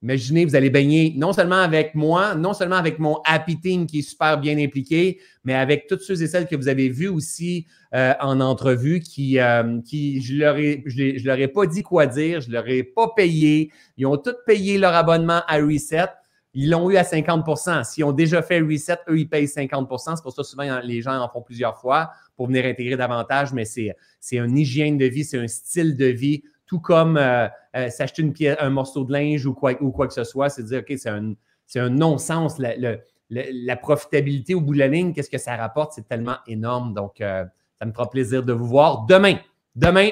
Imaginez, 0.06 0.46
vous 0.46 0.56
allez 0.56 0.70
baigner 0.70 1.16
non 1.18 1.34
seulement 1.34 1.62
avec 1.62 1.96
moi, 1.96 2.36
non 2.36 2.54
seulement 2.54 2.76
avec 2.76 3.00
mon 3.00 3.18
Happy 3.26 3.60
Team 3.60 3.88
qui 3.88 4.00
est 4.00 4.02
super 4.04 4.40
bien 4.40 4.56
impliqué, 4.60 5.20
mais 5.44 5.56
avec 5.56 5.88
toutes 5.88 6.02
ceux 6.02 6.22
et 6.22 6.28
celles 6.28 6.46
que 6.46 6.56
vous 6.56 6.68
avez 6.68 6.90
vues 6.90 7.08
aussi 7.08 7.66
euh, 7.96 8.14
en 8.20 8.40
entrevue 8.40 9.00
qui, 9.00 9.40
euh, 9.40 9.82
qui 9.82 10.22
je 10.22 10.36
leur 10.36 10.58
ai, 10.58 10.84
je, 10.86 11.26
leur 11.26 11.40
ai 11.40 11.48
pas 11.48 11.66
dit 11.66 11.82
quoi 11.82 12.06
dire, 12.06 12.40
je 12.40 12.52
leur 12.52 12.68
ai 12.68 12.84
pas 12.84 13.14
payé. 13.16 13.72
Ils 13.98 14.06
ont 14.06 14.18
tous 14.18 14.36
payé 14.46 14.78
leur 14.78 14.94
abonnement 14.94 15.42
à 15.48 15.58
Reset. 15.58 16.10
Ils 16.58 16.70
l'ont 16.70 16.90
eu 16.90 16.96
à 16.96 17.04
50% 17.04 17.84
S'ils 17.84 18.06
ont 18.06 18.14
déjà 18.14 18.42
fait 18.42 18.62
Reset, 18.62 18.98
eux, 19.10 19.20
ils 19.20 19.30
payent 19.30 19.46
50% 19.46 20.16
C'est 20.16 20.24
pour 20.24 20.32
ça 20.32 20.42
que 20.42 20.48
souvent, 20.48 20.80
les 20.82 21.02
gens 21.02 21.20
en 21.20 21.28
font 21.28 21.42
plusieurs 21.42 21.78
fois 21.78 22.12
pour 22.38 22.48
venir 22.48 22.66
intégrer 22.66 22.96
davantage, 22.96 23.54
mais 23.54 23.66
c'est 23.66 23.94
une 24.32 24.58
hygiène 24.58 24.98
de 24.98 25.06
vie, 25.06 25.26
c'est 25.26 25.38
un 25.38 25.48
style 25.48 25.98
de 25.98 26.06
vie 26.06 26.44
tout 26.66 26.80
comme 26.80 27.18
euh, 27.18 27.48
euh, 27.76 27.90
s'acheter 27.90 28.56
un 28.58 28.70
morceau 28.70 29.04
de 29.04 29.14
linge 29.14 29.46
ou 29.46 29.54
quoi, 29.54 29.76
que 29.76 30.14
ce 30.14 30.24
soit, 30.24 30.50
c'est 30.50 30.64
dire, 30.64 30.80
OK, 30.80 30.98
c'est 30.98 31.10
un, 31.10 31.34
un 31.76 31.90
non-sens. 31.90 32.58
La, 32.58 33.76
profitabilité 33.76 34.56
au 34.56 34.62
bout 34.62 34.74
de 34.74 34.80
la 34.80 34.88
ligne, 34.88 35.14
qu'est-ce 35.14 35.30
que 35.30 35.38
ça 35.38 35.56
rapporte? 35.58 35.92
C'est 35.94 36.08
tellement 36.08 36.38
énorme. 36.48 36.94
Donc, 36.94 37.20
euh, 37.22 37.44
ça 37.78 37.86
me 37.86 37.92
fera 37.92 38.10
plaisir 38.10 38.44
de 38.44 38.54
vous 38.54 38.66
voir 38.66 39.06
demain. 39.06 39.36
Demain, 39.76 40.12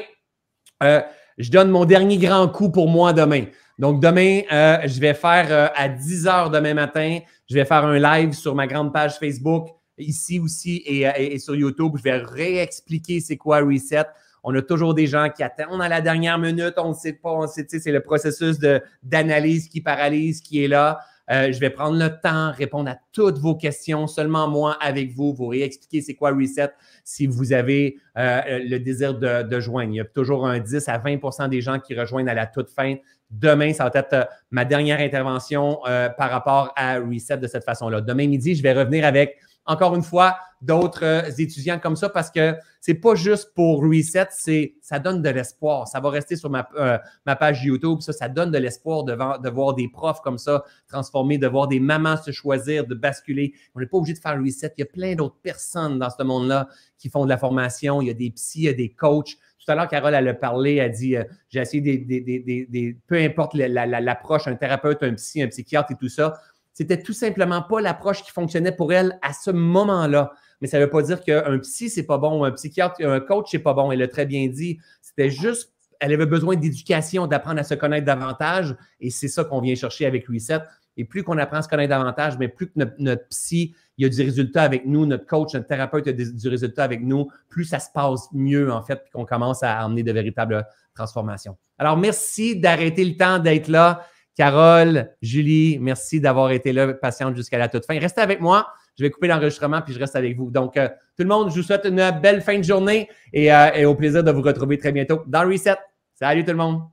je 0.82 1.50
donne 1.50 1.70
mon 1.70 1.86
dernier 1.86 2.18
grand 2.18 2.50
coup 2.50 2.70
pour 2.70 2.90
moi 2.90 3.14
demain. 3.14 3.46
Donc, 3.80 4.02
demain, 4.02 4.42
je 4.86 5.00
vais 5.00 5.14
faire 5.14 5.72
à 5.76 5.90
10 5.90 6.26
h 6.26 6.52
demain 6.52 6.74
matin, 6.74 7.20
je 7.50 7.56
vais 7.56 7.66
faire 7.66 7.86
un 7.86 8.00
live 8.00 8.34
sur 8.34 8.56
ma 8.56 8.68
grande 8.68 8.94
page 8.94 9.18
Facebook, 9.18 9.70
ici 9.98 10.40
aussi 10.40 10.78
et, 10.86 11.08
et 11.18 11.40
sur 11.40 11.56
YouTube. 11.56 11.94
Je 11.98 12.04
vais 12.04 12.18
réexpliquer 12.18 13.20
c'est 13.20 13.38
quoi 13.38 13.60
Reset. 13.60 14.06
On 14.44 14.54
a 14.56 14.62
toujours 14.62 14.94
des 14.94 15.08
gens 15.08 15.30
qui 15.30 15.42
attendent 15.42 15.82
à 15.82 15.88
la 15.88 16.02
dernière 16.02 16.38
minute. 16.38 16.74
On 16.78 16.90
ne 16.90 16.94
sait 16.94 17.14
pas. 17.14 17.32
On 17.32 17.48
sait, 17.48 17.66
c'est 17.68 17.92
le 17.92 18.02
processus 18.02 18.60
d'analyse 19.02 19.70
qui 19.70 19.82
paralyse 19.82 20.42
qui 20.42 20.64
est 20.64 20.68
là. 20.68 21.00
Euh, 21.32 21.54
je 21.54 21.60
vais 21.60 21.70
prendre 21.70 21.98
le 21.98 22.10
temps, 22.22 22.52
répondre 22.52 22.90
à 22.90 22.98
toutes 23.14 23.38
vos 23.38 23.56
questions, 23.56 24.08
seulement 24.08 24.50
moi 24.50 24.78
avec 24.82 25.14
vous, 25.14 25.34
vous 25.34 25.48
réexpliquer 25.48 26.02
c'est 26.02 26.16
quoi 26.16 26.32
Reset 26.32 26.70
si 27.06 27.28
vous 27.28 27.54
avez 27.54 27.98
euh, 28.18 28.42
le 28.60 28.78
désir 28.80 29.18
de, 29.18 29.60
joindre. 29.62 29.94
Il 29.94 29.96
y 29.96 30.02
a 30.02 30.06
toujours 30.06 30.46
un 30.46 30.60
10 30.60 30.90
à 30.90 31.00
20% 31.00 31.48
des 31.48 31.62
gens 31.62 31.80
qui 31.80 31.96
rejoignent 31.96 32.28
à 32.28 32.34
la 32.34 32.46
toute 32.46 32.70
fin. 32.70 32.96
Demain, 33.34 33.74
ça 33.74 33.84
va 33.84 34.00
être 34.00 34.14
euh, 34.14 34.24
ma 34.52 34.64
dernière 34.64 35.00
intervention 35.00 35.80
par 36.18 36.30
rapport 36.30 36.72
à 36.76 37.00
Reset 37.00 37.38
de 37.38 37.48
cette 37.48 37.66
façon-là. 37.66 38.02
Demain 38.02 38.28
midi, 38.28 38.56
je 38.56 38.64
vais 38.64 38.74
revenir 38.74 39.06
avec 39.06 39.38
encore 39.66 39.96
une 39.96 40.04
fois, 40.04 40.38
d'autres 40.62 41.04
euh, 41.04 41.32
étudiants 41.38 41.80
comme 41.80 41.96
ça 41.96 42.10
parce 42.10 42.32
que 42.32 42.56
c'est 42.80 42.94
pas 42.94 43.16
juste 43.16 43.54
pour 43.54 43.82
reset, 43.82 44.28
c'est 44.32 44.76
ça 44.82 45.00
donne 45.00 45.22
de 45.22 45.30
l'espoir. 45.30 45.88
Ça 45.88 46.00
va 46.00 46.10
rester 46.10 46.36
sur 46.36 46.50
ma, 46.50 46.68
euh, 46.78 46.98
ma 47.26 47.36
page 47.36 47.64
YouTube. 47.64 48.02
Ça, 48.02 48.14
ça 48.14 48.30
donne 48.30 48.52
de 48.52 48.58
l'espoir 48.58 49.04
de, 49.04 49.14
de, 49.14 49.50
voir 49.50 49.74
des 49.74 49.90
profs 49.90 50.22
comme 50.22 50.38
ça 50.38 50.64
transformer, 50.88 51.38
de 51.38 51.48
voir 51.48 51.68
des 51.68 51.80
mamans 51.80 52.18
se 52.18 52.32
choisir, 52.32 52.86
de 52.86 52.96
basculer. 52.96 53.54
On 53.76 53.80
n'est 53.80 53.86
pas 53.86 53.98
obligé 53.98 54.14
de 54.14 54.20
faire 54.20 54.38
reset. 54.40 54.74
Il 54.78 54.82
y 54.82 54.84
a 54.84 54.88
plein 54.88 55.16
d'autres 55.16 55.40
personnes 55.42 56.00
dans 56.00 56.10
ce 56.10 56.24
monde-là 56.24 56.68
qui 56.98 57.10
font 57.10 57.24
de 57.24 57.30
la 57.30 57.38
formation. 57.38 58.02
Il 58.02 58.08
y 58.08 58.12
a 58.12 58.14
des 58.14 58.32
psys, 58.32 58.60
il 58.60 58.66
y 58.66 58.70
a 58.70 58.74
des 58.74 58.90
coachs. 58.90 59.38
Tout 59.66 59.72
à 59.72 59.76
l'heure, 59.76 59.88
Carole, 59.88 60.14
elle 60.14 60.28
a 60.28 60.34
parlé, 60.34 60.76
elle 60.76 60.86
a 60.86 60.90
dit 60.90 61.16
euh, 61.16 61.24
j'ai 61.50 61.60
essayé 61.60 61.82
des, 61.82 61.98
des, 61.98 62.98
peu 63.08 63.16
importe 63.16 63.54
l'approche, 63.56 64.48
un 64.48 64.56
thérapeute, 64.56 65.04
un 65.04 65.14
psy, 65.14 65.42
un 65.42 65.48
psychiatre 65.48 65.92
et 65.92 65.96
tout 65.96 66.10
ça. 66.10 66.34
C'était 66.74 67.02
tout 67.02 67.14
simplement 67.14 67.62
pas 67.62 67.82
l'approche 67.82 68.24
qui 68.24 68.32
fonctionnait 68.32 68.72
pour 68.72 68.92
elle 68.92 69.20
à 69.22 69.32
ce 69.32 69.52
moment-là. 69.52 70.34
Mais 70.60 70.68
ça 70.68 70.80
ne 70.80 70.86
veut 70.86 70.90
pas 70.90 71.02
dire 71.02 71.22
qu'un 71.22 71.60
psy, 71.60 71.90
c'est 71.90 72.04
pas 72.04 72.18
bon, 72.18 72.44
un 72.44 72.52
psychiatre, 72.52 73.06
un 73.06 73.20
coach, 73.20 73.50
c'est 73.52 73.60
pas 73.60 73.74
bon. 73.74 73.92
Elle 73.92 74.00
l'a 74.00 74.08
très 74.08 74.26
bien 74.26 74.48
dit. 74.48 74.80
C'était 75.02 75.30
juste, 75.30 75.72
elle 76.00 76.14
avait 76.14 76.26
besoin 76.26 76.56
d'éducation, 76.56 77.28
d'apprendre 77.28 77.60
à 77.60 77.64
se 77.64 77.76
connaître 77.76 78.06
davantage. 78.06 78.76
Et 79.00 79.12
c'est 79.12 79.28
ça 79.28 79.44
qu'on 79.44 79.62
vient 79.62 79.76
chercher 79.76 80.06
avec 80.06 80.28
Reset. 80.28 80.60
Et 80.98 81.06
plus 81.06 81.24
qu'on 81.24 81.38
apprend 81.38 81.58
à 81.58 81.62
se 81.62 81.68
connaître 81.68 81.90
davantage, 81.90 82.38
mais 82.40 82.48
plus 82.48 82.68
que 82.68 82.80
notre, 82.98 83.28
psy, 83.30 83.76
il 83.98 84.04
y 84.04 84.06
a 84.06 84.10
du 84.10 84.22
résultat 84.22 84.64
avec 84.64 84.86
nous, 84.86 85.06
notre 85.06 85.26
coach, 85.26 85.54
notre 85.54 85.68
thérapeute 85.68 86.08
a 86.08 86.14
du 86.14 86.48
résultat 86.48 86.84
avec 86.84 87.02
nous, 87.02 87.30
plus 87.50 87.66
ça 87.66 87.80
se 87.80 87.90
passe 87.94 88.28
mieux, 88.34 88.72
en 88.72 88.82
fait, 88.82 88.96
puis 89.04 89.12
qu'on 89.12 89.26
commence 89.26 89.64
à 89.64 89.86
emmener 89.86 90.04
de 90.04 90.12
véritables 90.12 90.66
transformations. 90.96 91.58
Alors, 91.78 91.98
merci 91.98 92.60
d'arrêter 92.60 93.06
le 93.06 93.16
temps 93.16 93.40
d'être 93.40 93.68
là. 93.68 94.06
Carole, 94.36 95.12
Julie, 95.22 95.78
merci 95.80 96.20
d'avoir 96.20 96.52
été 96.52 96.74
là, 96.74 96.94
patiente 96.94 97.36
jusqu'à 97.36 97.58
la 97.58 97.70
toute 97.70 97.86
fin. 97.86 98.00
Restez 98.00 98.22
avec 98.22 98.42
moi. 98.42 98.68
Je 98.98 99.04
vais 99.04 99.12
couper 99.12 99.28
l'enregistrement 99.28 99.82
puis 99.82 99.94
je 99.94 100.00
reste 100.00 100.16
avec 100.16 100.38
vous. 100.38 100.50
Donc, 100.50 100.78
euh, 100.78 100.88
tout 100.88 101.24
le 101.24 101.30
monde, 101.30 101.50
je 101.52 101.56
vous 101.56 101.64
souhaite 101.64 101.86
une 101.86 102.12
belle 102.22 102.42
fin 102.42 102.58
de 102.58 102.64
journée 102.64 103.10
et, 103.32 103.54
euh, 103.54 103.72
et 103.74 103.86
au 103.86 103.96
plaisir 103.96 104.24
de 104.24 104.32
vous 104.32 104.42
retrouver 104.42 104.78
très 104.78 104.92
bientôt 104.92 105.24
dans 105.28 105.48
Reset. 105.48 105.78
Salut 106.16 106.44
tout 106.44 106.52
le 106.52 106.58
monde! 106.58 106.93